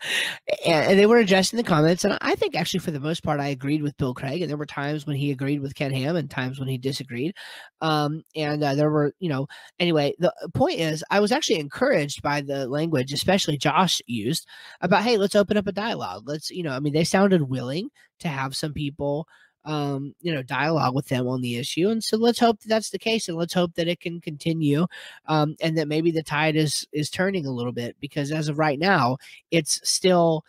and, 0.67 0.91
and 0.91 0.99
they 0.99 1.07
were 1.07 1.19
addressing 1.19 1.57
the 1.57 1.63
comments 1.63 2.05
and 2.05 2.19
i 2.21 2.35
think 2.35 2.57
actually 2.57 2.81
for 2.81 2.91
the 2.91 3.01
most 3.01 3.23
part 3.23 3.39
i 3.39 3.49
agreed 3.49 3.81
with 3.81 3.97
bill 3.97 4.13
craig 4.13 4.43
and 4.43 4.51
there 4.51 4.57
were 4.57 4.67
times 4.67 5.07
when 5.07 5.17
he 5.17 5.31
agreed 5.31 5.61
with 5.61 5.77
ken 5.77 5.93
ham 5.93 6.17
and 6.17 6.31
times 6.31 6.59
when 6.59 6.69
he 6.69 6.77
disagreed. 6.77 7.35
Um 7.81 8.25
and 8.35 8.63
uh, 8.63 8.75
there 8.75 8.91
were 8.91 9.15
you 9.21 9.29
know 9.29 9.47
anyway 9.79 10.15
the 10.19 10.35
point 10.53 10.81
is 10.81 11.05
i 11.11 11.21
was 11.21 11.33
actually 11.33 11.61
encouraged 11.61 12.23
by 12.23 12.41
the 12.41 12.67
language 12.69 13.13
especially 13.13 13.57
josh 13.57 14.03
used 14.07 14.47
about 14.81 15.05
hey 15.05 15.17
let's 15.17 15.37
open 15.37 15.57
up 15.57 15.69
a 15.69 15.73
dialogue. 15.73 16.25
Let's 16.27 16.51
you 16.51 16.65
know 16.65 16.73
i 16.73 16.81
mean 16.81 16.93
they 16.93 17.05
sounded 17.05 17.43
willing 17.43 17.89
to 18.19 18.29
have 18.29 18.57
some 18.57 18.73
people 18.73 19.27
um, 19.65 20.15
you 20.21 20.33
know, 20.35 20.43
dialogue 20.43 20.95
with 20.95 21.09
them 21.09 21.27
on 21.29 21.41
the 21.43 21.57
issue. 21.57 21.89
And 21.89 22.03
so 22.03 22.17
let's 22.17 22.39
hope 22.41 22.61
that 22.61 22.69
that's 22.69 22.91
the 22.91 22.99
case, 22.99 23.29
and 23.29 23.37
let's 23.37 23.55
hope 23.55 23.75
that 23.75 23.89
it 23.89 24.01
can 24.01 24.21
continue, 24.21 24.87
um, 25.27 25.57
and 25.61 25.77
that 25.79 25.89
maybe 25.89 26.11
the 26.11 26.23
tide 26.23 26.57
is 26.57 26.87
is 26.93 27.11
turning 27.11 27.47
a 27.47 27.53
little 27.53 27.73
bit 27.73 27.97
because 28.01 28.33
as 28.33 28.49
of 28.49 28.59
right 28.59 28.79
now, 28.79 29.17
it's 29.51 29.81
still, 29.89 30.45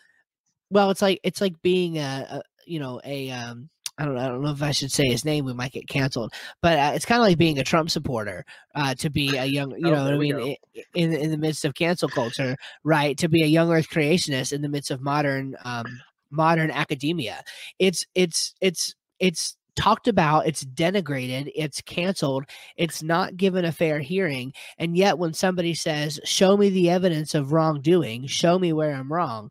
well, 0.70 0.90
it's 0.92 1.02
like 1.02 1.20
it's 1.24 1.42
like 1.42 1.62
being 1.62 1.98
a, 1.98 2.28
a 2.30 2.42
you 2.66 2.80
know 2.80 3.02
a 3.04 3.32
um. 3.32 3.70
I 3.98 4.06
don't, 4.06 4.16
know, 4.16 4.22
I 4.22 4.28
don't 4.30 4.42
know 4.42 4.52
if 4.52 4.64
I 4.64 4.72
should 4.72 4.92
say 4.92 5.10
his 5.10 5.26
name. 5.26 5.46
We 5.46 5.54
might 5.54 5.74
get 5.74 5.88
canceled, 5.88 6.34
but 6.62 6.80
uh, 6.80 6.92
it's 6.96 7.06
kind 7.06 7.22
of 7.22 7.28
like 7.28 7.38
being 7.38 7.60
a 7.60 7.64
Trump 7.64 7.92
supporter. 7.92 8.46
Uh, 8.74 8.96
to 8.96 9.12
be 9.12 9.36
a 9.36 9.46
young, 9.46 9.76
you 9.78 9.92
Oh, 9.92 9.92
know, 9.92 10.06
what 10.06 10.14
I 10.14 10.18
mean, 10.18 10.56
in 10.96 11.14
in 11.14 11.30
the 11.30 11.38
midst 11.38 11.66
of 11.66 11.76
cancel 11.76 12.10
culture, 12.10 12.56
right? 12.84 13.16
To 13.20 13.30
be 13.30 13.44
a 13.44 13.48
young 13.48 13.72
Earth 13.72 13.90
creationist 13.90 14.54
in 14.54 14.62
the 14.64 14.70
midst 14.70 14.90
of 14.90 15.02
modern 15.02 15.56
um, 15.66 16.04
modern 16.32 16.72
academia, 16.72 17.44
it's 17.78 18.06
it's 18.16 18.56
it's 18.62 18.96
it's 19.22 19.56
talked 19.78 20.10
about 20.10 20.46
it's 20.46 20.66
denigrated 20.66 21.50
it's 21.56 21.80
canceled 21.82 22.44
it's 22.76 23.02
not 23.02 23.38
given 23.38 23.64
a 23.64 23.72
fair 23.72 24.00
hearing 24.00 24.52
and 24.78 24.98
yet 24.98 25.18
when 25.18 25.34
somebody 25.34 25.74
says 25.74 26.20
show 26.26 26.58
me 26.58 26.70
the 26.70 26.90
evidence 26.90 27.34
of 27.34 27.54
wrongdoing 27.54 28.28
show 28.28 28.60
me 28.60 28.74
where 28.74 28.94
i'm 28.94 29.12
wrong 29.12 29.50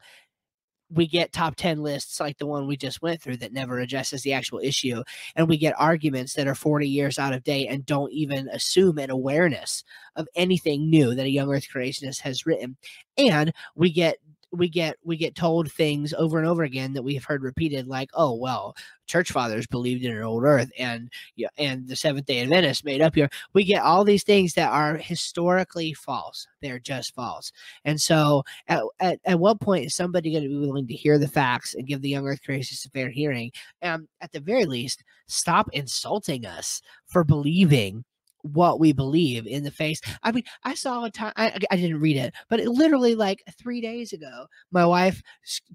we 0.93 1.07
get 1.07 1.33
top 1.33 1.55
10 1.57 1.83
lists 1.83 2.21
like 2.21 2.37
the 2.37 2.47
one 2.47 2.67
we 2.67 2.77
just 2.77 3.01
went 3.01 3.23
through 3.23 3.37
that 3.37 3.53
never 3.53 3.79
addresses 3.79 4.23
the 4.23 4.35
actual 4.35 4.59
issue 4.63 5.03
and 5.37 5.49
we 5.49 5.57
get 5.57 5.75
arguments 5.79 6.35
that 6.35 6.47
are 6.47 6.55
40 6.55 6.87
years 6.87 7.19
out 7.19 7.33
of 7.33 7.45
date 7.45 7.69
and 7.69 7.87
don't 7.87 8.13
even 8.13 8.49
assume 8.49 8.99
an 8.99 9.09
awareness 9.09 9.85
of 10.17 10.29
anything 10.35 10.91
new 10.91 11.15
that 11.15 11.27
a 11.27 11.31
young 11.31 11.51
earth 11.51 11.67
creationist 11.73 12.21
has 12.21 12.45
written 12.45 12.77
and 13.17 13.55
we 13.75 13.91
get 13.91 14.19
we 14.53 14.69
get 14.69 14.97
we 15.05 15.17
get 15.17 15.35
told 15.35 15.71
things 15.71 16.13
over 16.15 16.39
and 16.39 16.47
over 16.47 16.63
again 16.63 16.93
that 16.93 17.03
we've 17.03 17.25
heard 17.25 17.43
repeated 17.43 17.87
like 17.87 18.11
oh 18.15 18.35
well 18.35 18.75
church 19.07 19.33
fathers 19.33 19.67
believed 19.67 20.05
in 20.05 20.17
an 20.17 20.23
old 20.23 20.45
earth 20.45 20.71
and 20.79 21.11
yeah 21.37 21.49
and 21.59 21.87
the 21.89 21.97
seventh 21.97 22.27
day 22.27 22.41
adventists 22.41 22.85
made 22.85 23.01
up 23.01 23.15
here. 23.15 23.29
We 23.55 23.65
get 23.65 23.83
all 23.83 24.05
these 24.05 24.23
things 24.23 24.55
that 24.55 24.71
are 24.71 24.97
historically 24.97 25.93
false. 25.93 26.47
They're 26.63 26.79
just 26.79 27.15
false. 27.15 27.53
And 27.85 28.01
so 28.01 28.45
at, 28.69 28.83
at, 29.01 29.19
at 29.25 29.41
what 29.41 29.61
point 29.61 29.87
is 29.87 29.95
somebody 29.95 30.33
going 30.33 30.45
to 30.45 30.49
be 30.49 30.59
willing 30.59 30.87
to 30.87 30.95
hear 30.95 31.19
the 31.19 31.29
facts 31.29 31.75
and 31.75 31.87
give 31.87 32.03
the 32.03 32.09
young 32.09 32.27
earth 32.27 32.41
creationists 32.47 32.87
a 32.87 32.91
fair 32.91 33.11
hearing? 33.11 33.51
And 33.83 34.07
at 34.21 34.33
the 34.33 34.41
very 34.41 34.65
least 34.65 35.03
stop 35.27 35.69
insulting 35.73 36.47
us 36.47 36.83
for 37.07 37.25
believing 37.25 38.05
what 38.43 38.81
we 38.81 38.93
believe 38.93 39.47
in 39.47 39.65
the 39.65 39.71
face. 39.71 40.01
I 40.23 40.33
mean, 40.33 40.45
I 40.65 40.75
saw 40.75 41.05
a 41.05 41.11
time, 41.11 41.33
I, 41.37 41.59
I 41.71 41.77
didn't 41.77 42.01
read 42.01 42.17
it, 42.17 42.35
but 42.49 42.61
it 42.61 42.69
literally 42.69 43.15
like 43.15 43.43
three 43.59 43.81
days 43.81 44.13
ago, 44.13 44.47
my 44.71 44.85
wife 44.87 45.23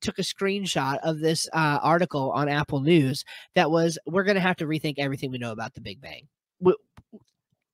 took 0.02 0.20
a 0.20 0.24
screenshot 0.24 0.98
of 1.04 1.20
this 1.20 1.48
uh, 1.54 1.80
article 1.82 2.32
on 2.32 2.50
Apple 2.50 2.82
News 2.82 3.24
that 3.56 3.72
was, 3.72 3.98
we're 4.06 4.24
going 4.24 4.36
to 4.36 4.42
have 4.42 4.58
to 4.58 4.66
rethink 4.66 4.96
everything 4.98 5.32
we 5.32 5.38
know 5.38 5.52
about 5.52 5.74
the 5.74 5.82
Big 5.82 6.02
Bang. 6.02 6.28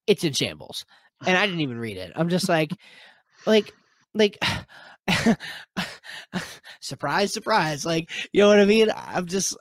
It's 0.07 0.23
in 0.23 0.33
shambles. 0.33 0.85
And 1.25 1.37
I 1.37 1.45
didn't 1.45 1.61
even 1.61 1.77
read 1.77 1.97
it. 1.97 2.11
I'm 2.15 2.29
just 2.29 2.49
like, 2.49 2.71
like, 3.45 3.71
like, 4.13 4.37
surprise 6.79 7.33
surprise 7.33 7.85
like 7.85 8.09
you 8.31 8.41
know 8.41 8.47
what 8.47 8.59
i 8.59 8.65
mean 8.65 8.87
i'm 8.95 9.25
just 9.25 9.57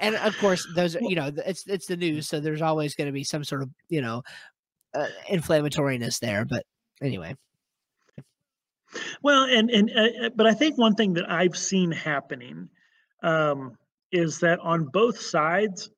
and 0.00 0.14
of 0.16 0.36
course 0.38 0.66
those 0.74 0.96
are 0.96 1.02
you 1.02 1.14
know 1.14 1.30
it's 1.46 1.66
it's 1.66 1.86
the 1.86 1.96
news 1.96 2.28
so 2.28 2.40
there's 2.40 2.62
always 2.62 2.94
going 2.94 3.06
to 3.06 3.12
be 3.12 3.24
some 3.24 3.44
sort 3.44 3.62
of 3.62 3.70
you 3.88 4.00
know 4.00 4.22
uh, 4.94 5.06
inflammatoriness 5.30 6.18
there 6.20 6.44
but 6.44 6.64
anyway 7.02 7.34
Well, 9.22 9.44
and 9.44 9.70
and 9.70 9.90
uh, 9.94 10.26
uh, 10.26 10.30
but 10.34 10.46
I 10.46 10.54
think 10.54 10.76
one 10.76 10.94
thing 10.94 11.12
that 11.14 11.30
I've 11.30 11.56
seen 11.56 11.92
happening 11.92 12.68
um, 13.22 13.76
is 14.10 14.40
that 14.40 14.58
on 14.60 14.86
both 14.86 15.20
sides, 15.20 15.90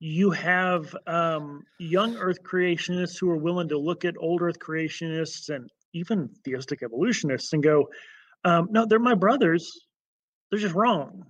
you 0.00 0.30
have 0.30 0.94
um, 1.06 1.64
young 1.78 2.16
Earth 2.16 2.42
creationists 2.42 3.18
who 3.18 3.30
are 3.30 3.36
willing 3.38 3.68
to 3.68 3.78
look 3.78 4.04
at 4.04 4.16
old 4.18 4.42
Earth 4.42 4.58
creationists 4.58 5.48
and 5.54 5.70
even 5.94 6.28
theistic 6.44 6.82
evolutionists 6.82 7.52
and 7.54 7.62
go, 7.62 7.88
um, 8.44 8.68
"No, 8.70 8.84
they're 8.84 8.98
my 8.98 9.14
brothers. 9.14 9.70
They're 10.50 10.60
just 10.60 10.74
wrong." 10.74 11.24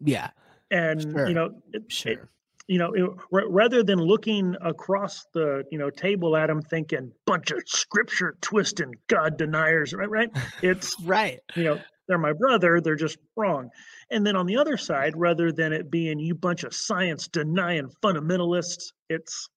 yeah 0.00 0.30
And 0.70 1.00
Sure. 1.12 1.28
you 1.28 1.34
know, 1.34 1.46
it, 1.72 1.82
it- 1.84 1.92
sure 1.92 2.30
you 2.66 2.78
know, 2.78 2.92
it, 2.94 3.10
ra- 3.30 3.44
rather 3.48 3.82
than 3.82 3.98
looking 3.98 4.56
across 4.62 5.26
the 5.34 5.64
you 5.70 5.78
know 5.78 5.90
table 5.90 6.36
at 6.36 6.46
them, 6.46 6.62
thinking 6.62 7.12
bunch 7.26 7.50
of 7.50 7.62
scripture 7.66 8.36
twisting 8.40 8.94
God 9.08 9.36
deniers, 9.36 9.92
right? 9.92 10.10
Right? 10.10 10.30
It's 10.62 10.96
right 11.04 11.40
you 11.54 11.64
know, 11.64 11.78
they're 12.08 12.18
my 12.18 12.32
brother, 12.32 12.80
they're 12.80 12.96
just 12.96 13.18
wrong. 13.36 13.70
And 14.10 14.26
then 14.26 14.36
on 14.36 14.46
the 14.46 14.56
other 14.56 14.76
side, 14.76 15.14
rather 15.16 15.52
than 15.52 15.72
it 15.72 15.90
being 15.90 16.18
you 16.18 16.34
bunch 16.34 16.64
of 16.64 16.74
science 16.74 17.28
denying 17.28 17.90
fundamentalists, 18.02 18.92
it's 19.08 19.48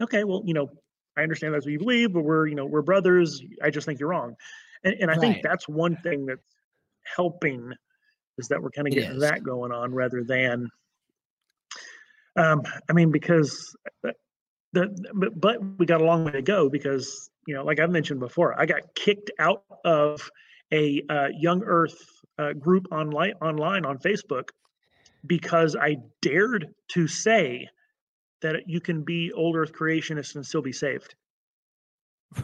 okay, 0.00 0.24
well, 0.24 0.42
you 0.44 0.54
know, 0.54 0.68
I 1.16 1.22
understand 1.22 1.54
that's 1.54 1.64
what 1.66 1.72
you 1.72 1.78
believe, 1.78 2.12
but 2.12 2.22
we're, 2.22 2.46
you 2.46 2.54
know, 2.54 2.66
we're 2.66 2.82
brothers. 2.82 3.42
I 3.62 3.70
just 3.70 3.86
think 3.86 4.00
you're 4.00 4.08
wrong. 4.08 4.34
And, 4.84 4.94
and 5.00 5.10
I 5.10 5.14
Right. 5.14 5.20
think 5.20 5.42
that's 5.42 5.68
one 5.68 5.96
thing 5.96 6.26
that's 6.26 6.40
helping 7.04 7.72
is 8.38 8.48
that 8.48 8.62
we're 8.62 8.70
kind 8.70 8.88
of 8.88 8.94
getting 8.94 9.18
that 9.20 9.42
going 9.42 9.72
on 9.72 9.94
rather 9.94 10.24
than, 10.24 10.68
um, 12.36 12.62
I 12.88 12.92
mean, 12.92 13.10
because 13.10 13.74
uh, 14.06 14.12
the, 14.72 14.88
but, 15.14 15.38
but 15.38 15.58
we 15.78 15.86
got 15.86 16.00
a 16.00 16.04
long 16.04 16.24
way 16.24 16.32
to 16.32 16.42
go 16.42 16.68
because, 16.68 17.30
you 17.46 17.54
know, 17.54 17.64
like 17.64 17.80
I've 17.80 17.90
mentioned 17.90 18.20
before, 18.20 18.58
I 18.58 18.66
got 18.66 18.94
kicked 18.94 19.30
out 19.38 19.64
of 19.84 20.30
a 20.72 21.02
uh, 21.08 21.28
Young 21.38 21.62
Earth 21.64 21.96
uh, 22.38 22.52
group 22.54 22.86
online 22.90 23.34
online 23.42 23.84
on 23.84 23.98
Facebook 23.98 24.48
because 25.26 25.76
I 25.76 25.96
dared 26.22 26.68
to 26.92 27.06
say 27.06 27.68
that 28.40 28.68
you 28.68 28.80
can 28.80 29.02
be 29.02 29.30
old 29.32 29.56
Earth 29.56 29.72
creationist 29.72 30.34
and 30.34 30.44
still 30.44 30.62
be 30.62 30.72
saved. 30.72 31.14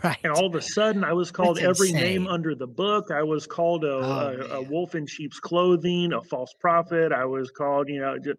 right 0.04 0.18
And 0.22 0.32
all 0.32 0.46
of 0.46 0.54
a 0.54 0.62
sudden, 0.62 1.02
I 1.02 1.14
was 1.14 1.30
called 1.30 1.56
That's 1.56 1.66
every 1.66 1.92
name 1.92 2.26
under 2.26 2.54
the 2.54 2.66
book. 2.66 3.10
I 3.10 3.22
was 3.22 3.46
called 3.46 3.84
a, 3.84 3.96
Oh, 3.96 4.46
a, 4.50 4.54
a 4.58 4.62
wolf 4.62 4.94
in 4.94 5.06
sheep's 5.06 5.40
clothing, 5.40 6.12
a 6.12 6.22
false 6.22 6.54
prophet. 6.60 7.10
I 7.10 7.24
was 7.24 7.50
called, 7.50 7.88
you 7.88 8.00
know, 8.00 8.18
just, 8.18 8.38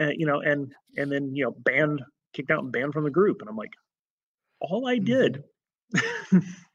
uh, 0.00 0.10
you 0.16 0.26
know, 0.26 0.40
and 0.40 0.72
and 0.96 1.10
then 1.10 1.34
you 1.34 1.44
know, 1.44 1.52
banned, 1.52 2.02
kicked 2.34 2.50
out, 2.50 2.62
and 2.64 2.72
banned 2.72 2.92
from 2.92 3.04
the 3.04 3.10
group. 3.10 3.40
And 3.40 3.48
I'm 3.48 3.56
like, 3.56 3.72
all 4.60 4.86
I 4.86 4.98
Mhm. 4.98 5.04
did. 5.06 5.44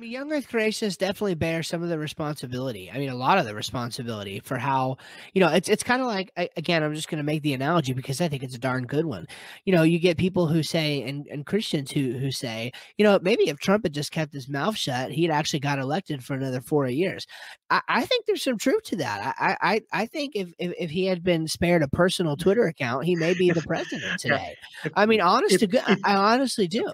I 0.00 0.02
mean, 0.02 0.12
Young 0.12 0.32
Earth 0.32 0.48
Creationists 0.48 0.96
definitely 0.96 1.34
bear 1.34 1.62
some 1.62 1.82
of 1.82 1.90
the 1.90 1.98
responsibility. 1.98 2.90
I 2.90 2.96
mean, 2.96 3.10
a 3.10 3.14
lot 3.14 3.36
of 3.36 3.44
the 3.44 3.54
responsibility 3.54 4.40
for 4.40 4.56
how, 4.56 4.96
you 5.34 5.42
know, 5.42 5.48
it's 5.48 5.68
it's 5.68 5.82
kind 5.82 6.00
of 6.00 6.08
like 6.08 6.32
again, 6.56 6.82
I'm 6.82 6.94
just 6.94 7.10
going 7.10 7.18
to 7.18 7.22
make 7.22 7.42
the 7.42 7.52
analogy 7.52 7.92
because 7.92 8.18
I 8.22 8.28
think 8.28 8.42
it's 8.42 8.54
a 8.54 8.58
darn 8.58 8.86
good 8.86 9.04
one. 9.04 9.26
You 9.66 9.74
know, 9.74 9.82
you 9.82 9.98
get 9.98 10.16
people 10.16 10.46
who 10.46 10.62
say 10.62 11.02
and 11.02 11.26
and 11.26 11.44
Christians 11.44 11.90
who 11.90 12.12
who 12.12 12.30
say, 12.30 12.72
you 12.96 13.04
know, 13.04 13.18
maybe 13.20 13.50
if 13.50 13.58
Trump 13.58 13.84
had 13.84 13.92
just 13.92 14.10
kept 14.10 14.32
his 14.32 14.48
mouth 14.48 14.74
shut, 14.74 15.10
he'd 15.10 15.30
actually 15.30 15.60
got 15.60 15.78
elected 15.78 16.24
for 16.24 16.32
another 16.32 16.62
four 16.62 16.88
years. 16.88 17.26
I, 17.68 17.82
I 17.86 18.06
think 18.06 18.24
there's 18.24 18.42
some 18.42 18.56
truth 18.56 18.84
to 18.84 18.96
that. 18.96 19.34
I 19.38 19.56
I 19.60 19.80
I 19.92 20.06
think 20.06 20.34
if, 20.34 20.48
if 20.58 20.72
if 20.78 20.88
he 20.88 21.04
had 21.04 21.22
been 21.22 21.46
spared 21.46 21.82
a 21.82 21.88
personal 21.88 22.38
Twitter 22.38 22.64
account, 22.64 23.04
he 23.04 23.16
may 23.16 23.34
be 23.34 23.50
the 23.50 23.60
president 23.60 24.18
today. 24.18 24.56
I 24.94 25.04
mean, 25.04 25.20
honest 25.20 25.56
if- 25.56 25.60
to 25.60 25.66
good, 25.66 25.82
I 26.04 26.14
honestly 26.14 26.68
do. 26.68 26.90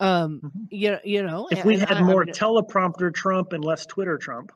Um, 0.00 0.40
Mhm. 0.44 0.50
you 0.70 0.90
know, 0.92 0.98
you 1.04 1.22
know, 1.22 1.48
if 1.50 1.64
we 1.64 1.78
had 1.78 1.92
I- 1.92 1.98
I 1.98 2.02
more 2.02 2.24
mean, 2.24 2.34
teleprompter 2.34 3.12
Trump 3.12 3.52
and 3.52 3.64
less 3.64 3.84
Twitter 3.86 4.16
Trump. 4.18 4.52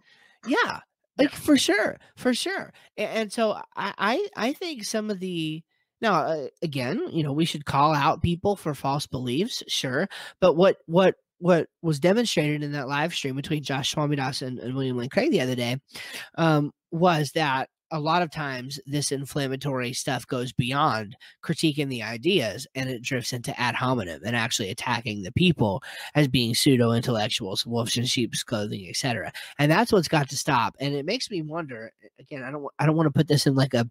yeah 0.47 0.57
Yeah. 0.65 0.79
like 1.19 1.31
for 1.33 1.57
sure 1.57 1.99
for 2.17 2.33
sure 2.35 2.73
A- 2.97 3.03
and, 3.03 3.33
so 3.33 3.53
I, 3.77 3.93
I 3.99 4.29
i 4.37 4.53
think 4.55 4.83
some 4.85 5.09
of 5.11 5.21
the 5.21 5.63
now 6.01 6.15
uh, 6.15 6.47
again 6.63 7.01
you 7.13 7.23
know 7.23 7.33
we 7.33 7.45
should 7.45 7.65
call 7.65 7.95
out 7.95 8.23
people 8.23 8.57
for 8.57 8.75
false 8.75 9.07
beliefs 9.07 9.63
sure 9.69 10.09
but 10.41 10.55
what 10.57 10.79
what 10.87 11.15
what 11.39 11.69
was 11.83 12.01
demonstrated 12.01 12.63
in 12.65 12.73
that 12.73 12.89
live 12.89 13.15
stream 13.15 13.37
between 13.37 13.63
josh 13.63 13.95
swamidass 13.95 14.43
and, 14.43 14.59
and 14.59 14.75
william 14.75 14.97
lane 14.97 15.09
craig 15.11 15.31
the 15.31 15.41
other 15.41 15.55
day 15.55 15.77
um, 16.39 16.73
was 16.91 17.31
that 17.33 17.69
a 17.93 18.01
lot 18.01 18.23
of 18.23 18.31
times 18.31 18.81
this 18.87 19.13
inflammatory 19.13 19.93
stuff 19.93 20.27
goes 20.27 20.53
beyond 20.53 21.15
critiquing 21.45 21.89
the 21.89 22.03
ideas 22.03 22.67
and 22.75 22.89
it 22.89 23.03
drifts 23.03 23.35
into 23.35 23.59
ad 23.61 23.75
hominem 23.75 24.21
and 24.25 24.35
actually 24.35 24.71
attacking 24.71 25.23
the 25.23 25.33
people 25.33 25.83
as 26.15 26.27
being 26.27 26.55
pseudo 26.55 26.93
intellectuals, 26.93 27.67
wolves 27.67 27.97
in 27.99 28.07
sheep's 28.07 28.43
clothing, 28.43 28.89
etc. 28.89 29.31
And 29.59 29.71
that's 29.71 29.93
what's 29.93 30.09
got 30.09 30.29
to 30.31 30.37
stop. 30.37 30.75
And 30.81 30.95
it 30.95 31.05
makes 31.05 31.31
me 31.31 31.43
wonder. 31.43 31.93
Again, 32.19 32.43
I 32.43 32.51
don't. 32.51 32.65
I 32.79 32.87
don't 32.87 32.97
want 32.97 33.07
to 33.07 33.13
put 33.13 33.29
this 33.29 33.47
in 33.47 33.55
like 33.55 33.75
a, 33.75 33.89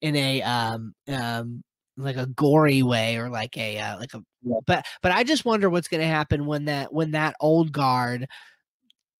in 0.00 0.14
a 0.14 0.42
um 0.42 0.94
um 1.08 1.64
like 1.96 2.16
a 2.16 2.26
gory 2.26 2.82
way 2.82 3.16
or 3.16 3.28
like 3.30 3.56
a 3.56 3.78
uh, 3.78 3.98
like 3.98 4.14
a. 4.14 4.22
But 4.66 4.86
but 5.02 5.12
I 5.12 5.24
just 5.24 5.44
wonder 5.44 5.68
what's 5.68 5.88
going 5.88 6.02
to 6.02 6.06
happen 6.06 6.46
when 6.46 6.66
that 6.66 6.92
when 6.92 7.12
that 7.12 7.34
old 7.40 7.72
guard 7.72 8.28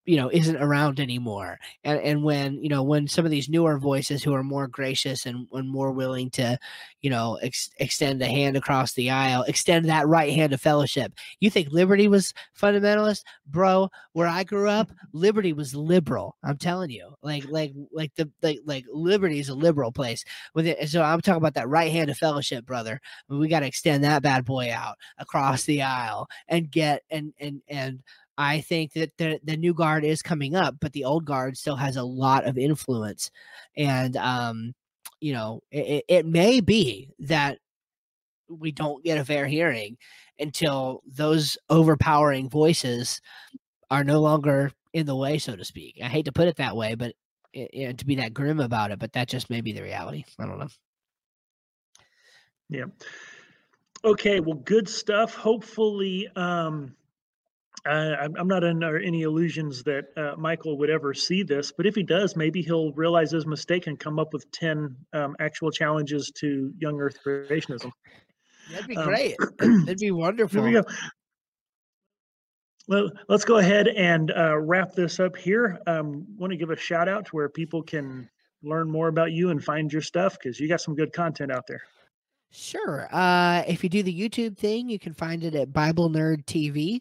you 0.06 0.16
know 0.16 0.31
isn't 0.31 0.56
around 0.56 1.01
anymore. 1.01 1.59
And 1.85 2.01
and 2.01 2.22
when 2.22 2.62
you 2.62 2.68
know 2.68 2.82
when 2.82 3.09
some 3.09 3.24
of 3.24 3.31
these 3.31 3.48
newer 3.48 3.78
voices 3.78 4.22
who 4.22 4.35
are 4.35 4.44
more 4.44 4.66
gracious 4.68 5.26
and, 5.26 5.47
and 5.52 5.68
more 5.68 5.93
willing 5.93 6.31
to 6.31 6.59
you 7.01 7.10
know 7.10 7.39
ex- 7.43 7.70
extend 7.78 8.22
a 8.22 8.26
hand 8.26 8.56
across 8.56 8.93
the 8.94 9.10
aisle 9.10 9.43
extend 9.44 9.89
that 9.89 10.06
right 10.09 10.32
hand 10.32 10.52
of 10.52 10.60
fellowship. 10.60 11.12
You 11.40 11.51
think 11.51 11.68
liberty 11.70 12.09
was 12.09 12.32
fundamentalist? 12.59 13.22
Bro 13.47 13.90
where 14.14 14.28
i 14.28 14.44
grew 14.44 14.68
up 14.68 14.90
liberty 15.12 15.52
was 15.52 15.74
liberal. 15.74 16.36
I'm 16.43 16.56
telling 16.56 16.90
you. 16.90 17.14
Like 17.22 17.44
like 17.48 17.72
like 17.93 18.14
the 18.14 18.31
like 18.43 18.60
like 18.64 18.85
liberty 18.90 19.39
is 19.39 19.48
a 19.48 19.55
liberal 19.55 19.93
place. 19.93 20.24
With 20.55 20.66
it 20.66 20.89
so 20.89 21.02
i'm 21.02 21.20
talking 21.20 21.39
about 21.39 21.55
that 21.55 21.68
right 21.68 21.93
hand 21.93 22.10
of 22.10 22.16
fellowship 22.16 22.64
brother. 22.64 23.01
We 23.28 23.48
got 23.48 23.60
to 23.60 23.66
extend 23.66 24.05
that 24.05 24.22
bad 24.22 24.44
boy 24.44 24.72
out 24.72 24.97
across 25.18 25.64
the 25.64 25.82
aisle 25.82 26.28
and 26.48 26.70
get 26.70 27.02
and 27.10 27.32
and 27.39 27.60
and 27.68 28.02
I 28.36 28.61
think 28.61 28.93
that 28.94 29.16
the 29.19 29.40
the 29.44 29.56
new 29.56 29.74
guard 29.74 30.05
is 30.05 30.23
coming 30.23 30.55
up, 30.56 30.77
but 30.81 30.93
the 30.93 31.05
old 31.05 31.24
guard 31.24 31.56
still 31.56 31.77
has 31.77 31.97
a 31.97 32.02
lot 32.05 32.47
of 32.47 32.59
influence, 32.59 33.31
and 33.77 34.16
um, 34.16 34.74
you 35.20 35.32
know, 35.32 35.61
it, 35.70 35.86
it- 35.86 36.05
it 36.09 36.27
may 36.27 36.61
be 36.61 37.11
that 37.20 37.59
we 38.48 38.73
don't 38.73 39.05
get 39.05 39.19
a 39.19 39.24
fair 39.24 39.47
hearing 39.47 39.97
until 40.39 41.02
those 41.06 41.56
overpowering 41.70 42.51
voices 42.51 43.20
are 43.90 44.05
no 44.05 44.20
longer 44.20 44.73
in 44.93 45.06
the 45.06 45.16
way, 45.16 45.39
so 45.39 45.56
to 45.56 45.65
speak. 45.65 45.98
I 46.02 46.09
hate 46.09 46.27
to 46.27 46.32
put 46.32 46.48
it 46.48 46.56
that 46.56 46.77
way, 46.77 46.94
but 46.94 47.15
it, 47.52 47.70
know, 47.89 47.93
to 47.93 48.06
be 48.06 48.16
that 48.16 48.35
grim 48.35 48.61
about 48.61 48.90
it, 48.90 48.98
but 48.98 49.12
that 49.12 49.28
just 49.28 49.51
may 49.51 49.61
be 49.61 49.73
the 49.73 49.82
reality. 49.82 50.24
I 50.39 50.47
don't 50.47 50.59
know. 50.59 50.69
Yeah. 52.69 52.85
Okay. 54.05 54.40
Well, 54.40 54.56
good 54.59 54.89
stuff. 54.89 55.35
Hopefully, 55.35 56.28
um, 56.36 56.94
uh, 57.87 58.29
I'm 58.39 58.49
not 58.49 58.65
under 58.65 58.99
any 58.99 59.23
illusions 59.23 59.83
that 59.83 60.05
uh, 60.17 60.35
Michael 60.39 60.79
would 60.79 60.91
ever 60.91 61.13
see 61.13 61.43
this, 61.43 61.73
but 61.77 61.87
if 61.87 61.95
he 61.95 62.03
does, 62.03 62.35
maybe 62.37 62.63
he'll 62.63 62.93
realize 62.93 63.31
his 63.31 63.47
mistake 63.47 63.87
and 63.87 63.99
come 63.99 64.19
up 64.19 64.33
with 64.33 64.51
10 64.53 64.97
um, 65.13 65.37
actual 65.39 65.71
challenges 65.71 66.33
to 66.37 66.73
young 66.79 66.99
Earth 67.01 67.19
creationism. 67.25 67.91
That'd 68.73 68.89
be 68.89 68.97
Um, 68.97 69.07
great. 69.07 69.37
That'd 69.59 69.99
be 69.99 70.11
wonderful. 70.13 70.63
Here 70.63 70.83
we 70.83 70.83
go. 70.83 70.89
Well, 72.87 73.11
let's 73.29 73.45
go 73.45 73.59
ahead 73.59 73.89
and 73.89 74.31
uh, 74.31 74.59
wrap 74.59 74.93
this 74.95 75.19
up 75.21 75.37
here. 75.37 75.79
Um, 75.87 76.27
want 76.37 76.51
to 76.53 76.57
give 76.57 76.71
a 76.71 76.77
shout 76.77 77.09
out 77.09 77.27
to 77.27 77.31
where 77.33 77.49
people 77.49 77.83
can 77.83 78.29
learn 78.63 78.91
more 78.91 79.09
about 79.09 79.33
you 79.33 79.51
and 79.51 79.63
find 79.63 79.93
your 79.93 80.03
stuff 80.03 80.39
because 80.39 80.59
you 80.61 80.69
got 80.69 80.81
some 80.81 80.95
good 80.95 81.13
content 81.13 81.51
out 81.51 81.67
there. 81.67 81.83
Sure. 82.51 83.09
Uh, 83.13 83.63
if 83.67 83.83
you 83.83 83.91
do 83.91 84.03
the 84.03 84.17
YouTube 84.17 84.57
thing, 84.57 84.89
you 84.89 84.99
can 84.99 85.13
find 85.13 85.45
it 85.45 85.55
at 85.55 85.73
Bible 85.73 86.09
Nerd 86.09 86.45
TV. 86.45 87.01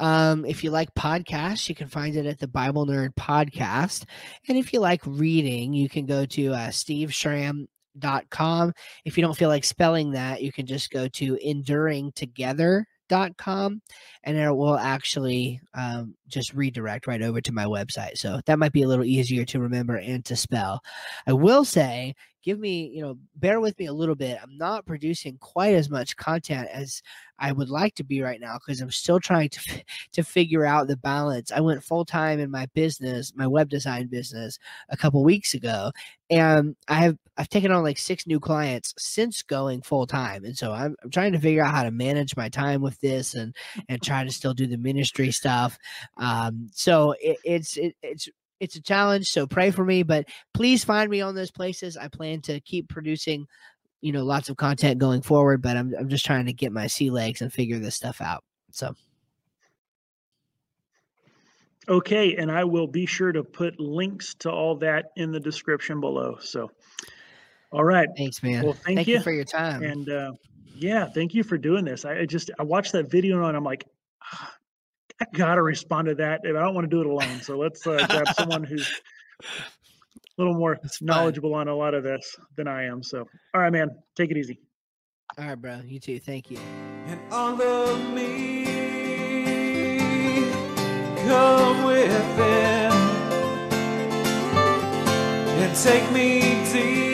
Um, 0.00 0.44
if 0.46 0.64
you 0.64 0.70
like 0.70 0.94
podcasts, 0.94 1.68
you 1.68 1.74
can 1.74 1.86
find 1.86 2.16
it 2.16 2.24
at 2.26 2.38
the 2.38 2.48
Bible 2.48 2.86
Nerd 2.86 3.14
Podcast. 3.14 4.06
And 4.48 4.56
if 4.56 4.72
you 4.72 4.80
like 4.80 5.02
reading, 5.04 5.74
you 5.74 5.90
can 5.90 6.06
go 6.06 6.24
to 6.24 6.54
uh, 6.54 6.68
steveschramm.com. 6.68 8.72
If 9.04 9.18
you 9.18 9.22
don't 9.22 9.36
feel 9.36 9.50
like 9.50 9.64
spelling 9.64 10.12
that, 10.12 10.40
you 10.42 10.52
can 10.52 10.64
just 10.66 10.90
go 10.90 11.06
to 11.06 11.36
enduringtogether.com 11.36 13.82
and 14.24 14.36
it 14.36 14.50
will 14.50 14.78
actually 14.78 15.60
um, 15.74 16.14
just 16.28 16.54
redirect 16.54 17.06
right 17.06 17.20
over 17.20 17.42
to 17.42 17.52
my 17.52 17.66
website. 17.66 18.16
So 18.16 18.40
that 18.46 18.58
might 18.58 18.72
be 18.72 18.80
a 18.82 18.88
little 18.88 19.04
easier 19.04 19.44
to 19.44 19.60
remember 19.60 19.96
and 19.96 20.24
to 20.24 20.34
spell. 20.34 20.80
I 21.26 21.34
will 21.34 21.66
say, 21.66 22.14
give 22.42 22.58
me, 22.58 22.90
you 22.94 23.02
know, 23.02 23.18
bear 23.36 23.60
with 23.60 23.78
me 23.78 23.86
a 23.86 23.92
little 23.92 24.14
bit. 24.14 24.38
I'm 24.42 24.56
not 24.56 24.86
producing 24.86 25.36
quite 25.38 25.74
as 25.74 25.90
much 25.90 26.16
content 26.16 26.68
as 26.72 27.02
I 27.38 27.52
would 27.52 27.70
like 27.70 27.94
to 27.96 28.04
be 28.04 28.22
right 28.22 28.40
now 28.40 28.58
because 28.58 28.80
I'm 28.80 28.90
still 28.90 29.20
trying 29.20 29.48
to 29.50 29.82
to 30.12 30.22
figure 30.22 30.64
out 30.64 30.88
the 30.88 30.96
balance. 30.96 31.52
I 31.52 31.60
went 31.60 31.84
full 31.84 32.04
time 32.04 32.38
in 32.40 32.50
my 32.50 32.66
business, 32.74 33.32
my 33.34 33.46
web 33.46 33.68
design 33.68 34.08
business, 34.08 34.58
a 34.88 34.96
couple 34.96 35.22
weeks 35.24 35.54
ago, 35.54 35.90
and 36.28 36.76
I 36.88 36.94
have 36.94 37.16
I've 37.36 37.48
taken 37.48 37.72
on 37.72 37.82
like 37.82 37.98
six 37.98 38.26
new 38.26 38.38
clients 38.38 38.94
since 38.98 39.42
going 39.42 39.82
full 39.82 40.06
time, 40.06 40.44
and 40.44 40.56
so 40.56 40.72
I'm, 40.72 40.94
I'm 41.02 41.10
trying 41.10 41.32
to 41.32 41.38
figure 41.38 41.64
out 41.64 41.74
how 41.74 41.84
to 41.84 41.90
manage 41.90 42.36
my 42.36 42.48
time 42.48 42.82
with 42.82 43.00
this 43.00 43.34
and 43.34 43.54
and 43.88 44.02
try 44.02 44.24
to 44.24 44.30
still 44.30 44.54
do 44.54 44.66
the 44.66 44.76
ministry 44.76 45.30
stuff. 45.30 45.78
Um, 46.18 46.68
so 46.72 47.14
it, 47.20 47.38
it's 47.44 47.76
it, 47.76 47.96
it's 48.02 48.28
it's 48.60 48.76
a 48.76 48.82
challenge. 48.82 49.26
So 49.26 49.46
pray 49.46 49.70
for 49.70 49.84
me, 49.84 50.02
but 50.02 50.28
please 50.54 50.84
find 50.84 51.10
me 51.10 51.22
on 51.22 51.34
those 51.34 51.50
places. 51.50 51.96
I 51.96 52.08
plan 52.08 52.42
to 52.42 52.60
keep 52.60 52.88
producing, 52.88 53.46
you 54.00 54.12
know, 54.12 54.22
lots 54.24 54.50
of 54.50 54.56
content 54.56 54.98
going 54.98 55.22
forward. 55.22 55.62
But 55.62 55.76
I'm 55.76 55.94
I'm 55.98 56.08
just 56.08 56.24
trying 56.24 56.46
to 56.46 56.52
get 56.52 56.70
my 56.70 56.86
sea 56.86 57.10
legs 57.10 57.40
and 57.40 57.52
figure 57.52 57.78
this 57.78 57.96
stuff 57.96 58.20
out. 58.20 58.44
So. 58.70 58.94
Okay, 61.88 62.36
and 62.36 62.52
I 62.52 62.62
will 62.62 62.86
be 62.86 63.04
sure 63.06 63.32
to 63.32 63.42
put 63.42 63.80
links 63.80 64.34
to 64.34 64.50
all 64.50 64.76
that 64.76 65.06
in 65.16 65.32
the 65.32 65.40
description 65.40 66.00
below. 66.00 66.36
So, 66.40 66.70
all 67.72 67.82
right. 67.82 68.08
Thanks, 68.16 68.42
man. 68.44 68.62
Well, 68.62 68.74
thank, 68.74 68.98
thank 68.98 69.08
you. 69.08 69.14
you. 69.14 69.22
for 69.22 69.32
your 69.32 69.44
time. 69.44 69.82
And 69.82 70.08
uh, 70.08 70.32
yeah, 70.76 71.06
thank 71.06 71.34
you 71.34 71.42
for 71.42 71.58
doing 71.58 71.84
this. 71.84 72.04
I 72.04 72.26
just 72.26 72.50
I 72.58 72.62
watched 72.62 72.92
that 72.92 73.10
video 73.10 73.44
and 73.44 73.56
I'm 73.56 73.64
like, 73.64 73.86
"Ah, 74.22 74.54
I 75.20 75.26
gotta 75.32 75.62
respond 75.62 76.08
to 76.08 76.14
that, 76.16 76.40
and 76.44 76.56
I 76.56 76.62
don't 76.62 76.74
want 76.74 76.90
to 76.90 76.96
do 76.96 77.00
it 77.00 77.06
alone. 77.06 77.40
So 77.42 77.58
let's 77.58 77.86
uh, 77.86 78.06
grab 78.08 78.28
someone 78.34 78.64
who's 78.64 78.90
a 79.40 79.44
little 80.38 80.54
more 80.54 80.78
knowledgeable 81.00 81.54
on 81.54 81.68
a 81.68 81.74
lot 81.74 81.94
of 81.94 82.02
this 82.02 82.36
than 82.56 82.66
I 82.68 82.84
am. 82.84 83.02
So, 83.02 83.26
all 83.54 83.60
right, 83.60 83.72
man, 83.72 83.90
take 84.16 84.30
it 84.30 84.36
easy. 84.36 84.60
All 85.38 85.44
right, 85.46 85.54
bro. 85.54 85.80
You 85.84 86.00
too. 86.00 86.18
Thank 86.18 86.50
you. 86.50 86.58
and 87.06 87.20
all 87.30 87.60
of 87.60 88.14
me 88.14 88.64
come 91.26 91.84
within 91.84 92.90
and 95.62 95.76
take 95.76 96.10
me 96.12 97.09